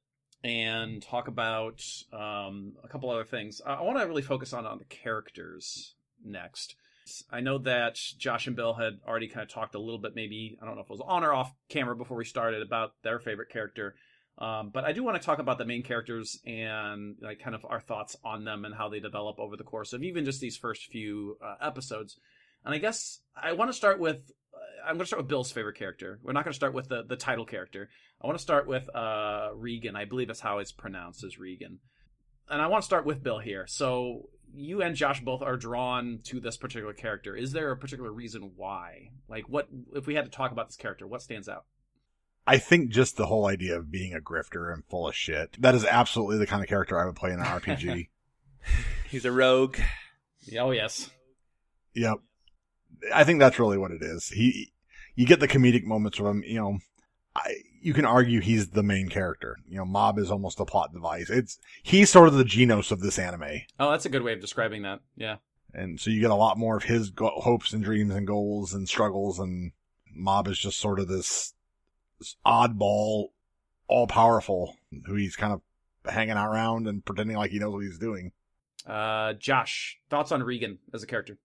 and 0.44 1.02
talk 1.02 1.28
about 1.28 1.82
um, 2.12 2.74
a 2.84 2.88
couple 2.90 3.10
other 3.10 3.24
things. 3.24 3.62
I, 3.66 3.76
I 3.76 3.82
want 3.82 3.98
to 4.00 4.06
really 4.06 4.22
focus 4.22 4.54
on 4.54 4.66
on 4.66 4.78
the 4.80 4.86
characters 4.86 5.96
next. 6.24 6.76
I 7.32 7.40
know 7.40 7.58
that 7.60 7.98
Josh 8.18 8.48
and 8.48 8.56
Bill 8.56 8.74
had 8.74 9.00
already 9.08 9.30
kind 9.30 9.42
of 9.44 9.50
talked 9.50 9.76
a 9.76 9.80
little 9.80 10.00
bit, 10.00 10.14
maybe 10.14 10.58
I 10.62 10.66
don't 10.66 10.76
know 10.76 10.82
if 10.82 10.88
it 10.88 10.92
was 10.92 11.02
on 11.06 11.24
or 11.24 11.34
off 11.34 11.54
camera 11.70 11.96
before 11.96 12.18
we 12.18 12.26
started 12.26 12.62
about 12.62 12.96
their 13.04 13.20
favorite 13.20 13.50
character. 13.50 13.96
Um, 14.38 14.70
but 14.72 14.84
I 14.84 14.92
do 14.92 15.04
want 15.04 15.20
to 15.20 15.26
talk 15.26 15.40
about 15.40 15.58
the 15.58 15.66
main 15.66 15.82
characters 15.82 16.40
and 16.46 17.16
like 17.22 17.40
kind 17.40 17.56
of 17.56 17.66
our 17.68 17.82
thoughts 17.82 18.16
on 18.24 18.44
them 18.44 18.66
and 18.66 18.76
how 18.76 18.88
they 18.90 19.00
develop 19.00 19.40
over 19.40 19.58
the 19.58 19.64
course 19.64 19.94
of 19.94 20.04
even 20.04 20.26
just 20.26 20.40
these 20.40 20.58
first 20.58 20.86
few 20.92 21.38
uh, 21.44 21.56
episodes. 21.60 22.20
And 22.64 22.76
I 22.76 22.78
guess 22.78 23.20
I 23.36 23.54
want 23.54 23.70
to 23.70 23.74
start 23.74 24.00
with 24.00 24.32
I'm 24.88 24.94
going 24.94 25.00
to 25.00 25.06
start 25.06 25.24
with 25.24 25.30
Bill's 25.30 25.52
favorite 25.52 25.78
character. 25.78 26.20
We're 26.24 26.34
not 26.34 26.46
going 26.46 26.54
to 26.54 26.56
start 26.58 26.74
with 26.74 26.88
the, 26.88 27.04
the 27.04 27.16
title 27.16 27.46
character. 27.46 27.90
I 28.22 28.28
want 28.28 28.38
to 28.38 28.42
start 28.42 28.68
with 28.68 28.84
uh, 28.96 29.50
Regan. 29.54 29.96
I 29.96 30.06
believe 30.06 30.28
that's 30.28 30.40
how 30.40 30.60
it's 30.60 30.72
pronounced, 30.72 31.24
as 31.24 31.38
Regan. 31.38 31.80
And 32.50 32.62
I 32.62 32.68
want 32.68 32.84
to 32.84 32.86
start 32.86 33.06
with 33.06 33.22
Bill 33.22 33.40
here. 33.40 33.66
So 33.68 34.30
you 34.54 34.82
and 34.82 34.96
Josh 34.96 35.20
both 35.22 35.42
are 35.42 35.58
drawn 35.58 36.20
to 36.26 36.40
this 36.40 36.58
particular 36.58 36.94
character. 36.94 37.36
Is 37.36 37.52
there 37.52 37.72
a 37.72 37.78
particular 37.78 38.12
reason 38.12 38.52
why? 38.56 39.12
Like, 39.28 39.50
what 39.50 39.68
if 39.94 40.08
we 40.08 40.16
had 40.16 40.26
to 40.26 40.32
talk 40.32 40.52
about 40.52 40.68
this 40.68 40.78
character? 40.78 41.06
What 41.06 41.22
stands 41.22 41.50
out? 41.50 41.66
I 42.48 42.58
think 42.58 42.90
just 42.92 43.18
the 43.18 43.26
whole 43.28 43.46
idea 43.46 43.78
of 43.78 43.92
being 43.92 44.14
a 44.14 44.20
grifter 44.22 44.74
and 44.74 44.84
full 44.86 45.08
of 45.10 45.16
shit. 45.16 45.62
That 45.62 45.76
is 45.76 45.84
absolutely 45.86 46.38
the 46.38 46.48
kind 46.48 46.64
of 46.64 46.70
character 46.70 47.00
I 47.00 47.06
would 47.06 47.16
play 47.16 47.32
in 47.32 47.40
an 47.40 47.46
RPG. 47.46 48.08
He's 49.10 49.26
a 49.26 49.32
rogue. 49.32 49.78
Oh 50.58 50.72
yes, 50.72 51.10
yep. 51.94 52.18
I 53.14 53.24
think 53.26 53.40
that's 53.40 53.60
really 53.60 53.78
what 53.78 53.92
it 53.92 54.02
is. 54.02 54.30
He, 54.30 54.72
you 55.16 55.26
get 55.26 55.40
the 55.42 55.48
comedic 55.48 55.84
moments 55.84 56.18
from 56.18 56.38
him. 56.38 56.44
You 56.46 56.60
know, 56.60 56.78
I, 57.36 57.56
you 57.82 57.94
can 57.94 58.06
argue 58.06 58.40
he's 58.40 58.70
the 58.70 58.84
main 58.84 59.10
character. 59.10 59.58
You 59.68 59.78
know, 59.78 59.86
Mob 59.86 60.18
is 60.18 60.32
almost 60.32 60.60
a 60.60 60.66
plot 60.66 60.94
device. 60.94 61.30
It's 61.30 61.60
he's 61.84 62.10
sort 62.10 62.28
of 62.30 62.36
the 62.36 62.44
Genos 62.46 62.92
of 62.92 63.02
this 63.02 63.20
anime, 63.20 63.62
Oh, 63.80 63.92
that's 63.92 64.06
a 64.06 64.10
good 64.10 64.24
way 64.24 64.34
of 64.34 64.42
describing 64.42 64.84
that. 64.84 65.00
Yeah. 65.16 65.38
and 65.74 66.00
so 66.00 66.10
you 66.10 66.22
get 66.22 66.32
a 66.32 66.36
lot 66.36 66.58
more 66.58 66.78
of 66.78 66.84
his 66.84 67.10
go- 67.10 67.40
hopes 67.42 67.74
and 67.74 67.84
dreams 67.84 68.14
and 68.16 68.26
goals 68.26 68.74
and 68.74 68.88
struggles. 68.88 69.38
And 69.40 69.74
Mob 70.16 70.48
is 70.48 70.58
just 70.58 70.80
sort 70.80 71.00
of 71.00 71.08
this, 71.08 71.18
this 71.18 71.54
oddball, 72.46 73.30
all 73.88 74.08
powerful 74.08 74.76
who 75.06 75.16
he's 75.16 75.36
kind 75.36 75.54
of 75.54 75.62
hanging 76.12 76.38
around 76.38 76.88
and 76.88 77.04
pretending 77.06 77.38
like 77.38 77.52
he 77.52 77.60
knows 77.60 77.74
what 77.74 77.84
he's 77.84 78.00
doing. 78.00 78.32
Uh, 78.86 79.34
Josh, 79.34 80.00
thoughts 80.10 80.32
on 80.32 80.44
Regan 80.44 80.80
as 80.94 81.04
a 81.04 81.08
character? 81.08 81.38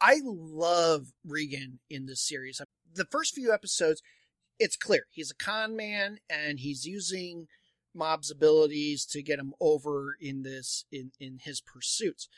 I 0.00 0.20
love 0.24 1.12
Regan 1.26 1.80
in 1.88 2.06
this 2.06 2.26
series. 2.26 2.60
The 2.94 3.06
first 3.06 3.34
few 3.34 3.52
episodes, 3.52 4.02
it's 4.58 4.76
clear 4.76 5.04
he's 5.10 5.30
a 5.30 5.34
con 5.34 5.76
man 5.76 6.18
and 6.28 6.60
he's 6.60 6.86
using 6.86 7.46
Mob's 7.94 8.30
abilities 8.30 9.04
to 9.06 9.22
get 9.22 9.38
him 9.38 9.54
over 9.60 10.16
in 10.20 10.42
this 10.42 10.84
in 10.92 11.12
in 11.18 11.40
his 11.42 11.60
pursuits. 11.60 12.28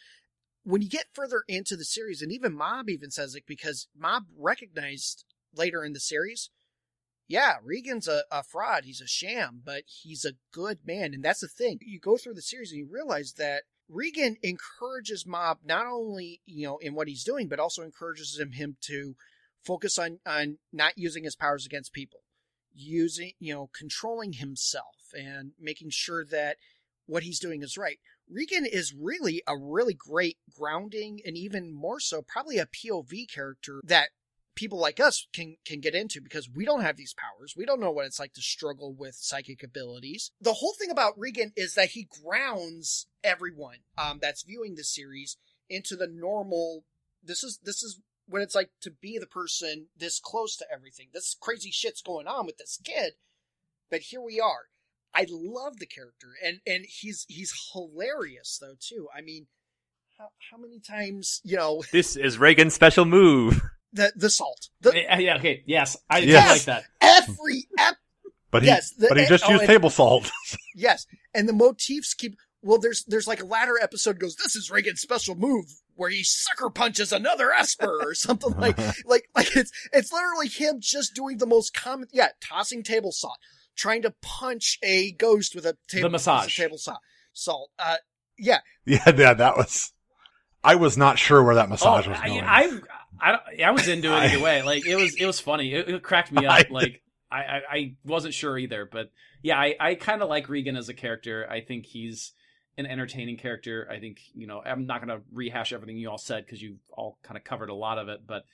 When 0.64 0.80
you 0.80 0.88
get 0.88 1.06
further 1.12 1.42
into 1.48 1.76
the 1.76 1.84
series, 1.84 2.22
and 2.22 2.32
even 2.32 2.54
Mob 2.54 2.88
even 2.88 3.10
says 3.10 3.34
it 3.34 3.44
because 3.46 3.88
Mob 3.96 4.24
recognized 4.38 5.24
later 5.54 5.84
in 5.84 5.92
the 5.92 6.00
series, 6.00 6.50
yeah, 7.32 7.54
Regan's 7.64 8.06
a, 8.08 8.24
a 8.30 8.42
fraud. 8.42 8.84
He's 8.84 9.00
a 9.00 9.06
sham, 9.06 9.62
but 9.64 9.84
he's 9.86 10.26
a 10.26 10.34
good 10.52 10.80
man. 10.84 11.14
And 11.14 11.24
that's 11.24 11.40
the 11.40 11.48
thing. 11.48 11.78
You 11.80 11.98
go 11.98 12.18
through 12.18 12.34
the 12.34 12.42
series 12.42 12.72
and 12.72 12.78
you 12.78 12.86
realize 12.90 13.36
that 13.38 13.62
Regan 13.88 14.36
encourages 14.42 15.26
Mob 15.26 15.60
not 15.64 15.86
only, 15.86 16.42
you 16.44 16.66
know, 16.66 16.76
in 16.76 16.94
what 16.94 17.08
he's 17.08 17.24
doing, 17.24 17.48
but 17.48 17.58
also 17.58 17.80
encourages 17.80 18.38
him, 18.38 18.52
him 18.52 18.76
to 18.82 19.16
focus 19.64 19.96
on, 19.96 20.18
on 20.26 20.58
not 20.74 20.98
using 20.98 21.24
his 21.24 21.34
powers 21.34 21.64
against 21.64 21.94
people, 21.94 22.20
using, 22.74 23.32
you 23.38 23.54
know, 23.54 23.70
controlling 23.74 24.34
himself 24.34 25.14
and 25.14 25.52
making 25.58 25.88
sure 25.88 26.26
that 26.26 26.58
what 27.06 27.22
he's 27.22 27.40
doing 27.40 27.62
is 27.62 27.78
right. 27.78 27.98
Regan 28.30 28.66
is 28.66 28.94
really 28.94 29.42
a 29.46 29.56
really 29.56 29.94
great 29.94 30.36
grounding 30.54 31.20
and 31.24 31.38
even 31.38 31.74
more 31.74 31.98
so, 31.98 32.20
probably 32.20 32.58
a 32.58 32.66
POV 32.66 33.26
character 33.32 33.80
that 33.84 34.10
people 34.54 34.78
like 34.78 35.00
us 35.00 35.26
can 35.32 35.56
can 35.64 35.80
get 35.80 35.94
into 35.94 36.20
because 36.20 36.48
we 36.48 36.64
don't 36.64 36.82
have 36.82 36.96
these 36.96 37.14
powers. 37.14 37.54
We 37.56 37.64
don't 37.64 37.80
know 37.80 37.90
what 37.90 38.06
it's 38.06 38.20
like 38.20 38.34
to 38.34 38.42
struggle 38.42 38.94
with 38.94 39.14
psychic 39.14 39.62
abilities. 39.62 40.30
The 40.40 40.54
whole 40.54 40.74
thing 40.78 40.90
about 40.90 41.18
Regan 41.18 41.52
is 41.56 41.74
that 41.74 41.90
he 41.90 42.08
grounds 42.22 43.06
everyone 43.24 43.78
um, 43.96 44.18
that's 44.20 44.42
viewing 44.42 44.74
the 44.74 44.84
series 44.84 45.36
into 45.68 45.96
the 45.96 46.08
normal. 46.08 46.84
This 47.22 47.42
is 47.42 47.60
this 47.62 47.82
is 47.82 48.00
what 48.26 48.42
it's 48.42 48.54
like 48.54 48.70
to 48.82 48.90
be 48.90 49.18
the 49.18 49.26
person 49.26 49.88
this 49.96 50.20
close 50.20 50.56
to 50.56 50.66
everything. 50.72 51.08
This 51.12 51.36
crazy 51.40 51.70
shit's 51.70 52.02
going 52.02 52.26
on 52.26 52.46
with 52.46 52.58
this 52.58 52.78
kid, 52.84 53.14
but 53.90 54.00
here 54.00 54.20
we 54.20 54.40
are. 54.40 54.68
I 55.14 55.26
love 55.28 55.78
the 55.78 55.86
character, 55.86 56.28
and 56.44 56.60
and 56.66 56.84
he's 56.88 57.26
he's 57.28 57.52
hilarious 57.72 58.58
though 58.60 58.76
too. 58.80 59.08
I 59.16 59.20
mean, 59.20 59.46
how, 60.18 60.28
how 60.50 60.56
many 60.56 60.80
times 60.80 61.40
you 61.44 61.56
know 61.56 61.82
This 61.92 62.16
is 62.16 62.38
Reigen's 62.38 62.74
special 62.74 63.04
move. 63.04 63.62
The 63.92 64.12
the 64.16 64.30
salt 64.30 64.68
the 64.80 64.92
Yeah, 64.94 65.18
yeah, 65.18 65.36
okay, 65.36 65.62
yes, 65.66 65.96
I 66.08 66.20
do 66.22 66.26
Yes. 66.28 66.50
like 66.50 66.64
that. 66.64 66.84
every 67.00 67.66
ep- 67.78 67.96
But 68.50 68.62
he, 68.62 68.68
Yes, 68.68 68.90
the- 68.92 69.08
but 69.08 69.18
he 69.18 69.26
just 69.26 69.44
oh, 69.46 69.50
used 69.50 69.62
and- 69.62 69.68
table 69.68 69.90
salt. 69.90 70.30
yes, 70.74 71.06
and 71.34 71.48
the 71.48 71.52
motifs 71.52 72.14
keep. 72.14 72.36
Well, 72.62 72.78
there's 72.78 73.04
there's 73.04 73.26
like 73.26 73.42
a 73.42 73.46
latter 73.46 73.78
episode 73.82 74.18
goes. 74.20 74.36
This 74.36 74.54
is 74.56 74.70
Reigen's 74.70 75.00
special 75.00 75.34
move 75.34 75.64
where 75.94 76.10
he 76.10 76.22
sucker 76.24 76.70
punches 76.70 77.12
another 77.12 77.52
Esper 77.52 77.98
or 78.02 78.14
something 78.14 78.52
like 78.58 78.78
like 79.04 79.28
like 79.34 79.54
it's 79.56 79.72
it's 79.92 80.12
literally 80.12 80.48
him 80.48 80.76
just 80.80 81.14
doing 81.14 81.38
the 81.38 81.46
most 81.46 81.74
common 81.74 82.08
yeah 82.12 82.28
tossing 82.40 82.82
table 82.82 83.10
salt, 83.12 83.36
trying 83.76 84.00
to 84.02 84.14
punch 84.22 84.78
a 84.82 85.12
ghost 85.12 85.54
with 85.54 85.66
a 85.66 85.76
table 85.88 86.04
The 86.08 86.12
massage. 86.12 86.46
piece 86.46 86.56
table 86.56 86.78
salt. 86.78 87.00
Salt. 87.32 87.70
Uh, 87.78 87.96
yeah, 88.38 88.60
yeah, 88.86 89.10
yeah, 89.16 89.34
that 89.34 89.56
was. 89.56 89.92
I 90.64 90.76
was 90.76 90.96
not 90.96 91.18
sure 91.18 91.42
where 91.42 91.56
that 91.56 91.68
massage 91.68 92.06
oh, 92.06 92.10
was 92.10 92.20
going. 92.20 92.44
I, 92.44 92.62
I, 92.62 92.80
don't- 93.30 93.60
I 93.62 93.70
was 93.70 93.86
into 93.86 94.08
it 94.08 94.14
I- 94.16 94.24
either 94.26 94.40
way. 94.42 94.62
Like 94.62 94.84
it 94.84 94.96
was, 94.96 95.14
it 95.14 95.26
was 95.26 95.38
funny. 95.38 95.72
It, 95.72 95.88
it 95.88 96.02
cracked 96.02 96.32
me 96.32 96.44
I- 96.46 96.62
up. 96.62 96.70
Like 96.70 97.02
I, 97.30 97.36
I, 97.38 97.60
I 97.70 97.94
wasn't 98.04 98.34
sure 98.34 98.58
either, 98.58 98.84
but 98.90 99.12
yeah, 99.42 99.58
I, 99.58 99.76
I 99.78 99.94
kind 99.94 100.20
of 100.22 100.28
like 100.28 100.48
Regan 100.48 100.76
as 100.76 100.88
a 100.88 100.94
character. 100.94 101.46
I 101.48 101.60
think 101.60 101.86
he's 101.86 102.32
an 102.78 102.86
entertaining 102.86 103.36
character. 103.36 103.86
I 103.90 104.00
think 104.00 104.18
you 104.34 104.46
know 104.46 104.60
I'm 104.64 104.86
not 104.86 105.04
going 105.06 105.16
to 105.18 105.24
rehash 105.32 105.72
everything 105.72 105.96
you 105.98 106.10
all 106.10 106.18
said 106.18 106.44
because 106.44 106.60
you 106.60 106.76
all 106.90 107.18
kind 107.22 107.36
of 107.36 107.44
covered 107.44 107.68
a 107.70 107.74
lot 107.74 107.98
of 107.98 108.08
it, 108.08 108.26
but 108.26 108.44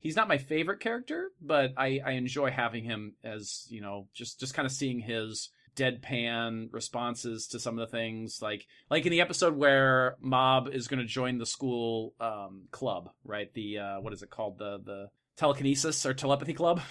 he's 0.00 0.16
not 0.16 0.28
my 0.28 0.38
favorite 0.38 0.80
character, 0.80 1.30
but 1.40 1.72
I, 1.76 2.00
I 2.04 2.12
enjoy 2.12 2.50
having 2.50 2.84
him 2.84 3.14
as 3.24 3.66
you 3.68 3.80
know 3.80 4.06
just 4.14 4.38
just 4.40 4.54
kind 4.54 4.64
of 4.66 4.72
seeing 4.72 5.00
his 5.00 5.50
deadpan 5.78 6.68
responses 6.72 7.46
to 7.48 7.60
some 7.60 7.78
of 7.78 7.88
the 7.88 7.96
things 7.96 8.40
like 8.42 8.66
like 8.90 9.06
in 9.06 9.10
the 9.10 9.20
episode 9.20 9.56
where 9.56 10.16
mob 10.20 10.68
is 10.68 10.88
going 10.88 11.00
to 11.00 11.06
join 11.06 11.38
the 11.38 11.46
school 11.46 12.14
um 12.20 12.64
club 12.70 13.10
right? 13.24 13.52
The 13.54 13.78
uh 13.78 14.00
what 14.00 14.12
is 14.12 14.22
it 14.22 14.30
called? 14.30 14.58
The 14.58 14.78
the 14.84 15.08
telekinesis 15.36 16.04
or 16.04 16.14
telepathy 16.14 16.54
club? 16.54 16.80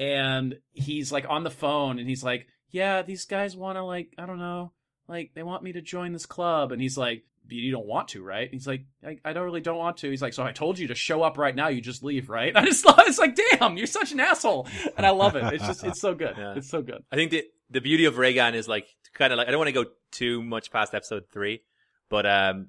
And 0.00 0.56
he's 0.72 1.12
like 1.12 1.26
on 1.28 1.44
the 1.44 1.50
phone 1.50 1.98
and 1.98 2.08
he's 2.08 2.24
like 2.24 2.46
yeah 2.70 3.02
these 3.02 3.26
guys 3.26 3.54
want 3.54 3.76
to 3.76 3.84
like 3.84 4.14
i 4.16 4.24
don't 4.24 4.38
know 4.38 4.72
like 5.10 5.32
they 5.34 5.42
want 5.42 5.62
me 5.62 5.72
to 5.72 5.82
join 5.82 6.12
this 6.12 6.24
club. 6.24 6.72
And 6.72 6.80
he's 6.80 6.96
like 6.96 7.24
you 7.48 7.72
don't 7.72 7.86
want 7.86 8.08
to 8.08 8.22
right? 8.22 8.48
He's 8.50 8.66
like 8.66 8.84
I, 9.04 9.18
I 9.24 9.32
don't 9.32 9.44
really 9.44 9.60
don't 9.60 9.76
want 9.76 9.98
to. 9.98 10.10
He's 10.10 10.22
like 10.22 10.32
so 10.32 10.44
i 10.44 10.52
told 10.52 10.78
you 10.78 10.86
to 10.88 10.94
show 10.94 11.22
up 11.22 11.36
right 11.36 11.54
now 11.54 11.68
you 11.68 11.80
just 11.80 12.04
leave 12.04 12.30
right? 12.30 12.52
I 12.56 12.64
just 12.64 12.84
thought 12.84 13.06
it's 13.06 13.18
like 13.18 13.36
damn 13.36 13.76
you're 13.76 13.86
such 13.86 14.12
an 14.12 14.20
asshole. 14.20 14.68
And 14.96 15.04
i 15.04 15.10
love 15.10 15.34
it. 15.36 15.44
It's 15.52 15.66
just 15.66 15.84
it's 15.84 16.00
so 16.00 16.14
good. 16.14 16.34
Yeah. 16.38 16.54
it's 16.56 16.70
so 16.70 16.80
good. 16.80 17.02
I 17.10 17.16
think 17.16 17.32
the 17.32 17.44
the 17.70 17.80
beauty 17.80 18.04
of 18.04 18.14
Reigen 18.14 18.54
is 18.54 18.68
like 18.68 18.86
kind 19.14 19.32
of 19.32 19.36
like 19.38 19.48
I 19.48 19.50
don't 19.50 19.58
want 19.58 19.68
to 19.68 19.84
go 19.84 19.90
too 20.10 20.42
much 20.42 20.70
past 20.70 20.94
episode 20.94 21.24
three, 21.32 21.62
but 22.08 22.26
um, 22.26 22.68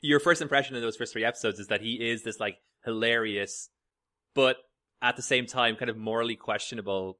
your 0.00 0.20
first 0.20 0.42
impression 0.42 0.76
of 0.76 0.82
those 0.82 0.96
first 0.96 1.12
three 1.12 1.24
episodes 1.24 1.58
is 1.58 1.68
that 1.68 1.80
he 1.80 1.94
is 1.94 2.22
this 2.22 2.38
like 2.38 2.58
hilarious, 2.84 3.70
but 4.34 4.56
at 5.00 5.16
the 5.16 5.22
same 5.22 5.46
time 5.46 5.76
kind 5.76 5.90
of 5.90 5.96
morally 5.96 6.36
questionable 6.36 7.18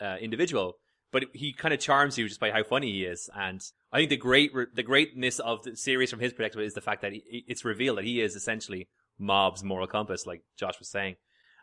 uh, 0.00 0.16
individual. 0.20 0.74
But 1.10 1.26
he 1.32 1.52
kind 1.52 1.72
of 1.72 1.78
charms 1.78 2.18
you 2.18 2.26
just 2.26 2.40
by 2.40 2.50
how 2.50 2.64
funny 2.64 2.90
he 2.90 3.04
is, 3.04 3.30
and 3.36 3.60
I 3.92 3.98
think 3.98 4.10
the 4.10 4.16
great 4.16 4.50
the 4.74 4.82
greatness 4.82 5.38
of 5.38 5.62
the 5.62 5.76
series 5.76 6.10
from 6.10 6.18
his 6.18 6.32
perspective 6.32 6.60
is 6.60 6.74
the 6.74 6.80
fact 6.80 7.02
that 7.02 7.12
he, 7.12 7.44
it's 7.46 7.64
revealed 7.64 7.98
that 7.98 8.04
he 8.04 8.20
is 8.20 8.34
essentially 8.34 8.88
Mob's 9.16 9.62
moral 9.62 9.86
compass, 9.86 10.26
like 10.26 10.42
Josh 10.58 10.78
was 10.80 10.88
saying, 10.88 11.14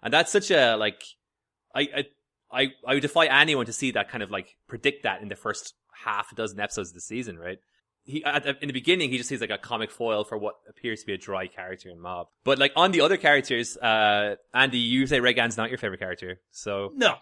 and 0.01 0.13
that's 0.13 0.32
such 0.32 0.51
a 0.51 0.76
like 0.76 1.03
I, 1.76 1.82
I 1.82 2.05
I 2.54 2.70
I 2.86 2.93
would 2.95 3.02
defy 3.02 3.26
anyone 3.26 3.66
to 3.66 3.74
see 3.74 3.91
that 3.91 4.10
kind 4.10 4.24
of 4.24 4.32
like 4.32 4.56
predict 4.68 5.04
that 5.04 5.22
in 5.22 5.28
the 5.30 5.36
first 5.36 5.74
half 6.06 6.32
a 6.32 6.36
dozen 6.36 6.60
episodes 6.60 6.89
of 6.89 6.95
the 6.95 7.02
season, 7.02 7.38
right? 7.38 7.60
He 8.04 8.24
at, 8.24 8.45
in 8.62 8.68
the 8.68 8.74
beginning 8.74 9.12
he 9.12 9.18
just 9.18 9.30
seems 9.30 9.41
like 9.41 9.52
a 9.52 9.58
comic 9.58 9.91
foil 9.91 10.24
for 10.24 10.38
what 10.38 10.56
appears 10.68 11.02
to 11.02 11.06
be 11.06 11.14
a 11.14 11.18
dry 11.18 11.47
character 11.47 11.89
in 11.89 11.99
Mob. 11.99 12.28
But 12.43 12.58
like 12.58 12.74
on 12.76 12.91
the 12.91 13.02
other 13.02 13.18
characters, 13.18 13.78
uh 13.78 14.36
Andy, 14.54 14.80
you 14.80 15.06
say 15.08 15.20
Regan's 15.20 15.58
not 15.58 15.70
your 15.70 15.78
favorite 15.78 15.99
character, 15.99 16.39
so 16.52 16.91
no 16.95 17.16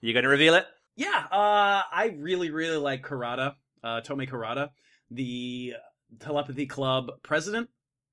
you 0.00 0.14
gonna 0.14 0.28
reveal 0.28 0.54
it? 0.54 0.66
Yeah, 0.96 1.26
uh, 1.30 1.82
I 1.92 2.14
really, 2.18 2.50
really 2.50 2.76
like 2.76 3.04
Karada, 3.04 3.54
uh, 3.84 4.00
Tomei 4.00 4.28
Karada, 4.28 4.70
the 5.10 5.74
Telepathy 6.18 6.66
Club 6.66 7.10
president. 7.22 7.68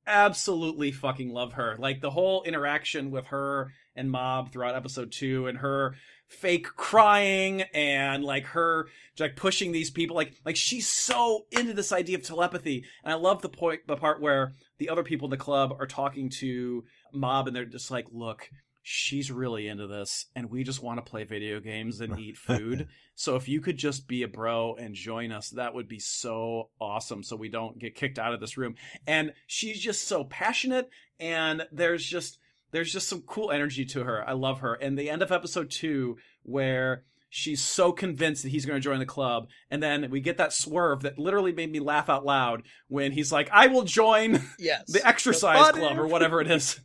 Absolutely 0.06 0.92
fucking 0.92 1.30
love 1.30 1.54
her. 1.54 1.76
Like 1.80 2.02
the 2.02 2.12
whole 2.12 2.44
interaction 2.44 3.10
with 3.10 3.28
her 3.28 3.72
and 3.96 4.12
Mob 4.12 4.52
throughout 4.52 4.76
episode 4.76 5.12
two 5.12 5.48
and 5.48 5.58
her 5.58 5.96
fake 6.36 6.68
crying 6.76 7.64
and 7.74 8.24
like 8.24 8.46
her 8.48 8.88
like 9.20 9.36
pushing 9.36 9.72
these 9.72 9.90
people. 9.90 10.16
Like 10.16 10.34
like 10.46 10.56
she's 10.56 10.88
so 10.88 11.46
into 11.52 11.74
this 11.74 11.92
idea 11.92 12.18
of 12.18 12.24
telepathy. 12.24 12.86
And 13.04 13.14
i 13.14 13.16
love 13.16 13.42
the 13.42 13.50
point 13.50 13.88
the 13.88 13.96
part 13.96 14.22
where 14.22 14.54
the 14.78 14.90
other 14.90 15.04
people 15.04 15.28
in 15.28 15.32
the 15.32 15.38
club 15.38 15.76
are 15.80 15.88
talking 15.88 16.30
to 16.30 16.84
mob 17.14 17.48
and 17.48 17.56
they're 17.56 17.66
just 17.66 17.92
like 17.92 18.08
look 18.12 18.50
she's 18.88 19.32
really 19.32 19.68
into 19.68 19.88
this 19.88 20.28
and 20.36 20.52
we 20.52 20.64
just 20.64 20.84
want 20.84 21.04
to 21.04 21.10
play 21.10 21.24
video 21.24 21.60
games 21.60 22.02
and 22.02 22.20
eat 22.20 22.38
food. 22.38 22.88
So 23.18 23.38
if 23.38 23.48
you 23.48 23.62
could 23.62 23.78
just 23.78 24.10
be 24.10 24.24
a 24.24 24.28
bro 24.28 24.76
and 24.76 24.94
join 24.94 25.32
us 25.32 25.52
that 25.52 25.74
would 25.74 25.88
be 25.88 26.00
so 26.00 26.68
awesome 26.82 27.24
so 27.24 27.38
we 27.38 27.48
don't 27.48 27.80
get 27.80 27.96
kicked 27.96 28.20
out 28.20 28.34
of 28.34 28.42
this 28.42 28.58
room. 28.58 28.76
And 29.08 29.32
she's 29.48 29.80
just 29.80 30.06
so 30.06 30.26
passionate 30.26 30.90
and 31.18 31.66
there's 31.72 32.06
just 32.06 32.40
there's 32.72 32.92
just 32.92 33.08
some 33.08 33.22
cool 33.22 33.52
energy 33.52 33.86
to 33.86 34.04
her. 34.04 34.28
I 34.28 34.34
love 34.34 34.60
her. 34.60 34.74
And 34.74 34.98
the 34.98 35.10
end 35.10 35.22
of 35.22 35.32
episode 35.32 35.72
2 35.72 36.18
where 36.44 37.04
she's 37.30 37.62
so 37.62 37.92
convinced 37.92 38.44
that 38.44 38.50
he's 38.50 38.66
going 38.66 38.78
to 38.78 38.84
join 38.84 39.00
the 39.00 39.06
club. 39.06 39.48
And 39.70 39.84
then 39.84 40.10
we 40.10 40.22
get 40.22 40.38
that 40.38 40.54
swerve 40.54 41.02
that 41.02 41.20
literally 41.20 41.52
made 41.52 41.72
me 41.72 41.80
laugh 41.80 42.10
out 42.10 42.26
loud 42.26 42.64
when 42.88 43.12
he's 43.12 43.32
like 43.32 43.50
i 43.52 43.68
will 43.68 43.84
join 43.84 44.42
yes. 44.60 44.84
the 44.88 45.06
exercise 45.06 45.58
body 45.58 45.80
club 45.80 46.00
or 46.00 46.08
whatever 46.08 46.42
it 46.42 46.50
is. 46.50 46.80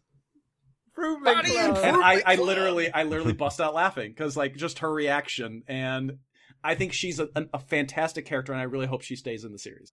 Body 0.96 1.56
and 1.56 1.78
I, 1.78 2.22
I 2.26 2.34
literally 2.34 2.92
I 2.92 3.04
literally 3.04 3.32
bust 3.32 3.58
out 3.58 3.74
laughing 3.74 4.10
because 4.10 4.36
like 4.36 4.56
just 4.56 4.80
her 4.80 4.92
reaction. 4.92 5.62
And 5.66 6.18
I 6.62 6.74
think 6.74 6.92
she's 6.92 7.18
a, 7.20 7.28
a 7.54 7.58
fantastic 7.58 8.26
character 8.26 8.52
and 8.52 8.60
I 8.60 8.64
really 8.64 8.86
hope 8.86 9.00
she 9.00 9.16
stays 9.16 9.44
in 9.44 9.52
the 9.52 9.58
series. 9.58 9.92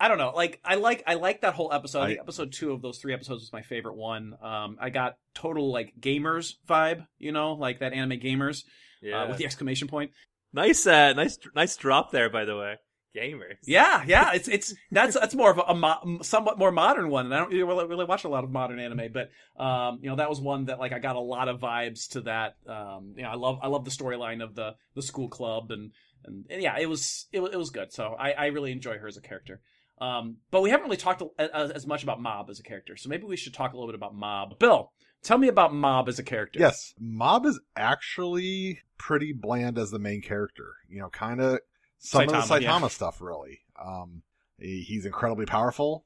I 0.00 0.08
don't 0.08 0.18
know, 0.18 0.32
like 0.34 0.60
I 0.64 0.76
like 0.76 1.02
I 1.06 1.14
like 1.14 1.40
that 1.40 1.54
whole 1.54 1.72
episode. 1.72 2.02
I, 2.02 2.06
think 2.08 2.20
episode 2.20 2.52
two 2.52 2.72
of 2.72 2.82
those 2.82 2.98
three 2.98 3.12
episodes 3.14 3.42
was 3.42 3.52
my 3.52 3.62
favorite 3.62 3.96
one. 3.96 4.34
Um, 4.42 4.76
I 4.80 4.90
got 4.90 5.16
total 5.34 5.72
like 5.72 5.94
gamers 6.00 6.54
vibe, 6.68 7.06
you 7.18 7.32
know, 7.32 7.54
like 7.54 7.80
that 7.80 7.92
anime 7.92 8.20
gamers 8.20 8.64
Yeah. 9.02 9.22
uh, 9.24 9.28
with 9.28 9.38
the 9.38 9.44
exclamation 9.44 9.88
point. 9.88 10.12
nice 10.52 10.86
uh 10.86 11.12
nice 11.14 11.38
nice 11.54 11.76
drop 11.76 12.10
there 12.12 12.30
by 12.30 12.44
the 12.44 12.56
way. 12.56 12.76
Gamers. 13.16 13.56
Yeah, 13.64 14.04
yeah, 14.06 14.32
it's 14.34 14.48
it's 14.48 14.74
that's 14.92 15.18
that's 15.18 15.34
more 15.34 15.50
of 15.50 15.58
a, 15.58 15.62
a 15.62 15.74
mo- 15.74 16.18
somewhat 16.22 16.58
more 16.58 16.70
modern 16.70 17.08
one, 17.10 17.24
and 17.24 17.34
I 17.34 17.38
don't 17.38 17.50
really, 17.50 17.86
really 17.86 18.04
watch 18.04 18.24
a 18.24 18.28
lot 18.28 18.44
of 18.44 18.50
modern 18.50 18.78
anime, 18.78 19.10
but 19.12 19.30
um, 19.62 19.98
you 20.02 20.10
know 20.10 20.16
that 20.16 20.28
was 20.28 20.40
one 20.40 20.66
that 20.66 20.78
like 20.78 20.92
I 20.92 20.98
got 20.98 21.16
a 21.16 21.20
lot 21.20 21.48
of 21.48 21.58
vibes 21.58 22.08
to 22.10 22.20
that. 22.22 22.54
Um, 22.68 23.14
you 23.16 23.22
know, 23.22 23.30
I 23.30 23.34
love 23.34 23.58
I 23.62 23.68
love 23.68 23.84
the 23.84 23.90
storyline 23.90 24.44
of 24.44 24.54
the 24.54 24.74
the 24.94 25.02
school 25.02 25.28
club, 25.28 25.70
and, 25.70 25.90
and 26.24 26.44
and 26.50 26.62
yeah, 26.62 26.78
it 26.78 26.86
was 26.88 27.26
it 27.32 27.40
was 27.40 27.52
it 27.52 27.56
was 27.56 27.70
good. 27.70 27.92
So 27.92 28.14
I 28.16 28.32
I 28.32 28.46
really 28.46 28.72
enjoy 28.72 28.98
her 28.98 29.08
as 29.08 29.16
a 29.16 29.22
character. 29.22 29.60
Um, 30.00 30.36
but 30.50 30.62
we 30.62 30.70
haven't 30.70 30.84
really 30.84 30.96
talked 30.96 31.22
as, 31.38 31.70
as 31.70 31.86
much 31.86 32.02
about 32.02 32.20
Mob 32.20 32.50
as 32.50 32.60
a 32.60 32.62
character, 32.62 32.96
so 32.96 33.08
maybe 33.08 33.24
we 33.24 33.36
should 33.36 33.54
talk 33.54 33.72
a 33.72 33.76
little 33.76 33.88
bit 33.88 33.96
about 33.96 34.14
Mob. 34.14 34.58
Bill, 34.58 34.92
tell 35.22 35.38
me 35.38 35.48
about 35.48 35.74
Mob 35.74 36.08
as 36.08 36.18
a 36.18 36.22
character. 36.22 36.58
Yes, 36.60 36.94
Mob 36.98 37.46
is 37.46 37.60
actually 37.76 38.80
pretty 38.96 39.32
bland 39.32 39.78
as 39.78 39.90
the 39.90 39.98
main 39.98 40.22
character. 40.22 40.74
You 40.88 41.00
know, 41.00 41.08
kind 41.08 41.40
of 41.40 41.60
some 41.98 42.22
of 42.22 42.28
the 42.28 42.34
Saitama, 42.36 42.60
Saitama 42.60 42.80
yeah. 42.82 42.88
stuff, 42.88 43.20
really. 43.20 43.60
Um, 43.82 44.22
he's 44.58 45.04
incredibly 45.04 45.46
powerful. 45.46 46.04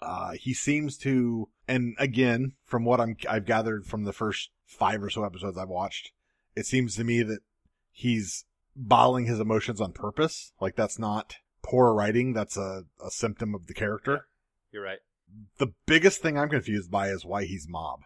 Uh, 0.00 0.32
he 0.32 0.54
seems 0.54 0.96
to, 0.98 1.48
and 1.66 1.96
again, 1.98 2.52
from 2.64 2.84
what 2.84 3.00
I'm, 3.00 3.16
I've 3.28 3.44
gathered 3.44 3.84
from 3.84 4.04
the 4.04 4.12
first 4.12 4.50
five 4.64 5.02
or 5.02 5.10
so 5.10 5.24
episodes 5.24 5.58
I've 5.58 5.68
watched, 5.68 6.12
it 6.54 6.66
seems 6.66 6.94
to 6.96 7.04
me 7.04 7.22
that 7.22 7.40
he's 7.90 8.44
bottling 8.76 9.26
his 9.26 9.40
emotions 9.40 9.80
on 9.80 9.92
purpose. 9.92 10.52
Like 10.60 10.76
that's 10.76 10.98
not 10.98 11.36
poor 11.68 11.92
writing. 11.92 12.32
That's 12.32 12.56
a, 12.56 12.82
a 13.04 13.10
symptom 13.10 13.54
of 13.54 13.66
the 13.66 13.74
character. 13.74 14.26
You're 14.72 14.82
right. 14.84 14.98
The 15.58 15.68
biggest 15.86 16.22
thing 16.22 16.38
I'm 16.38 16.48
confused 16.48 16.90
by 16.90 17.08
is 17.08 17.24
why 17.24 17.44
he's 17.44 17.66
Mob. 17.68 18.00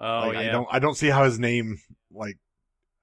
Oh 0.00 0.28
Like, 0.28 0.34
yeah. 0.34 0.40
I 0.40 0.44
don't 0.52 0.68
I 0.70 0.78
don't 0.78 0.96
see 0.96 1.08
how 1.08 1.24
his 1.24 1.38
name 1.38 1.78
like 2.12 2.38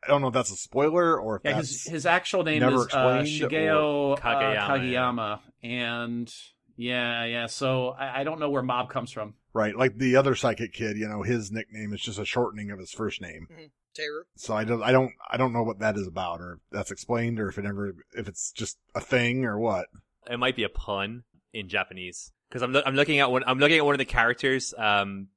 I 0.04 0.08
don't 0.08 0.22
know 0.22 0.28
if 0.28 0.34
that's 0.34 0.52
a 0.52 0.56
spoiler 0.56 1.20
or 1.20 1.38
if 1.38 1.42
Yeah, 1.44 1.54
that's 1.54 1.84
his 1.84 1.92
his 1.92 2.06
actual 2.06 2.44
name 2.44 2.64
is 2.64 2.74
uh, 2.74 2.84
explained 2.84 3.28
Shigeo 3.28 4.14
uh, 4.14 4.22
Kageyama, 4.22 4.68
Kageyama, 4.68 5.40
and 5.64 6.34
yeah, 6.78 7.26
yeah. 7.26 7.46
So 7.48 7.90
I, 7.90 8.22
I 8.22 8.24
don't 8.24 8.40
know 8.40 8.50
where 8.50 8.62
Mob 8.64 8.90
comes 8.90 9.12
from. 9.12 9.34
right. 9.54 9.76
Like 9.76 9.98
the 9.98 10.16
other 10.16 10.36
psychic 10.36 10.74
kid, 10.74 10.98
you 10.98 11.08
know, 11.08 11.24
his 11.24 11.52
nickname 11.52 11.94
is 11.94 12.02
just 12.02 12.20
a 12.20 12.26
shortening 12.26 12.72
of 12.72 12.80
his 12.80 12.92
first 12.92 13.22
name. 13.22 13.48
Teru. 13.96 14.24
So 14.36 14.54
I 14.56 14.64
don't 14.64 14.84
I 14.84 14.92
don't 14.92 15.12
I 15.32 15.38
don't 15.38 15.54
know 15.54 15.64
what 15.64 15.80
that 15.80 15.96
is 15.98 16.08
about 16.08 16.42
or 16.42 16.54
if 16.54 16.60
that's 16.72 16.92
explained 16.92 17.40
or 17.40 17.48
if 17.50 17.58
it 17.58 17.66
ever 17.66 17.96
if 18.14 18.28
it's 18.28 18.52
just 18.52 18.78
a 18.94 19.02
thing 19.02 19.46
or 19.46 19.58
what. 19.58 19.88
it 20.30 20.38
might 20.38 20.56
be 20.56 20.64
a 20.64 20.70
pun 20.70 21.24
in 21.54 21.70
Japanese 21.70 22.32
because 22.50 22.62
I'm 22.62 22.74
lo- 22.74 22.84
I'm 22.86 22.96
looking 22.96 23.20
at 23.20 23.32
one 23.32 23.44
I'm 23.48 23.60
looking 23.60 23.78
at 23.78 23.86
one 23.86 23.94
of 23.96 24.00
the 24.00 24.06
characters 24.06 24.74
um 24.78 25.28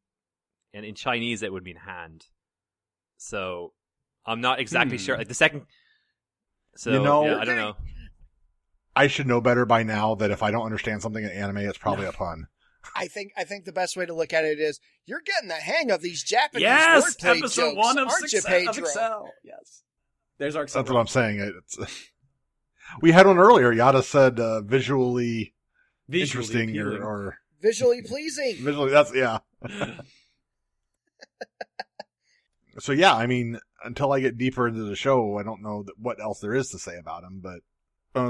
and 0.74 0.84
in 0.84 0.94
Chinese 0.94 1.42
it 1.42 1.52
would 1.52 1.62
mean 1.64 1.76
hand 1.76 2.26
so 3.16 3.72
I'm 4.26 4.40
not 4.40 4.60
exactly 4.60 4.96
Hmm. 4.98 5.02
sure 5.04 5.16
like 5.18 5.28
the 5.28 5.34
second 5.34 5.62
so 6.76 6.90
You 6.92 7.02
know- 7.02 7.24
yeah, 7.26 7.38
I 7.38 7.44
don't 7.44 7.56
know 7.56 7.76
I 8.96 9.06
should 9.06 9.28
know 9.28 9.40
better 9.40 9.64
by 9.64 9.84
now 9.84 10.16
that 10.16 10.30
if 10.32 10.42
I 10.42 10.50
don't 10.50 10.64
understand 10.64 11.02
something 11.02 11.22
in 11.22 11.30
anime, 11.30 11.58
it's 11.58 11.78
probably 11.78 12.06
a 12.06 12.12
pun. 12.12 12.48
I 12.94 13.06
think 13.06 13.32
I 13.36 13.44
think 13.44 13.64
the 13.64 13.72
best 13.72 13.96
way 13.96 14.06
to 14.06 14.14
look 14.14 14.32
at 14.32 14.44
it 14.44 14.58
is 14.58 14.80
you're 15.06 15.20
getting 15.20 15.48
the 15.48 15.54
hang 15.54 15.90
of 15.90 16.00
these 16.02 16.22
Japanese 16.22 16.62
yes, 16.62 17.16
wordplay 17.16 17.38
episode 17.38 17.62
jokes, 17.62 17.76
one 17.76 17.98
of, 17.98 18.08
aren't 18.08 18.30
success, 18.30 18.44
you, 18.44 18.50
Pedro? 18.50 18.70
of 18.70 18.78
Excel. 18.78 19.32
Yes, 19.44 19.82
there's 20.38 20.56
our 20.56 20.62
Excel. 20.64 20.82
That's 20.82 20.92
what 20.92 21.00
I'm 21.00 21.06
saying. 21.06 21.40
It's, 21.40 21.78
we 23.00 23.12
had 23.12 23.26
one 23.26 23.38
earlier. 23.38 23.72
Yada 23.72 24.02
said 24.02 24.40
uh, 24.40 24.62
visually, 24.62 25.54
Visually 26.08 26.42
interesting 26.42 26.78
or, 26.78 27.02
or 27.02 27.38
Visually 27.60 28.02
pleasing. 28.06 28.56
visually. 28.60 28.90
That's 28.90 29.14
yeah. 29.14 29.38
so 32.78 32.92
yeah, 32.92 33.14
I 33.14 33.26
mean, 33.26 33.58
until 33.84 34.12
I 34.12 34.20
get 34.20 34.38
deeper 34.38 34.68
into 34.68 34.84
the 34.84 34.96
show, 34.96 35.38
I 35.38 35.42
don't 35.42 35.62
know 35.62 35.82
that, 35.82 35.98
what 35.98 36.20
else 36.20 36.40
there 36.40 36.54
is 36.54 36.68
to 36.70 36.78
say 36.78 36.96
about 36.98 37.24
him. 37.24 37.40
But 37.42 37.60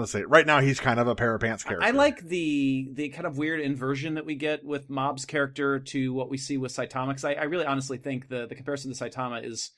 Say 0.06 0.22
right 0.22 0.46
now 0.46 0.60
he's 0.60 0.80
kind 0.80 0.98
of 1.00 1.08
a 1.08 1.14
pair 1.14 1.34
of 1.34 1.40
pants 1.40 1.64
character. 1.64 1.86
I 1.86 1.90
like 1.90 2.20
the 2.20 2.88
the 2.92 3.08
kind 3.10 3.26
of 3.26 3.38
weird 3.38 3.60
inversion 3.60 4.14
that 4.14 4.24
we 4.26 4.34
get 4.34 4.64
with 4.64 4.88
Mob's 4.88 5.24
character 5.24 5.78
to 5.80 6.12
what 6.12 6.30
we 6.30 6.38
see 6.38 6.56
with 6.56 6.72
Saitama. 6.74 7.12
'cause 7.12 7.24
I, 7.24 7.34
I 7.34 7.44
really 7.44 7.66
honestly 7.66 7.98
think 7.98 8.28
the 8.28 8.46
the 8.46 8.54
comparison 8.54 8.92
to 8.92 8.98
Saitama 9.04 9.44
is 9.44 9.70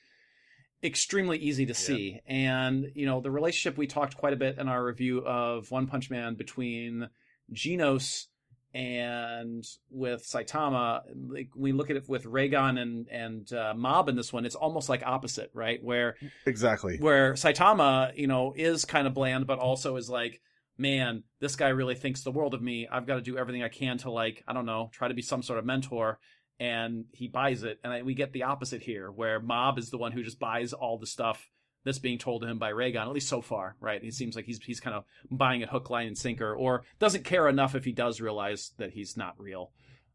extremely 0.82 1.38
easy 1.38 1.66
to 1.66 1.74
see. 1.74 2.20
And 2.26 2.86
you 2.94 3.06
know 3.06 3.20
the 3.20 3.30
relationship 3.30 3.76
we 3.76 3.86
talked 3.86 4.16
quite 4.16 4.32
a 4.32 4.36
bit 4.36 4.58
in 4.58 4.68
our 4.68 4.84
review 4.84 5.18
of 5.26 5.70
One 5.70 5.86
Punch 5.86 6.11
Man 6.11 6.34
between 6.34 7.08
Genos 7.52 8.26
and 8.73 9.64
with 9.91 10.25
Saitama. 10.25 11.03
Like 11.14 11.51
we 11.57 11.73
look 11.73 11.91
at 11.91 11.97
it 11.97 12.09
with 12.09 12.25
Reigen 12.25 12.79
and 12.79 13.09
and 13.09 13.53
uh, 13.53 13.75
Mob 13.75 14.09
in 14.09 14.16
this 14.16 14.33
one, 14.33 14.45
it's 14.45 14.55
almost 14.55 14.89
like 14.89 15.03
opposite, 15.05 15.51
right? 15.55 15.83
Where 15.83 16.16
exactly. 16.47 16.99
where 16.99 17.35
Saitama, 17.35 18.16
you 18.16 18.27
know, 18.27 18.53
is 18.57 18.85
kind 18.85 19.07
of 19.07 19.14
bland, 19.14 19.47
but 19.47 19.59
also 19.59 19.97
is 19.97 20.09
like, 20.09 20.41
man, 20.79 21.25
this 21.41 21.57
guy 21.57 21.68
really 21.68 21.95
thinks 21.95 22.23
the 22.23 22.31
world 22.31 22.55
of 22.55 22.62
me. 22.62 22.89
I've 22.91 23.07
got 23.07 23.16
to 23.16 23.23
do 23.23 23.37
everything 23.37 23.62
I 23.62 23.68
can 23.68 23.99
to 23.99 24.11
like, 24.11 24.45
I 24.47 24.53
don't 24.53 24.66
know, 24.66 24.91
try 24.93 25.09
to 25.09 25.14
be 25.14 25.23
some 25.23 25.43
sort 25.43 25.59
of 25.59 25.64
mentor. 25.64 26.18
And 26.59 27.07
he 27.12 27.27
buys 27.27 27.62
it, 27.62 27.81
and 27.83 27.91
I, 27.91 28.03
we 28.03 28.12
get 28.12 28.35
the 28.35 28.43
opposite 28.43 28.83
here, 28.83 29.11
where 29.11 29.41
Mob 29.41 29.79
is 29.79 29.89
the 29.89 29.97
one 29.97 30.12
who 30.12 30.23
just 30.23 30.39
buys 30.39 30.75
all 30.75 30.99
the 30.99 31.07
stuff 31.07 31.49
that's 31.85 31.99
being 31.99 32.18
told 32.18 32.43
to 32.43 32.49
him 32.49 32.59
by 32.59 32.72
Reigen, 32.72 33.01
at 33.01 33.12
least 33.12 33.28
so 33.28 33.41
far, 33.41 33.76
right? 33.81 34.03
He 34.03 34.11
seems 34.11 34.37
like 34.37 34.45
he's 34.45 34.62
he's 34.62 34.81
kind 34.81 34.95
of 34.95 35.05
buying 35.31 35.61
it 35.61 35.68
hook, 35.68 35.91
line, 35.91 36.07
and 36.07 36.18
sinker, 36.18 36.55
or 36.55 36.85
doesn't 36.99 37.24
care 37.24 37.49
enough 37.49 37.74
if 37.74 37.85
he 37.85 37.93
does 37.93 38.20
realize 38.20 38.72
that 38.78 38.93
he's 38.93 39.16
not 39.16 39.39
real. 39.39 39.72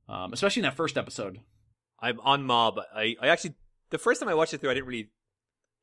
Um, 0.08 0.34
especially 0.34 0.62
in 0.62 0.66
that 0.66 0.76
first 0.76 0.98
episode. 0.98 1.40
I'm 2.00 2.20
on 2.20 2.44
Mob. 2.44 2.80
I, 2.94 3.16
I 3.22 3.30
actually 3.30 3.56
the 3.90 3.98
first 3.98 4.20
time 4.20 4.30
I 4.30 4.36
watched 4.36 4.54
it 4.54 4.62
through, 4.62 4.72
I 4.72 4.76
didn't 4.76 4.88
really 4.88 5.10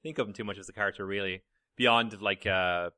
think 0.02 0.18
of 0.18 0.28
him 0.28 0.34
too 0.34 0.44
much 0.44 0.58
as 0.58 0.68
a 0.68 0.72
character, 0.72 1.04
really. 1.04 1.42
Beyond 1.76 2.20
like 2.20 2.46
uh 2.46 2.90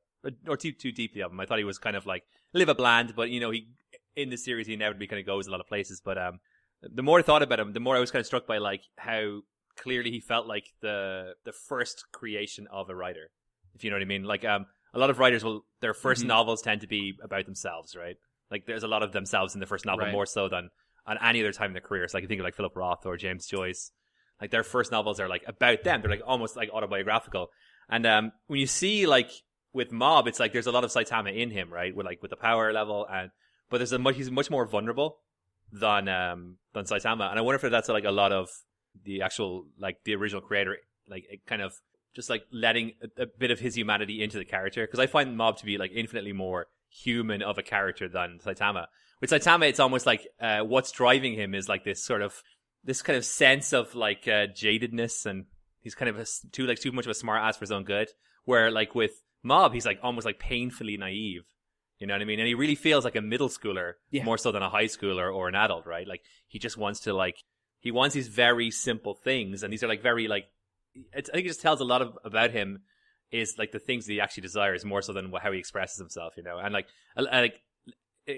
or 0.47 0.57
too 0.57 0.71
too 0.71 0.91
deeply 0.91 1.21
of 1.21 1.31
him. 1.31 1.39
I 1.39 1.45
thought 1.45 1.57
he 1.57 1.63
was 1.63 1.77
kind 1.77 1.95
of 1.95 2.05
like 2.05 2.23
live 2.53 2.69
a 2.69 2.75
bland, 2.75 3.13
but 3.15 3.29
you 3.29 3.39
know 3.39 3.51
he 3.51 3.69
in 4.15 4.29
the 4.29 4.37
series 4.37 4.67
he 4.67 4.73
inevitably 4.73 5.07
kind 5.07 5.19
of 5.19 5.25
goes 5.25 5.47
a 5.47 5.51
lot 5.51 5.59
of 5.59 5.67
places. 5.67 6.01
But 6.03 6.17
um, 6.17 6.39
the 6.81 7.03
more 7.03 7.19
I 7.19 7.21
thought 7.23 7.41
about 7.41 7.59
him, 7.59 7.73
the 7.73 7.79
more 7.79 7.95
I 7.95 7.99
was 7.99 8.11
kind 8.11 8.21
of 8.21 8.25
struck 8.25 8.47
by 8.47 8.57
like 8.57 8.81
how 8.97 9.41
clearly 9.77 10.11
he 10.11 10.19
felt 10.19 10.47
like 10.47 10.65
the 10.81 11.33
the 11.43 11.51
first 11.51 12.05
creation 12.11 12.67
of 12.71 12.89
a 12.89 12.95
writer. 12.95 13.29
If 13.73 13.83
you 13.83 13.89
know 13.89 13.95
what 13.97 14.01
I 14.03 14.05
mean. 14.05 14.23
Like 14.23 14.45
um, 14.45 14.65
a 14.93 14.99
lot 14.99 15.09
of 15.09 15.19
writers 15.19 15.43
will 15.43 15.65
their 15.81 15.93
1st 15.93 16.23
Mhm. 16.23 16.27
novels 16.27 16.61
tend 16.61 16.81
to 16.81 16.87
be 16.87 17.17
about 17.23 17.45
themselves, 17.45 17.95
right? 17.95 18.15
Like 18.49 18.65
there's 18.65 18.83
a 18.83 18.87
lot 18.87 19.03
of 19.03 19.11
themselves 19.11 19.53
in 19.53 19.59
the 19.59 19.65
first 19.65 19.85
novel 19.85 20.05
Right. 20.05 20.11
more 20.13 20.25
so 20.25 20.47
than 20.47 20.69
on 21.05 21.17
any 21.21 21.41
other 21.41 21.51
time 21.51 21.67
in 21.67 21.73
their 21.73 21.81
career. 21.81 22.07
So 22.07 22.17
I 22.17 22.21
can 22.21 22.27
think 22.29 22.39
of 22.39 22.45
like 22.45 22.55
Philip 22.55 22.75
Roth 22.75 23.05
or 23.05 23.17
James 23.17 23.47
Joyce. 23.47 23.91
Like 24.41 24.51
their 24.51 24.63
first 24.63 24.91
novels 24.91 25.19
are 25.19 25.27
like 25.29 25.43
about 25.47 25.83
them. 25.83 26.01
They're 26.01 26.09
like 26.11 26.21
almost 26.25 26.55
like 26.55 26.69
autobiographical. 26.71 27.49
And 27.89 28.05
um, 28.05 28.31
when 28.47 28.59
you 28.59 28.67
see 28.67 29.05
like 29.05 29.29
with 29.73 29.91
Mob, 29.91 30.27
it's 30.27 30.39
like 30.39 30.53
there's 30.53 30.67
a 30.67 30.71
lot 30.71 30.83
of 30.83 30.91
Saitama 30.91 31.35
in 31.35 31.51
him, 31.51 31.71
right? 31.71 31.95
With 31.95 32.05
like 32.05 32.21
with 32.21 32.31
the 32.31 32.37
power 32.37 32.71
level 32.73 33.05
and 33.11 33.31
but 33.69 33.77
there's 33.77 33.91
a 33.91 33.99
much 33.99 34.15
he's 34.15 34.31
much 34.31 34.49
more 34.49 34.65
vulnerable 34.65 35.17
than 35.71 36.07
um 36.07 36.57
than 36.73 36.85
Saitama. 36.85 37.29
And 37.29 37.37
I 37.39 37.41
wonder 37.41 37.63
if 37.63 37.71
that's 37.71 37.89
like 37.89 38.05
a 38.05 38.11
lot 38.11 38.31
of 38.31 38.49
the 39.03 39.21
actual 39.21 39.65
like 39.79 39.97
the 40.05 40.15
original 40.15 40.41
creator 40.41 40.77
like 41.09 41.25
it 41.29 41.45
kind 41.45 41.61
of 41.61 41.73
just 42.15 42.29
like 42.29 42.43
letting 42.51 42.93
a, 43.17 43.23
a 43.23 43.25
bit 43.25 43.51
of 43.51 43.59
his 43.59 43.75
humanity 43.75 44.23
into 44.23 44.37
the 44.37 44.45
character 44.45 44.83
because 44.85 44.99
I 44.99 45.07
find 45.07 45.35
Mob 45.37 45.57
to 45.57 45.65
be 45.65 45.77
like 45.77 45.91
infinitely 45.93 46.33
more 46.33 46.67
human 46.89 47.41
of 47.41 47.57
a 47.57 47.63
character 47.63 48.07
than 48.07 48.39
Saitama. 48.43 48.85
With 49.21 49.29
Saitama, 49.31 49.67
it's 49.67 49.79
almost 49.79 50.05
like 50.05 50.27
uh, 50.39 50.59
what's 50.61 50.91
driving 50.91 51.33
him 51.33 51.53
is 51.53 51.67
like 51.67 51.83
this 51.83 52.03
sort 52.03 52.21
of 52.21 52.41
this 52.83 53.01
kind 53.01 53.17
of 53.17 53.25
sense 53.25 53.73
of 53.73 53.95
like 53.95 54.27
uh, 54.27 54.47
jadedness, 54.47 55.25
and 55.25 55.45
he's 55.81 55.95
kind 55.95 56.09
of 56.09 56.19
a, 56.19 56.25
too 56.51 56.65
like 56.65 56.79
too 56.79 56.91
much 56.91 57.05
of 57.05 57.11
a 57.11 57.15
smart 57.15 57.41
ass 57.41 57.57
for 57.57 57.61
his 57.63 57.71
own 57.71 57.83
good. 57.83 58.09
Where 58.45 58.71
like 58.71 58.93
with 58.95 59.11
Mob, 59.43 59.73
he's 59.73 59.85
like 59.85 59.99
almost 60.03 60.25
like 60.25 60.39
painfully 60.39 60.95
naive. 60.97 61.43
You 61.99 62.07
know 62.07 62.13
what 62.13 62.21
I 62.21 62.25
mean? 62.25 62.39
And 62.39 62.47
he 62.47 62.55
really 62.55 62.75
feels 62.75 63.05
like 63.05 63.15
a 63.15 63.21
middle 63.21 63.47
schooler 63.49 63.93
Yeah. 64.11 64.23
more 64.23 64.37
so 64.37 64.51
than 64.51 64.61
a 64.61 64.69
high 64.69 64.85
schooler 64.85 65.33
or 65.33 65.47
an 65.47 65.55
adult, 65.55 65.85
right? 65.85 66.07
Like 66.07 66.21
he 66.47 66.59
just 66.59 66.77
wants 66.77 66.99
to 67.01 67.13
like 67.13 67.37
he 67.85 67.91
wants 67.91 68.15
these 68.15 68.29
very 68.29 68.71
simple 68.71 69.13
things, 69.13 69.61
and 69.61 69.71
these 69.71 69.83
are 69.83 69.87
like 69.87 70.01
very 70.01 70.27
like 70.27 70.47
it's, 71.13 71.29
I 71.29 71.33
think 71.33 71.45
it 71.45 71.49
just 71.49 71.61
tells 71.61 71.81
a 71.81 71.85
lot 71.85 72.01
of 72.01 72.17
about 72.25 72.49
him 72.49 72.79
is 73.31 73.59
like 73.59 73.71
the 73.71 73.77
things 73.77 74.07
that 74.07 74.13
he 74.13 74.19
actually 74.19 74.41
desires 74.41 74.83
more 74.83 75.03
so 75.03 75.13
than 75.13 75.31
how 75.31 75.51
he 75.51 75.59
expresses 75.59 75.99
himself, 75.99 76.33
you 76.35 76.41
know. 76.41 76.57
And 76.57 76.73
like 76.73 76.87
like 77.15 77.61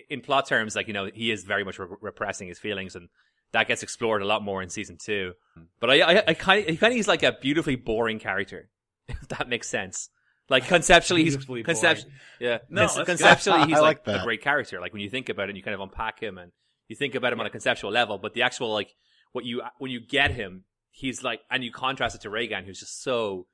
in 0.10 0.20
plot 0.20 0.50
terms, 0.50 0.76
like 0.76 0.88
you 0.88 0.94
know, 0.94 1.10
he 1.14 1.32
is 1.32 1.46
very 1.46 1.64
much 1.64 1.80
re- 1.80 1.88
repressing 2.02 2.50
his 2.50 2.60
feelings, 2.60 2.98
and 2.98 3.08
that 3.54 3.70
gets 3.70 3.84
explored 3.84 4.22
a 4.22 4.26
lot 4.26 4.44
more 4.44 4.62
in 4.62 4.68
season 4.68 4.98
two. 5.02 5.32
But 5.80 5.92
I 5.92 6.02
I, 6.02 6.24
I 6.28 6.34
kind 6.34 6.64
of 6.66 6.70
he 6.70 6.76
kind 6.76 6.92
of 6.92 6.98
he's 6.98 7.08
like 7.08 7.24
a 7.24 7.32
beautifully 7.32 7.78
boring 7.78 8.20
character, 8.20 8.70
if 9.08 9.30
that 9.30 9.48
makes 9.48 9.70
sense. 9.70 10.10
Like 10.50 10.68
conceptually, 10.68 11.24
he's 11.24 11.38
conceptually, 11.38 12.12
yeah. 12.42 12.58
No, 12.70 12.86
good. 12.94 13.06
conceptually, 13.06 13.66
he's 13.66 13.80
like, 13.80 14.06
like 14.06 14.20
a 14.20 14.24
great 14.26 14.42
character. 14.42 14.82
Like 14.82 14.92
when 14.92 15.02
you 15.02 15.10
think 15.10 15.30
about 15.30 15.44
it, 15.44 15.52
and 15.52 15.58
you 15.58 15.64
kind 15.64 15.76
of 15.76 15.80
unpack 15.80 16.20
him, 16.22 16.38
and 16.38 16.52
you 16.90 16.98
think 16.98 17.16
about 17.16 17.32
him 17.32 17.40
on 17.40 17.46
a 17.46 17.50
conceptual 17.50 17.92
level. 17.92 18.18
But 18.18 18.34
the 18.34 18.42
actual 18.42 18.74
like 18.74 18.94
what 19.38 19.46
you 19.46 19.62
when 19.78 19.92
you 19.92 20.00
get 20.00 20.32
him, 20.32 20.64
he's 20.90 21.24
like, 21.24 21.42
and 21.52 21.64
you 21.64 21.72
contrast 21.72 22.16
it 22.16 22.22
to 22.22 22.30
Reigen, 22.30 22.66
who's 22.66 22.80
just 22.80 23.02
so 23.04 23.46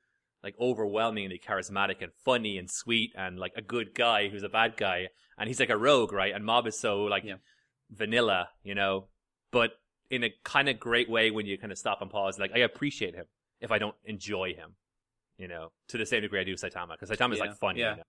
like 0.42 0.54
overwhelmingly 0.60 1.38
charismatic 1.38 2.02
and 2.02 2.10
funny 2.24 2.58
and 2.58 2.70
sweet 2.70 3.12
and 3.16 3.38
like 3.38 3.52
a 3.56 3.62
good 3.62 3.94
guy 3.94 4.28
who's 4.28 4.42
a 4.42 4.48
bad 4.48 4.76
guy, 4.76 5.08
and 5.38 5.48
he's 5.48 5.60
like 5.60 5.70
a 5.70 5.76
rogue, 5.76 6.12
right? 6.12 6.34
And 6.34 6.44
Mob 6.44 6.66
is 6.66 6.78
so 6.78 7.02
like 7.04 7.24
Yeah. 7.24 7.36
vanilla, 7.90 8.48
you 8.62 8.74
know, 8.74 9.08
but 9.50 9.72
in 10.10 10.24
a 10.24 10.30
kind 10.42 10.68
of 10.68 10.78
great 10.80 11.08
way 11.10 11.30
when 11.30 11.46
you 11.46 11.56
kind 11.58 11.72
of 11.72 11.78
stop 11.78 12.00
and 12.02 12.10
pause. 12.10 12.38
Like 12.38 12.52
I 12.54 12.58
appreciate 12.60 13.14
him 13.14 13.26
if 13.60 13.70
I 13.70 13.78
don't 13.78 13.96
enjoy 14.04 14.54
him, 14.54 14.76
you 15.38 15.48
know, 15.48 15.72
to 15.88 15.98
the 15.98 16.06
same 16.06 16.22
degree 16.22 16.40
I 16.40 16.44
do 16.44 16.54
Saitama 16.54 16.92
because 16.98 17.10
Saitama's 17.10 17.38
Yeah, 17.38 17.44
like 17.44 17.56
funny. 17.58 17.80
yeah. 17.80 17.90
you 17.92 17.96
know? 17.98 18.02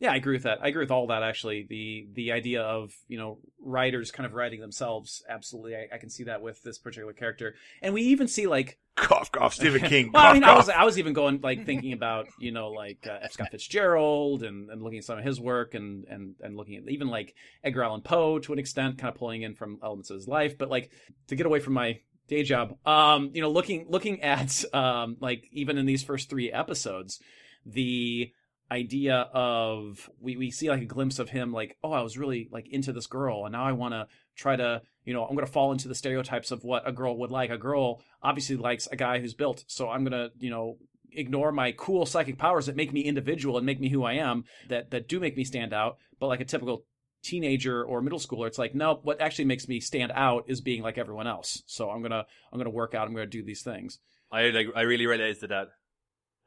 Yeah, 0.00 0.12
I 0.12 0.16
agree 0.16 0.34
with 0.34 0.44
that. 0.44 0.58
I 0.62 0.68
agree 0.68 0.82
with 0.82 0.90
all 0.90 1.06
that 1.08 1.22
actually. 1.22 1.66
The 1.68 2.08
the 2.14 2.32
idea 2.32 2.62
of, 2.62 2.92
you 3.06 3.18
know, 3.18 3.38
writers 3.60 4.10
kind 4.10 4.26
of 4.26 4.32
writing 4.32 4.60
themselves, 4.60 5.22
absolutely. 5.28 5.76
I, 5.76 5.88
I 5.92 5.98
can 5.98 6.08
see 6.08 6.24
that 6.24 6.40
with 6.40 6.62
this 6.62 6.78
particular 6.78 7.12
character. 7.12 7.54
And 7.82 7.92
we 7.92 8.02
even 8.02 8.26
see 8.26 8.46
like 8.46 8.78
Cough, 8.96 9.30
cough, 9.30 9.54
Stephen 9.54 9.82
King. 9.82 10.10
well, 10.14 10.22
Cough, 10.22 10.30
I 10.30 10.34
mean, 10.34 10.44
I 10.44 10.54
was. 10.54 10.68
I 10.68 10.84
was 10.84 10.98
even 10.98 11.12
going 11.12 11.40
like 11.42 11.64
thinking 11.64 11.92
about 11.92 12.28
you 12.38 12.50
know 12.50 12.70
like 12.70 13.06
uh, 13.06 13.18
F. 13.22 13.32
Scott 13.32 13.48
Fitzgerald 13.50 14.42
and, 14.42 14.70
and 14.70 14.82
looking 14.82 14.98
at 14.98 15.04
some 15.04 15.18
of 15.18 15.24
his 15.24 15.40
work 15.40 15.74
and 15.74 16.04
and 16.04 16.34
and 16.40 16.56
looking 16.56 16.76
at 16.76 16.88
even 16.88 17.08
like 17.08 17.34
Edgar 17.62 17.84
Allan 17.84 18.02
Poe 18.02 18.38
to 18.40 18.52
an 18.52 18.58
extent, 18.58 18.98
kind 18.98 19.12
of 19.12 19.18
pulling 19.18 19.42
in 19.42 19.54
from 19.54 19.78
elements 19.82 20.10
of 20.10 20.16
his 20.16 20.28
life. 20.28 20.58
But 20.58 20.70
like 20.70 20.90
to 21.28 21.36
get 21.36 21.46
away 21.46 21.60
from 21.60 21.74
my 21.74 22.00
day 22.28 22.42
job, 22.42 22.76
um, 22.86 23.30
you 23.32 23.40
know, 23.40 23.50
looking 23.50 23.86
looking 23.88 24.22
at 24.22 24.64
um 24.74 25.16
like 25.20 25.46
even 25.52 25.78
in 25.78 25.86
these 25.86 26.02
first 26.02 26.28
three 26.28 26.50
episodes, 26.50 27.20
the 27.64 28.32
idea 28.70 29.28
of 29.32 30.08
we, 30.20 30.36
we 30.36 30.50
see 30.50 30.70
like 30.70 30.82
a 30.82 30.86
glimpse 30.86 31.18
of 31.18 31.30
him 31.30 31.52
like 31.52 31.76
oh 31.82 31.92
i 31.92 32.00
was 32.02 32.16
really 32.16 32.48
like 32.52 32.68
into 32.68 32.92
this 32.92 33.06
girl 33.06 33.44
and 33.44 33.52
now 33.52 33.64
i 33.64 33.72
want 33.72 33.92
to 33.92 34.06
try 34.36 34.54
to 34.54 34.80
you 35.04 35.12
know 35.12 35.24
i'm 35.24 35.34
going 35.34 35.46
to 35.46 35.52
fall 35.52 35.72
into 35.72 35.88
the 35.88 35.94
stereotypes 35.94 36.50
of 36.50 36.62
what 36.62 36.88
a 36.88 36.92
girl 36.92 37.18
would 37.18 37.30
like 37.30 37.50
a 37.50 37.58
girl 37.58 38.00
obviously 38.22 38.56
likes 38.56 38.86
a 38.88 38.96
guy 38.96 39.18
who's 39.18 39.34
built 39.34 39.64
so 39.66 39.88
i'm 39.88 40.04
going 40.04 40.12
to 40.12 40.30
you 40.38 40.50
know 40.50 40.76
ignore 41.12 41.50
my 41.50 41.72
cool 41.72 42.06
psychic 42.06 42.38
powers 42.38 42.66
that 42.66 42.76
make 42.76 42.92
me 42.92 43.00
individual 43.00 43.56
and 43.56 43.66
make 43.66 43.80
me 43.80 43.88
who 43.88 44.04
i 44.04 44.12
am 44.12 44.44
that 44.68 44.90
that 44.90 45.08
do 45.08 45.18
make 45.18 45.36
me 45.36 45.42
stand 45.42 45.72
out 45.72 45.96
but 46.20 46.28
like 46.28 46.40
a 46.40 46.44
typical 46.44 46.84
teenager 47.24 47.84
or 47.84 48.00
middle 48.00 48.20
schooler 48.20 48.46
it's 48.46 48.58
like 48.58 48.74
no 48.74 49.00
what 49.02 49.20
actually 49.20 49.44
makes 49.44 49.66
me 49.66 49.80
stand 49.80 50.12
out 50.14 50.44
is 50.46 50.60
being 50.60 50.80
like 50.80 50.96
everyone 50.96 51.26
else 51.26 51.62
so 51.66 51.90
i'm 51.90 52.00
going 52.00 52.12
to 52.12 52.24
i'm 52.52 52.58
going 52.58 52.64
to 52.64 52.70
work 52.70 52.94
out 52.94 53.08
i'm 53.08 53.14
going 53.14 53.28
to 53.28 53.38
do 53.38 53.44
these 53.44 53.62
things 53.62 53.98
I 54.32 54.50
like 54.50 54.68
I 54.76 54.82
really 54.82 55.06
related 55.06 55.40
to 55.40 55.46
that. 55.48 55.68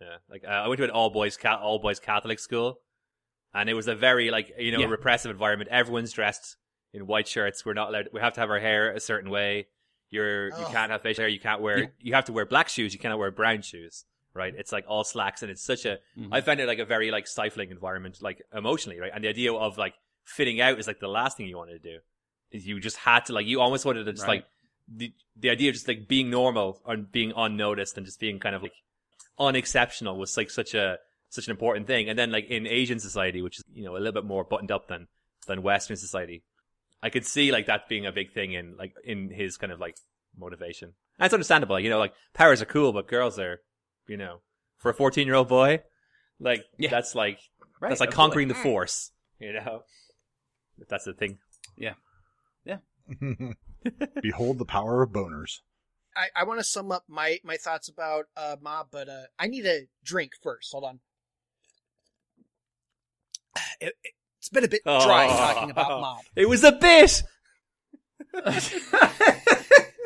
Yeah, 0.02 0.18
like 0.30 0.44
uh, 0.44 0.48
I 0.52 0.68
went 0.68 0.78
to 0.80 0.84
an 0.84 0.89
all 0.89 1.10
boys 1.10 1.38
ca- 1.38 1.60
all 1.62 1.80
boys 1.80 2.00
Catholic 2.00 2.39
school, 2.39 2.80
and 3.54 3.70
it 3.70 3.74
was 3.74 3.88
a 3.88 3.96
very 3.96 4.32
like 4.32 4.52
you 4.58 4.72
know 4.72 4.80
Yeah. 4.80 4.88
repressive 4.88 5.32
environment. 5.32 5.70
Everyone's 5.72 6.12
dressed 6.12 6.58
in 6.94 7.08
white 7.08 7.28
shirts. 7.28 7.66
We're 7.66 7.74
not 7.74 7.89
allowed. 7.89 8.10
We 8.12 8.20
have 8.20 8.34
to 8.34 8.39
have 8.41 8.50
our 8.50 8.60
hair 8.60 8.91
a 8.91 9.00
certain 9.00 9.30
way. 9.30 9.68
You're 10.10 10.48
you 10.48 10.54
Oh. 10.58 10.70
can't 10.72 10.91
have 10.91 11.02
facial 11.02 11.22
hair. 11.24 11.30
You 11.30 11.39
can't 11.39 11.62
wear. 11.62 11.80
Yeah. 11.80 11.88
You 12.00 12.14
have 12.16 12.26
to 12.26 12.34
wear 12.34 12.46
black 12.46 12.70
shoes. 12.70 12.94
You 12.94 13.00
cannot 13.00 13.18
wear 13.20 13.32
brown 13.32 13.62
shoes. 13.62 14.06
Right? 14.36 14.54
It's 14.58 14.72
like 14.72 14.86
all 14.88 15.04
slacks, 15.04 15.44
and 15.44 15.52
it's 15.52 15.62
such 15.62 15.86
a. 15.86 16.00
Mhm. 16.18 16.30
I 16.32 16.41
found 16.41 16.60
it 16.60 16.66
like 16.68 16.80
a 16.80 16.86
very 16.86 17.12
like 17.12 17.28
stifling 17.28 17.70
environment, 17.70 18.20
like 18.22 18.41
emotionally, 18.54 19.00
right? 19.00 19.12
And 19.14 19.24
the 19.24 19.28
idea 19.30 19.54
of 19.54 19.78
like 19.78 19.94
fitting 20.26 20.60
out 20.60 20.80
is 20.80 20.88
like 20.88 21.00
the 21.00 21.08
last 21.08 21.38
thing 21.38 21.46
you 21.48 21.58
wanted 21.58 21.82
to 21.84 21.91
do. 21.91 22.00
Is 22.52 22.66
you 22.68 22.80
just 22.80 22.98
had 22.98 23.26
to 23.28 23.34
like 23.34 23.46
you 23.46 23.62
almost 23.62 23.86
wanted 23.86 24.06
to 24.06 24.12
just 24.12 24.24
Right. 24.28 24.38
like 24.41 24.46
the 24.88 25.14
the 25.36 25.50
idea 25.52 25.70
of 25.70 25.76
just 25.76 25.88
like 25.88 26.08
being 26.08 26.30
normal 26.32 26.82
and 26.86 27.12
being 27.12 27.32
unnoticed 27.36 27.96
and 27.96 28.06
just 28.08 28.20
being 28.20 28.39
kind 28.39 28.56
of 28.56 28.64
like 28.64 28.74
unexceptional 29.39 30.17
was 30.17 30.36
like 30.38 30.49
such 30.49 30.73
a 30.73 30.97
such 31.29 31.47
an 31.47 31.51
important 31.51 31.88
thing. 31.88 32.09
And 32.09 32.17
then 32.17 32.31
like 32.31 32.49
in 32.49 32.67
Asian 32.67 32.99
society, 32.99 33.41
which 33.41 33.59
is 33.59 33.63
you 33.73 33.84
know 33.84 33.95
a 33.95 33.99
little 33.99 34.13
bit 34.13 34.25
more 34.25 34.43
buttoned 34.43 34.71
up 34.71 34.88
than 34.88 35.07
than 35.47 35.63
Western 35.63 35.97
society, 35.97 36.43
I 37.01 37.09
could 37.09 37.25
see 37.25 37.51
like 37.51 37.65
that 37.67 37.89
being 37.89 38.05
a 38.05 38.11
big 38.11 38.34
thing 38.34 38.53
in 38.53 38.75
like 38.77 38.93
in 39.03 39.29
his 39.29 39.57
kind 39.57 39.71
of 39.71 39.79
like 39.79 39.95
motivation. 40.38 40.93
And 41.19 41.25
it's 41.25 41.34
understandable, 41.34 41.79
you 41.79 41.89
know, 41.89 41.99
like 41.99 42.13
powers 42.34 42.61
are 42.61 42.65
cool, 42.65 42.91
but 42.93 43.07
girls 43.07 43.38
are, 43.39 43.61
you 44.07 44.17
know, 44.17 44.41
for 44.77 44.89
a 44.91 44.93
fourteen 44.93 45.27
year 45.27 45.36
old 45.36 45.47
boy, 45.47 45.81
like 46.39 46.63
Yeah. 46.77 46.89
that's 46.89 47.15
like 47.15 47.39
Right, 47.79 47.89
that's 47.89 47.99
like 47.99 48.09
absolutely. 48.09 48.15
conquering 48.15 48.47
the 48.47 48.53
mm. 48.53 48.63
force, 48.63 49.11
you 49.39 49.51
know. 49.51 49.81
If 50.79 50.88
that's 50.88 51.03
the 51.03 51.13
thing. 51.13 51.39
Yeah, 51.77 51.95
yeah. 52.63 52.77
Behold 54.21 54.57
the 54.57 54.65
power 54.65 55.03
of 55.03 55.11
boners. 55.11 55.59
I, 56.16 56.28
I 56.36 56.43
want 56.43 56.59
to 56.59 56.64
sum 56.64 56.91
up 56.91 57.03
my, 57.07 57.39
my 57.43 57.57
thoughts 57.57 57.88
about 57.88 58.26
uh, 58.38 58.55
Mob, 58.61 58.88
but 58.91 59.09
uh, 59.09 59.24
I 59.39 59.47
need 59.47 59.66
a 59.66 59.88
drink 60.03 60.34
first. 60.41 60.72
Hold 60.72 60.84
on. 60.84 60.99
It, 63.80 63.93
it's 64.39 64.49
been 64.49 64.64
a 64.64 64.68
bit 64.68 64.84
dry 64.84 65.28
Oh. 65.30 65.38
talking 65.53 65.72
about 65.72 66.01
Mob. 66.01 66.22
It 66.36 66.49
was 66.49 66.64
a 66.64 66.72
bit. 66.72 67.24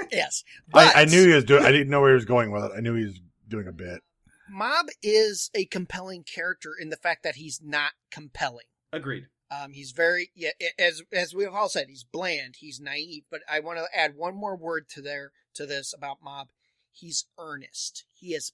Yes, 0.10 0.43
but 0.72 0.95
I, 0.95 1.01
I 1.01 1.05
knew 1.05 1.28
he 1.28 1.34
was 1.34 1.43
doing. 1.43 1.66
I 1.66 1.72
didn't 1.72 1.89
know 1.89 1.99
where 1.99 2.12
he 2.12 2.16
was 2.16 2.24
going 2.24 2.49
with 2.49 2.64
it. 2.64 2.72
I 2.76 2.80
knew 2.80 2.93
he 2.95 3.03
was 3.03 3.20
doing 3.45 3.68
a 3.68 3.74
bit. 3.74 4.01
Mob 4.49 4.86
is 5.03 5.49
a 5.53 5.66
compelling 5.66 6.24
character 6.24 6.72
in 6.80 6.89
the 6.89 6.95
fact 6.95 7.24
that 7.24 7.36
he's 7.36 7.60
not 7.62 7.91
compelling. 8.10 8.68
Agreed. 8.93 9.26
Um, 9.51 9.74
he's 9.74 9.91
very 9.91 10.32
yeah, 10.34 10.51
as 10.80 11.03
as 11.12 11.34
we've 11.34 11.53
all 11.53 11.68
said, 11.68 11.88
he's 11.89 12.05
bland, 12.05 12.55
he's 12.60 12.80
naive. 12.80 13.24
But 13.30 13.41
I 13.51 13.60
want 13.60 13.80
to 13.80 13.88
add 13.93 14.16
one 14.16 14.36
more 14.36 14.55
word 14.55 14.88
to 14.91 15.01
there 15.01 15.34
to 15.58 15.66
this 15.66 15.93
about 15.93 16.24
Mob. 16.24 16.49
He's 16.91 17.26
earnest. 17.38 18.05
He 18.14 18.34
is 18.34 18.53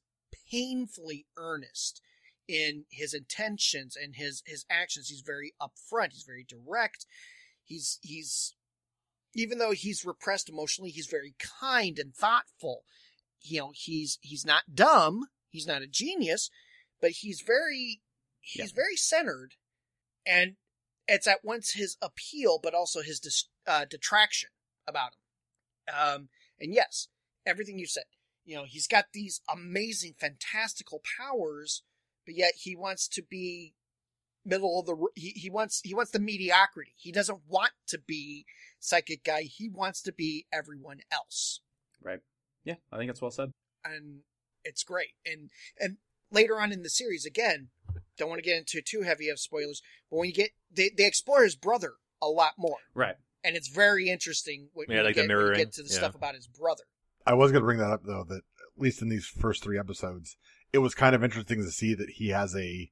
painfully 0.50 1.26
earnest 1.38 2.02
in 2.48 2.86
his 2.90 3.14
intentions 3.14 3.96
and 3.96 4.16
his 4.16 4.44
his 4.46 4.66
actions. 4.70 5.10
He's 5.10 5.22
very 5.22 5.54
upfront. 5.62 6.12
He's 6.12 6.26
very 6.28 6.46
direct. 6.48 7.06
He's 7.64 8.00
he's 8.02 8.56
even 9.34 9.58
though 9.58 9.72
he's 9.72 10.06
repressed 10.06 10.50
emotionally, 10.50 10.92
he's 10.92 11.08
very 11.08 11.36
kind 11.40 11.98
and 11.98 12.14
thoughtful. 12.14 12.84
You 13.42 13.60
know, 13.60 13.72
he's 13.74 14.20
he's 14.22 14.46
not 14.46 14.76
dumb. 14.76 15.28
He's 15.50 15.68
not 15.68 15.82
a 15.82 15.88
genius, 15.88 16.50
but 17.02 17.12
he's 17.12 17.42
very 17.42 18.02
he's 18.40 18.72
very 18.72 18.96
centered, 18.96 19.54
and 20.26 20.56
it's 21.08 21.28
at 21.28 21.44
once 21.44 21.74
his 21.74 21.98
appeal, 22.02 22.60
but 22.62 22.74
also 22.74 23.02
his 23.02 23.20
dis- 23.20 23.50
uh, 23.68 23.86
detraction 23.86 24.50
about 24.88 25.12
him. 25.14 25.96
Um, 25.96 26.30
and 26.60 26.74
yes, 26.74 27.08
everything 27.46 27.80
you 27.80 27.86
said. 27.88 28.04
You 28.46 28.58
know, 28.58 28.66
he's 28.68 28.88
got 28.88 29.06
these 29.14 29.42
amazing, 29.54 30.16
fantastical 30.20 31.02
powers, 31.18 31.84
but 32.26 32.36
yet 32.36 32.54
he 32.62 32.76
wants 32.76 33.08
to 33.10 33.22
be 33.24 33.74
middle 34.46 34.80
of 34.80 34.86
the. 34.86 35.08
He 35.16 35.30
he 35.30 35.50
wants 35.50 35.80
he 35.84 35.94
wants 35.94 36.12
the 36.12 36.20
mediocrity. 36.20 36.92
He 36.98 37.12
doesn't 37.12 37.40
want 37.48 37.72
to 37.88 37.98
be 38.06 38.46
psychic 38.80 39.24
guy. 39.24 39.44
He 39.44 39.70
wants 39.70 40.02
to 40.04 40.12
be 40.12 40.46
everyone 40.52 41.00
else, 41.12 41.62
Right. 42.02 42.20
Yeah, 42.66 42.76
I 42.92 42.98
think 42.98 43.10
that's 43.10 43.22
well 43.22 43.32
said. 43.32 43.52
and 43.86 44.20
it's 44.66 44.84
great. 44.84 45.12
And 45.26 45.50
and 45.80 45.98
later 46.32 46.60
on 46.60 46.72
in 46.74 46.84
the 46.84 46.90
series, 46.90 47.26
again, 47.26 47.70
don't 48.18 48.28
want 48.30 48.40
to 48.40 48.50
get 48.50 48.58
into 48.58 48.82
too 48.82 49.04
heavy 49.04 49.30
of 49.30 49.40
spoilers, 49.40 49.82
but 50.12 50.18
when 50.18 50.28
you 50.28 50.36
get 50.36 50.52
they 50.70 50.90
they 50.90 51.06
explore 51.06 51.44
his 51.44 51.56
brother 51.56 51.94
a 52.22 52.28
lot 52.28 52.54
more, 52.58 52.78
Right. 52.94 53.16
And 53.44 53.56
it's 53.56 53.68
very 53.68 54.10
interesting. 54.10 54.70
When, 54.74 54.88
Yeah, 54.90 54.98
when 54.98 55.06
like 55.06 55.16
you 55.16 55.24
the 55.24 55.28
get, 55.28 55.32
you 55.32 55.38
mirroring, 55.38 55.58
get 55.60 55.74
to 55.74 55.84
the 55.84 55.90
yeah. 55.90 55.98
stuff 55.98 56.16
about 56.16 56.36
his 56.36 56.48
brother. 56.48 56.84
I 57.26 57.34
was 57.34 57.52
going 57.52 57.62
to 57.62 57.66
bring 57.66 57.80
that 57.80 57.92
up 57.92 58.04
though. 58.04 58.26
That 58.28 58.38
at 58.38 58.82
least 58.82 59.02
in 59.02 59.10
these 59.10 59.26
first 59.26 59.64
three 59.64 59.80
episodes, 59.80 60.38
it 60.72 60.80
was 60.80 60.96
kind 60.96 61.16
of 61.16 61.24
interesting 61.24 61.64
to 61.64 61.72
see 61.72 61.94
that 61.96 62.12
he 62.12 62.30
has 62.30 62.56
a 62.56 62.92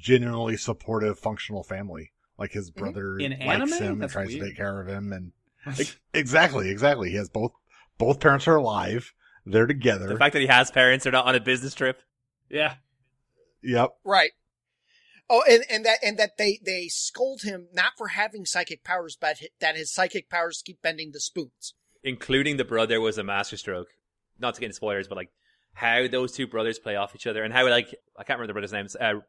genuinely 0.00 0.56
supportive, 0.56 1.18
functional 1.18 1.62
family. 1.62 2.12
Like 2.38 2.52
his 2.52 2.70
mm-hmm. 2.70 2.80
brother 2.80 3.18
In 3.18 3.32
likes 3.32 3.72
anime? 3.72 3.72
him 3.72 3.92
and 3.92 4.02
That's 4.02 4.12
tries 4.14 4.30
to 4.30 4.40
take 4.40 4.56
care 4.56 4.80
of 4.80 4.88
him, 4.88 5.12
and 5.12 5.32
exactly, 6.14 6.70
exactly. 6.70 7.10
He 7.10 7.16
has 7.16 7.28
both 7.28 7.52
both 7.98 8.20
parents 8.20 8.48
are 8.48 8.56
alive. 8.56 9.12
They're 9.44 9.66
together. 9.66 10.08
The 10.08 10.16
fact 10.16 10.32
that 10.34 10.40
he 10.40 10.46
has 10.46 10.70
parents, 10.70 11.04
they're 11.04 11.12
not 11.12 11.26
on 11.26 11.34
a 11.34 11.40
business 11.40 11.74
trip. 11.74 12.00
Yeah. 12.48 12.74
yep. 13.62 13.90
Right. 14.04 14.30
Oh, 15.30 15.42
and, 15.48 15.64
and 15.70 15.84
that 15.86 15.98
and 16.02 16.18
that 16.18 16.36
they 16.36 16.60
they 16.64 16.88
scold 16.88 17.42
him 17.42 17.68
not 17.72 17.92
for 17.96 18.08
having 18.08 18.44
psychic 18.44 18.84
powers, 18.84 19.16
but 19.18 19.38
that 19.60 19.76
his 19.76 19.92
psychic 19.92 20.28
powers 20.28 20.62
keep 20.64 20.82
bending 20.82 21.12
the 21.12 21.20
spoons. 21.20 21.74
including 22.04 22.56
the 22.56 22.64
brother 22.64 23.00
was 23.00 23.16
a 23.18 23.24
masterstroke. 23.24 23.88
Not 24.38 24.54
to 24.54 24.60
get 24.60 24.66
into 24.66 24.76
spoilers, 24.76 25.08
but 25.08 25.16
like 25.16 25.30
how 25.74 26.06
those 26.08 26.32
two 26.32 26.46
brothers 26.46 26.78
play 26.78 26.96
off 26.96 27.14
each 27.14 27.26
other 27.26 27.42
and 27.42 27.52
how 27.54 27.68
like 27.68 27.94
I 28.18 28.24
can't 28.24 28.38
remember 28.38 28.48
the 28.48 28.52
brother's 28.54 28.72
names. 28.72 28.96
Uh, 28.96 29.20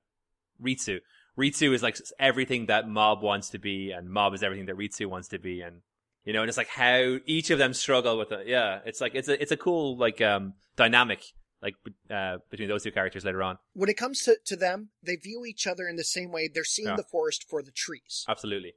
Ritsu. 0.62 1.00
Ritsu 1.38 1.74
is 1.74 1.82
like 1.84 1.98
everything 2.20 2.68
that 2.68 2.88
Mob 2.88 3.22
wants 3.22 3.50
to 3.52 3.60
be, 3.60 3.92
and 3.92 4.10
Mob 4.10 4.34
is 4.34 4.44
everything 4.44 4.66
that 4.68 4.78
Ritsu 4.78 5.08
wants 5.08 5.30
to 5.30 5.40
be, 5.40 5.62
and 5.62 5.82
you 6.26 6.34
know, 6.34 6.42
and 6.42 6.50
it's 6.50 6.58
like 6.58 6.68
how 6.68 7.18
each 7.26 7.50
of 7.50 7.60
them 7.60 7.74
struggle 7.74 8.18
with 8.18 8.32
it. 8.32 8.48
Yeah, 8.48 8.80
it's 8.86 9.02
like 9.02 9.16
it's 9.16 9.28
a 9.28 9.42
it's 9.42 9.52
a 9.52 9.58
cool 9.58 9.98
like 9.98 10.22
um 10.22 10.54
dynamic 10.76 11.24
like 11.64 11.76
uh 12.12 12.38
between 12.52 12.68
those 12.70 12.84
two 12.84 12.92
characters 12.92 13.24
later 13.26 13.42
on. 13.42 13.58
When 13.74 13.90
it 13.90 13.98
comes 13.98 14.22
to, 14.26 14.36
to 14.46 14.56
them, 14.56 14.90
they 15.02 15.16
view 15.16 15.46
each 15.46 15.66
other 15.66 15.88
in 15.88 15.96
the 15.96 16.04
same 16.04 16.32
way. 16.32 16.48
They're 16.54 16.64
seeing 16.66 16.90
Yeah. 16.90 16.98
the 16.98 17.04
forest 17.04 17.46
for 17.50 17.64
the 17.64 17.72
trees. 17.72 18.26
Absolutely. 18.28 18.74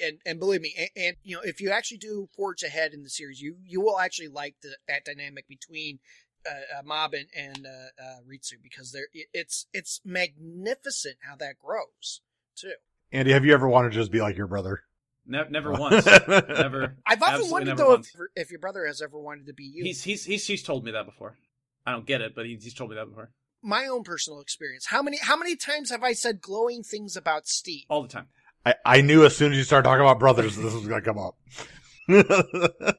and 0.00 0.18
and 0.24 0.40
believe 0.40 0.62
me, 0.62 0.74
and, 0.78 0.88
and 0.96 1.16
you 1.22 1.36
know, 1.36 1.42
if 1.44 1.60
you 1.60 1.70
actually 1.70 1.98
do 1.98 2.28
forge 2.34 2.62
ahead 2.62 2.94
in 2.94 3.02
the 3.02 3.10
series, 3.10 3.40
you 3.40 3.56
you 3.66 3.80
will 3.80 3.98
actually 4.00 4.28
like 4.28 4.56
the, 4.62 4.76
that 4.88 5.04
dynamic 5.04 5.46
between 5.46 5.98
uh, 6.46 6.78
uh, 6.78 6.82
Mob 6.82 7.12
and 7.12 7.26
and 7.36 7.66
uh, 7.66 8.02
uh, 8.02 8.16
Ritsu 8.26 8.54
because 8.62 8.92
they're 8.92 9.08
it's 9.34 9.66
it's 9.74 10.00
magnificent 10.04 11.16
how 11.28 11.36
that 11.36 11.58
grows 11.58 12.22
too. 12.56 12.72
Andy, 13.12 13.32
have 13.32 13.44
you 13.44 13.52
ever 13.52 13.68
wanted 13.68 13.90
to 13.90 13.96
just 13.96 14.10
be 14.10 14.20
like 14.22 14.36
your 14.38 14.46
brother? 14.46 14.84
Ne- 15.26 15.50
never 15.50 15.72
once. 15.86 16.06
never. 16.06 16.96
I've 17.06 17.20
often 17.20 17.34
Absolutely 17.34 17.50
wondered 17.52 17.66
never 17.76 17.82
though 17.82 17.94
if, 17.94 18.10
if 18.36 18.50
your 18.50 18.60
brother 18.60 18.86
has 18.86 19.02
ever 19.02 19.18
wanted 19.18 19.46
to 19.48 19.52
be 19.52 19.64
you. 19.64 19.84
He's 19.84 20.02
he's 20.02 20.24
he's 20.24 20.46
he's 20.46 20.62
told 20.62 20.84
me 20.84 20.92
that 20.92 21.04
before. 21.04 21.36
I 21.86 21.92
don't 21.92 22.06
get 22.06 22.20
it, 22.20 22.34
but 22.34 22.46
he's, 22.46 22.62
he's 22.64 22.74
told 22.74 22.90
me 22.90 22.96
that 22.96 23.08
before 23.08 23.30
My 23.62 23.86
own 23.86 24.02
personal 24.02 24.40
experience. 24.40 24.86
How 24.86 25.02
many 25.02 25.18
how 25.18 25.36
many 25.36 25.56
times 25.56 25.90
have 25.90 26.02
I 26.02 26.12
said 26.12 26.40
glowing 26.40 26.82
things 26.82 27.16
about 27.16 27.46
Steve? 27.46 27.84
all 27.88 28.02
the 28.02 28.08
time. 28.08 28.26
I, 28.66 28.74
I 28.84 29.00
knew 29.00 29.24
as 29.24 29.34
soon 29.36 29.52
as 29.52 29.58
you 29.58 29.64
started 29.64 29.88
talking 29.88 30.02
about 30.02 30.18
brothers, 30.18 30.54
this 30.56 30.74
was 30.74 30.86
going 30.86 31.02
to 31.02 31.06
come 31.06 31.18
up. 31.18 31.36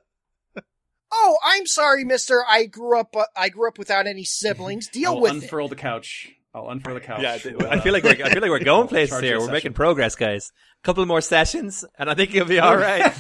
Oh, 1.14 1.36
I'm 1.44 1.68
sorry, 1.68 2.06
Mister. 2.06 2.42
I 2.48 2.66
grew 2.68 2.98
up. 2.98 3.14
Uh, 3.16 3.26
I 3.36 3.50
grew 3.50 3.68
up 3.68 3.78
without 3.78 4.08
any 4.08 4.24
siblings. 4.24 4.88
Deal 4.94 5.12
I'll 5.12 5.20
with 5.20 5.34
it. 5.34 5.44
unfurl 5.44 5.68
the 5.68 5.76
couch. 5.76 6.32
I'll 6.56 6.70
unfurl 6.70 6.94
the 6.94 7.02
couch. 7.02 7.22
Yeah, 7.22 7.34
I 7.34 7.38
feel 7.82 7.92
like 7.92 8.04
we're 8.06 8.12
I 8.24 8.30
feel 8.32 8.42
like 8.42 8.50
we're 8.50 8.60
going 8.64 8.88
places 8.88 9.20
here. 9.20 9.34
We're 9.36 9.42
session. 9.42 9.54
making 9.54 9.74
progress, 9.74 10.16
guys. 10.16 10.54
A 10.82 10.86
couple 10.86 11.06
more 11.06 11.20
sessions, 11.20 11.84
and 12.00 12.10
I 12.10 12.14
think 12.14 12.34
you'll 12.34 12.46
be 12.46 12.60
all 12.60 12.78
right. 12.78 13.12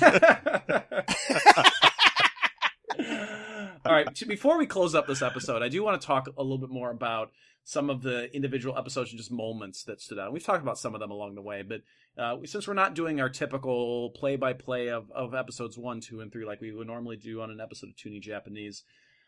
All 3.83 3.93
right. 3.93 4.07
Before 4.27 4.59
we 4.59 4.67
close 4.67 4.93
up 4.93 5.07
this 5.07 5.23
episode, 5.23 5.63
I 5.63 5.69
do 5.69 5.83
want 5.83 5.99
to 5.99 6.05
talk 6.05 6.27
a 6.27 6.43
little 6.43 6.59
bit 6.59 6.69
more 6.69 6.91
about 6.91 7.31
some 7.63 7.89
of 7.89 8.03
the 8.03 8.33
individual 8.35 8.77
episodes 8.77 9.09
and 9.09 9.17
just 9.17 9.31
moments 9.31 9.83
that 9.85 9.99
stood 9.99 10.19
out. 10.19 10.31
We've 10.31 10.43
talked 10.43 10.61
about 10.61 10.77
some 10.77 10.93
of 10.93 10.99
them 10.99 11.09
along 11.09 11.33
the 11.33 11.41
way, 11.41 11.63
but 11.63 11.81
uh, 12.15 12.37
since 12.45 12.67
we're 12.67 12.75
not 12.75 12.93
doing 12.93 13.19
our 13.19 13.29
typical 13.29 14.11
play-by-play 14.11 14.89
of, 14.89 15.11
of 15.11 15.33
episodes 15.33 15.79
one, 15.79 15.99
two, 15.99 16.21
and 16.21 16.31
three 16.31 16.45
like 16.45 16.61
we 16.61 16.71
would 16.71 16.85
normally 16.85 17.17
do 17.17 17.41
on 17.41 17.49
an 17.49 17.59
episode 17.59 17.89
of 17.89 17.95
Tuning 17.95 18.21
Japanese, 18.21 18.83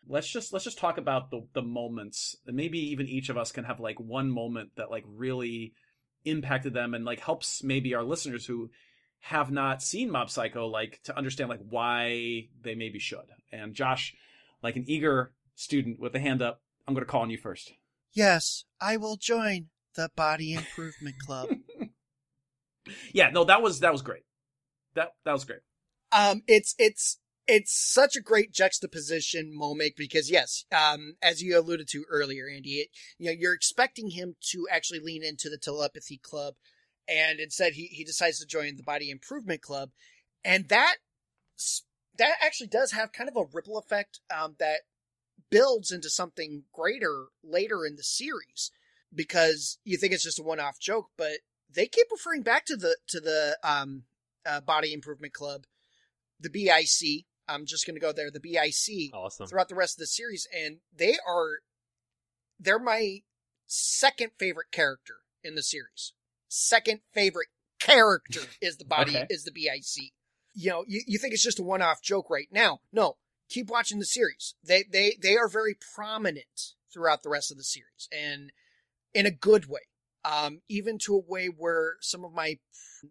let's 0.06 0.30
just 0.30 0.52
let's 0.52 0.64
just 0.64 0.78
talk 0.78 0.98
about 0.98 1.32
the 1.32 1.46
the 1.54 1.62
moments. 1.62 2.36
And 2.46 2.56
maybe 2.56 2.78
even 2.78 3.08
each 3.08 3.30
of 3.30 3.36
us 3.36 3.50
can 3.50 3.64
have 3.64 3.80
like 3.80 3.98
one 3.98 4.30
moment 4.30 4.70
that 4.76 4.90
like 4.90 5.04
really 5.08 5.72
impacted 6.24 6.74
them 6.74 6.94
and 6.94 7.04
like 7.04 7.20
helps 7.20 7.64
maybe 7.64 7.92
our 7.94 8.04
listeners 8.04 8.46
who 8.46 8.70
have 9.18 9.50
not 9.50 9.82
seen 9.82 10.10
Mob 10.10 10.30
Psycho 10.30 10.66
like 10.68 11.00
to 11.04 11.16
understand 11.16 11.50
like 11.50 11.64
why 11.68 12.48
they 12.62 12.76
maybe 12.76 13.00
should. 13.00 13.26
And 13.50 13.74
Josh, 13.74 14.14
like 14.64 14.74
an 14.76 14.84
eager 14.88 15.32
student 15.54 16.00
with 16.00 16.14
a 16.16 16.18
hand 16.20 16.42
up, 16.42 16.60
I'm 16.88 16.94
going 16.94 17.04
to 17.06 17.10
call 17.10 17.22
on 17.22 17.30
you 17.30 17.38
first. 17.38 17.72
Yes, 18.12 18.64
I 18.80 18.96
will 18.96 19.16
join 19.16 19.66
the 19.94 20.08
Body 20.16 20.54
Improvement 20.54 21.16
Club. 21.24 21.50
Yeah, 23.14 23.30
no, 23.30 23.44
that 23.44 23.62
was 23.62 23.80
that 23.80 23.92
was 23.92 24.02
great. 24.02 24.24
That 24.94 25.12
that 25.24 25.32
was 25.32 25.44
great. 25.44 25.60
um, 26.12 26.42
it's 26.46 26.74
it's 26.78 27.18
it's 27.46 27.72
such 27.74 28.14
a 28.14 28.20
great 28.20 28.52
juxtaposition 28.52 29.56
moment 29.56 29.94
because 29.96 30.30
yes, 30.30 30.66
um, 30.70 31.14
as 31.22 31.42
you 31.42 31.58
alluded 31.58 31.88
to 31.92 32.04
earlier, 32.10 32.44
Andy, 32.46 32.72
it, 32.80 32.88
you 33.18 33.26
know, 33.26 33.32
you're 33.38 33.54
expecting 33.54 34.10
him 34.10 34.36
to 34.50 34.66
actually 34.70 35.00
lean 35.00 35.22
into 35.24 35.48
the 35.48 35.56
telepathy 35.56 36.18
club, 36.22 36.54
and 37.08 37.40
instead 37.40 37.72
he 37.72 37.86
he 37.86 38.04
decides 38.04 38.38
to 38.40 38.46
join 38.46 38.76
the 38.76 38.82
Body 38.82 39.10
Improvement 39.10 39.62
Club, 39.62 39.88
and 40.44 40.68
that 40.68 40.96
s- 41.58 41.84
that 42.18 42.36
actually 42.42 42.68
does 42.68 42.92
have 42.92 43.12
kind 43.12 43.28
of 43.28 43.36
a 43.36 43.44
ripple 43.52 43.78
effect 43.78 44.20
um, 44.34 44.56
that 44.58 44.80
builds 45.50 45.90
into 45.90 46.08
something 46.10 46.64
greater 46.72 47.26
later 47.42 47.84
in 47.84 47.96
the 47.96 48.02
series 48.02 48.70
because 49.14 49.78
you 49.84 49.96
think 49.96 50.12
it's 50.12 50.24
just 50.24 50.38
a 50.40 50.42
one-off 50.42 50.78
joke, 50.80 51.08
but 51.16 51.38
they 51.72 51.86
keep 51.86 52.06
referring 52.10 52.42
back 52.42 52.64
to 52.66 52.76
the 52.76 52.96
to 53.08 53.20
the 53.20 53.56
um, 53.62 54.04
uh, 54.46 54.60
Body 54.60 54.92
Improvement 54.92 55.32
Club, 55.32 55.64
the 56.40 56.50
BIC. 56.50 57.24
I'm 57.46 57.66
just 57.66 57.86
going 57.86 57.94
to 57.96 58.00
go 58.00 58.12
there, 58.12 58.30
the 58.30 58.40
BIC, 58.40 59.14
awesome. 59.14 59.46
throughout 59.46 59.68
the 59.68 59.74
rest 59.74 59.96
of 59.96 60.00
the 60.00 60.06
series, 60.06 60.46
and 60.56 60.78
they 60.96 61.16
are 61.28 61.58
they're 62.58 62.78
my 62.78 63.18
second 63.66 64.30
favorite 64.38 64.70
character 64.72 65.16
in 65.42 65.54
the 65.54 65.62
series. 65.62 66.12
Second 66.48 67.00
favorite 67.12 67.48
character 67.80 68.40
is 68.60 68.76
the 68.78 68.84
body 68.84 69.10
Okay. 69.16 69.26
is 69.28 69.44
the 69.44 69.50
BIC. 69.52 70.12
You 70.54 70.70
know, 70.70 70.84
you, 70.86 71.02
you 71.06 71.18
think 71.18 71.34
it's 71.34 71.42
just 71.42 71.58
a 71.58 71.64
one-off 71.64 72.00
joke 72.00 72.30
right 72.30 72.48
now. 72.50 72.80
No, 72.92 73.16
keep 73.48 73.68
watching 73.68 73.98
the 73.98 74.06
series. 74.06 74.54
They 74.62 74.84
they 74.90 75.16
they 75.20 75.36
are 75.36 75.48
very 75.48 75.76
prominent 75.94 76.74
throughout 76.92 77.22
the 77.22 77.30
rest 77.30 77.50
of 77.50 77.56
the 77.56 77.64
series, 77.64 78.08
and 78.12 78.52
in 79.12 79.26
a 79.26 79.30
good 79.30 79.66
way. 79.66 79.80
Um, 80.24 80.62
even 80.70 80.96
to 81.00 81.14
a 81.14 81.20
way 81.20 81.48
where 81.48 81.96
some 82.00 82.24
of 82.24 82.32
my 82.32 82.58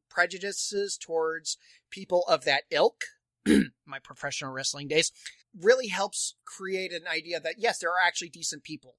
prejudices 0.10 0.98
towards 0.98 1.60
people 1.92 2.24
of 2.28 2.44
that 2.46 2.64
ilk, 2.72 3.04
my 3.86 4.00
professional 4.00 4.52
wrestling 4.52 4.88
days, 4.88 5.12
really 5.60 5.90
helps 5.90 6.36
create 6.44 6.92
an 6.92 7.04
idea 7.08 7.40
that 7.40 7.56
yes, 7.60 7.78
there 7.80 7.92
are 7.92 8.02
actually 8.04 8.30
decent 8.30 8.64
people, 8.64 8.96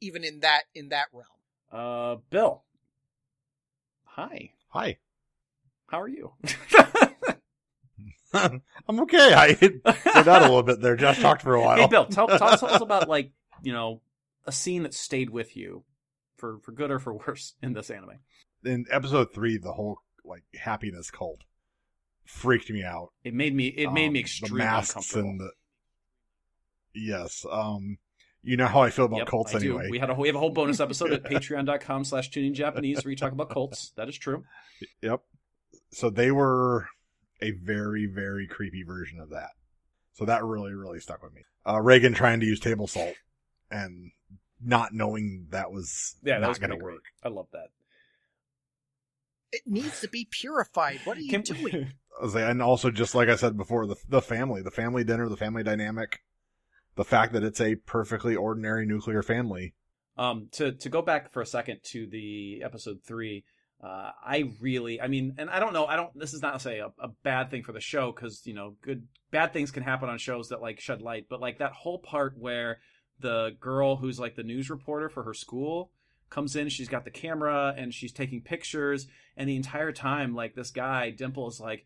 even 0.00 0.24
in 0.24 0.40
that 0.40 0.64
in 0.74 0.90
that 0.90 1.06
realm. 1.12 1.26
Uh, 1.72 2.16
Bill. 2.28 2.64
Hi. 4.04 4.50
Hi. 4.68 4.98
How 5.88 6.00
are 6.00 6.08
you? 6.08 6.32
I'm 8.34 8.62
okay. 9.00 9.32
I 9.34 9.54
slowed 9.54 10.28
out 10.28 10.42
a 10.42 10.46
little 10.46 10.62
bit 10.62 10.80
there. 10.80 10.96
Josh 10.96 11.20
talked 11.20 11.42
for 11.42 11.54
a 11.54 11.60
while. 11.60 11.76
hey, 11.76 11.86
Bill, 11.86 12.06
tell, 12.06 12.26
tell, 12.26 12.38
tell 12.58 12.68
us 12.70 12.80
about 12.82 13.08
like 13.08 13.30
you 13.62 13.72
know 13.72 14.00
a 14.46 14.52
scene 14.52 14.82
that 14.82 14.92
stayed 14.94 15.30
with 15.30 15.56
you 15.56 15.84
for 16.36 16.58
for 16.62 16.72
good 16.72 16.90
or 16.90 16.98
for 16.98 17.14
worse 17.14 17.54
in 17.62 17.72
this 17.74 17.90
anime. 17.90 18.18
In 18.64 18.86
episode 18.90 19.32
three, 19.32 19.56
the 19.58 19.72
whole 19.72 19.98
like 20.24 20.42
happiness 20.58 21.10
cult 21.10 21.42
freaked 22.24 22.70
me 22.70 22.82
out. 22.82 23.12
It 23.22 23.34
made 23.34 23.54
me 23.54 23.66
it 23.68 23.92
made 23.92 24.10
me 24.10 24.18
Um, 24.20 24.22
extremely 24.24 24.58
the 24.58 24.64
masks 24.64 24.90
uncomfortable. 24.96 25.28
and 25.30 25.40
the 25.40 25.50
yes. 26.94 27.46
Um, 27.50 27.98
you 28.42 28.56
know 28.56 28.66
how 28.66 28.82
I 28.82 28.90
feel 28.90 29.06
about 29.06 29.18
Yep, 29.18 29.26
cults 29.28 29.54
I 29.54 29.58
do. 29.58 29.78
anyway. 29.78 29.88
We 29.90 29.98
had 29.98 30.10
a 30.10 30.14
we 30.14 30.28
have 30.28 30.34
a 30.36 30.38
whole 30.40 30.50
bonus 30.50 30.80
episode 30.80 31.12
at 31.12 31.24
patreon.com 31.24 32.04
slash 32.04 32.30
tuning 32.30 32.52
Japanese 32.54 33.04
where 33.04 33.10
you 33.10 33.16
talk 33.16 33.32
about 33.32 33.50
cults. 33.50 33.92
That 33.96 34.08
is 34.08 34.18
true. 34.18 34.44
Yep. 35.02 35.20
So 35.92 36.10
they 36.10 36.30
were 36.30 36.88
a 37.40 37.50
very, 37.52 38.06
very 38.06 38.46
creepy 38.46 38.82
version 38.82 39.20
of 39.20 39.30
that. 39.30 39.50
So 40.12 40.24
that 40.24 40.44
really, 40.44 40.72
really 40.74 41.00
stuck 41.00 41.22
with 41.22 41.34
me. 41.34 41.42
Uh, 41.66 41.76
Reigen 41.76 42.14
trying 42.14 42.40
to 42.40 42.46
use 42.46 42.60
table 42.60 42.86
salt 42.86 43.14
and 43.70 44.12
not 44.64 44.92
knowing 44.92 45.48
that 45.50 45.70
was 45.72 46.16
Yeah, 46.22 46.34
that 46.34 46.42
not 46.42 46.48
was 46.50 46.58
going 46.58 46.70
to 46.70 46.76
work. 46.84 47.02
I 47.22 47.28
love 47.28 47.48
that. 47.52 47.68
It 49.52 49.62
needs 49.66 50.00
to 50.00 50.08
be 50.08 50.26
purified. 50.30 51.00
What 51.04 51.16
are 51.16 51.20
you 51.20 51.30
Can- 51.30 51.42
doing? 51.42 51.92
I 52.20 52.24
was 52.24 52.34
like- 52.34 52.44
And 52.48 52.62
also, 52.62 52.90
just 52.90 53.14
like 53.14 53.28
I 53.28 53.36
said 53.36 53.56
before, 53.56 53.86
the 53.86 53.96
the 54.08 54.22
family, 54.22 54.62
the 54.62 54.70
family 54.70 55.04
dinner, 55.04 55.28
the 55.28 55.36
family 55.36 55.62
dynamic, 55.62 56.20
the 56.96 57.04
fact 57.04 57.32
that 57.32 57.42
it's 57.42 57.60
a 57.60 57.74
perfectly 57.76 58.36
ordinary 58.36 58.86
nuclear 58.86 59.22
family. 59.22 59.74
Um, 60.16 60.48
to 60.52 60.70
to 60.72 60.88
go 60.88 61.02
back 61.02 61.32
for 61.32 61.42
a 61.42 61.46
second 61.46 61.80
to 61.86 62.06
the 62.06 62.62
episode 62.64 63.00
three, 63.04 63.44
uh, 63.84 64.12
I 64.24 64.52
really, 64.60 65.00
I 65.00 65.08
mean, 65.08 65.34
and 65.36 65.50
I 65.50 65.60
don't 65.60 65.74
know, 65.74 65.84
I 65.84 65.96
don't. 65.96 66.18
This 66.18 66.32
is 66.32 66.40
not 66.40 66.62
say 66.62 66.78
a, 66.78 66.86
a 66.98 67.08
bad 67.22 67.50
thing 67.50 67.62
for 67.62 67.72
the 67.72 67.80
show 67.80 68.12
because 68.12 68.46
you 68.46 68.54
know, 68.54 68.76
good 68.80 69.06
bad 69.30 69.52
things 69.52 69.70
can 69.70 69.82
happen 69.82 70.08
on 70.08 70.16
shows 70.16 70.48
that 70.48 70.62
like 70.62 70.80
shed 70.80 71.02
light, 71.02 71.26
but 71.28 71.40
like 71.40 71.58
that 71.58 71.72
whole 71.72 71.98
part 71.98 72.34
where 72.38 72.78
the 73.20 73.50
girl 73.60 73.96
who's 73.96 74.18
like 74.18 74.36
the 74.36 74.42
news 74.42 74.70
reporter 74.70 75.10
for 75.10 75.24
her 75.24 75.34
school 75.34 75.90
comes 76.30 76.56
in, 76.56 76.70
she's 76.70 76.88
got 76.88 77.04
the 77.04 77.10
camera 77.10 77.74
and 77.76 77.92
she's 77.92 78.12
taking 78.12 78.40
pictures, 78.40 79.06
and 79.36 79.48
the 79.48 79.56
entire 79.56 79.92
time, 79.92 80.34
like 80.34 80.54
this 80.54 80.70
guy 80.70 81.10
Dimple 81.10 81.48
is 81.48 81.60
like. 81.60 81.84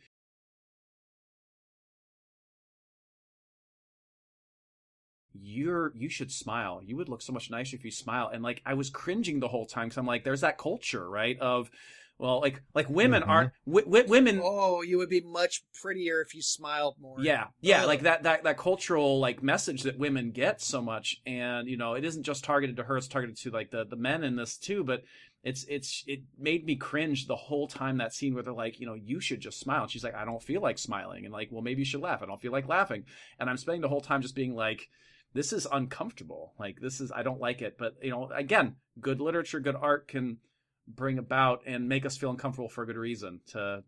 You're 5.42 5.92
you 5.94 6.08
should 6.08 6.30
smile. 6.32 6.80
You 6.84 6.96
would 6.96 7.08
look 7.08 7.22
so 7.22 7.32
much 7.32 7.50
nicer 7.50 7.76
if 7.76 7.84
you 7.84 7.90
smile. 7.90 8.30
And 8.32 8.42
like 8.42 8.62
i 8.66 8.74
was 8.74 8.90
cringing 8.90 9.40
the 9.40 9.48
whole 9.48 9.66
time 9.66 9.86
because 9.88 9.98
i'm 9.98 10.06
like 10.06 10.24
there's 10.24 10.40
that 10.42 10.58
culture 10.58 11.08
right 11.08 11.38
of 11.40 11.70
well 12.18 12.40
like 12.40 12.60
like 12.74 12.88
women 12.90 13.22
Mhm. 13.22 13.28
aren't 13.28 13.52
w- 13.66 13.84
w- 13.86 14.08
women 14.08 14.40
Oh, 14.42 14.82
you 14.82 14.98
would 14.98 15.08
be 15.08 15.20
much 15.20 15.62
prettier 15.80 16.20
if 16.20 16.34
you 16.34 16.42
smiled 16.42 16.96
more. 17.00 17.16
yeah 17.20 17.46
yeah 17.60 17.82
Ugh. 17.82 17.86
like 17.86 18.00
that 18.02 18.24
that 18.24 18.42
that 18.44 18.58
cultural 18.58 19.20
like 19.20 19.42
message 19.42 19.82
that 19.84 19.98
women 19.98 20.32
get 20.32 20.60
so 20.60 20.82
much. 20.82 21.16
And 21.26 21.68
you 21.68 21.76
know 21.76 21.94
it 21.94 22.04
isn't 22.04 22.24
just 22.24 22.42
targeted 22.44 22.76
to 22.76 22.82
her 22.84 22.96
it's 22.96 23.06
targeted 23.08 23.36
to 23.38 23.50
like 23.50 23.70
the 23.70 23.84
the 23.84 23.96
men 23.96 24.24
in 24.24 24.34
this 24.36 24.56
too 24.58 24.82
but 24.84 25.02
it's 25.44 25.64
it's 25.68 26.02
it 26.08 26.22
made 26.36 26.64
me 26.66 26.74
cringe 26.74 27.28
the 27.28 27.36
whole 27.36 27.68
time 27.68 27.98
that 27.98 28.12
scene 28.12 28.34
where 28.34 28.42
they're 28.42 28.52
like 28.52 28.80
you 28.80 28.86
know 28.86 28.94
you 28.94 29.20
should 29.20 29.40
just 29.40 29.60
smile. 29.60 29.82
And 29.82 29.90
she's 29.90 30.02
like 30.02 30.16
i 30.16 30.24
don't 30.24 30.42
feel 30.42 30.60
like 30.60 30.78
smiling. 30.78 31.24
And 31.24 31.32
like 31.32 31.48
well 31.52 31.62
maybe 31.62 31.82
you 31.82 31.84
should 31.86 32.00
laugh. 32.02 32.20
I 32.22 32.26
don't 32.26 32.40
feel 32.40 32.50
like 32.52 32.66
laughing. 32.66 33.04
And 33.38 33.48
i'm 33.48 33.56
spending 33.56 33.80
the 33.82 33.88
whole 33.88 34.00
time 34.00 34.22
just 34.22 34.34
being 34.34 34.56
like 34.56 34.88
this 35.34 35.52
is 35.52 35.66
uncomfortable 35.70 36.54
like 36.58 36.80
this 36.80 37.00
is 37.00 37.12
i 37.12 37.22
don't 37.22 37.40
like 37.40 37.60
it 37.62 37.76
but 37.78 37.94
you 38.02 38.10
know 38.10 38.28
again 38.34 38.76
good 39.00 39.20
literature 39.20 39.60
good 39.60 39.76
art 39.76 40.08
can 40.08 40.38
bring 40.86 41.18
about 41.18 41.60
and 41.66 41.88
make 41.88 42.06
us 42.06 42.16
feel 42.16 42.30
uncomfortable 42.30 42.68
for 42.68 42.82
a 42.82 42.86
good 42.86 42.96
reason 42.96 43.40
to 43.46 43.82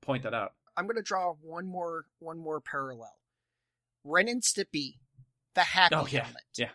point 0.00 0.22
that 0.22 0.34
out 0.34 0.52
I'm 0.76 0.86
going 0.86 0.94
to 0.96 1.02
draw 1.02 1.32
one 1.42 1.66
more 1.66 2.04
one 2.20 2.38
more 2.38 2.60
parallel. 2.60 3.16
Ren 4.04 4.28
and 4.28 4.40
Stimpy, 4.42 4.94
the 5.54 5.62
happy 5.62 5.96
oh 5.96 6.06
yeah 6.08 6.22
helmet, 6.22 6.42
yeah 6.56 6.70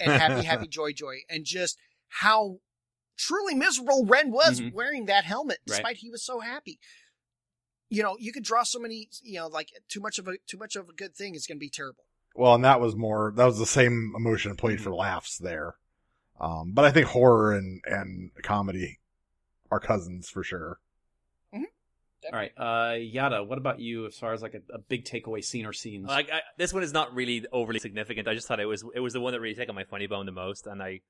and 0.00 0.12
happy 0.12 0.42
happy 0.44 0.66
joy 0.66 0.92
joy, 0.92 1.16
and 1.28 1.44
just 1.44 1.76
how 2.08 2.60
truly 3.18 3.54
miserable 3.54 4.06
Ren 4.06 4.30
was 4.30 4.60
Mhm. 4.62 4.72
wearing 4.72 5.04
that 5.06 5.24
helmet, 5.24 5.58
Right. 5.66 5.76
despite 5.76 5.96
he 5.98 6.08
was 6.10 6.24
so 6.24 6.40
happy. 6.40 6.80
You 7.90 8.02
know, 8.02 8.16
you 8.18 8.32
could 8.32 8.44
draw 8.44 8.62
so 8.62 8.78
many. 8.78 9.10
You 9.22 9.40
know, 9.40 9.48
like 9.48 9.68
too 9.88 10.00
much 10.00 10.18
of 10.18 10.26
a 10.26 10.38
too 10.46 10.56
much 10.56 10.74
of 10.74 10.88
a 10.88 10.92
good 10.94 11.14
thing 11.14 11.34
is 11.34 11.46
going 11.46 11.58
to 11.58 11.60
be 11.60 11.68
terrible. 11.70 12.06
Well, 12.34 12.54
and 12.54 12.64
that 12.64 12.80
was 12.80 12.96
more, 12.96 13.32
that 13.36 13.44
was 13.44 13.58
the 13.58 13.66
same 13.66 14.12
emotion 14.16 14.56
played 14.56 14.80
for 14.80 14.94
laughs 14.94 15.38
there. 15.38 15.76
Um, 16.40 16.72
but 16.72 16.84
I 16.84 16.90
think 16.90 17.06
horror 17.06 17.52
and, 17.52 17.80
and 17.86 18.30
comedy 18.42 18.98
are 19.70 19.80
cousins 19.80 20.28
for 20.28 20.42
sure. 20.42 20.80
All 22.32 22.38
right, 22.38 22.52
uh, 22.56 22.96
Yada. 22.96 23.44
What 23.44 23.58
about 23.58 23.80
you 23.80 24.06
as 24.06 24.18
far 24.18 24.32
as 24.32 24.40
like 24.40 24.54
a, 24.54 24.74
a 24.74 24.78
big 24.78 25.04
takeaway 25.04 25.44
scene 25.44 25.66
or 25.66 25.72
scenes? 25.72 26.06
Like 26.08 26.30
I, 26.32 26.40
this 26.56 26.72
one 26.72 26.82
is 26.82 26.92
not 26.92 27.14
really 27.14 27.44
overly 27.52 27.78
significant. 27.78 28.28
I 28.28 28.34
just 28.34 28.48
thought 28.48 28.60
it 28.60 28.66
was 28.66 28.84
it 28.94 29.00
was 29.00 29.12
the 29.12 29.20
one 29.20 29.32
that 29.32 29.40
really 29.40 29.54
took 29.54 29.68
on 29.68 29.74
my 29.74 29.84
funny 29.84 30.06
bone 30.06 30.24
the 30.26 30.32
most, 30.32 30.66
and 30.66 30.82
I, 30.82 31.00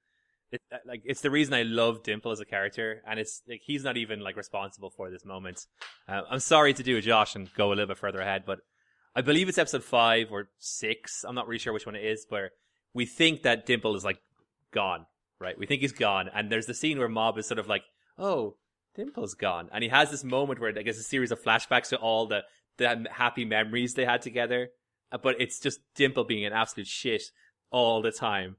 it, 0.50 0.60
like 0.84 1.02
it's 1.04 1.20
the 1.20 1.30
reason 1.30 1.54
I 1.54 1.62
love 1.62 2.02
Dimple 2.02 2.32
as 2.32 2.40
a 2.40 2.44
character, 2.44 3.02
and 3.06 3.20
it's 3.20 3.42
like 3.48 3.60
he's 3.64 3.84
not 3.84 3.96
even 3.96 4.20
like 4.20 4.36
responsible 4.36 4.90
for 4.90 5.10
this 5.10 5.24
moment. 5.24 5.66
Uh, 6.08 6.22
I'm 6.28 6.40
sorry 6.40 6.74
to 6.74 6.82
do 6.82 6.96
a 6.96 7.00
Josh 7.00 7.36
and 7.36 7.52
go 7.54 7.68
a 7.68 7.74
little 7.74 7.86
bit 7.86 7.98
further 7.98 8.20
ahead, 8.20 8.42
but 8.44 8.60
I 9.16 9.20
believe 9.20 9.48
it's 9.48 9.58
episode 9.58 9.84
five 9.84 10.32
or 10.32 10.48
six. 10.58 11.24
I'm 11.26 11.34
not 11.34 11.46
really 11.46 11.58
sure 11.58 11.72
which 11.72 11.86
one 11.86 11.96
it 11.96 12.04
is, 12.04 12.26
where 12.28 12.50
we 12.92 13.06
think 13.06 13.42
that 13.42 13.66
Dimple 13.66 13.94
is 13.96 14.04
like 14.04 14.20
gone, 14.72 15.06
right? 15.40 15.58
We 15.58 15.66
think 15.66 15.82
he's 15.82 15.92
gone, 15.92 16.28
and 16.34 16.50
there's 16.50 16.66
the 16.66 16.74
scene 16.74 16.98
where 16.98 17.08
Mob 17.08 17.38
is 17.38 17.46
sort 17.46 17.58
of 17.58 17.68
like, 17.68 17.84
oh. 18.18 18.56
Dimple's 18.96 19.34
gone, 19.34 19.68
and 19.72 19.82
he 19.82 19.90
has 19.90 20.12
this 20.12 20.22
moment 20.22 20.60
where 20.60 20.72
I 20.78 20.82
guess 20.82 20.98
a 20.98 21.02
series 21.02 21.32
of 21.32 21.42
flashbacks 21.42 21.88
to 21.88 21.96
all 21.96 22.26
the 22.26 22.44
the 22.76 23.06
happy 23.10 23.44
memories 23.44 23.94
they 23.94 24.04
had 24.04 24.22
together, 24.22 24.68
uh, 25.10 25.18
but 25.18 25.40
it's 25.40 25.58
just 25.58 25.80
Dimple 25.96 26.22
being 26.22 26.44
an 26.44 26.52
absolute 26.52 26.86
shit 26.86 27.24
all 27.72 28.02
the 28.02 28.12
time, 28.12 28.54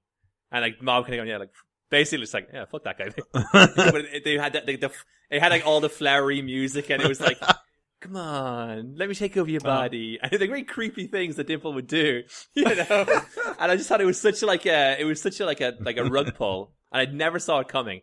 and 0.52 0.62
like 0.62 0.82
Mob 0.82 1.06
kind 1.06 1.16
of 1.16 1.20
going, 1.20 1.30
yeah, 1.30 1.38
like 1.38 1.52
basically 1.90 2.24
it's 2.24 2.34
like, 2.34 2.50
yeah, 2.54 2.66
fuck 2.66 2.84
that 2.84 2.98
guy. 2.98 3.10
but 3.54 4.06
they 4.24 4.38
had 4.38 4.54
that, 4.54 4.66
they, 4.66 4.76
the, 4.76 4.92
it 5.30 5.42
had 5.42 5.52
like 5.52 5.66
all 5.66 5.80
the 5.80 5.90
flowery 5.90 6.42
music, 6.42 6.90
and 6.90 7.02
it 7.02 7.08
was 7.08 7.22
like, 7.22 7.40
come 8.06 8.18
on, 8.18 8.96
let 8.98 9.10
me 9.10 9.16
take 9.16 9.36
over 9.38 9.50
your 9.50 9.62
body, 9.62 10.20
and 10.24 10.32
the 10.32 10.48
very 10.48 10.64
creepy 10.64 11.08
things 11.08 11.36
that 11.36 11.48
Dimple 11.48 11.74
would 11.74 11.88
do, 11.88 12.24
you 12.54 12.64
know. 12.64 13.06
and 13.60 13.72
I 13.72 13.76
just 13.76 13.90
thought 13.90 14.02
it 14.02 14.06
was 14.06 14.20
such 14.20 14.42
a, 14.42 14.46
like 14.46 14.66
a, 14.66 15.00
it 15.00 15.06
was 15.06 15.22
such 15.22 15.40
a 15.40 15.46
like 15.46 15.62
a 15.62 15.74
like 15.80 15.98
a 15.98 16.06
rug 16.06 16.36
pull, 16.36 16.72
and 16.92 17.08
I 17.08 17.12
never 17.12 17.40
saw 17.40 17.60
it 17.60 17.68
coming. 17.68 18.02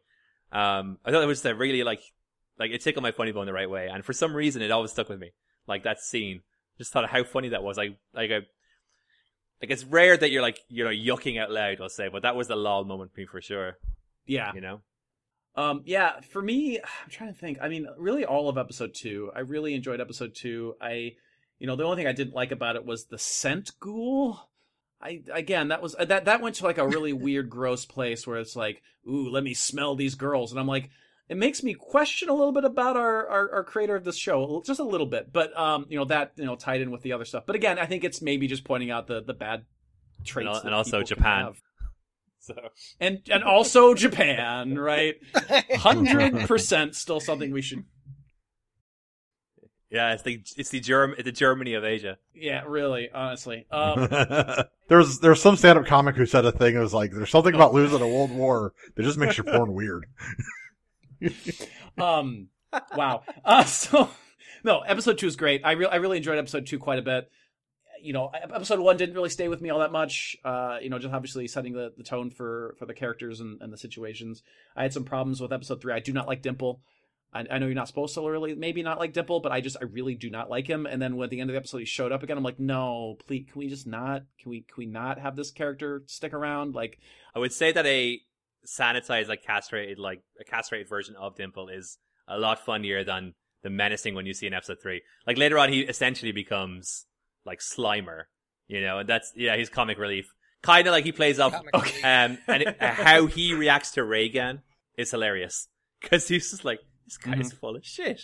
Um, 0.50 0.98
I 1.04 1.10
thought 1.10 1.22
it 1.22 1.26
was 1.26 1.44
a 1.44 1.54
really 1.54 1.82
like 1.82 2.02
like 2.58 2.70
it 2.70 2.82
tickled 2.82 3.02
my 3.02 3.12
funny 3.12 3.32
bone 3.32 3.46
the 3.46 3.52
right 3.52 3.70
way, 3.70 3.88
and 3.92 4.04
for 4.04 4.12
some 4.12 4.34
reason 4.34 4.62
it 4.62 4.70
always 4.70 4.90
stuck 4.90 5.08
with 5.08 5.18
me. 5.20 5.30
Like 5.66 5.84
that 5.84 6.00
scene, 6.00 6.40
just 6.78 6.92
thought 6.92 7.04
of 7.04 7.10
how 7.10 7.24
funny 7.24 7.50
that 7.50 7.62
was. 7.62 7.76
Like 7.76 7.96
like 8.12 8.30
I, 8.30 8.40
like 9.60 9.70
it's 9.70 9.84
rare 9.84 10.16
that 10.16 10.30
you're 10.30 10.42
like 10.42 10.58
you 10.68 10.84
know 10.84 10.90
yucking 10.90 11.40
out 11.40 11.50
loud. 11.50 11.80
I'll 11.80 11.88
say, 11.88 12.08
but 12.08 12.22
that 12.22 12.36
was 12.36 12.48
the 12.48 12.56
lol 12.56 12.84
moment 12.84 13.12
for 13.14 13.20
me 13.20 13.26
for 13.26 13.40
sure. 13.40 13.78
yeah, 14.26 14.52
You 14.54 14.60
know, 14.60 14.80
Um, 15.54 15.82
yeah, 15.84 16.20
for 16.20 16.40
me, 16.40 16.78
I'm 16.78 17.10
trying 17.10 17.32
to 17.32 17.38
think. 17.38 17.58
I 17.60 17.68
mean, 17.68 17.86
really, 17.98 18.24
all 18.24 18.48
of 18.48 18.56
episode 18.56 18.94
two. 18.94 19.30
I 19.34 19.40
really 19.40 19.74
enjoyed 19.74 20.00
episode 20.00 20.34
two. 20.34 20.74
I, 20.80 21.12
you 21.58 21.66
know, 21.66 21.76
the 21.76 21.84
only 21.84 21.96
thing 21.96 22.06
I 22.06 22.12
didn't 22.12 22.34
like 22.34 22.52
about 22.52 22.76
it 22.76 22.86
was 22.86 23.06
the 23.06 23.18
scent 23.18 23.72
ghoul. 23.78 24.48
I 25.00 25.22
again, 25.32 25.68
that 25.68 25.82
was 25.82 25.94
that 25.98 26.24
that 26.24 26.40
went 26.40 26.56
to 26.56 26.64
like 26.64 26.78
a 26.78 26.88
really 26.88 27.12
weird, 27.12 27.50
gross 27.50 27.84
place 27.84 28.26
where 28.26 28.38
it's 28.38 28.56
like, 28.56 28.82
ooh, 29.06 29.28
let 29.28 29.44
me 29.44 29.52
smell 29.52 29.94
these 29.94 30.14
girls, 30.14 30.52
and 30.52 30.60
I'm 30.60 30.66
like, 30.66 30.90
it 31.28 31.36
makes 31.36 31.62
me 31.62 31.74
question 31.74 32.28
a 32.28 32.34
little 32.34 32.52
bit 32.52 32.64
about 32.64 32.96
our 32.96 33.28
our, 33.28 33.52
our 33.52 33.64
creator 33.64 33.96
of 33.96 34.04
this 34.04 34.16
show, 34.16 34.62
just 34.64 34.80
a 34.80 34.84
little 34.84 35.06
bit. 35.06 35.32
But 35.32 35.56
um, 35.58 35.86
you 35.88 35.98
know, 35.98 36.04
that 36.06 36.32
you 36.36 36.44
know 36.44 36.56
tied 36.56 36.80
in 36.80 36.90
with 36.90 37.02
the 37.02 37.12
other 37.12 37.24
stuff. 37.24 37.44
But 37.46 37.56
again, 37.56 37.78
I 37.78 37.86
think 37.86 38.04
it's 38.04 38.22
maybe 38.22 38.46
just 38.46 38.64
pointing 38.64 38.90
out 38.90 39.06
the 39.06 39.22
the 39.22 39.34
bad 39.34 39.64
traits, 40.24 40.60
that 40.60 40.64
and 40.64 40.74
also 40.74 41.02
Japan. 41.02 41.54
Have. 42.48 42.56
so 42.56 42.68
and 43.00 43.20
and 43.30 43.44
also 43.44 43.94
Japan, 43.94 44.78
right? 44.78 45.16
Hundred 45.76 46.40
percent, 46.48 46.94
still 46.94 47.20
something 47.20 47.52
we 47.52 47.62
should. 47.62 47.84
yeah, 49.90 50.12
it's 50.14 50.22
the 50.22 50.42
it's 50.56 50.70
the 50.70 50.80
Germ 50.80 51.14
the 51.22 51.32
Germany 51.32 51.74
of 51.74 51.84
Asia. 51.84 52.18
Yeah, 52.34 52.64
really, 52.66 53.10
honestly. 53.12 53.66
Um, 53.70 54.08
there's 54.88 55.18
there's 55.20 55.40
some 55.42 55.56
stand 55.56 55.78
up 55.78 55.86
comic 55.86 56.16
who 56.16 56.26
said 56.26 56.44
a 56.44 56.52
thing. 56.52 56.74
It 56.74 56.78
was 56.80 56.94
like, 56.94 57.12
there's 57.12 57.30
something 57.30 57.54
about 57.54 57.74
losing 57.74 58.00
a 58.00 58.08
world 58.08 58.30
war 58.30 58.72
that 58.94 59.02
just 59.02 59.18
makes 59.18 59.36
your 59.36 59.44
porn 59.44 59.72
weird. 59.74 60.06
um, 61.98 62.48
wow. 62.96 63.22
Uh, 63.44 63.64
so, 63.64 64.10
no, 64.64 64.80
episode 64.80 65.18
two 65.18 65.26
is 65.26 65.36
great. 65.36 65.62
I, 65.64 65.72
re- 65.72 65.86
I 65.86 65.96
really 65.96 66.16
enjoyed 66.16 66.38
episode 66.38 66.66
two 66.66 66.78
quite 66.78 66.98
a 66.98 67.02
bit. 67.02 67.30
You 68.02 68.12
know, 68.12 68.30
episode 68.34 68.80
one 68.80 68.96
didn't 68.96 69.14
really 69.14 69.28
stay 69.28 69.48
with 69.48 69.60
me 69.60 69.70
all 69.70 69.78
that 69.78 69.92
much. 69.92 70.36
Uh, 70.44 70.78
you 70.82 70.90
know, 70.90 70.98
just 70.98 71.14
obviously 71.14 71.46
setting 71.46 71.72
the, 71.72 71.92
the 71.96 72.02
tone 72.02 72.30
for, 72.30 72.74
for 72.78 72.86
the 72.86 72.94
characters 72.94 73.40
and, 73.40 73.62
and 73.62 73.72
the 73.72 73.78
situations. 73.78 74.42
I 74.74 74.82
had 74.82 74.92
some 74.92 75.04
problems 75.04 75.40
with 75.40 75.52
episode 75.52 75.80
three. 75.80 75.92
I 75.92 76.00
do 76.00 76.12
not 76.12 76.26
like 76.26 76.42
Dimple. 76.42 76.80
I, 77.32 77.46
I 77.50 77.58
know 77.58 77.66
you're 77.66 77.74
not 77.74 77.88
supposed 77.88 78.14
to 78.14 78.28
really, 78.28 78.54
maybe 78.54 78.82
not 78.82 78.98
like 78.98 79.12
Dimple, 79.12 79.40
but 79.40 79.52
I 79.52 79.60
just, 79.60 79.76
I 79.80 79.84
really 79.84 80.14
do 80.14 80.30
not 80.30 80.50
like 80.50 80.66
him. 80.66 80.84
And 80.84 81.00
then 81.00 81.16
when 81.16 81.24
at 81.24 81.30
the 81.30 81.40
end 81.40 81.48
of 81.48 81.54
the 81.54 81.58
episode 81.58 81.78
he 81.78 81.84
showed 81.84 82.12
up 82.12 82.22
again, 82.22 82.36
I'm 82.36 82.42
like, 82.42 82.60
no, 82.60 83.16
please, 83.26 83.46
can 83.50 83.58
we 83.58 83.68
just 83.68 83.86
not, 83.86 84.24
can 84.40 84.50
we, 84.50 84.62
can 84.62 84.74
we 84.76 84.86
not 84.86 85.18
have 85.18 85.36
this 85.36 85.50
character 85.50 86.02
stick 86.06 86.34
around? 86.34 86.74
Like, 86.74 86.98
I 87.34 87.38
would 87.38 87.52
say 87.52 87.72
that 87.72 87.86
a 87.86 88.20
sanitized, 88.66 89.28
like 89.28 89.44
castrated, 89.44 89.98
like 89.98 90.22
a 90.40 90.44
castrated 90.44 90.88
version 90.88 91.14
of 91.16 91.36
Dimple 91.36 91.68
is 91.68 91.98
a 92.28 92.38
lot 92.38 92.64
funnier 92.64 93.04
than 93.04 93.34
the 93.62 93.70
menacing 93.70 94.14
one 94.14 94.26
you 94.26 94.34
see 94.34 94.46
in 94.46 94.54
episode 94.54 94.78
three. 94.82 95.02
Like 95.26 95.38
later 95.38 95.58
on, 95.58 95.72
he 95.72 95.80
essentially 95.80 96.32
becomes 96.32 97.06
like 97.44 97.60
Slimer, 97.60 98.24
you 98.68 98.80
know, 98.80 98.98
and 98.98 99.08
that's 99.08 99.32
yeah, 99.36 99.56
he's 99.56 99.68
comic 99.68 99.98
relief. 99.98 100.32
Kind 100.62 100.86
of 100.86 100.92
like 100.92 101.04
he 101.04 101.12
plays 101.12 101.40
off, 101.40 101.52
Comic 101.52 101.74
relief. 101.74 102.04
um, 102.04 102.38
and 102.46 102.62
it, 102.62 102.76
uh, 102.80 102.92
how 102.92 103.26
he 103.26 103.52
reacts 103.54 103.90
to 103.92 104.00
Reigen 104.02 104.60
is 104.96 105.10
hilarious 105.10 105.68
because 106.00 106.28
he's 106.28 106.50
just 106.50 106.64
like, 106.64 106.78
this 107.04 107.16
guy's 107.18 107.52
full 107.52 107.74
of 107.76 107.84
shit, 107.84 108.22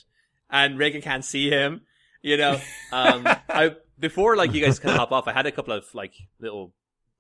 and 0.51 0.79
Reigen 0.79 1.03
can't 1.03 1.25
see 1.25 1.51
him, 1.51 1.81
you 2.23 2.37
know. 2.37 2.61
Um, 2.93 3.27
I 3.49 3.75
before 3.99 4.37
like 4.37 4.55
you 4.55 4.65
guys 4.65 4.79
can 4.79 4.91
hop 4.91 5.11
off, 5.13 5.27
I 5.27 5.33
had 5.33 5.47
a 5.47 5.53
couple 5.53 5.75
of 5.75 5.85
like 5.95 6.15
little 6.39 6.73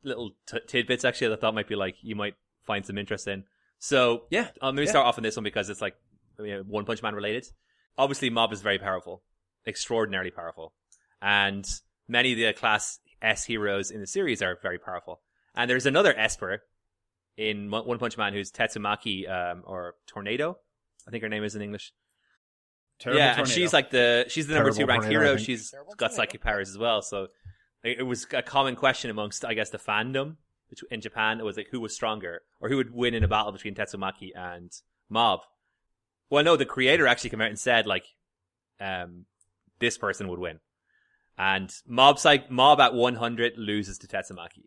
little 0.05 0.31
t- 0.47 0.61
tidbits 0.69 1.05
actually 1.05 1.29
that 1.29 1.39
I 1.39 1.41
thought 1.41 1.55
might 1.55 1.67
be 1.69 1.75
like 1.75 1.97
you 2.03 2.15
might 2.15 2.35
find 2.65 2.87
some 2.87 2.97
interest 2.97 3.27
in. 3.27 3.43
So 3.81 4.23
yeah, 4.31 4.49
um, 4.63 4.77
let 4.77 4.83
me 4.83 4.83
Yeah. 4.85 4.91
start 4.91 5.07
off 5.07 5.19
on 5.19 5.25
this 5.25 5.37
one 5.37 5.43
because 5.45 5.69
it's 5.69 5.81
like 5.81 5.97
I 6.39 6.43
mean, 6.43 6.65
One 6.69 6.85
Punch 6.85 7.03
Man 7.03 7.15
related. 7.17 7.47
Obviously, 7.99 8.31
Mob 8.31 8.53
is 8.53 8.61
very 8.63 8.79
powerful, 8.79 9.25
extraordinarily 9.67 10.31
powerful, 10.31 10.73
and 11.21 11.69
many 12.09 12.33
of 12.33 12.39
the 12.39 12.53
class 12.59 12.99
S 13.23 13.45
heroes 13.45 13.91
in 13.91 14.01
the 14.01 14.07
series 14.07 14.43
are 14.43 14.59
very 14.63 14.79
powerful. 14.79 15.21
And 15.55 15.69
there's 15.71 15.87
another 15.87 16.17
Esper 16.17 16.63
in 17.37 17.71
One 17.71 17.99
Punch 17.99 18.17
Man 18.17 18.33
who's 18.33 18.51
Tatsumaki 18.51 19.29
um, 19.31 19.63
or 19.67 19.95
Tornado, 20.07 20.59
I 21.07 21.11
think 21.11 21.23
her 21.23 21.29
name 21.29 21.45
is 21.45 21.55
in 21.55 21.63
English. 21.63 21.93
terrible 22.99 23.21
yeah, 23.21 23.39
and 23.39 23.49
she's 23.49 23.73
like 23.73 23.91
the 23.91 24.25
she's 24.29 24.47
the 24.47 24.55
number 24.55 24.71
Terrible 24.71 24.79
two 24.81 24.87
ranked 24.87 25.05
tornado, 25.05 25.25
hero. 25.25 25.37
think. 25.37 25.47
She's 25.47 25.71
Terrible 25.71 25.95
got 25.95 26.09
tornado. 26.09 26.17
psychic 26.17 26.41
powers 26.41 26.69
as 26.71 26.79
well. 26.79 27.03
So 27.03 27.29
it, 27.85 27.99
it 28.01 28.03
was 28.03 28.27
a 28.33 28.43
common 28.43 28.77
question 28.77 29.11
amongst, 29.11 29.45
I 29.45 29.55
guess, 29.55 29.71
the 29.71 29.79
fandom 29.79 30.37
in 30.91 31.01
Japan. 31.01 31.41
It 31.41 31.45
was 31.45 31.57
like 31.57 31.69
who 31.71 31.81
was 31.81 31.95
stronger 31.95 32.43
or 32.61 32.69
who 32.69 32.77
would 32.77 32.93
win 32.93 33.15
in 33.15 33.25
a 33.25 33.29
battle 33.29 33.53
between 33.53 33.75
Tatsumaki 33.75 34.31
and 34.35 34.71
Mob. 35.09 35.41
Well, 36.31 36.45
no, 36.45 36.57
the 36.57 36.67
creator 36.67 37.07
actually 37.07 37.31
came 37.31 37.41
out 37.41 37.49
and 37.49 37.59
said 37.59 37.87
like, 37.87 38.05
um, 38.81 39.25
this 39.79 39.97
person 39.97 40.29
would 40.29 40.39
win, 40.39 40.61
and 41.39 41.73
Mob 41.87 42.19
psych 42.19 42.51
Mob 42.51 42.81
at 42.81 42.95
one 42.95 43.15
hundred 43.15 43.55
loses 43.57 43.99
to 43.99 44.07
Tatsumaki, 44.09 44.65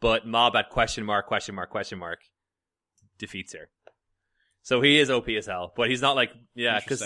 but 0.00 0.26
Mob 0.26 0.54
at 0.56 0.70
question 0.70 1.04
mark 1.04 1.26
question 1.26 1.54
mark 1.54 1.70
question 1.70 1.98
mark 1.98 2.20
defeats 3.18 3.52
her. 3.54 3.70
So 4.64 4.80
he 4.80 4.98
is 5.00 5.10
OP 5.10 5.28
as 5.30 5.46
hell, 5.46 5.72
but 5.76 5.90
he's 5.90 6.00
not 6.02 6.14
like 6.14 6.30
yeah, 6.54 6.78
because 6.78 7.00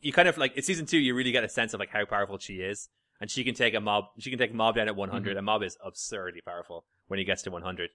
you 0.00 0.12
kind 0.12 0.28
of 0.28 0.36
like 0.36 0.56
in 0.56 0.62
season 0.62 0.84
two, 0.86 0.98
you 0.98 1.14
really 1.14 1.32
get 1.32 1.44
a 1.44 1.48
sense 1.48 1.72
of 1.72 1.80
like 1.80 1.88
how 1.90 2.04
powerful 2.04 2.38
she 2.38 2.56
is, 2.56 2.88
and 3.20 3.30
she 3.30 3.42
can 3.44 3.54
take 3.54 3.74
a 3.74 3.80
mob. 3.80 4.04
She 4.18 4.28
can 4.28 4.38
take 4.38 4.50
a 4.50 4.54
mob 4.56 4.74
down 4.76 4.88
at 4.88 4.96
100, 4.96 5.36
and 5.36 5.46
mob 5.46 5.62
is 5.62 5.78
absurdly 5.82 6.42
powerful 6.42 6.84
when 7.08 7.18
he 7.18 7.24
gets 7.24 7.42
to 7.42 7.50
100. 7.50 7.90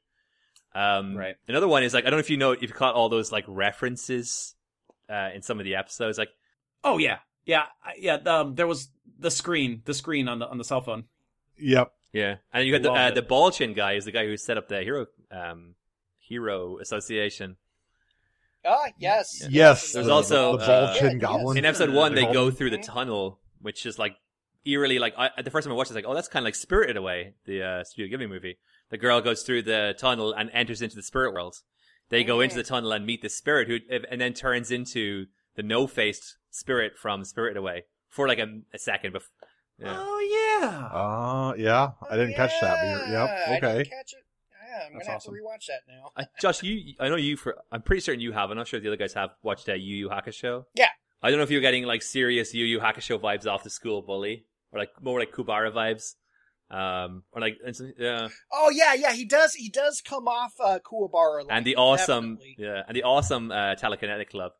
Um, 0.74 1.16
Right. 1.16 1.36
Another 1.48 1.68
one 1.68 1.84
is 1.84 1.94
like 1.94 2.06
I 2.06 2.10
don't 2.10 2.18
know 2.18 2.22
if 2.22 2.30
you 2.32 2.38
know 2.38 2.52
if 2.54 2.62
you 2.64 2.70
caught 2.70 2.96
all 2.96 3.10
those 3.10 3.32
like 3.32 3.46
references 3.48 4.56
uh, 5.10 5.30
in 5.36 5.42
some 5.44 5.60
of 5.60 5.66
the 5.66 5.76
episodes. 5.76 6.18
Like 6.18 6.30
Oh 6.84 6.98
yeah, 6.98 7.20
yeah, 7.46 7.66
yeah. 7.98 8.16
Um, 8.16 8.56
there 8.56 8.68
was 8.68 8.90
the 9.20 9.32
screen, 9.32 9.82
the 9.86 9.94
screen 9.94 10.28
on 10.28 10.40
the 10.40 10.48
on 10.48 10.58
the 10.58 10.64
cell 10.64 10.82
phone. 10.82 11.06
Yep. 11.58 11.92
yeah, 12.14 12.36
and 12.54 12.68
you 12.68 12.74
had 12.74 12.84
the 12.84 12.92
uh, 12.92 13.12
the 13.12 13.22
ball 13.22 13.52
chin 13.52 13.74
guy 13.74 13.94
is 13.94 14.06
the 14.06 14.12
guy 14.12 14.26
who 14.26 14.36
set 14.38 14.58
up 14.58 14.68
the 14.68 14.82
hero 14.82 15.06
um, 15.32 15.76
hero 16.20 16.78
association. 16.80 17.58
Ah, 18.68 18.88
yes. 18.98 19.46
Yes. 19.50 19.94
There's 19.94 20.08
the- 20.08 20.12
also, 20.12 20.54
the 20.54 20.66
ball 20.66 20.86
uh, 20.86 20.96
chin 20.98 21.12
Yeah, 21.12 21.18
goblin. 21.18 21.58
In 21.58 21.66
episode 21.66 21.92
one, 21.92 22.16
The 22.16 22.26
they 22.26 22.34
go 22.34 22.50
through 22.50 22.72
the 22.72 22.80
tunnel, 22.80 23.40
which 23.62 23.86
is 23.86 24.00
like 24.00 24.16
eerily 24.66 24.98
like 24.98 25.14
I, 25.18 25.30
the 25.42 25.52
first 25.52 25.66
time 25.66 25.72
I 25.72 25.76
watched, 25.76 25.92
it, 25.92 25.94
I 25.94 25.98
was 25.98 26.04
like, 26.04 26.12
oh, 26.12 26.16
that's 26.16 26.28
kind 26.28 26.44
of 26.44 26.48
like 26.48 26.56
Spirited 26.56 26.98
Away, 26.98 27.36
the 27.46 27.62
uh, 27.64 27.84
Studio 27.84 28.18
Ghibli 28.18 28.28
movie. 28.28 28.58
The 28.90 28.98
girl 28.98 29.22
goes 29.22 29.44
through 29.44 29.64
the 29.64 29.96
tunnel 30.00 30.34
and 30.34 30.50
enters 30.52 30.82
into 30.82 30.96
the 30.96 31.04
spirit 31.04 31.34
world. 31.34 31.56
They 32.10 32.24
go 32.24 32.40
into 32.40 32.56
the 32.56 32.64
tunnel 32.64 32.92
and 32.92 33.06
meet 33.06 33.22
the 33.22 33.30
spirit, 33.30 33.68
who 33.68 33.80
and 34.12 34.20
then 34.22 34.34
turns 34.34 34.72
into 34.72 35.26
the 35.56 35.64
no-faced 35.64 36.38
spirit 36.52 36.94
from 36.98 37.24
Spirit 37.24 37.58
Away 37.58 37.84
for 38.10 38.28
like 38.28 38.40
a, 38.40 38.48
a 38.74 38.80
second. 38.80 39.14
Before, 39.14 39.30
yeah. 39.80 39.96
Oh 39.98 40.60
yeah. 40.62 40.88
Uh, 40.88 41.54
yeah. 41.58 41.92
I 42.10 42.16
didn't 42.16 42.36
catch 42.36 42.52
that, 42.62 42.78
but 42.82 42.90
you're, 42.90 43.14
Yeah, 43.14 43.24
I 43.24 43.28
yep. 43.28 43.62
didn't 43.62 43.64
Okay. 43.70 43.90
catch 43.90 44.14
it. 44.14 44.20
Yeah, 44.68 44.86
I'm 44.88 44.94
That's 44.94 45.06
gonna 45.08 45.16
awesome. 45.18 45.34
have 45.34 45.42
to 45.42 45.46
rewatch 45.46 45.66
that 45.68 45.82
now. 45.88 46.12
I, 46.18 46.26
Josh, 46.42 46.64
you, 46.64 46.94
I 47.00 47.08
know 47.10 47.16
you 47.16 47.38
for. 47.38 47.56
I'm 47.72 47.82
pretty 47.82 48.02
certain 48.02 48.20
you 48.22 48.32
have. 48.34 48.50
I'm 48.52 48.58
not 48.58 48.68
sure 48.68 48.78
if 48.78 48.84
the 48.84 48.90
other 48.90 48.98
guys 48.98 49.14
have 49.14 49.32
watched 49.44 49.70
uh, 49.70 49.74
Yu 49.74 49.96
Yu 49.96 50.10
Hakusho. 50.10 50.66
Yeah. 50.76 50.88
I 51.24 51.30
don't 51.30 51.38
know 51.38 51.44
if 51.44 51.52
you're 51.52 51.62
getting 51.62 51.84
like 51.86 52.02
serious 52.04 52.54
Yu 52.54 52.66
Yu 52.66 52.80
Hakusho 52.80 53.20
vibes 53.20 53.48
off 53.48 53.64
the 53.64 53.70
school 53.70 54.02
bully, 54.02 54.46
or 54.72 54.80
like 54.80 54.90
more 55.02 55.20
like 55.20 55.32
Kuwabara 55.32 55.72
vibes, 55.74 56.16
um, 56.76 57.24
or 57.32 57.42
like 57.42 57.58
yeah, 57.98 58.28
Oh 58.52 58.70
yeah, 58.70 58.94
yeah. 58.94 59.14
He 59.14 59.26
does. 59.26 59.54
He 59.54 59.70
does 59.70 60.02
come 60.02 60.28
off 60.28 60.54
uh, 60.60 60.80
Kuwabara. 60.80 61.46
and 61.50 61.66
the 61.66 61.76
awesome 61.78 62.36
Definitely. 62.36 62.56
yeah, 62.60 62.84
and 62.88 62.96
the 62.96 63.04
awesome 63.04 63.52
uh, 63.52 63.76
telekinetic 63.76 64.30
club. 64.30 64.52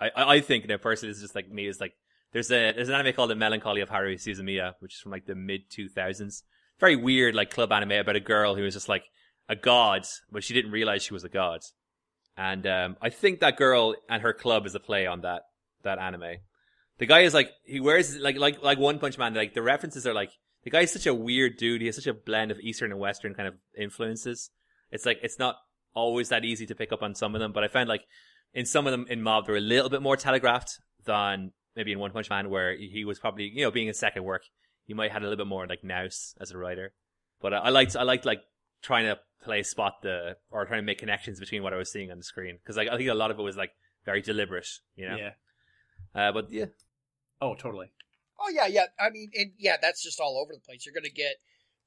I, 0.00 0.10
I 0.16 0.40
think 0.40 0.66
that 0.68 0.82
person 0.82 1.08
is 1.08 1.20
just 1.20 1.34
like 1.34 1.50
me. 1.50 1.66
Is 1.66 1.80
like 1.80 1.92
there's 2.32 2.50
a 2.50 2.72
there's 2.72 2.88
an 2.88 2.94
anime 2.94 3.14
called 3.14 3.30
The 3.30 3.36
Melancholy 3.36 3.80
of 3.80 3.90
Haruhi 3.90 4.14
Suzumiya, 4.14 4.74
which 4.80 4.94
is 4.94 5.00
from 5.00 5.12
like 5.12 5.26
the 5.26 5.34
mid 5.34 5.62
2000s. 5.70 6.42
Very 6.78 6.96
weird 6.96 7.34
like 7.34 7.50
club 7.50 7.72
anime 7.72 7.92
about 7.92 8.16
a 8.16 8.20
girl 8.20 8.54
who 8.54 8.62
was 8.62 8.74
just 8.74 8.88
like 8.88 9.04
a 9.48 9.56
god, 9.56 10.06
but 10.30 10.44
she 10.44 10.54
didn't 10.54 10.70
realize 10.70 11.02
she 11.02 11.12
was 11.12 11.24
a 11.24 11.28
god. 11.28 11.60
And 12.36 12.66
um, 12.66 12.96
I 13.02 13.10
think 13.10 13.40
that 13.40 13.56
girl 13.56 13.94
and 14.08 14.22
her 14.22 14.32
club 14.32 14.64
is 14.64 14.74
a 14.74 14.80
play 14.80 15.06
on 15.06 15.22
that 15.22 15.42
that 15.82 15.98
anime. 15.98 16.36
The 16.98 17.06
guy 17.06 17.20
is 17.20 17.34
like 17.34 17.50
he 17.64 17.80
wears 17.80 18.16
like 18.16 18.38
like 18.38 18.62
like 18.62 18.78
One 18.78 18.98
Punch 18.98 19.18
Man. 19.18 19.34
Like 19.34 19.54
the 19.54 19.62
references 19.62 20.06
are 20.06 20.14
like 20.14 20.30
the 20.64 20.70
guy 20.70 20.80
is 20.80 20.92
such 20.92 21.06
a 21.06 21.14
weird 21.14 21.56
dude. 21.56 21.80
He 21.80 21.86
has 21.86 21.96
such 21.96 22.06
a 22.06 22.14
blend 22.14 22.50
of 22.50 22.60
Eastern 22.60 22.92
and 22.92 23.00
Western 23.00 23.34
kind 23.34 23.48
of 23.48 23.54
influences. 23.78 24.50
It's 24.90 25.04
like 25.04 25.18
it's 25.22 25.38
not 25.38 25.56
always 25.94 26.28
that 26.28 26.44
easy 26.44 26.66
to 26.66 26.74
pick 26.74 26.92
up 26.92 27.02
on 27.02 27.14
some 27.14 27.34
of 27.34 27.40
them, 27.40 27.52
but 27.52 27.64
I 27.64 27.68
found 27.68 27.88
like 27.88 28.02
in 28.54 28.66
some 28.66 28.86
of 28.86 28.90
them 28.92 29.06
in 29.08 29.22
Mob 29.22 29.46
they're 29.46 29.56
a 29.56 29.60
little 29.60 29.90
bit 29.90 30.02
more 30.02 30.16
telegraphed 30.16 30.78
than 31.04 31.52
maybe 31.76 31.92
in 31.92 31.98
One 31.98 32.10
Punch 32.10 32.30
Man 32.30 32.50
where 32.50 32.76
he 32.76 33.04
was 33.04 33.18
probably 33.18 33.44
you 33.44 33.64
know 33.64 33.70
being 33.70 33.88
a 33.88 33.94
second 33.94 34.24
work 34.24 34.42
he 34.84 34.94
might 34.94 35.04
have 35.04 35.12
had 35.12 35.22
a 35.22 35.26
little 35.26 35.44
bit 35.44 35.48
more 35.48 35.66
like 35.66 35.84
nous 35.84 36.34
as 36.40 36.50
a 36.50 36.58
writer. 36.58 36.92
But 37.40 37.54
I, 37.54 37.58
I 37.58 37.68
liked 37.68 37.96
I 37.96 38.02
liked 38.02 38.24
like 38.24 38.42
trying 38.82 39.06
to 39.06 39.18
play 39.42 39.62
spot 39.62 40.02
the 40.02 40.36
or 40.50 40.66
trying 40.66 40.80
to 40.80 40.86
make 40.86 40.98
connections 40.98 41.38
between 41.38 41.62
what 41.62 41.72
I 41.72 41.76
was 41.76 41.90
seeing 41.90 42.10
on 42.10 42.18
the 42.18 42.24
screen 42.24 42.58
because 42.60 42.76
like 42.76 42.88
I 42.88 42.96
think 42.96 43.08
a 43.08 43.14
lot 43.14 43.30
of 43.30 43.38
it 43.38 43.42
was 43.42 43.56
like 43.56 43.70
very 44.04 44.20
deliberate, 44.20 44.68
you 44.96 45.08
know. 45.08 45.16
Yeah. 45.16 45.30
Uh, 46.12 46.32
but 46.32 46.50
yeah, 46.50 46.66
Oh, 47.40 47.54
totally. 47.54 47.92
Oh 48.38 48.50
yeah, 48.50 48.66
yeah. 48.66 48.86
I 48.98 49.10
mean, 49.10 49.30
and 49.34 49.52
yeah, 49.58 49.76
that's 49.80 50.02
just 50.02 50.20
all 50.20 50.38
over 50.38 50.52
the 50.52 50.60
place. 50.60 50.84
You're 50.84 50.94
gonna 50.94 51.08
get 51.08 51.36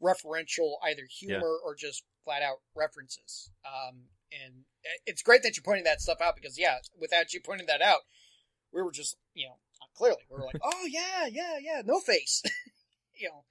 referential 0.01 0.75
either 0.83 1.03
humor 1.09 1.57
or 1.63 1.75
just 1.75 2.03
flat 2.23 2.41
out 2.41 2.57
references. 2.75 3.51
Um, 3.65 4.03
and 4.31 4.63
it's 5.05 5.21
great 5.21 5.43
that 5.43 5.55
you're 5.55 5.63
pointing 5.63 5.85
that 5.85 6.01
stuff 6.01 6.21
out 6.21 6.35
because 6.35 6.57
yeah, 6.57 6.77
without 6.99 7.33
you 7.33 7.41
pointing 7.41 7.67
that 7.67 7.81
out, 7.81 8.01
we 8.71 8.81
were 8.81 8.91
just 8.91 9.17
you 9.33 9.47
know 9.47 9.55
clearly 9.95 10.23
we 10.29 10.37
were 10.37 10.45
like, 10.45 10.61
oh 10.63 10.87
yeah, 10.89 11.27
yeah, 11.31 11.57
yeah, 11.61 11.81
no 11.85 11.99
face, 11.99 12.43
you 13.15 13.29
know. 13.29 13.43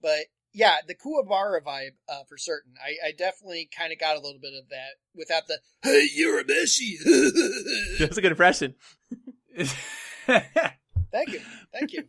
But 0.00 0.26
yeah, 0.52 0.76
the 0.86 0.94
Kuwabara 0.94 1.62
vibe 1.62 1.94
uh, 2.08 2.24
for 2.28 2.36
certain. 2.36 2.74
I, 2.82 3.08
I 3.08 3.12
definitely 3.12 3.68
kind 3.76 3.92
of 3.92 3.98
got 3.98 4.16
a 4.16 4.20
little 4.20 4.40
bit 4.40 4.52
of 4.54 4.68
that 4.70 4.96
without 5.14 5.46
the 5.46 5.58
hey, 5.82 6.08
Urameshi. 6.18 7.98
that's 7.98 8.16
a 8.16 8.22
good 8.22 8.32
impression. 8.32 8.74
Thank 10.26 11.32
you, 11.32 11.40
thank 11.72 11.92
you. 11.92 12.04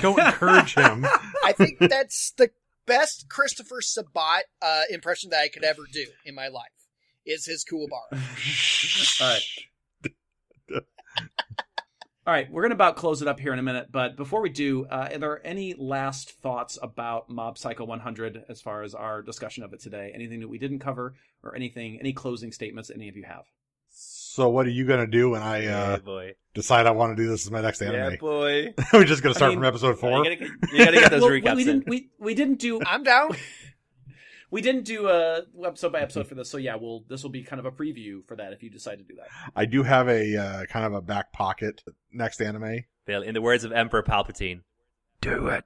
Don't 0.00 0.18
encourage 0.18 0.74
him. 0.74 1.06
I 1.44 1.52
think 1.52 1.78
that's 1.78 2.32
the 2.32 2.50
best 2.86 3.28
Christopher 3.28 3.80
Sabat 3.80 4.44
uh, 4.60 4.82
impression 4.90 5.30
that 5.30 5.40
I 5.40 5.48
could 5.48 5.64
ever 5.64 5.82
do 5.90 6.06
in 6.24 6.34
my 6.34 6.48
life. 6.48 6.77
Is 7.28 7.44
his 7.44 7.62
Kuwabara. 7.64 8.18
All 9.20 9.28
right. 9.28 9.42
All 12.26 12.34
right, 12.34 12.50
we're 12.50 12.62
going 12.62 12.70
to 12.70 12.74
about 12.74 12.96
close 12.96 13.20
it 13.22 13.28
up 13.28 13.38
here 13.40 13.52
in 13.54 13.58
a 13.58 13.62
minute, 13.62 13.88
but 13.90 14.16
before 14.16 14.40
we 14.42 14.48
do, 14.50 14.86
uh, 14.86 15.08
are 15.12 15.18
there 15.18 15.46
any 15.46 15.74
last 15.78 16.32
thoughts 16.42 16.78
about 16.82 17.28
Mob 17.30 17.56
Psycho 17.56 17.84
100 17.86 18.44
as 18.50 18.60
far 18.60 18.82
as 18.82 18.94
our 18.94 19.22
discussion 19.22 19.62
of 19.62 19.72
it 19.72 19.80
today? 19.80 20.10
Anything 20.14 20.40
that 20.40 20.48
we 20.48 20.58
didn't 20.58 20.78
cover, 20.80 21.14
or 21.42 21.54
anything, 21.54 21.98
any 22.00 22.12
closing 22.12 22.50
statements 22.52 22.90
any 22.94 23.08
of 23.08 23.16
you 23.16 23.24
have? 23.24 23.44
So 23.90 24.48
what 24.50 24.66
are 24.66 24.70
you 24.70 24.86
gonna 24.86 25.06
do 25.06 25.30
when 25.30 25.42
I 25.42 25.62
yeah, 25.64 25.82
uh, 25.84 25.98
boy. 25.98 26.34
decide 26.54 26.86
I 26.86 26.90
want 26.92 27.16
to 27.16 27.22
do 27.22 27.28
this 27.28 27.46
as 27.46 27.50
my 27.50 27.60
next 27.62 27.80
Yeah, 27.80 27.92
anime? 27.92 28.16
boy. 28.18 28.74
We're 28.92 29.04
just 29.04 29.22
gonna 29.22 29.34
I 29.34 29.36
start 29.36 29.50
mean, 29.52 29.58
from 29.60 29.64
episode 29.66 29.98
four. 29.98 30.24
You 30.24 30.38
gotta, 30.84 30.92
get 31.00 31.10
those 31.10 31.22
Well, 31.22 31.30
recaps 31.30 31.56
we 31.56 31.62
in. 31.62 31.66
didn't 31.66 31.88
we 31.88 32.10
we 32.20 32.34
didn't 32.34 32.58
do 32.58 32.80
I'm 32.86 33.02
down. 33.02 33.30
We 34.50 34.62
didn't 34.62 34.84
do 34.84 35.08
a 35.08 35.42
episode 35.64 35.92
by 35.92 36.00
episode 36.00 36.26
for 36.26 36.34
this, 36.34 36.50
so 36.50 36.56
yeah, 36.56 36.76
we'll 36.76 37.04
this 37.08 37.22
will 37.22 37.30
be 37.30 37.42
kind 37.42 37.60
of 37.60 37.66
a 37.66 37.70
preview 37.70 38.26
for 38.26 38.36
that 38.36 38.52
if 38.52 38.62
you 38.62 38.70
decide 38.70 38.98
to 38.98 39.04
do 39.04 39.14
that. 39.16 39.28
I 39.54 39.64
do 39.64 39.82
have 39.82 40.08
a 40.08 40.36
uh, 40.36 40.64
kind 40.66 40.86
of 40.86 40.94
a 40.94 41.02
back 41.02 41.32
pocket 41.32 41.82
next 42.12 42.40
anime 42.40 42.84
Bill, 43.06 43.22
in 43.22 43.34
the 43.34 43.40
words 43.40 43.64
of 43.64 43.72
Emperor 43.72 44.02
Palpatine, 44.02 44.62
do 45.20 45.48
it. 45.48 45.64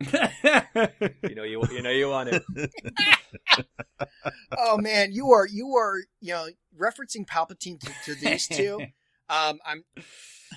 You 1.22 1.34
know 1.34 1.44
you 1.44 1.62
you 1.70 1.82
know 1.82 1.90
you 1.90 2.08
want 2.08 2.28
it. 2.28 2.42
oh 4.58 4.76
man, 4.76 5.12
you 5.12 5.32
are 5.32 5.46
you 5.46 5.74
are 5.76 5.98
you 6.20 6.32
know 6.32 6.48
referencing 6.78 7.26
Palpatine 7.26 7.80
to, 7.80 7.92
to 8.04 8.14
these 8.14 8.48
two. 8.48 8.80
Um, 9.30 9.58
I'm 9.64 9.84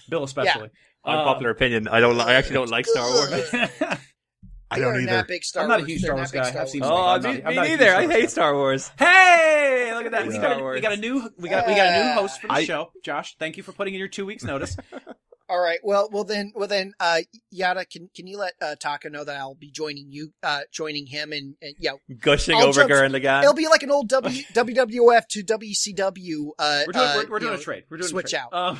Bill 0.09 0.25
especially. 0.25 0.69
Unpopular 1.05 1.51
opinion. 1.51 1.87
I 1.87 2.01
don't. 2.01 2.19
I 2.19 2.33
actually 2.33 2.55
don't 2.55 2.69
like 2.69 2.85
Star 2.85 3.09
Wars. 3.09 3.49
Uh, 4.69 4.75
I 4.75 4.79
don't 4.79 4.93
are 4.95 4.99
either. 4.99 5.11
not 5.11 5.27
big 5.27 5.43
Star 5.43 5.63
I'm 5.63 5.69
not 5.69 5.81
a 5.81 5.85
huge 5.85 6.01
Star 6.01 6.15
Wars 6.15 6.31
guy. 6.31 6.49
Star 6.49 6.61
I've 6.63 6.69
seen 6.69 6.81
Wars. 6.81 6.91
Oh, 6.93 7.05
I'm 7.07 7.21
me, 7.23 7.33
not- 7.33 7.41
I'm 7.45 7.49
me 7.51 7.55
not 7.55 7.65
a 7.65 7.69
neither. 7.69 7.95
I 7.95 8.07
hate. 8.07 8.29
Star 8.29 8.53
Wars. 8.53 8.91
Hey, 8.99 9.91
look 9.93 10.05
at 10.05 10.11
that. 10.11 10.27
We 10.27 10.33
Star 10.33 10.55
got, 10.55 10.61
a, 10.61 10.65
we 10.65 10.81
got 10.81 10.91
a 10.93 10.97
new 10.97 11.29
we 11.37 11.47
got 11.49 11.67
we 11.67 11.75
got 11.75 11.87
a 11.87 12.03
new 12.05 12.13
host 12.13 12.41
for 12.41 12.47
the 12.47 12.53
I- 12.53 12.63
show. 12.65 12.91
Josh, 13.03 13.35
thank 13.39 13.55
you 13.57 13.63
for 13.63 13.71
putting 13.71 13.93
in 13.93 13.99
your 13.99 14.09
two 14.09 14.25
weeks 14.25 14.43
notice. 14.43 14.75
All 15.49 15.61
right. 15.61 15.79
Well, 15.81 16.09
well 16.11 16.25
then, 16.25 16.51
well 16.55 16.67
then, 16.67 16.91
uh, 16.99 17.19
Yada, 17.51 17.85
can 17.85 18.09
can 18.13 18.27
you 18.27 18.37
let 18.37 18.51
uh, 18.61 18.75
Taka 18.77 19.09
know 19.09 19.23
that 19.23 19.37
I'll 19.37 19.55
be 19.55 19.71
joining 19.71 20.11
you, 20.11 20.33
uh, 20.43 20.59
joining 20.73 21.05
him, 21.07 21.31
and, 21.31 21.55
and 21.61 21.73
yeah, 21.79 21.91
Gushing 22.19 22.57
I'll 22.57 22.63
over 22.65 22.81
jump- 22.81 22.91
Gurren 22.91 23.15
Lagann. 23.17 23.43
it'll 23.43 23.53
be 23.53 23.69
like 23.69 23.81
an 23.81 23.89
old 23.89 24.09
w, 24.09 24.43
WWF 24.53 25.25
to 25.29 25.43
WCW. 25.45 26.49
Uh, 26.59 26.83
We're 26.85 26.91
doing 26.91 27.05
uh, 27.05 27.13
we're, 27.15 27.29
we're 27.29 27.39
doing 27.39 27.53
know, 27.53 27.59
a 27.59 27.63
trade. 27.63 27.83
We're 27.89 27.95
doing 27.95 28.09
switch 28.09 28.25
a 28.25 28.29
trade. 28.31 28.41
out. 28.41 28.53
Um, 28.53 28.79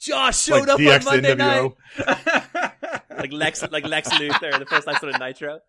Josh 0.00 0.40
showed 0.40 0.60
like 0.60 0.68
up 0.68 0.80
DX 0.80 0.98
on 0.98 1.04
Monday 1.04 1.34
NWO. 1.34 1.74
night. 1.98 2.72
Like 3.20 3.32
Lex, 3.32 3.62
like 3.70 3.86
Lex 3.86 4.08
Luthor, 4.08 4.58
the 4.58 4.64
first 4.64 4.88
episode 4.88 5.14
of 5.14 5.20
Nitro. 5.20 5.60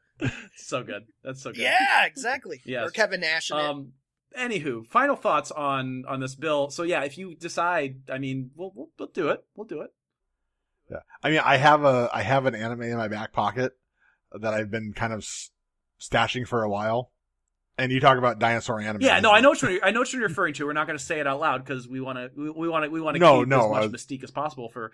so 0.56 0.84
good. 0.84 1.04
That's 1.22 1.42
so 1.42 1.52
good. 1.52 1.60
Yeah, 1.62 2.06
exactly. 2.06 2.62
Yes. 2.64 2.88
Or 2.88 2.92
Kevin 2.92 3.20
Nash. 3.22 3.52
in 3.52 3.58
it. 3.58 3.62
Um. 3.64 3.92
Anywho, 4.40 4.86
final 4.88 5.18
thoughts 5.18 5.52
on 5.52 6.06
on 6.08 6.22
this 6.22 6.36
bill. 6.36 6.70
So 6.70 6.84
yeah, 6.84 7.04
if 7.04 7.18
you 7.18 7.36
decide, 7.36 8.10
I 8.10 8.20
mean, 8.20 8.52
we'll 8.56 8.72
we'll, 8.74 8.90
we'll 8.98 9.10
do 9.10 9.28
it. 9.30 9.44
We'll 9.56 9.68
do 9.68 9.82
it. 9.82 9.90
Yeah. 10.90 11.00
I 11.22 11.30
mean, 11.30 11.42
I 11.44 11.58
have 11.58 11.84
a 11.84 12.10
I 12.14 12.22
have 12.22 12.46
an 12.46 12.56
anime 12.56 12.84
in 12.84 12.96
my 12.98 13.10
back 13.10 13.34
pocket 13.34 13.74
that 14.32 14.54
I've 14.54 14.72
been 14.72 14.94
kind 14.94 15.12
of 15.12 15.28
stashing 16.00 16.48
for 16.48 16.64
a 16.64 16.70
while. 16.70 17.12
And 17.82 17.92
you 17.92 18.00
talk 18.00 18.18
about 18.18 18.38
dinosaur 18.40 18.80
anime. 18.80 19.02
Yeah, 19.02 19.20
no, 19.22 19.32
I 19.32 19.42
know 19.42 19.50
what 19.50 19.62
you're, 19.62 19.84
I 19.84 19.92
know 19.92 20.02
what 20.02 20.14
you're 20.14 20.22
referring 20.22 20.54
to. 20.56 20.66
We're 20.66 20.74
not 20.74 20.86
going 20.88 20.98
to 21.00 21.04
say 21.04 21.20
it 21.20 21.26
out 21.28 21.40
loud 21.40 21.66
because 21.66 21.88
we 21.88 22.00
want 22.00 22.18
to 22.18 22.30
we 22.56 22.70
want 22.70 22.86
to 22.86 22.92
we 22.92 23.02
want 23.02 23.16
to 23.16 23.20
No, 23.20 23.40
keep 23.40 23.48
no, 23.50 23.66
as 23.66 23.72
much 23.72 23.84
I- 23.84 23.88
mystique 23.88 24.24
as 24.24 24.30
possible 24.32 24.70
for 24.70 24.92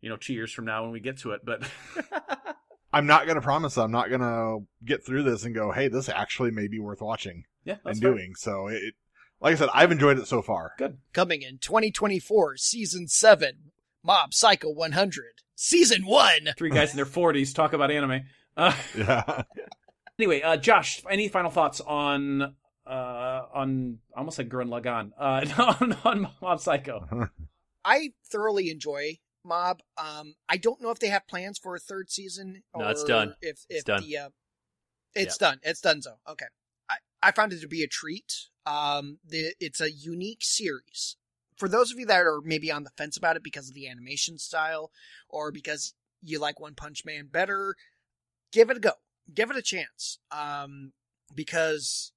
you 0.00 0.08
know 0.08 0.16
two 0.16 0.32
years 0.32 0.52
from 0.52 0.64
now 0.64 0.82
when 0.84 0.92
we 0.92 1.00
get 1.00 1.18
to 1.18 1.32
it. 1.32 1.40
But 1.44 1.68
I'm 2.92 3.06
not 3.06 3.24
going 3.26 3.36
to 3.36 3.40
promise 3.42 3.76
I'm 3.76 3.90
not 3.92 4.08
going 4.08 4.20
to 4.20 4.66
get 4.84 5.04
through 5.04 5.22
this 5.24 5.44
and 5.44 5.54
go, 5.54 5.70
hey, 5.72 5.88
this 5.88 6.08
actually 6.08 6.50
may 6.50 6.68
be 6.68 6.78
worth 6.80 7.00
watching 7.00 7.44
yeah, 7.64 7.76
that's 7.84 7.98
and 7.98 8.02
fair. 8.02 8.14
doing. 8.14 8.34
So 8.36 8.66
it, 8.68 8.94
like 9.40 9.52
I 9.54 9.58
said, 9.58 9.68
I've 9.72 9.92
enjoyed 9.92 10.18
it 10.18 10.26
so 10.26 10.42
far. 10.42 10.72
Good. 10.78 10.98
Coming 11.12 11.42
in 11.42 11.58
2024, 11.58 12.56
Season 12.58 13.08
7, 13.08 13.72
Mob 14.04 14.34
Psycho 14.34 14.70
100. 14.70 15.24
Season 15.54 16.04
1! 16.06 16.32
Three 16.56 16.70
guys 16.70 16.90
in 16.90 16.96
their 16.96 17.04
forties 17.06 17.52
talk 17.52 17.72
about 17.72 17.90
anime. 17.90 18.22
Uh, 18.56 18.72
Yeah. 18.96 19.42
Anyway, 20.20 20.42
uh, 20.42 20.56
Josh, 20.56 21.02
any 21.08 21.28
final 21.28 21.50
thoughts 21.50 21.80
on 21.80 22.54
uh 22.86 23.42
on 23.54 23.98
I 24.14 24.18
almost 24.18 24.36
said 24.36 24.48
Gurren 24.48 24.68
Lagann 24.68 25.12
uh 25.18 25.76
on 25.80 25.96
on 26.04 26.28
Mob 26.42 26.60
Psycho? 26.60 27.28
I 27.84 28.10
thoroughly 28.30 28.70
enjoy 28.70 29.18
Mob. 29.44 29.80
Um, 29.96 30.34
I 30.48 30.58
don't 30.58 30.82
know 30.82 30.90
if 30.90 30.98
they 30.98 31.08
have 31.08 31.26
plans 31.26 31.58
for 31.58 31.74
a 31.74 31.78
third 31.78 32.10
season. 32.10 32.62
Or 32.74 32.82
No, 32.82 32.90
it's 32.90 33.04
done. 33.04 33.34
If, 33.40 33.64
if 33.68 33.78
It's 33.78 33.84
done. 33.84 34.02
The, 34.02 34.18
uh, 34.18 34.28
it's 35.14 35.38
done. 35.38 35.60
It's 35.62 35.80
done. 35.80 36.02
So 36.02 36.16
okay. 36.28 36.46
I 36.90 36.96
I 37.22 37.32
found 37.32 37.52
it 37.52 37.60
to 37.62 37.68
be 37.68 37.82
a 37.82 37.88
treat. 37.88 38.32
Um, 38.66 39.18
the, 39.26 39.54
it's 39.58 39.80
a 39.80 39.90
unique 39.90 40.42
series. 40.42 41.16
For 41.56 41.68
those 41.68 41.90
of 41.92 41.98
you 41.98 42.06
that 42.06 42.20
are 42.20 42.40
maybe 42.42 42.70
on 42.70 42.84
the 42.84 42.90
fence 42.96 43.16
about 43.16 43.36
it 43.36 43.42
because 43.42 43.68
of 43.68 43.74
the 43.74 43.88
animation 43.88 44.38
style, 44.38 44.90
or 45.28 45.52
because 45.52 45.94
you 46.22 46.38
like 46.38 46.60
One 46.60 46.74
Punch 46.74 47.04
Man 47.04 47.28
better, 47.30 47.76
give 48.52 48.70
it 48.70 48.76
a 48.76 48.80
go. 48.80 48.92
Give 49.34 49.50
it 49.50 49.56
a 49.56 49.62
chance. 49.62 50.18
Um, 50.30 50.92
because 51.34 52.12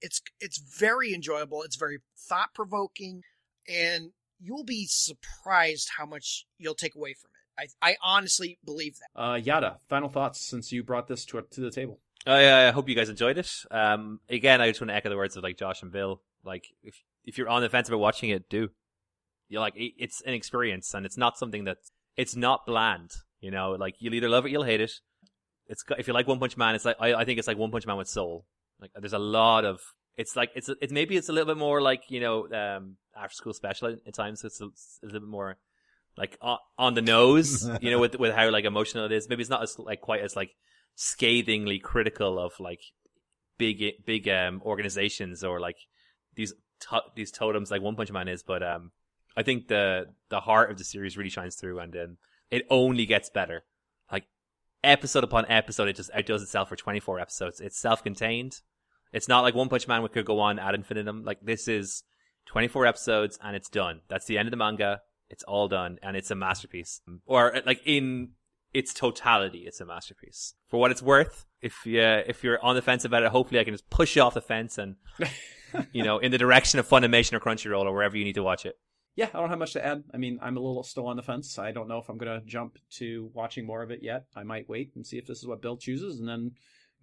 it's 0.00 0.20
it's 0.40 0.58
very 0.58 1.14
enjoyable. 1.14 1.62
It's 1.62 1.76
very 1.76 1.98
thought 2.16 2.54
provoking, 2.54 3.22
and 3.68 4.10
you'll 4.40 4.64
be 4.64 4.86
surprised 4.88 5.90
how 5.98 6.06
much 6.06 6.46
you'll 6.58 6.74
take 6.74 6.94
away 6.94 7.14
from 7.14 7.30
it. 7.30 7.68
I 7.82 7.90
I 7.92 7.96
honestly 8.02 8.58
believe 8.64 8.96
that. 8.98 9.20
Uh, 9.20 9.34
Yada, 9.36 9.78
final 9.88 10.08
thoughts 10.08 10.46
since 10.46 10.70
you 10.72 10.82
brought 10.82 11.08
this 11.08 11.24
to 11.26 11.40
to 11.42 11.60
the 11.60 11.70
table. 11.70 11.98
I, 12.26 12.66
I 12.68 12.70
hope 12.72 12.88
you 12.88 12.94
guys 12.94 13.08
enjoyed 13.08 13.38
it. 13.38 13.50
Um, 13.70 14.20
again, 14.28 14.60
I 14.60 14.68
just 14.68 14.80
want 14.80 14.90
to 14.90 14.94
echo 14.94 15.08
the 15.08 15.16
words 15.16 15.36
of 15.36 15.42
like 15.42 15.56
Josh 15.56 15.82
and 15.82 15.90
Bill. 15.90 16.20
Like, 16.44 16.66
if 16.82 17.02
if 17.24 17.38
you're 17.38 17.48
on 17.48 17.62
the 17.62 17.68
fence 17.68 17.88
about 17.88 18.00
watching 18.00 18.30
it, 18.30 18.48
do. 18.50 18.68
You're 19.48 19.60
like, 19.62 19.76
it- 19.76 19.94
it's 19.98 20.20
an 20.22 20.34
experience, 20.34 20.92
and 20.94 21.06
it's 21.06 21.16
not 21.16 21.38
something 21.38 21.64
that's 21.64 21.90
it's 22.16 22.36
not 22.36 22.66
bland. 22.66 23.12
You 23.40 23.50
know, 23.50 23.70
like 23.72 23.94
you'll 23.98 24.14
either 24.14 24.28
love 24.28 24.44
it, 24.46 24.50
you'll 24.50 24.64
hate 24.64 24.80
it. 24.80 24.92
It's 25.68 25.84
if 25.98 26.08
you 26.08 26.14
like 26.14 26.26
One 26.26 26.38
Punch 26.38 26.56
Man, 26.56 26.74
it's 26.74 26.84
like 26.84 26.96
I, 27.00 27.14
I 27.14 27.24
think 27.24 27.38
it's 27.38 27.48
like 27.48 27.58
One 27.58 27.70
Punch 27.70 27.86
Man 27.86 27.96
with 27.96 28.08
soul. 28.08 28.46
Like, 28.80 28.90
there's 28.94 29.12
a 29.12 29.18
lot 29.18 29.64
of 29.64 29.80
it's 30.16 30.34
like 30.34 30.50
it's 30.54 30.70
it's 30.80 30.92
maybe 30.92 31.16
it's 31.16 31.28
a 31.28 31.32
little 31.32 31.46
bit 31.46 31.58
more 31.58 31.80
like 31.80 32.04
you 32.08 32.20
know 32.20 32.44
um 32.52 32.96
after 33.16 33.34
school 33.34 33.52
special 33.52 33.96
at 34.06 34.14
times. 34.14 34.44
It's 34.44 34.60
a, 34.60 34.66
it's 34.66 34.98
a 35.02 35.06
little 35.06 35.20
bit 35.20 35.28
more 35.28 35.58
like 36.16 36.36
on, 36.40 36.58
on 36.78 36.94
the 36.94 37.02
nose, 37.02 37.68
you 37.80 37.90
know, 37.90 37.98
with 37.98 38.18
with 38.18 38.34
how 38.34 38.50
like 38.50 38.64
emotional 38.64 39.04
it 39.06 39.12
is. 39.12 39.28
Maybe 39.28 39.42
it's 39.42 39.50
not 39.50 39.62
as 39.62 39.78
like 39.78 40.00
quite 40.00 40.22
as 40.22 40.36
like 40.36 40.50
scathingly 40.94 41.78
critical 41.78 42.38
of 42.38 42.58
like 42.58 42.80
big 43.58 44.04
big 44.04 44.28
um 44.28 44.62
organizations 44.64 45.44
or 45.44 45.60
like 45.60 45.76
these 46.34 46.54
to- 46.80 47.02
these 47.14 47.30
totems 47.30 47.70
like 47.70 47.82
One 47.82 47.96
Punch 47.96 48.10
Man 48.10 48.28
is, 48.28 48.42
but 48.42 48.62
um 48.62 48.92
I 49.36 49.44
think 49.44 49.68
the 49.68 50.06
the 50.30 50.40
heart 50.40 50.70
of 50.70 50.78
the 50.78 50.84
series 50.84 51.16
really 51.16 51.30
shines 51.30 51.54
through, 51.54 51.78
and 51.78 51.94
um, 51.94 52.16
it 52.50 52.66
only 52.70 53.06
gets 53.06 53.30
better. 53.30 53.64
Episode 54.84 55.24
upon 55.24 55.44
episode, 55.48 55.88
it 55.88 55.96
just 55.96 56.10
outdoes 56.14 56.42
itself 56.42 56.68
for 56.68 56.76
twenty 56.76 57.00
four 57.00 57.18
episodes. 57.18 57.60
It's 57.60 57.78
self 57.78 58.02
contained. 58.02 58.60
It's 59.12 59.28
not 59.28 59.40
like 59.40 59.54
One 59.54 59.68
Punch 59.68 59.88
Man, 59.88 60.02
which 60.02 60.12
could 60.12 60.24
go 60.24 60.40
on 60.40 60.58
ad 60.58 60.74
infinitum. 60.74 61.24
Like 61.24 61.40
this 61.42 61.66
is 61.66 62.04
twenty 62.46 62.68
four 62.68 62.86
episodes, 62.86 63.38
and 63.42 63.56
it's 63.56 63.68
done. 63.68 64.02
That's 64.08 64.26
the 64.26 64.38
end 64.38 64.46
of 64.46 64.50
the 64.50 64.56
manga. 64.56 65.00
It's 65.30 65.42
all 65.44 65.68
done, 65.68 65.98
and 66.02 66.16
it's 66.16 66.30
a 66.30 66.34
masterpiece. 66.34 67.00
Or 67.26 67.56
uh, 67.56 67.60
like 67.66 67.80
in 67.84 68.30
its 68.72 68.94
totality, 68.94 69.64
it's 69.66 69.80
a 69.80 69.86
masterpiece. 69.86 70.54
For 70.68 70.78
what 70.78 70.90
it's 70.90 71.02
worth, 71.02 71.46
if 71.60 71.84
you 71.84 72.00
if 72.00 72.44
you're 72.44 72.62
on 72.64 72.74
the 72.74 72.82
fence 72.82 73.04
about 73.04 73.22
it, 73.22 73.30
hopefully 73.30 73.60
I 73.60 73.64
can 73.64 73.74
just 73.74 73.90
push 73.90 74.16
you 74.16 74.22
off 74.22 74.34
the 74.34 74.40
fence 74.40 74.78
and 74.78 74.96
you 75.92 76.04
know 76.04 76.18
in 76.18 76.30
the 76.30 76.38
direction 76.38 76.78
of 76.78 76.88
Funimation 76.88 77.32
or 77.34 77.40
Crunchyroll 77.40 77.84
or 77.84 77.92
wherever 77.92 78.16
you 78.16 78.24
need 78.24 78.34
to 78.34 78.42
watch 78.42 78.64
it. 78.64 78.76
Yeah, 79.18 79.30
I 79.34 79.40
don't 79.40 79.50
have 79.50 79.58
much 79.58 79.72
to 79.72 79.84
add. 79.84 80.04
I 80.14 80.16
mean, 80.16 80.38
I'm 80.40 80.56
a 80.56 80.60
little 80.60 80.84
still 80.84 81.08
on 81.08 81.16
the 81.16 81.24
fence. 81.24 81.58
I 81.58 81.72
don't 81.72 81.88
know 81.88 81.98
if 81.98 82.08
I'm 82.08 82.18
going 82.18 82.40
to 82.40 82.46
jump 82.46 82.78
to 82.98 83.32
watching 83.34 83.66
more 83.66 83.82
of 83.82 83.90
it 83.90 83.98
yet. 84.00 84.26
I 84.36 84.44
might 84.44 84.68
wait 84.68 84.92
and 84.94 85.04
see 85.04 85.18
if 85.18 85.26
this 85.26 85.38
is 85.38 85.46
what 85.48 85.60
Bill 85.60 85.76
chooses, 85.76 86.20
and 86.20 86.28
then 86.28 86.52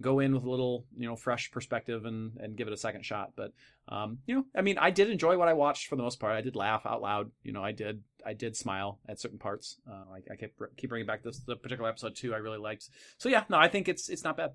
go 0.02 0.22
in 0.22 0.34
with 0.34 0.46
a 0.46 0.50
little, 0.50 0.86
you 0.96 1.10
know, 1.10 1.18
fresh 1.18 1.52
perspective 1.52 2.06
and 2.06 2.38
and 2.38 2.56
give 2.56 2.70
it 2.70 2.74
a 2.74 2.78
second 2.78 3.04
shot. 3.04 3.34
But 3.36 3.52
um, 3.90 4.20
you 4.28 4.36
know, 4.36 4.46
I 4.56 4.62
mean, 4.62 4.78
I 4.78 4.92
did 4.92 5.10
enjoy 5.10 5.38
what 5.38 5.50
I 5.50 5.54
watched 5.56 5.88
for 5.88 5.98
the 5.98 6.04
most 6.04 6.22
part. 6.22 6.38
I 6.38 6.40
did 6.40 6.56
laugh 6.56 6.86
out 6.86 7.02
loud. 7.02 7.32
You 7.44 7.52
know, 7.52 7.62
I 7.62 7.74
did 7.74 8.02
I 8.26 8.32
did 8.32 8.56
smile 8.56 8.98
at 9.10 9.20
certain 9.20 9.38
parts. 9.38 9.76
Uh, 9.86 10.06
I, 10.14 10.22
I 10.32 10.36
kept 10.38 10.54
keep 10.78 10.92
bringing 10.92 11.08
back 11.08 11.22
this 11.22 11.40
the 11.40 11.58
particular 11.58 11.90
episode 11.90 12.16
too. 12.16 12.34
I 12.34 12.38
really 12.38 12.60
liked. 12.60 12.88
So 13.18 13.28
yeah, 13.28 13.44
no, 13.50 13.58
I 13.58 13.68
think 13.68 13.90
it's 13.90 14.08
it's 14.08 14.24
not 14.24 14.38
bad. 14.38 14.52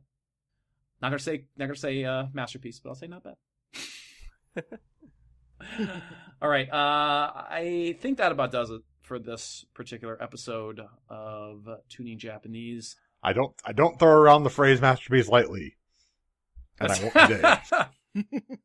Not 1.02 1.10
gonna 1.10 1.18
say 1.18 1.44
not 1.58 1.66
gonna 1.66 1.76
say 1.76 2.06
uh, 2.06 2.24
masterpiece, 2.32 2.80
but 2.80 2.88
I'll 2.88 2.94
say 2.94 3.06
not 3.06 3.22
bad. 3.22 4.64
All 6.42 6.48
right. 6.48 6.68
Uh, 6.70 7.32
I 7.50 7.96
think 8.00 8.18
that 8.18 8.32
about 8.32 8.52
does 8.52 8.70
it 8.70 8.82
for 9.02 9.18
this 9.18 9.64
particular 9.74 10.20
episode 10.22 10.80
of 11.08 11.68
Tuning 11.88 12.18
Japanese. 12.18 12.96
I 13.22 13.32
don't 13.32 13.52
I 13.64 13.72
don't 13.72 13.98
throw 13.98 14.12
around 14.12 14.44
the 14.44 14.50
phrase 14.50 14.80
masterpiece 14.80 15.28
lightly. 15.28 15.76
And 16.78 16.92
I 16.92 17.00
won't 17.02 17.66
today. 18.14 18.42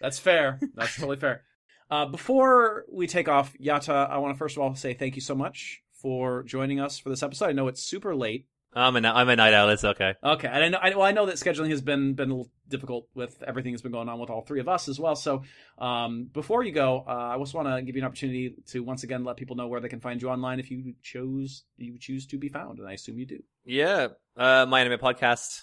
That's 0.00 0.18
fair. 0.18 0.60
That's 0.74 0.96
totally 0.96 1.16
fair. 1.16 1.42
Uh, 1.90 2.06
before 2.06 2.84
we 2.92 3.06
take 3.06 3.28
off, 3.28 3.54
Yada, 3.58 4.08
I 4.10 4.18
want 4.18 4.34
to 4.34 4.38
first 4.38 4.56
of 4.56 4.62
all 4.62 4.74
say 4.74 4.94
thank 4.94 5.14
you 5.14 5.22
so 5.22 5.34
much 5.34 5.82
for 5.92 6.42
joining 6.42 6.80
us 6.80 6.98
for 6.98 7.08
this 7.08 7.22
episode. 7.22 7.46
I 7.46 7.52
know 7.52 7.68
it's 7.68 7.82
super 7.82 8.14
late. 8.14 8.46
I'm 8.72 8.96
a 8.96 9.08
I'm 9.08 9.28
a 9.28 9.36
night 9.36 9.52
owl. 9.52 9.68
It's 9.70 9.84
okay. 9.84 10.14
Okay, 10.22 10.46
and 10.46 10.64
I 10.64 10.68
know, 10.68 10.78
I, 10.80 10.90
well, 10.90 11.02
I 11.02 11.10
know 11.10 11.26
that 11.26 11.36
scheduling 11.36 11.70
has 11.70 11.80
been 11.80 12.14
been 12.14 12.30
a 12.30 12.34
little 12.34 12.52
difficult 12.68 13.08
with 13.14 13.42
everything 13.44 13.72
that's 13.72 13.82
been 13.82 13.90
going 13.90 14.08
on 14.08 14.20
with 14.20 14.30
all 14.30 14.42
three 14.42 14.60
of 14.60 14.68
us 14.68 14.88
as 14.88 15.00
well. 15.00 15.16
So, 15.16 15.42
um, 15.78 16.30
before 16.32 16.62
you 16.62 16.70
go, 16.70 17.04
uh, 17.06 17.34
I 17.34 17.38
just 17.38 17.52
want 17.52 17.66
to 17.66 17.82
give 17.82 17.96
you 17.96 18.02
an 18.02 18.06
opportunity 18.06 18.54
to 18.68 18.80
once 18.80 19.02
again 19.02 19.24
let 19.24 19.36
people 19.36 19.56
know 19.56 19.66
where 19.66 19.80
they 19.80 19.88
can 19.88 19.98
find 19.98 20.22
you 20.22 20.28
online 20.28 20.60
if 20.60 20.70
you 20.70 20.94
chose 21.02 21.64
you 21.78 21.98
choose 21.98 22.26
to 22.26 22.38
be 22.38 22.48
found, 22.48 22.78
and 22.78 22.86
I 22.86 22.92
assume 22.92 23.18
you 23.18 23.26
do. 23.26 23.42
Yeah, 23.64 24.08
uh, 24.36 24.66
my 24.68 24.80
anime 24.80 25.00
podcast. 25.00 25.62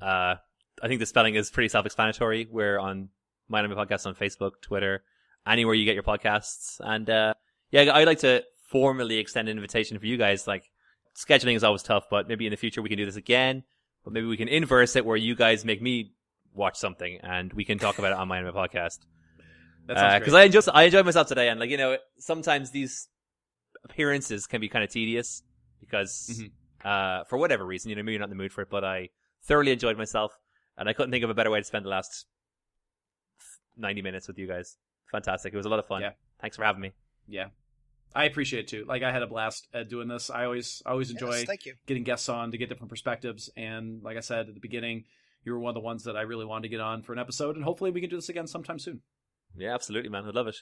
Uh, 0.00 0.36
I 0.82 0.88
think 0.88 1.00
the 1.00 1.06
spelling 1.06 1.34
is 1.34 1.50
pretty 1.50 1.68
self-explanatory. 1.68 2.48
We're 2.50 2.78
on 2.78 3.10
my 3.48 3.58
anime 3.58 3.76
podcast 3.76 4.06
on 4.06 4.14
Facebook, 4.14 4.52
Twitter, 4.62 5.04
anywhere 5.46 5.74
you 5.74 5.84
get 5.84 5.94
your 5.94 6.02
podcasts. 6.02 6.80
And 6.80 7.08
uh, 7.08 7.34
yeah, 7.70 7.94
I'd 7.94 8.06
like 8.06 8.20
to 8.20 8.44
formally 8.68 9.18
extend 9.18 9.48
an 9.48 9.56
invitation 9.56 9.98
for 9.98 10.06
you 10.06 10.16
guys. 10.16 10.46
Like 10.46 10.70
scheduling 11.16 11.56
is 11.56 11.64
always 11.64 11.82
tough, 11.82 12.04
but 12.10 12.28
maybe 12.28 12.46
in 12.46 12.50
the 12.50 12.56
future 12.56 12.82
we 12.82 12.88
can 12.88 12.98
do 12.98 13.06
this 13.06 13.16
again. 13.16 13.64
But 14.04 14.12
maybe 14.12 14.26
we 14.26 14.36
can 14.36 14.48
inverse 14.48 14.94
it 14.96 15.04
where 15.04 15.16
you 15.16 15.34
guys 15.34 15.64
make 15.64 15.82
me 15.82 16.12
watch 16.54 16.76
something 16.76 17.18
and 17.22 17.52
we 17.52 17.64
can 17.64 17.78
talk 17.78 17.98
about 17.98 18.12
it 18.12 18.18
on 18.18 18.28
my 18.28 18.38
anime 18.38 18.54
podcast 18.54 18.98
because 19.86 20.20
great. 20.30 20.34
I 20.34 20.42
enjoy 20.44 20.60
I 20.72 20.82
enjoyed 20.84 21.04
myself 21.04 21.26
today, 21.28 21.48
and 21.48 21.58
like 21.60 21.70
you 21.70 21.76
know, 21.76 21.96
sometimes 22.18 22.70
these 22.70 23.08
appearances 23.84 24.46
can 24.46 24.60
be 24.60 24.68
kind 24.68 24.84
of 24.84 24.90
tedious 24.90 25.42
because 25.80 26.40
Mhm. 26.42 26.50
uh, 26.84 27.24
for 27.24 27.36
whatever 27.38 27.64
reason, 27.64 27.90
you 27.90 27.96
know, 27.96 28.02
maybe 28.02 28.12
you're 28.12 28.20
not 28.20 28.26
in 28.26 28.36
the 28.36 28.42
mood 28.42 28.52
for 28.52 28.62
it. 28.62 28.70
But 28.70 28.84
I 28.84 29.10
thoroughly 29.42 29.72
enjoyed 29.72 29.96
myself, 29.96 30.38
and 30.76 30.88
I 30.88 30.92
couldn't 30.92 31.10
think 31.12 31.24
of 31.24 31.30
a 31.30 31.34
better 31.34 31.50
way 31.50 31.58
to 31.60 31.64
spend 31.64 31.84
the 31.84 31.88
last 31.90 32.26
ninety 33.76 34.02
minutes 34.02 34.26
with 34.28 34.38
you 34.38 34.46
guys. 34.46 34.76
Fantastic! 35.12 35.52
It 35.52 35.56
was 35.56 35.66
a 35.66 35.68
lot 35.68 35.78
of 35.78 35.86
fun. 35.86 36.02
Yeah. 36.02 36.12
Thanks 36.40 36.56
for 36.56 36.64
having 36.64 36.80
me. 36.82 36.92
Yeah, 37.28 37.46
I 38.16 38.24
appreciate 38.24 38.60
it 38.60 38.68
too. 38.68 38.84
Like 38.88 39.02
I 39.02 39.12
had 39.12 39.22
a 39.22 39.26
blast 39.26 39.68
uh, 39.74 39.82
doing 39.82 40.08
this. 40.08 40.30
I 40.30 40.44
always 40.46 40.82
I 40.86 40.90
always 40.92 41.10
enjoy 41.10 41.32
Yes, 41.36 41.44
thank 41.44 41.66
you. 41.66 41.74
getting 41.86 42.02
guests 42.02 42.28
on 42.28 42.50
to 42.52 42.58
get 42.58 42.68
different 42.70 42.88
perspectives. 42.90 43.50
And 43.56 44.02
like 44.02 44.16
I 44.16 44.20
said 44.20 44.48
at 44.48 44.54
the 44.54 44.60
beginning, 44.60 45.04
you 45.44 45.52
were 45.52 45.58
one 45.60 45.70
of 45.70 45.74
the 45.74 45.80
ones 45.84 46.04
that 46.04 46.16
I 46.16 46.22
really 46.22 46.46
wanted 46.46 46.62
to 46.62 46.68
get 46.70 46.80
on 46.80 47.02
for 47.02 47.12
an 47.12 47.18
episode. 47.18 47.56
And 47.56 47.64
hopefully 47.64 47.90
we 47.90 48.00
can 48.00 48.08
do 48.10 48.16
this 48.16 48.30
again 48.30 48.46
sometime 48.46 48.78
soon. 48.78 49.02
Yeah, 49.54 49.74
absolutely, 49.74 50.08
man. 50.10 50.24
I'd 50.26 50.34
love 50.34 50.48
it. 50.48 50.56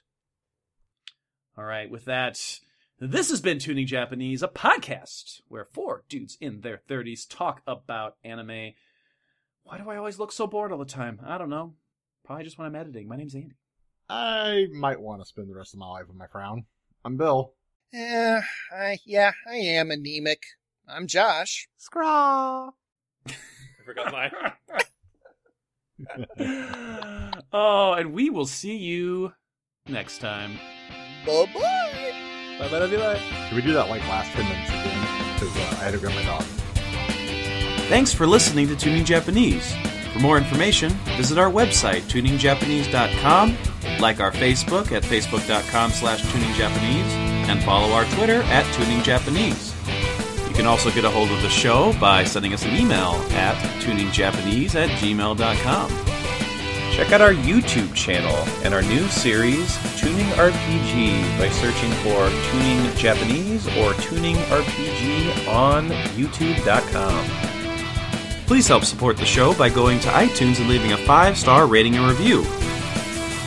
All 1.57 1.65
right, 1.65 1.89
with 1.89 2.07
that, 2.07 2.59
this 2.99 3.31
has 3.31 3.41
been 3.41 3.61
Tuning 3.61 3.87
Japanese, 3.87 4.43
a 4.43 4.49
podcast 4.49 5.41
where 5.47 5.65
four 5.65 6.03
dudes 6.09 6.37
in 6.41 6.63
their 6.63 6.81
30s 6.89 7.29
talk 7.29 7.63
about 7.67 8.17
anime. 8.25 8.73
Why 9.63 9.79
do 9.79 9.89
I 9.89 9.97
always 9.97 10.19
look 10.19 10.33
so 10.33 10.49
bored 10.49 10.73
all 10.73 10.79
the 10.79 10.85
time? 10.85 11.21
I 11.25 11.39
don't 11.39 11.51
know. 11.51 11.75
Probably 12.25 12.45
just 12.45 12.59
when 12.59 12.67
I'm 12.67 12.75
editing. 12.75 13.07
My 13.09 13.17
name's 13.17 13.35
Andy. 13.37 13.53
I 14.09 14.67
might 14.73 15.01
want 15.01 15.23
to 15.23 15.27
spend 15.29 15.49
the 15.49 15.55
rest 15.55 15.73
of 15.75 15.79
my 15.81 15.87
life 15.89 16.09
with 16.09 16.17
my 16.17 16.27
frown. 16.27 16.65
I'm 17.05 17.17
Bill. 17.19 17.53
Yeah, 17.93 18.43
I 18.73 18.99
yeah, 19.05 19.33
I 19.47 19.57
am 19.57 19.91
anemic. 19.91 20.43
I'm 20.89 21.07
Josh. 21.07 21.69
Scraw. 21.77 22.71
I 23.27 23.33
forgot 23.85 24.11
mine. 24.11 24.33
oh, 27.53 27.93
and 27.93 28.15
we 28.15 28.31
will 28.31 28.47
see 28.47 28.77
you 28.77 29.35
next 29.87 30.19
time. 30.19 30.59
Bye 31.27 31.47
bye. 31.53 32.13
Bye 32.59 32.71
bye, 32.71 32.79
love 32.79 32.91
you, 32.91 32.99
bye. 32.99 33.19
Can 33.19 33.57
we 33.57 33.63
do 33.63 33.75
that 33.75 33.91
like 33.91 34.01
last 34.03 34.33
10 34.33 34.45
minutes 34.45 34.71
again? 34.71 35.35
Because 35.35 35.57
uh, 35.57 35.61
I 35.81 35.85
had 35.85 35.93
to 35.93 35.99
grab 35.99 36.15
my 36.15 36.25
dog. 36.25 36.43
Thanks 37.89 38.15
for 38.15 38.27
listening 38.27 38.67
to 38.69 38.77
Tuning 38.77 39.05
Japanese. 39.05 39.75
For 40.15 40.21
more 40.21 40.39
information, 40.39 40.91
visit 41.19 41.39
our 41.39 41.51
website, 41.51 42.03
tuningjapanese.com, 42.03 43.99
like 43.99 44.21
our 44.21 44.31
Facebook 44.31 44.93
at 44.93 45.03
facebook.com 45.03 45.91
slash 45.91 46.23
tuningjapanese, 46.23 47.11
and 47.49 47.61
follow 47.65 47.93
our 47.93 48.05
Twitter 48.15 48.43
at 48.45 48.65
tuningjapanese. 48.77 49.75
You 50.49 50.55
can 50.55 50.67
also 50.67 50.93
get 50.93 51.05
a 51.05 51.11
hold 51.11 51.33
of 51.33 51.43
the 51.43 51.49
show 51.49 51.93
by 52.01 52.23
sending 52.23 52.55
us 52.55 52.65
an 52.65 52.77
email 52.77 53.15
at 53.33 53.57
tuningjapanese 53.83 54.77
at 54.77 54.89
gmail.com. 55.01 55.91
Check 56.95 57.11
out 57.11 57.21
our 57.21 57.35
YouTube 57.35 57.93
channel 57.93 58.37
and 58.65 58.73
our 58.73 58.83
new 58.83 59.09
series, 59.09 59.77
Tuning 60.01 60.27
RPG, 60.37 61.39
by 61.41 61.49
searching 61.49 61.91
for 62.05 62.31
Tuning 62.53 62.97
Japanese 62.97 63.67
or 63.79 63.95
Tuning 63.95 64.37
RPG 64.37 65.49
on 65.49 65.89
YouTube.com. 66.15 67.54
Please 68.47 68.69
help 68.69 68.85
support 68.85 69.17
the 69.17 69.25
show 69.25 69.55
by 69.55 69.69
going 69.69 69.99
to 70.01 70.09
iTunes 70.09 70.59
and 70.59 70.69
leaving 70.69 70.93
a 70.93 70.97
five-star 70.99 71.67
rating 71.67 71.97
and 71.97 72.07
review. 72.07 72.45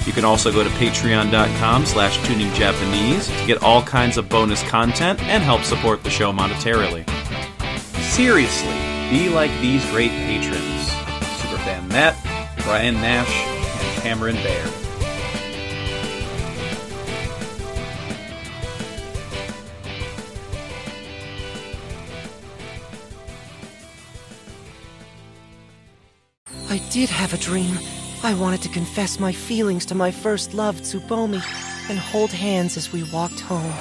You 0.05 0.13
can 0.13 0.25
also 0.25 0.51
go 0.51 0.63
to 0.63 0.69
patreon.com 0.71 1.85
slash 1.85 2.17
tuningjapanese 2.19 3.39
to 3.39 3.45
get 3.45 3.61
all 3.61 3.83
kinds 3.83 4.17
of 4.17 4.29
bonus 4.29 4.63
content 4.69 5.21
and 5.23 5.43
help 5.43 5.63
support 5.63 6.03
the 6.03 6.09
show 6.09 6.31
monetarily. 6.31 7.07
Seriously, 8.01 8.73
be 9.09 9.29
like 9.29 9.51
these 9.59 9.85
great 9.91 10.11
patrons. 10.11 10.89
Superfan 11.41 11.87
Matt, 11.89 12.15
Brian 12.63 12.95
Nash, 12.95 13.31
and 13.31 14.01
Cameron 14.01 14.35
Bear. 14.37 14.86
I 26.69 26.79
did 26.89 27.09
have 27.09 27.33
a 27.33 27.37
dream. 27.37 27.79
I 28.23 28.33
wanted 28.33 28.61
to 28.63 28.69
confess 28.69 29.21
my 29.21 29.31
feelings 29.31 29.85
to 29.85 29.95
my 29.95 30.11
first 30.11 30.53
love, 30.53 30.81
Tsubomi, 30.81 31.41
and 31.89 31.97
hold 31.97 32.31
hands 32.31 32.75
as 32.75 32.91
we 32.91 33.03
walked 33.11 33.39
home. 33.39 33.71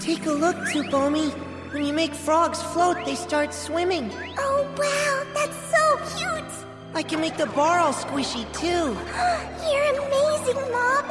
Take 0.00 0.24
a 0.24 0.32
look, 0.32 0.56
Tsubomi. 0.56 1.30
When 1.72 1.84
you 1.84 1.92
make 1.92 2.14
frogs 2.14 2.62
float, 2.62 3.04
they 3.04 3.14
start 3.14 3.52
swimming. 3.52 4.10
Oh, 4.38 4.66
wow, 4.78 5.26
that's 5.34 5.58
so 5.70 6.16
cute! 6.16 6.66
I 6.94 7.02
can 7.02 7.20
make 7.20 7.36
the 7.36 7.46
bar 7.48 7.78
all 7.78 7.92
squishy, 7.92 8.44
too. 8.54 8.96
You're 9.68 9.92
amazing, 10.06 10.72
Mob! 10.72 11.04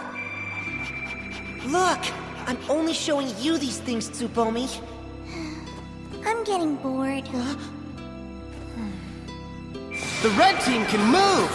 Look! 1.66 2.04
I'm 2.48 2.58
only 2.70 2.94
showing 2.94 3.30
you 3.40 3.60
these 3.60 3.80
things, 3.80 4.10
Tsubomi. 4.10 4.82
I'm 6.26 6.44
getting 6.44 6.76
bored. 6.78 7.28
The 10.22 10.30
red 10.32 10.60
team 10.62 10.86
can 10.86 11.02
move! 11.06 11.52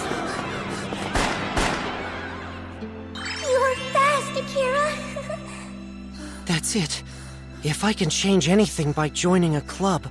You're 3.42 3.74
fast, 3.92 4.38
Akira! 4.38 4.92
That's 6.46 6.76
it. 6.76 7.02
If 7.62 7.84
I 7.84 7.92
can 7.92 8.08
change 8.08 8.48
anything 8.48 8.92
by 8.92 9.08
joining 9.08 9.56
a 9.56 9.60
club, 9.60 10.06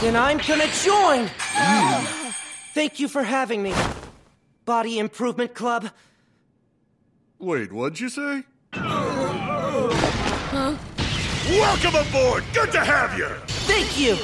then 0.00 0.16
I'm 0.16 0.38
gonna 0.38 0.68
join! 0.84 1.28
Thank 2.74 3.00
you 3.00 3.08
for 3.08 3.22
having 3.22 3.62
me. 3.62 3.74
Body 4.64 4.98
Improvement 4.98 5.54
Club. 5.54 5.90
Wait, 7.38 7.72
what'd 7.72 7.98
you 7.98 8.08
say? 8.08 8.44
Huh? 8.74 10.76
Welcome 11.48 11.94
aboard! 11.94 12.44
Good 12.52 12.70
to 12.72 12.80
have 12.80 13.18
you! 13.18 13.28
Thank 13.66 13.98
you! 13.98 14.16